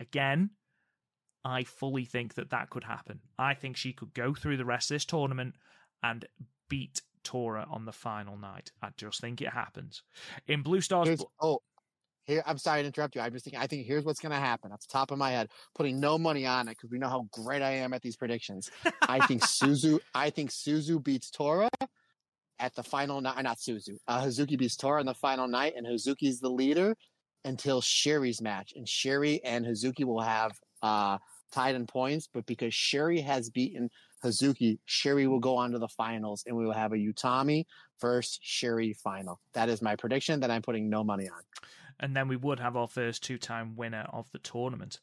again, 0.00 0.50
I 1.44 1.64
fully 1.64 2.04
think 2.04 2.34
that 2.34 2.50
that 2.50 2.70
could 2.70 2.84
happen. 2.84 3.20
I 3.38 3.54
think 3.54 3.76
she 3.76 3.92
could 3.92 4.14
go 4.14 4.34
through 4.34 4.56
the 4.56 4.64
rest 4.64 4.90
of 4.90 4.96
this 4.96 5.04
tournament 5.04 5.54
and 6.02 6.26
beat 6.68 7.02
Tora 7.24 7.66
on 7.70 7.84
the 7.84 7.92
final 7.92 8.36
night. 8.36 8.70
I 8.82 8.88
just 8.96 9.20
think 9.20 9.40
it 9.40 9.48
happens. 9.48 10.02
In 10.46 10.62
Blue 10.62 10.80
Stars. 10.80 11.08
Here's, 11.08 11.24
oh, 11.40 11.60
here 12.24 12.42
I'm 12.46 12.58
sorry 12.58 12.82
to 12.82 12.86
interrupt 12.86 13.14
you. 13.14 13.20
I'm 13.20 13.32
just 13.32 13.44
thinking. 13.44 13.60
I 13.60 13.66
think 13.66 13.86
here's 13.86 14.04
what's 14.04 14.20
going 14.20 14.32
to 14.32 14.38
happen. 14.38 14.72
Off 14.72 14.80
the 14.80 14.92
top 14.92 15.10
of 15.10 15.18
my 15.18 15.30
head, 15.30 15.48
putting 15.74 15.98
no 15.98 16.18
money 16.18 16.46
on 16.46 16.68
it 16.68 16.72
because 16.72 16.90
we 16.90 16.98
know 16.98 17.08
how 17.08 17.26
great 17.32 17.62
I 17.62 17.70
am 17.70 17.92
at 17.92 18.02
these 18.02 18.16
predictions. 18.16 18.70
I 19.02 19.26
think 19.26 19.42
Suzu. 19.42 19.98
I 20.14 20.30
think 20.30 20.50
Suzu 20.50 21.02
beats 21.02 21.30
Tora 21.30 21.70
at 22.58 22.74
the 22.74 22.82
final 22.82 23.20
night. 23.20 23.42
Not 23.42 23.58
Suzu. 23.58 23.96
Uh, 24.06 24.22
Hazuki 24.22 24.58
beats 24.58 24.76
Tora 24.76 25.00
on 25.00 25.06
the 25.06 25.14
final 25.14 25.48
night, 25.48 25.74
and 25.76 25.86
Hazuki's 25.86 26.40
the 26.40 26.50
leader 26.50 26.94
until 27.44 27.80
Syuri's 27.80 28.40
match, 28.40 28.72
and 28.76 28.86
Syuri 28.86 29.40
and 29.44 29.64
Hazuki 29.64 30.04
will 30.04 30.20
have 30.20 30.58
uh, 30.82 31.18
tied 31.52 31.74
in 31.74 31.86
points. 31.86 32.28
But 32.32 32.46
because 32.46 32.72
Syuri 32.72 33.22
has 33.24 33.50
beaten 33.50 33.90
Hazuki, 34.24 34.78
Syuri 34.88 35.28
will 35.28 35.40
go 35.40 35.56
on 35.56 35.72
to 35.72 35.78
the 35.78 35.88
finals, 35.88 36.44
and 36.46 36.56
we 36.56 36.64
will 36.64 36.72
have 36.72 36.92
a 36.92 36.96
Utami 36.96 37.66
first 37.98 38.40
Syuri 38.44 38.96
final. 38.96 39.40
That 39.52 39.68
is 39.68 39.82
my 39.82 39.96
prediction 39.96 40.40
that 40.40 40.50
I'm 40.50 40.62
putting 40.62 40.88
no 40.88 41.04
money 41.04 41.28
on 41.28 41.40
and 42.00 42.14
then 42.16 42.28
we 42.28 42.36
would 42.36 42.60
have 42.60 42.76
our 42.76 42.88
first 42.88 43.22
two-time 43.22 43.76
winner 43.76 44.06
of 44.12 44.30
the 44.32 44.38
tournament. 44.38 45.00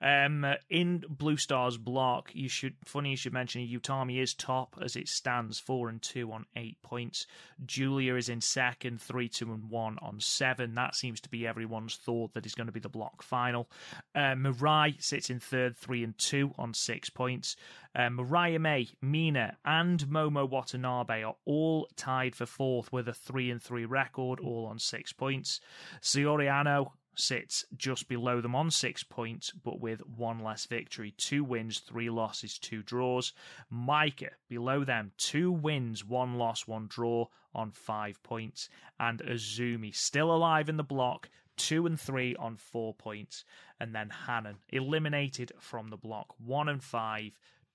Um, 0.00 0.46
in 0.68 1.04
Blue 1.08 1.36
Stars 1.36 1.78
block, 1.78 2.30
you 2.34 2.48
should 2.48 2.74
funny 2.84 3.10
you 3.10 3.16
should 3.16 3.32
mention 3.32 3.66
Utami 3.66 4.20
is 4.20 4.34
top 4.34 4.76
as 4.80 4.96
it 4.96 5.08
stands 5.08 5.58
four 5.58 5.88
and 5.88 6.00
two 6.00 6.32
on 6.32 6.46
eight 6.54 6.80
points. 6.82 7.26
Julia 7.64 8.14
is 8.14 8.28
in 8.28 8.40
second, 8.40 9.00
three 9.00 9.28
two 9.28 9.52
and 9.52 9.70
one 9.70 9.98
on 10.00 10.20
seven. 10.20 10.74
That 10.74 10.94
seems 10.94 11.20
to 11.22 11.28
be 11.28 11.46
everyone's 11.46 11.96
thought 11.96 12.34
that 12.34 12.46
is 12.46 12.54
going 12.54 12.66
to 12.66 12.72
be 12.72 12.80
the 12.80 12.88
block 12.88 13.22
final. 13.22 13.68
Uh, 14.14 14.34
Mirai 14.34 15.02
sits 15.02 15.30
in 15.30 15.40
third, 15.40 15.76
three 15.76 16.04
and 16.04 16.16
two 16.18 16.52
on 16.58 16.74
six 16.74 17.10
points. 17.10 17.56
Uh, 17.96 18.10
Mariah 18.10 18.58
May, 18.58 18.88
Mina, 19.00 19.56
and 19.64 20.06
Momo 20.08 20.46
Watanabe 20.46 21.22
are 21.22 21.36
all 21.46 21.88
tied 21.96 22.36
for 22.36 22.44
fourth 22.44 22.92
with 22.92 23.08
a 23.08 23.14
three 23.14 23.50
and 23.50 23.62
three 23.62 23.86
record, 23.86 24.38
all 24.38 24.66
on 24.66 24.78
six 24.78 25.14
points. 25.14 25.60
Saori 26.02 26.46
Anou 26.46 26.90
sits 27.14 27.64
just 27.74 28.06
below 28.06 28.42
them 28.42 28.54
on 28.54 28.70
six 28.70 29.02
points, 29.02 29.50
but 29.64 29.80
with 29.80 30.06
one 30.06 30.40
less 30.40 30.66
victory. 30.66 31.14
Two 31.16 31.42
wins, 31.42 31.78
three 31.78 32.10
losses, 32.10 32.58
two 32.58 32.82
draws. 32.82 33.32
Maika 33.72 34.28
below 34.50 34.84
them, 34.84 35.12
two 35.16 35.50
wins, 35.50 36.04
one 36.04 36.34
loss, 36.34 36.66
one 36.66 36.88
draw 36.88 37.26
on 37.54 37.70
five 37.70 38.22
points. 38.22 38.68
And 39.00 39.22
Azumi 39.22 39.94
still 39.94 40.30
alive 40.30 40.68
in 40.68 40.76
the 40.76 40.84
block, 40.84 41.30
two 41.56 41.86
and 41.86 41.98
three 41.98 42.36
on 42.36 42.56
four 42.56 42.92
points. 42.92 43.46
And 43.80 43.94
then 43.94 44.10
Hanan 44.26 44.56
eliminated 44.68 45.52
from 45.58 45.88
the 45.88 45.96
block, 45.96 46.34
one 46.38 46.68
and 46.68 46.82
five, 46.82 47.32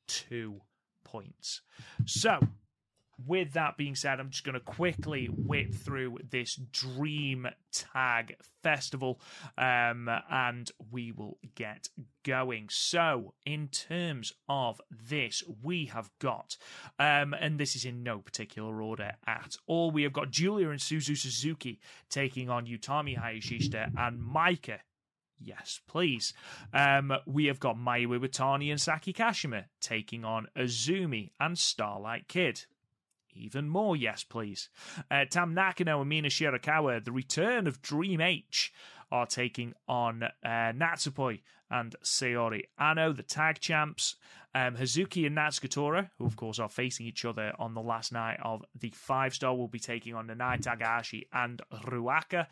two 0.08 0.62
points. 1.04 1.62
So, 2.06 2.40
with 3.28 3.54
that 3.54 3.78
being 3.78 3.96
said, 3.96 4.20
I'm 4.20 4.30
just 4.30 4.44
going 4.44 4.54
to 4.54 4.60
quickly 4.60 5.28
whip 5.28 5.74
through 5.74 6.18
this 6.30 6.56
Dream 6.56 7.48
Tag 7.72 8.36
Festival 8.64 9.20
um, 9.58 10.10
and 10.30 10.72
we 10.92 11.12
will 11.12 11.38
get 11.56 11.90
going. 12.24 12.68
So, 12.72 13.34
in 13.46 13.68
terms 13.68 14.34
of 14.48 14.82
this, 14.90 15.44
we 15.62 15.86
have 15.86 16.10
got, 16.20 16.58
um, 17.00 17.34
and 17.40 17.60
this 17.60 17.76
is 17.76 17.86
in 17.86 18.04
no 18.04 18.20
particular 18.20 18.82
order 18.82 19.14
at 19.28 19.56
all, 19.68 19.92
we 19.92 20.04
have 20.04 20.14
got 20.14 20.32
Giulia 20.32 20.70
and 20.70 20.80
Suzu 20.80 21.18
Suzuki 21.18 21.80
taking 22.10 22.50
on 22.50 22.66
Utami 22.66 23.18
Hayashishita 23.20 23.92
and 23.98 24.20
Maika 24.20 24.80
Yes, 25.44 25.80
please. 25.88 26.34
Um, 26.74 27.14
we 27.26 27.46
have 27.46 27.60
got 27.60 27.78
Mayu 27.78 28.08
Iwatani 28.08 28.70
and 28.70 28.80
Saki 28.80 29.12
Kashima 29.12 29.66
taking 29.80 30.24
on 30.24 30.48
Azumi 30.56 31.32
and 31.40 31.58
Starlight 31.58 32.28
Kid. 32.28 32.66
Even 33.34 33.70
more, 33.70 33.96
yes, 33.96 34.24
please. 34.24 34.70
Uh, 35.10 35.26
Tam 35.30 35.54
Nakano 35.54 36.02
and 36.02 36.10
Mina 36.10 36.28
Shirakawa, 36.28 37.04
the 37.04 37.12
return 37.12 37.66
of 37.66 37.82
Dream 37.82 38.22
H, 38.22 38.74
are 39.12 39.26
taking 39.26 39.74
on 39.88 40.24
uh, 40.24 40.30
Natsupoi 40.44 41.42
and 41.70 41.96
Saori 42.04 42.64
Anou, 42.80 43.16
the 43.16 43.24
tag 43.24 43.60
champs. 43.60 44.16
Um, 44.54 44.76
Hazuki 44.76 45.26
and 45.26 45.38
Natsuko 45.38 45.70
Tora, 45.70 46.12
who 46.18 46.26
of 46.26 46.36
course 46.36 46.60
are 46.60 46.70
facing 46.70 47.06
each 47.06 47.24
other 47.24 47.54
on 47.58 47.74
the 47.74 47.82
last 47.82 48.12
night 48.12 48.40
of 48.44 48.64
the 48.78 48.92
five 48.96 49.34
star, 49.34 49.56
will 49.56 49.68
be 49.68 49.80
taking 49.80 50.14
on 50.14 50.28
Nanae 50.28 50.62
Takahashi 50.62 51.28
and 51.32 51.62
Ruaka. 51.86 52.48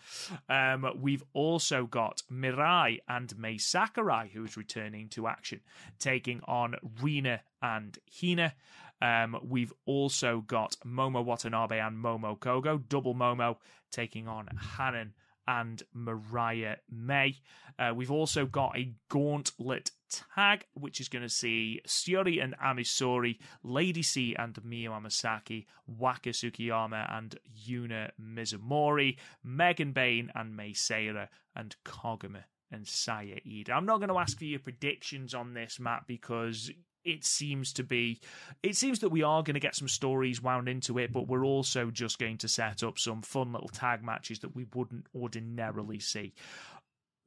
Um, 0.48 0.86
we've 1.00 1.24
also 1.34 1.86
got 1.86 2.24
Mirai 2.32 3.00
and 3.08 3.38
Mai 3.38 3.58
Sakurai, 3.58 4.30
who 4.34 4.46
is 4.46 4.56
returning 4.56 5.10
to 5.10 5.28
action, 5.28 5.60
taking 6.00 6.42
on 6.46 6.76
Rina 7.02 7.42
and 7.62 7.98
Hina. 8.10 8.54
Um, 9.02 9.38
we've 9.48 9.74
also 9.86 10.44
got 10.46 10.76
Momo 10.86 11.24
Watanabe 11.24 11.80
and 11.80 11.98
Momo 11.98 12.38
Kohgo, 12.38 12.82
double 12.88 13.16
Momo, 13.16 13.58
taking 13.92 14.28
on 14.28 14.48
Hanan 14.78 15.14
and 15.50 15.82
Mariah 15.94 16.78
May. 16.90 17.36
Uh, 17.80 17.92
we've 17.96 18.12
also 18.12 18.46
got 18.46 18.78
a 18.78 18.94
gauntlet 19.10 19.92
tag, 20.36 20.66
which 20.74 21.02
is 21.02 21.10
going 21.10 21.24
to 21.24 21.30
see 21.30 21.82
Syuri 21.88 22.44
and 22.44 22.56
Ami 22.64 22.84
Sourei, 22.84 23.40
Lady 23.64 24.04
C 24.04 24.36
and 24.38 24.54
Miyu 24.56 24.90
Amasaki, 24.90 25.66
Waka 25.88 26.30
Tsukiyama 26.30 27.12
and 27.12 27.40
Yuna 27.68 28.12
Mizumori, 28.22 29.18
Megan 29.44 29.92
Bayne 29.92 30.32
and 30.36 30.56
Mei 30.56 30.72
Seira, 30.72 31.30
and 31.56 31.76
Koguma 31.84 32.44
and 32.72 32.88
Saya. 32.88 33.38
I'm 33.74 33.86
not 33.86 33.98
going 33.98 34.10
to 34.10 34.20
ask 34.20 34.38
for 34.38 34.46
your 34.46 34.60
predictions 34.60 35.34
on 35.34 35.54
this, 35.54 35.80
Matt, 35.80 36.04
because 36.06 36.70
it 37.04 37.24
seems 37.24 37.74
to 37.74 37.84
be 37.84 38.20
it 38.64 38.76
seems 38.76 39.00
that 39.00 39.10
we 39.10 39.24
are 39.24 39.44
going 39.44 39.54
to 39.54 39.60
get 39.60 39.76
some 39.76 39.88
stories 39.88 40.42
wound 40.42 40.68
into 40.68 40.98
it 40.98 41.12
but 41.12 41.28
we're 41.28 41.46
also 41.46 41.90
just 41.92 42.20
going 42.20 42.38
to 42.38 42.48
set 42.48 42.84
up 42.84 43.00
some 43.00 43.22
fun 43.22 43.52
little 43.52 43.70
tag 43.70 44.04
matches 44.04 44.40
that 44.40 44.56
we 44.56 44.66
wouldn't 44.74 45.06
ordinarily 45.16 46.00
see. 46.00 46.34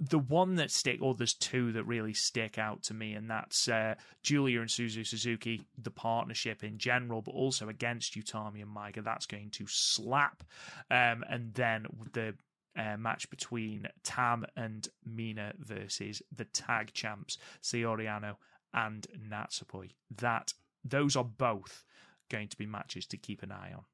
The 0.01 0.19
one 0.19 0.57
that 0.57 0.73
stick 0.73 1.01
or 1.01 1.15
there's 1.15 1.35
two 1.35 1.73
that 1.73 1.85
really 1.85 2.12
stick 2.12 2.59
out 2.59 2.82
to 2.85 2.94
me 2.94 3.15
and 3.15 3.31
that's 3.31 3.69
uh, 3.69 3.94
Giulia 4.23 4.61
and 4.61 4.69
Suzu 4.69 5.07
Suzuki 5.07 5.62
the 5.81 5.93
partnership 5.93 6.65
in 6.65 6.77
general 6.78 7.23
but 7.23 7.32
also 7.32 7.69
against 7.69 8.15
Utami 8.15 8.62
and 8.62 8.74
Maika 8.74 9.05
that's 9.05 9.27
going 9.27 9.51
to 9.51 9.66
slap. 9.69 10.43
Um, 10.90 11.24
and 11.28 11.55
then 11.55 11.86
the 12.12 12.35
uh, 12.77 12.97
match 12.97 13.28
between 13.31 13.86
Tam 14.03 14.44
and 14.57 14.89
Mina 15.05 15.53
versus 15.59 16.23
the 16.35 16.47
tag 16.47 16.93
champs 16.93 17.39
Saori 17.62 18.07
Anou 18.07 18.35
and 18.74 19.07
Natsupoi. 19.31 19.90
That 20.16 20.53
those 20.85 21.16
are 21.16 21.24
both 21.24 21.85
going 22.31 22.49
to 22.49 22.57
be 22.57 22.66
matches 22.66 23.07
to 23.07 23.16
keep 23.16 23.43
an 23.43 23.53
eye 23.53 23.73
on. 23.74 23.85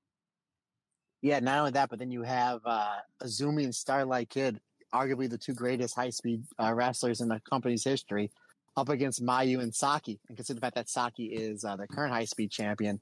Yeah, 1.20 1.40
not 1.40 1.58
only 1.58 1.70
that, 1.72 1.90
but 1.90 1.98
then 1.98 2.12
you 2.12 2.22
have 2.22 2.60
uh, 2.64 2.96
Azumi 3.22 3.64
and 3.64 3.74
Starlight 3.74 4.30
Kid, 4.30 4.60
arguably 4.94 5.28
the 5.28 5.38
two 5.38 5.52
greatest 5.52 5.96
high 5.96 6.10
speed 6.10 6.44
uh, 6.62 6.72
wrestlers 6.72 7.20
in 7.20 7.28
the 7.28 7.40
company's 7.40 7.82
history, 7.82 8.30
up 8.76 8.88
against 8.88 9.24
Mayu 9.24 9.60
and 9.60 9.74
Saki. 9.74 10.20
And 10.28 10.36
consider 10.36 10.60
the 10.60 10.64
fact 10.64 10.76
that 10.76 10.88
Saki 10.88 11.26
is 11.26 11.64
uh, 11.64 11.76
the 11.76 11.88
current 11.88 12.12
high 12.12 12.24
speed 12.24 12.52
champion. 12.52 13.00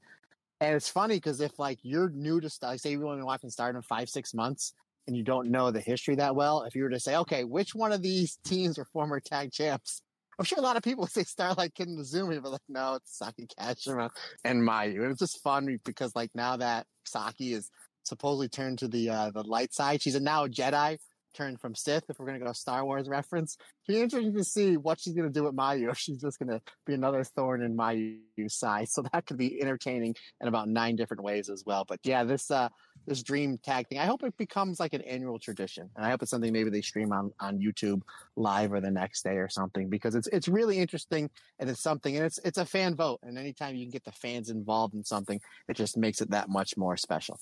And 0.59 0.75
it's 0.75 0.89
funny 0.89 1.15
because 1.15 1.39
if 1.39 1.59
like 1.59 1.77
you're 1.83 2.09
new 2.09 2.41
to 2.41 2.49
like 2.63 2.79
say 2.79 2.91
you've 2.91 3.03
only 3.03 3.17
been 3.17 3.25
watching 3.25 3.51
Stardom 3.51 3.83
five 3.83 4.09
six 4.09 4.33
months 4.33 4.73
and 5.05 5.15
you 5.15 5.23
don't 5.23 5.51
know 5.51 5.69
the 5.69 5.79
history 5.79 6.15
that 6.15 6.35
well, 6.35 6.63
if 6.63 6.75
you 6.75 6.83
were 6.83 6.89
to 6.89 6.99
say, 6.99 7.15
okay, 7.17 7.43
which 7.43 7.75
one 7.75 7.91
of 7.91 8.01
these 8.01 8.39
teams 8.43 8.79
are 8.79 8.85
former 8.85 9.19
tag 9.19 9.51
champs? 9.51 10.01
I'm 10.39 10.45
sure 10.45 10.59
a 10.59 10.61
lot 10.61 10.77
of 10.77 10.83
people 10.83 11.07
say 11.07 11.23
Starlight 11.23 11.73
Kid 11.73 11.87
and 11.87 11.99
Azumi, 11.99 12.41
but 12.41 12.51
like, 12.51 12.61
no, 12.69 12.95
it's 12.95 13.17
Saki 13.17 13.47
Kashima 13.59 14.09
and 14.43 14.61
Mayu. 14.61 15.01
And 15.01 15.11
it's 15.11 15.19
just 15.19 15.41
fun 15.41 15.79
because 15.83 16.15
like 16.15 16.29
now 16.35 16.57
that 16.57 16.85
Saki 17.05 17.53
is 17.53 17.69
supposedly 18.03 18.47
turned 18.47 18.79
to 18.79 18.87
the 18.87 19.09
uh, 19.09 19.31
the 19.31 19.43
light 19.43 19.73
side, 19.73 20.01
she's 20.01 20.19
now 20.19 20.45
a 20.45 20.49
Jedi, 20.49 20.97
turned 21.37 21.61
from 21.61 21.75
Sith. 21.75 22.05
If 22.09 22.19
we're 22.19 22.25
gonna 22.25 22.39
go 22.39 22.51
Star 22.51 22.83
Wars 22.83 23.07
reference, 23.07 23.57
be 23.87 24.01
interesting 24.01 24.33
to 24.33 24.43
see 24.43 24.75
what 24.75 24.99
she's 24.99 25.13
gonna 25.13 25.29
do 25.29 25.43
with 25.43 25.55
Mayu. 25.55 25.91
If 25.91 25.97
she's 25.97 26.19
just 26.19 26.39
gonna 26.39 26.61
be 26.85 26.93
another 26.93 27.23
thorn 27.23 27.61
in 27.61 27.77
Mayu's 27.77 28.55
side, 28.55 28.89
so 28.89 29.03
that 29.13 29.25
could 29.25 29.37
be 29.37 29.61
entertaining 29.61 30.15
in 30.41 30.47
about 30.47 30.67
nine 30.67 30.95
different 30.95 31.23
ways 31.23 31.49
as 31.49 31.63
well. 31.65 31.85
But 31.87 31.99
yeah, 32.03 32.23
this 32.23 32.49
uh 32.49 32.69
this 33.05 33.21
dream 33.23 33.57
tag 33.59 33.87
thing, 33.87 33.99
I 33.99 34.05
hope 34.05 34.23
it 34.23 34.35
becomes 34.37 34.79
like 34.79 34.93
an 34.93 35.01
annual 35.01 35.39
tradition, 35.39 35.89
and 35.95 36.05
I 36.05 36.09
hope 36.09 36.21
it's 36.23 36.31
something 36.31 36.51
maybe 36.51 36.71
they 36.71 36.81
stream 36.81 37.13
on 37.13 37.31
on 37.39 37.59
YouTube 37.59 38.01
live 38.35 38.73
or 38.73 38.81
the 38.81 38.91
next 38.91 39.23
day 39.23 39.37
or 39.37 39.49
something 39.49 39.89
because 39.89 40.15
it's 40.15 40.27
it's 40.27 40.47
really 40.47 40.79
interesting 40.79 41.29
and 41.59 41.69
it's 41.69 41.81
something 41.81 42.15
and 42.15 42.25
it's 42.25 42.39
it's 42.43 42.57
a 42.57 42.65
fan 42.65 42.95
vote, 42.95 43.19
and 43.21 43.37
anytime 43.37 43.75
you 43.75 43.85
can 43.85 43.91
get 43.91 44.03
the 44.03 44.11
fans 44.11 44.49
involved 44.49 44.95
in 44.95 45.03
something, 45.03 45.39
it 45.69 45.75
just 45.75 45.97
makes 45.97 46.19
it 46.19 46.31
that 46.31 46.49
much 46.49 46.75
more 46.75 46.97
special 46.97 47.39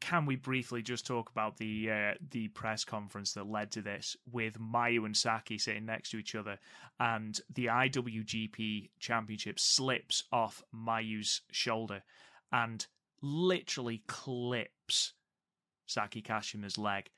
can 0.00 0.26
we 0.26 0.34
briefly 0.36 0.82
just 0.82 1.06
talk 1.06 1.30
about 1.30 1.58
the 1.58 1.90
uh, 1.90 2.14
the 2.30 2.48
press 2.48 2.84
conference 2.84 3.32
that 3.34 3.46
led 3.46 3.70
to 3.72 3.82
this 3.82 4.16
with 4.30 4.58
Mayu 4.58 5.04
and 5.04 5.16
Saki 5.16 5.58
sitting 5.58 5.86
next 5.86 6.10
to 6.10 6.18
each 6.18 6.34
other 6.34 6.58
and 6.98 7.38
the 7.54 7.66
IWGP 7.66 8.90
championship 8.98 9.60
slips 9.60 10.24
off 10.32 10.62
Mayu's 10.74 11.42
shoulder 11.50 12.02
and 12.52 12.86
literally 13.22 14.02
clips 14.06 15.12
Saki 15.86 16.22
Kashima's 16.22 16.78
leg 16.78 17.10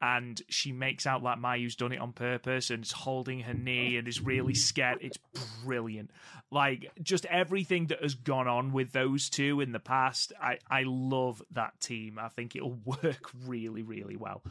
and 0.00 0.40
she 0.48 0.72
makes 0.72 1.06
out 1.06 1.22
like 1.22 1.38
Mayu's 1.38 1.76
done 1.76 1.92
it 1.92 2.00
on 2.00 2.12
purpose 2.12 2.70
and 2.70 2.84
is 2.84 2.92
holding 2.92 3.40
her 3.40 3.54
knee 3.54 3.96
and 3.96 4.06
is 4.06 4.20
really 4.20 4.54
scared. 4.54 4.98
It's 5.00 5.18
brilliant. 5.64 6.10
Like 6.50 6.90
just 7.02 7.24
everything 7.26 7.86
that 7.86 8.02
has 8.02 8.14
gone 8.14 8.48
on 8.48 8.72
with 8.72 8.92
those 8.92 9.30
two 9.30 9.60
in 9.60 9.72
the 9.72 9.80
past. 9.80 10.32
I, 10.40 10.58
I 10.70 10.82
love 10.84 11.42
that 11.52 11.80
team. 11.80 12.18
I 12.18 12.28
think 12.28 12.54
it'll 12.54 12.78
work 12.84 13.30
really, 13.46 13.82
really 13.82 14.16
well. 14.16 14.42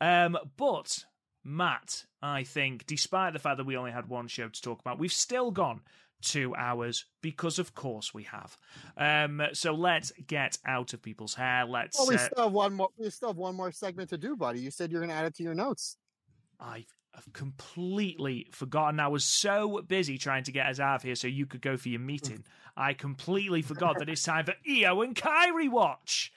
Um, 0.00 0.38
but 0.56 1.04
Matt, 1.44 2.04
I 2.22 2.44
think, 2.44 2.86
despite 2.86 3.32
the 3.32 3.38
fact 3.38 3.58
that 3.58 3.66
we 3.66 3.76
only 3.76 3.92
had 3.92 4.08
one 4.08 4.28
show 4.28 4.48
to 4.48 4.62
talk 4.62 4.80
about, 4.80 4.98
we've 4.98 5.12
still 5.12 5.50
gone 5.50 5.82
two 6.22 6.54
hours 6.54 7.04
because 7.20 7.58
of 7.58 7.74
course 7.74 8.14
we 8.14 8.24
have. 8.24 8.56
Um, 8.96 9.42
so 9.52 9.74
let's 9.74 10.12
get 10.26 10.58
out 10.64 10.94
of 10.94 11.02
people's 11.02 11.34
hair. 11.34 11.64
Let's. 11.66 11.98
Well, 11.98 12.08
we 12.08 12.14
uh, 12.14 12.18
still 12.18 12.44
have 12.44 12.52
one 12.52 12.74
more. 12.74 12.88
We 12.96 13.10
still 13.10 13.30
have 13.30 13.36
one 13.36 13.54
more 13.54 13.72
segment 13.72 14.10
to 14.10 14.18
do, 14.18 14.36
buddy. 14.36 14.60
You 14.60 14.70
said 14.70 14.90
you're 14.90 15.00
going 15.00 15.10
to 15.10 15.16
add 15.16 15.26
it 15.26 15.34
to 15.36 15.42
your 15.42 15.54
notes. 15.54 15.96
I've, 16.60 16.86
I've 17.14 17.32
completely 17.32 18.48
forgotten. 18.52 19.00
I 19.00 19.08
was 19.08 19.24
so 19.24 19.82
busy 19.86 20.16
trying 20.16 20.44
to 20.44 20.52
get 20.52 20.66
us 20.66 20.80
out 20.80 20.96
of 20.96 21.02
here 21.02 21.14
so 21.14 21.26
you 21.26 21.46
could 21.46 21.60
go 21.60 21.76
for 21.76 21.88
your 21.88 22.00
meeting. 22.00 22.44
I 22.76 22.94
completely 22.94 23.60
forgot 23.60 23.98
that 23.98 24.08
it's 24.08 24.22
time 24.22 24.46
for 24.46 24.54
Io 24.66 25.02
and 25.02 25.14
Kyrie 25.14 25.68
watch. 25.68 26.32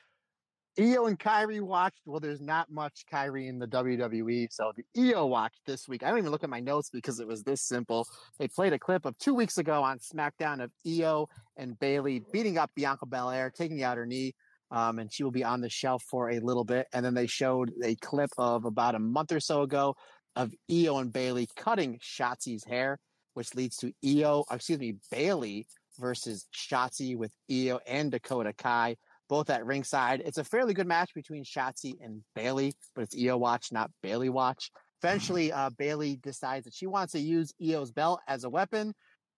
Io 0.80 1.06
and 1.06 1.18
Kyrie 1.18 1.62
watched. 1.62 2.02
Well, 2.06 2.20
there's 2.20 2.42
not 2.42 2.70
much 2.70 3.06
Kyrie 3.10 3.48
in 3.48 3.60
the 3.60 3.68
WWE, 3.68 4.48
so 4.52 4.74
the 4.76 5.14
Io 5.14 5.26
watched 5.26 5.62
this 5.66 5.88
week. 5.88 6.04
I 6.04 6.10
don't 6.10 6.18
even 6.18 6.32
look 6.32 6.44
at 6.44 6.50
my 6.50 6.60
notes 6.60 6.90
because 6.90 7.20
it 7.20 7.28
was 7.28 7.44
this 7.44 7.62
simple. 7.62 8.08
They 8.40 8.48
played 8.48 8.74
a 8.74 8.80
clip 8.80 9.06
of 9.06 9.18
two 9.18 9.34
weeks 9.34 9.58
ago 9.58 9.84
on 9.84 10.00
SmackDown 10.00 10.62
of 10.62 10.72
Io 10.86 11.28
and 11.56 11.80
Bayley 11.80 12.24
beating 12.34 12.58
up 12.58 12.72
Bianca 12.76 13.06
Belair, 13.06 13.50
taking 13.50 13.84
out 13.84 13.98
her 13.98 14.06
knee, 14.06 14.34
um, 14.72 15.00
and 15.00 15.12
she 15.12 15.24
will 15.24 15.32
be 15.32 15.44
on 15.44 15.62
the 15.62 15.70
shelf 15.70 16.04
for 16.10 16.32
a 16.32 16.40
little 16.40 16.66
bit. 16.66 16.88
And 16.94 17.06
then 17.06 17.14
they 17.14 17.28
showed 17.28 17.72
a 17.84 17.96
clip 17.96 18.32
of 18.38 18.66
about 18.66 18.96
a 18.96 19.00
month 19.00 19.32
or 19.32 19.40
so 19.40 19.62
ago 19.62 19.96
of 20.36 20.54
Io 20.70 20.98
and 20.98 21.14
Bayley 21.14 21.48
cutting 21.56 22.00
Shotzi's 22.00 22.66
hair, 22.66 23.00
which 23.34 23.56
leads 23.56 23.78
to 23.78 23.94
Io, 24.06 24.44
excuse 24.52 24.80
me, 24.80 24.96
Bayley 25.10 25.68
versus 25.98 26.48
Shotzi 26.54 27.16
with 27.16 27.32
Io 27.50 27.80
and 27.88 28.12
Dakota 28.12 28.52
Kai 28.52 28.98
both 29.28 29.50
at 29.50 29.66
ringside. 29.66 30.22
It's 30.26 30.38
a 30.38 30.44
fairly 30.44 30.74
good 30.74 30.88
match 30.88 31.14
between 31.14 31.44
Shotzi 31.44 31.96
and 32.02 32.22
Bayley, 32.36 32.74
but 32.94 33.04
it's 33.04 33.16
Io 33.16 33.38
watch, 33.38 33.72
not 33.72 33.92
Bayley 34.02 34.30
watch. 34.30 34.72
Eventually, 35.04 35.52
uh, 35.52 35.70
Bayley 35.78 36.18
decides 36.22 36.66
that 36.66 36.74
she 36.74 36.88
wants 36.88 37.14
to 37.14 37.20
use 37.20 37.54
Io's 37.62 37.92
belt 37.92 38.22
as 38.28 38.44
a 38.44 38.50
weapon. 38.50 38.94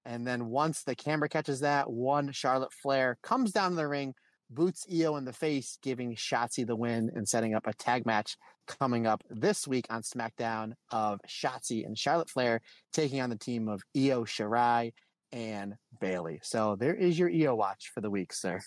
And 0.05 0.25
then 0.25 0.47
once 0.47 0.83
the 0.83 0.95
camera 0.95 1.27
catches 1.27 1.59
that, 1.61 1.89
one 1.91 2.31
Charlotte 2.31 2.71
Flair 2.71 3.17
comes 3.21 3.51
down 3.51 3.75
the 3.75 3.87
ring, 3.87 4.13
boots 4.49 4.85
Io 4.89 5.17
in 5.17 5.25
the 5.25 5.33
face, 5.33 5.77
giving 5.81 6.15
Shotzi 6.15 6.65
the 6.65 6.75
win 6.75 7.11
and 7.13 7.27
setting 7.27 7.53
up 7.53 7.67
a 7.67 7.73
tag 7.73 8.05
match 8.05 8.37
coming 8.67 9.07
up 9.07 9.23
this 9.29 9.67
week 9.67 9.87
on 9.89 10.03
SmackDown 10.03 10.73
of 10.91 11.19
Shotzi 11.27 11.85
and 11.85 11.97
Charlotte 11.97 12.29
Flair 12.29 12.61
taking 12.93 13.19
on 13.19 13.29
the 13.29 13.37
team 13.37 13.67
of 13.67 13.81
Io 13.95 14.23
Shirai 14.23 14.93
and 15.31 15.75
Bayley. 15.99 16.39
So 16.43 16.75
there 16.75 16.95
is 16.95 17.17
your 17.17 17.29
Io 17.29 17.55
watch 17.55 17.91
for 17.93 18.01
the 18.01 18.09
week, 18.09 18.33
sir. 18.33 18.61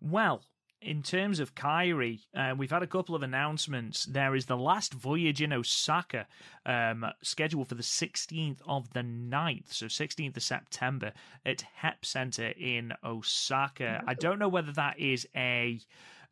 Well, 0.00 0.42
in 0.82 1.02
terms 1.02 1.38
of 1.38 1.54
Kyrie, 1.54 2.20
uh, 2.36 2.54
we've 2.56 2.70
had 2.70 2.82
a 2.82 2.88
couple 2.88 3.14
of 3.14 3.22
announcements. 3.22 4.04
There 4.04 4.34
is 4.34 4.46
the 4.46 4.56
last 4.56 4.92
voyage 4.92 5.40
in 5.40 5.52
Osaka 5.52 6.26
um, 6.66 7.06
scheduled 7.22 7.68
for 7.68 7.76
the 7.76 7.82
16th 7.82 8.58
of 8.66 8.92
the 8.92 9.00
9th, 9.00 9.72
so 9.72 9.86
16th 9.86 10.36
of 10.36 10.42
September 10.42 11.12
at 11.46 11.62
Hep 11.76 12.04
Center 12.04 12.48
in 12.58 12.92
Osaka. 13.04 14.02
I 14.06 14.14
don't 14.14 14.38
know 14.38 14.48
whether 14.48 14.72
that 14.72 14.98
is 14.98 15.26
a 15.36 15.80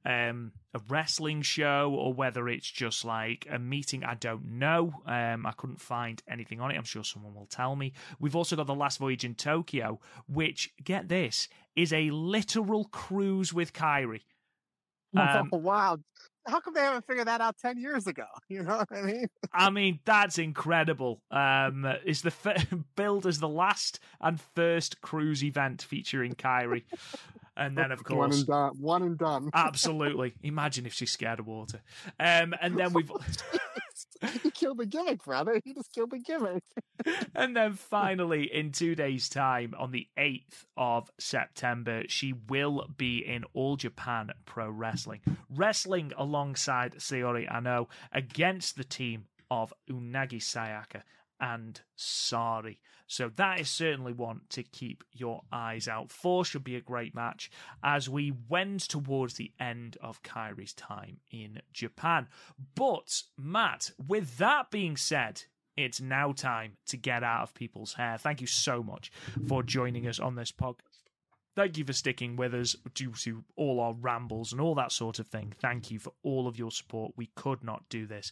um, 0.04 0.52
a 0.74 0.80
wrestling 0.88 1.42
show 1.42 1.94
or 1.96 2.12
whether 2.12 2.48
it's 2.48 2.70
just 2.70 3.04
like 3.04 3.46
a 3.50 3.58
meeting. 3.58 4.04
I 4.04 4.14
don't 4.14 4.52
know. 4.52 4.94
Um, 5.06 5.46
I 5.46 5.52
couldn't 5.52 5.80
find 5.80 6.22
anything 6.28 6.60
on 6.60 6.70
it. 6.70 6.76
I'm 6.76 6.84
sure 6.84 7.04
someone 7.04 7.34
will 7.34 7.46
tell 7.46 7.76
me. 7.76 7.92
We've 8.18 8.36
also 8.36 8.56
got 8.56 8.66
the 8.66 8.74
last 8.74 8.98
voyage 8.98 9.24
in 9.24 9.34
Tokyo, 9.34 10.00
which 10.28 10.72
get 10.82 11.08
this 11.08 11.48
is 11.76 11.92
a 11.92 12.10
literal 12.10 12.84
cruise 12.84 13.52
with 13.52 13.72
Kyrie. 13.72 14.24
Um, 15.16 15.50
oh, 15.52 15.56
wow. 15.58 15.98
How 16.46 16.60
come 16.60 16.74
they 16.74 16.80
haven't 16.80 17.06
figured 17.06 17.28
that 17.28 17.40
out 17.40 17.58
10 17.58 17.78
years 17.78 18.06
ago? 18.06 18.24
You 18.48 18.64
know 18.64 18.78
what 18.78 18.88
I 18.90 19.02
mean? 19.02 19.26
I 19.52 19.70
mean, 19.70 20.00
that's 20.04 20.38
incredible. 20.38 21.22
Um, 21.30 21.86
is 22.04 22.22
the 22.22 22.32
f- 22.44 22.66
billed 22.96 23.26
as 23.26 23.38
the 23.38 23.48
last 23.48 24.00
and 24.20 24.40
first 24.40 25.00
cruise 25.00 25.44
event 25.44 25.82
featuring 25.82 26.34
Kyrie. 26.34 26.84
And 27.56 27.76
then, 27.76 27.92
of 27.92 28.04
course, 28.04 28.18
one 28.18 28.32
and 28.32 28.46
done. 28.46 28.70
One 28.78 29.02
and 29.02 29.18
done. 29.18 29.50
absolutely. 29.54 30.34
Imagine 30.42 30.86
if 30.86 30.94
she's 30.94 31.10
scared 31.10 31.40
of 31.40 31.46
water. 31.46 31.82
Um, 32.18 32.54
and 32.60 32.78
then 32.78 32.92
we've 32.92 33.10
you 34.44 34.50
killed 34.50 34.78
the 34.78 34.86
gimmick, 34.86 35.24
brother. 35.24 35.60
He 35.64 35.74
just 35.74 35.92
killed 35.92 36.10
the 36.10 36.18
gimmick. 36.18 36.62
and 37.34 37.56
then 37.56 37.74
finally, 37.74 38.52
in 38.52 38.72
two 38.72 38.94
days' 38.94 39.28
time, 39.28 39.74
on 39.78 39.90
the 39.90 40.06
8th 40.18 40.64
of 40.76 41.10
September, 41.18 42.04
she 42.08 42.34
will 42.48 42.86
be 42.96 43.18
in 43.18 43.44
All 43.52 43.76
Japan 43.76 44.30
Pro 44.44 44.70
Wrestling, 44.70 45.20
wrestling 45.48 46.12
alongside 46.16 46.94
Saori 46.94 47.50
Anou 47.50 47.86
against 48.12 48.76
the 48.76 48.84
team 48.84 49.24
of 49.50 49.72
Unagi 49.90 50.40
Sayaka 50.40 51.02
and 51.40 51.80
Sareee. 51.98 52.78
So 53.06 53.30
that 53.36 53.60
is 53.60 53.68
certainly 53.68 54.12
one 54.12 54.42
to 54.50 54.62
keep 54.62 55.02
your 55.12 55.42
eyes 55.50 55.88
out 55.88 56.10
for. 56.10 56.44
Should 56.44 56.64
be 56.64 56.76
a 56.76 56.80
great 56.80 57.14
match 57.14 57.50
as 57.82 58.08
we 58.08 58.32
wend 58.48 58.80
towards 58.80 59.34
the 59.34 59.52
end 59.58 59.96
of 60.00 60.22
Kyrie's 60.22 60.74
time 60.74 61.18
in 61.30 61.60
Japan. 61.72 62.28
But, 62.74 63.22
Matt, 63.36 63.90
with 64.06 64.38
that 64.38 64.70
being 64.70 64.96
said, 64.96 65.42
it's 65.76 66.00
now 66.00 66.32
time 66.32 66.76
to 66.86 66.96
get 66.96 67.22
out 67.22 67.42
of 67.42 67.54
people's 67.54 67.94
hair. 67.94 68.18
Thank 68.18 68.40
you 68.40 68.46
so 68.46 68.82
much 68.82 69.10
for 69.48 69.62
joining 69.62 70.06
us 70.06 70.20
on 70.20 70.34
this 70.34 70.52
podcast. 70.52 70.89
Thank 71.56 71.76
you 71.78 71.84
for 71.84 71.92
sticking 71.92 72.36
with 72.36 72.54
us 72.54 72.76
due 72.94 73.12
to 73.22 73.44
all 73.56 73.80
our 73.80 73.92
rambles 73.92 74.52
and 74.52 74.60
all 74.60 74.76
that 74.76 74.92
sort 74.92 75.18
of 75.18 75.26
thing. 75.26 75.52
Thank 75.60 75.90
you 75.90 75.98
for 75.98 76.12
all 76.22 76.46
of 76.46 76.56
your 76.56 76.70
support. 76.70 77.12
We 77.16 77.30
could 77.34 77.64
not 77.64 77.88
do 77.88 78.06
this 78.06 78.30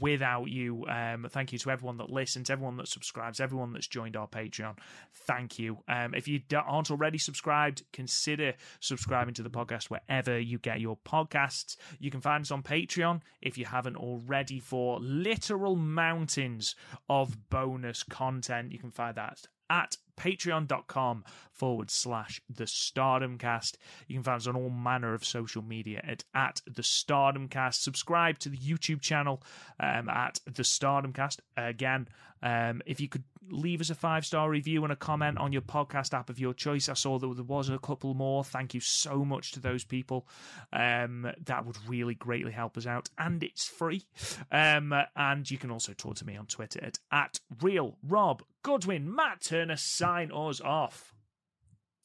without 0.00 0.46
you. 0.46 0.84
Um, 0.88 1.28
thank 1.30 1.52
you 1.52 1.60
to 1.60 1.70
everyone 1.70 1.98
that 1.98 2.10
listens, 2.10 2.50
everyone 2.50 2.76
that 2.78 2.88
subscribes, 2.88 3.38
everyone 3.38 3.72
that's 3.72 3.86
joined 3.86 4.16
our 4.16 4.26
Patreon. 4.26 4.78
Thank 5.14 5.60
you. 5.60 5.78
Um, 5.88 6.12
if 6.12 6.26
you 6.26 6.40
aren't 6.56 6.90
already 6.90 7.18
subscribed, 7.18 7.84
consider 7.92 8.54
subscribing 8.80 9.34
to 9.34 9.44
the 9.44 9.50
podcast 9.50 9.84
wherever 9.84 10.38
you 10.38 10.58
get 10.58 10.80
your 10.80 10.96
podcasts. 10.96 11.76
You 12.00 12.10
can 12.10 12.20
find 12.20 12.42
us 12.42 12.50
on 12.50 12.64
Patreon 12.64 13.20
if 13.40 13.56
you 13.56 13.66
haven't 13.66 13.96
already 13.96 14.58
for 14.58 14.98
literal 15.00 15.76
mountains 15.76 16.74
of 17.08 17.48
bonus 17.48 18.02
content. 18.02 18.72
You 18.72 18.80
can 18.80 18.90
find 18.90 19.14
that 19.16 19.46
at 19.70 19.96
patreon.com 20.16 21.24
forward 21.52 21.90
slash 21.90 22.40
the 22.48 22.64
stardomcast 22.64 23.76
you 24.06 24.16
can 24.16 24.22
find 24.22 24.40
us 24.40 24.46
on 24.46 24.56
all 24.56 24.70
manner 24.70 25.14
of 25.14 25.24
social 25.24 25.62
media 25.62 26.00
at 26.04 26.24
at 26.34 26.60
the 26.66 26.82
stardomcast 26.82 27.74
subscribe 27.74 28.38
to 28.38 28.48
the 28.48 28.58
youtube 28.58 29.00
channel 29.00 29.42
um, 29.80 30.08
at 30.08 30.40
the 30.44 30.62
stardomcast 30.62 31.38
again 31.56 32.08
um, 32.42 32.82
if 32.86 33.00
you 33.00 33.08
could 33.08 33.24
leave 33.50 33.80
us 33.80 33.90
a 33.90 33.94
five 33.94 34.26
star 34.26 34.50
review 34.50 34.82
and 34.84 34.92
a 34.92 34.96
comment 34.96 35.38
on 35.38 35.52
your 35.52 35.62
podcast 35.62 36.14
app 36.14 36.30
of 36.30 36.38
your 36.38 36.54
choice. 36.54 36.88
I 36.88 36.94
saw 36.94 37.18
that 37.18 37.34
there 37.34 37.44
was 37.44 37.68
a 37.68 37.78
couple 37.78 38.14
more. 38.14 38.44
Thank 38.44 38.74
you 38.74 38.80
so 38.80 39.24
much 39.24 39.52
to 39.52 39.60
those 39.60 39.84
people. 39.84 40.26
Um, 40.72 41.30
that 41.44 41.64
would 41.64 41.76
really 41.88 42.14
greatly 42.14 42.52
help 42.52 42.76
us 42.76 42.86
out, 42.86 43.08
and 43.18 43.42
it's 43.42 43.64
free. 43.64 44.04
Um, 44.50 44.94
and 45.14 45.50
you 45.50 45.58
can 45.58 45.70
also 45.70 45.92
talk 45.92 46.16
to 46.16 46.26
me 46.26 46.36
on 46.36 46.46
Twitter 46.46 46.82
at, 46.82 46.98
at 47.12 47.40
real 47.62 47.96
Rob 48.06 48.42
Goodwin. 48.62 49.14
Matt 49.14 49.42
Turner, 49.42 49.76
sign 50.06 50.30
us 50.32 50.60
off. 50.60 51.12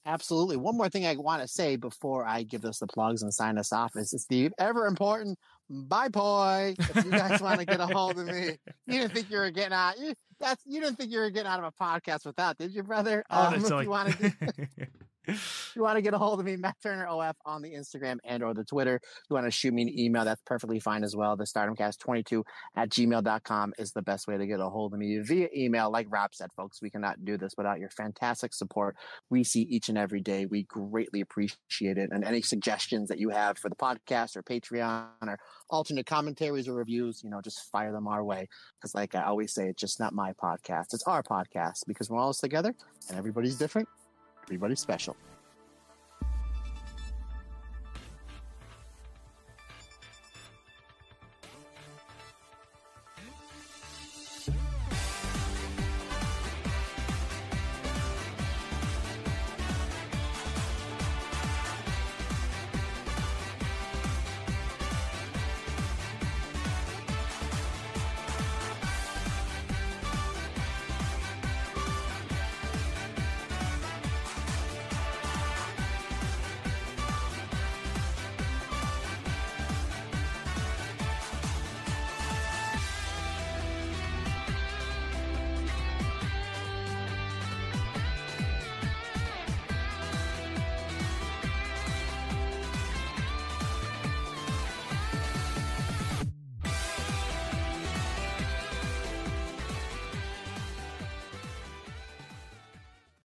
Absolutely. 0.06 0.58
One 0.58 0.78
more 0.78 0.90
thing 0.90 1.06
I 1.06 1.16
want 1.16 1.44
to 1.44 1.48
say 1.48 1.76
before 1.76 2.26
I 2.26 2.42
give 2.42 2.66
us 2.66 2.80
the 2.80 2.88
plugs 2.88 3.22
and 3.22 3.32
sign 3.32 3.60
us 3.60 3.72
off 3.72 3.96
is 3.96 4.14
it's 4.14 4.26
the 4.26 4.50
ever 4.58 4.88
important 4.88 5.38
Bye, 5.74 6.10
boy. 6.10 6.76
If 6.78 7.06
you 7.06 7.12
guys 7.12 7.42
want 7.42 7.62
to 7.62 7.66
get 7.66 7.80
a 7.80 7.88
hold 7.88 8.20
of 8.20 8.26
me, 8.26 8.58
you 8.88 9.00
didn't 9.00 9.14
think 9.14 9.32
you 9.32 9.38
were 9.38 9.52
getting 9.52 9.72
out. 9.72 9.98
You, 9.98 10.14
that's 10.42 10.64
you 10.66 10.82
didn't 10.82 10.98
think 10.98 11.12
you 11.12 11.20
were 11.20 11.30
getting 11.30 11.52
out 11.52 11.64
of 11.64 11.66
a 11.66 11.84
podcast 11.84 12.26
with 12.26 12.36
that, 12.38 12.58
did 12.58 12.74
you, 12.74 12.84
brother? 12.84 13.24
Um, 13.30 13.54
if 13.54 13.60
Honestly. 13.60 13.84
you 13.84 13.90
want 13.90 14.18
to, 14.18 14.34
you 15.76 15.82
want 15.82 15.98
to 15.98 16.02
get 16.02 16.14
a 16.14 16.18
hold 16.18 16.40
of 16.40 16.46
me, 16.46 16.56
Matt 16.56 16.78
Turner 16.82 17.08
OF 17.08 17.36
on 17.46 17.62
the 17.62 17.72
Instagram 17.72 18.18
and 18.24 18.44
or 18.44 18.54
the 18.54 18.64
Twitter. 18.64 18.96
If 18.96 19.24
you 19.30 19.36
want 19.36 19.46
to 19.46 19.52
shoot 19.52 19.74
me 19.74 19.84
an 19.84 20.00
email, 20.00 20.26
that's 20.26 20.42
perfectly 20.46 20.80
fine 20.80 21.04
as 21.04 21.16
well. 21.16 21.36
The 21.38 21.46
StardomCast22 21.46 22.44
at 22.76 22.90
gmail.com 22.90 23.74
is 23.78 23.92
the 23.92 24.02
best 24.02 24.28
way 24.28 24.38
to 24.38 24.48
get 24.48 24.60
a 24.60 24.70
hold 24.70 24.94
of 24.94 25.00
me 25.00 25.20
via 25.20 25.48
email. 25.56 25.92
Like 25.92 26.08
Rob 26.10 26.34
said, 26.34 26.50
folks, 26.56 26.82
we 26.82 26.90
cannot 26.90 27.24
do 27.24 27.38
this 27.38 27.54
without 27.58 27.80
your 27.80 27.90
fantastic 27.90 28.54
support. 28.54 28.96
We 29.30 29.44
see 29.44 29.62
each 29.62 29.90
and 29.90 29.98
every 29.98 30.22
day. 30.22 30.46
We 30.46 30.64
greatly 30.64 31.22
appreciate 31.22 31.98
it. 31.98 32.10
And 32.12 32.24
any 32.24 32.42
suggestions 32.42 33.10
that 33.10 33.20
you 33.20 33.30
have 33.30 33.58
for 33.58 33.70
the 33.70 33.76
podcast 33.76 34.36
or 34.36 34.44
Patreon 34.44 35.08
or 35.22 35.38
alternate 35.70 36.06
commentaries 36.06 36.68
or 36.68 36.74
reviews, 36.74 37.22
you 37.24 37.30
know, 37.30 37.42
just 37.42 37.70
fire 37.72 37.92
them 37.92 38.08
our 38.08 38.24
way. 38.24 38.48
Because, 38.80 38.96
like 38.96 39.14
I 39.16 39.24
always 39.24 39.54
say, 39.54 39.68
it's 39.68 39.80
just 39.80 40.00
not 40.00 40.14
my 40.40 40.56
podcast, 40.56 40.94
it's 40.94 41.04
our 41.04 41.24
podcast 41.24 41.84
because 41.88 42.10
we're 42.10 42.20
all 42.20 42.34
together 42.34 42.74
and 43.10 43.18
everybody's 43.18 43.58
different, 43.58 43.88
everybody's 44.44 44.80
special. 44.80 45.16